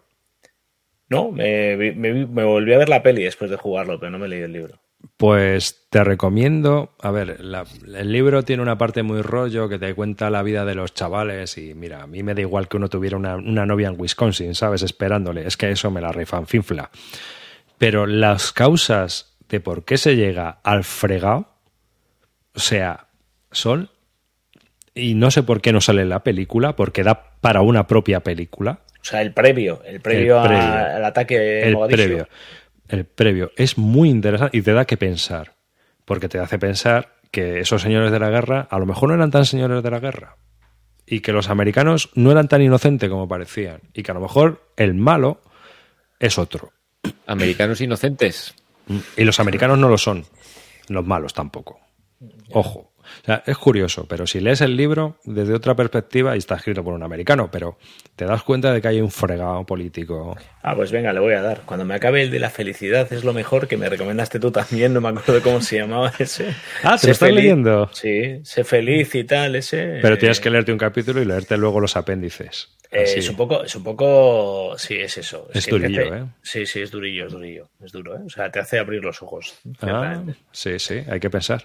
No, 1.08 1.30
me, 1.30 1.76
vi- 1.76 1.92
me 1.92 2.12
vi- 2.12 2.26
me 2.26 2.44
volví 2.44 2.72
a 2.72 2.78
ver 2.78 2.88
la 2.88 3.02
peli 3.02 3.22
después 3.22 3.50
de 3.50 3.56
jugarlo, 3.56 4.00
pero 4.00 4.10
no 4.10 4.18
me 4.18 4.26
he 4.26 4.28
leído 4.30 4.46
el 4.46 4.52
libro. 4.52 4.80
Pues 5.16 5.86
te 5.90 6.02
recomiendo, 6.02 6.94
a 7.00 7.10
ver, 7.12 7.40
la- 7.40 7.64
el 7.96 8.10
libro 8.10 8.42
tiene 8.42 8.62
una 8.62 8.76
parte 8.76 9.04
muy 9.04 9.22
rollo 9.22 9.68
que 9.68 9.78
te 9.78 9.94
cuenta 9.94 10.28
la 10.28 10.42
vida 10.42 10.64
de 10.64 10.74
los 10.74 10.92
chavales 10.92 11.56
y 11.56 11.72
mira, 11.74 12.02
a 12.02 12.06
mí 12.08 12.24
me 12.24 12.34
da 12.34 12.40
igual 12.40 12.66
que 12.68 12.76
uno 12.76 12.88
tuviera 12.88 13.16
una, 13.16 13.36
una 13.36 13.64
novia 13.64 13.88
en 13.88 13.94
Wisconsin, 14.00 14.54
¿sabes? 14.56 14.82
Esperándole, 14.82 15.46
es 15.46 15.56
que 15.56 15.70
eso 15.70 15.90
me 15.92 16.00
la 16.00 16.10
refanfinfla. 16.10 16.90
Pero 17.78 18.06
las 18.06 18.52
causas 18.52 19.36
de 19.48 19.60
por 19.60 19.84
qué 19.84 19.98
se 19.98 20.16
llega 20.16 20.58
al 20.64 20.82
fregado, 20.82 21.48
o 22.54 22.58
sea, 22.58 23.06
son, 23.52 23.90
y 24.96 25.14
no 25.14 25.30
sé 25.30 25.44
por 25.44 25.60
qué 25.60 25.72
no 25.72 25.80
sale 25.80 26.02
en 26.02 26.08
la 26.08 26.24
película, 26.24 26.74
porque 26.74 27.04
da 27.04 27.36
para 27.40 27.60
una 27.62 27.86
propia 27.86 28.20
película, 28.20 28.80
O 29.00 29.04
sea, 29.04 29.22
el 29.22 29.32
previo, 29.32 29.80
el 29.84 30.00
previo, 30.00 30.40
al 30.40 31.04
ataque 31.04 31.68
el 31.68 31.74
Mogadishu. 31.74 31.96
previo. 32.04 32.28
El 32.94 33.06
previo 33.06 33.50
es 33.56 33.76
muy 33.76 34.08
interesante 34.08 34.56
y 34.56 34.62
te 34.62 34.72
da 34.72 34.84
que 34.84 34.96
pensar. 34.96 35.56
Porque 36.04 36.28
te 36.28 36.38
hace 36.38 36.60
pensar 36.60 37.16
que 37.32 37.58
esos 37.58 37.82
señores 37.82 38.12
de 38.12 38.20
la 38.20 38.30
guerra 38.30 38.68
a 38.70 38.78
lo 38.78 38.86
mejor 38.86 39.08
no 39.08 39.16
eran 39.16 39.32
tan 39.32 39.44
señores 39.46 39.82
de 39.82 39.90
la 39.90 39.98
guerra. 39.98 40.36
Y 41.04 41.18
que 41.18 41.32
los 41.32 41.50
americanos 41.50 42.10
no 42.14 42.30
eran 42.30 42.46
tan 42.46 42.62
inocentes 42.62 43.10
como 43.10 43.26
parecían. 43.26 43.80
Y 43.94 44.04
que 44.04 44.12
a 44.12 44.14
lo 44.14 44.20
mejor 44.20 44.70
el 44.76 44.94
malo 44.94 45.40
es 46.20 46.38
otro. 46.38 46.72
Americanos 47.26 47.80
inocentes. 47.80 48.54
Y 49.16 49.24
los 49.24 49.40
americanos 49.40 49.76
no 49.76 49.88
lo 49.88 49.98
son. 49.98 50.24
Los 50.86 51.04
malos 51.04 51.34
tampoco. 51.34 51.80
Ojo. 52.52 52.93
O 53.24 53.26
sea, 53.26 53.42
es 53.46 53.56
curioso, 53.56 54.06
pero 54.06 54.26
si 54.26 54.38
lees 54.38 54.60
el 54.60 54.76
libro 54.76 55.16
desde 55.24 55.54
otra 55.54 55.74
perspectiva, 55.74 56.34
y 56.34 56.38
está 56.40 56.56
escrito 56.56 56.84
por 56.84 56.92
un 56.92 57.02
americano, 57.02 57.48
pero 57.50 57.78
te 58.16 58.26
das 58.26 58.42
cuenta 58.42 58.70
de 58.70 58.82
que 58.82 58.88
hay 58.88 59.00
un 59.00 59.10
fregado 59.10 59.64
político. 59.64 60.36
Ah, 60.62 60.74
pues 60.76 60.92
venga, 60.92 61.10
le 61.10 61.20
voy 61.20 61.32
a 61.32 61.40
dar. 61.40 61.62
Cuando 61.64 61.86
me 61.86 61.94
acabe 61.94 62.20
el 62.20 62.30
de 62.30 62.38
la 62.38 62.50
felicidad 62.50 63.10
es 63.14 63.24
lo 63.24 63.32
mejor 63.32 63.66
que 63.66 63.78
me 63.78 63.88
recomendaste 63.88 64.38
tú 64.38 64.50
también, 64.50 64.92
no 64.92 65.00
me 65.00 65.08
acuerdo 65.08 65.40
cómo 65.40 65.62
se 65.62 65.78
llamaba 65.78 66.12
ese. 66.18 66.54
Ah, 66.82 66.98
¿te 67.00 67.06
lo 67.06 67.12
estás 67.14 67.32
leyendo? 67.32 67.88
Sí, 67.94 68.40
sé 68.44 68.62
feliz 68.62 69.14
y 69.14 69.24
tal, 69.24 69.56
ese. 69.56 70.00
Pero 70.02 70.18
tienes 70.18 70.38
que 70.38 70.50
leerte 70.50 70.70
un 70.72 70.78
capítulo 70.78 71.22
y 71.22 71.24
leerte 71.24 71.56
luego 71.56 71.80
los 71.80 71.96
apéndices. 71.96 72.76
eh, 72.90 73.04
es 73.16 73.28
un 73.30 73.36
poco, 73.36 73.64
es 73.64 73.74
un 73.74 73.84
poco, 73.84 74.74
sí, 74.76 74.96
es 74.96 75.16
eso. 75.16 75.48
Es 75.54 75.64
que 75.64 75.70
durillo, 75.70 76.02
hace- 76.12 76.16
¿eh? 76.18 76.26
Sí, 76.42 76.66
sí, 76.66 76.82
es 76.82 76.90
durillo, 76.90 77.26
es 77.26 77.32
durillo, 77.32 77.70
es 77.82 77.90
duro, 77.90 78.16
¿eh? 78.16 78.20
O 78.26 78.28
sea, 78.28 78.50
te 78.50 78.58
hace 78.58 78.78
abrir 78.78 79.02
los 79.02 79.22
ojos. 79.22 79.54
Ah, 79.80 80.22
sí, 80.52 80.78
sí, 80.78 81.02
hay 81.08 81.18
que 81.20 81.30
pensar. 81.30 81.64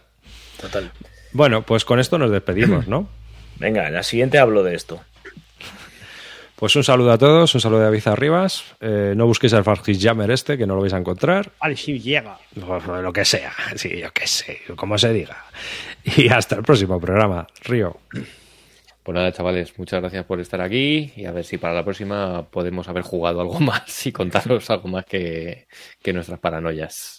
Total. 0.62 0.90
Bueno, 1.32 1.64
pues 1.64 1.86
con 1.86 2.00
esto 2.00 2.18
nos 2.18 2.32
despedimos, 2.32 2.88
¿no? 2.88 3.08
Venga, 3.60 3.88
en 3.88 3.94
la 3.94 4.04
siguiente 4.04 4.40
hablo 4.40 4.64
de 4.64 4.76
esto. 4.76 5.02
Pues 6.56 6.76
un 6.76 6.84
saludo 6.84 7.14
a 7.14 7.18
todos, 7.18 7.56
un 7.56 7.62
saludo 7.62 7.80
de 7.80 7.86
David 7.86 8.08
Arribas. 8.08 8.66
Eh, 8.82 9.14
no 9.16 9.26
busquéis 9.26 9.54
al 9.54 9.64
Fargis 9.64 10.04
Jammer 10.04 10.30
este, 10.30 10.58
que 10.58 10.68
no 10.68 10.76
lo 10.76 10.82
vais 10.82 10.92
a 10.92 10.98
encontrar. 10.98 11.54
Sí, 11.76 12.00
llega. 12.00 12.38
Lo 12.56 13.02
lo 13.02 13.14
que 13.14 13.24
sea, 13.24 13.54
sí, 13.76 13.98
yo 13.98 14.12
qué 14.12 14.28
sé, 14.28 14.60
como 14.76 14.98
se 14.98 15.14
diga. 15.14 15.46
Y 16.04 16.28
hasta 16.28 16.56
el 16.56 16.64
próximo 16.64 17.00
programa. 17.00 17.48
Río. 17.64 17.98
Pues 19.04 19.16
nada, 19.16 19.32
chavales, 19.32 19.80
muchas 19.80 20.02
gracias 20.02 20.26
por 20.26 20.42
estar 20.42 20.60
aquí 20.60 21.14
y 21.16 21.26
a 21.26 21.32
ver 21.32 21.46
si 21.46 21.58
para 21.58 21.74
la 21.74 21.84
próxima 21.86 22.50
podemos 22.50 22.90
haber 22.90 23.04
jugado 23.04 23.40
algo 23.40 23.60
más 23.62 24.06
y 24.06 24.12
contaros 24.12 24.70
algo 24.70 24.90
más 24.90 25.06
que, 25.06 25.68
que 26.02 26.12
nuestras 26.12 26.40
paranoias. 26.40 27.19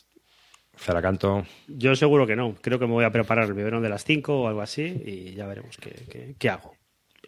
Ceracanto. 0.80 1.44
Yo 1.68 1.94
seguro 1.94 2.26
que 2.26 2.36
no. 2.36 2.54
Creo 2.60 2.78
que 2.78 2.86
me 2.86 2.92
voy 2.92 3.04
a 3.04 3.10
preparar 3.12 3.44
el 3.46 3.54
biberón 3.54 3.82
de 3.82 3.90
las 3.90 4.04
5 4.04 4.40
o 4.42 4.48
algo 4.48 4.62
así 4.62 5.02
y 5.04 5.34
ya 5.34 5.46
veremos 5.46 5.76
qué, 5.76 5.90
qué- 6.10 6.34
qué 6.38 6.48
hago. 6.48 6.74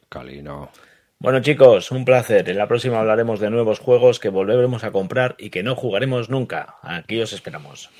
Calino. 0.09 0.70
Bueno 1.19 1.41
chicos, 1.41 1.91
un 1.91 2.05
placer. 2.05 2.49
En 2.49 2.57
la 2.57 2.66
próxima 2.66 2.99
hablaremos 2.99 3.41
de 3.41 3.51
nuevos 3.51 3.79
juegos 3.79 4.19
que 4.19 4.29
volveremos 4.31 4.85
a 4.85 4.91
comprar 4.91 5.37
y 5.39 5.51
que 5.51 5.62
no 5.62 5.77
jugaremos 5.77 6.31
nunca. 6.31 6.77
Aquí 6.83 7.20
os 7.20 7.33
esperamos. 7.33 7.91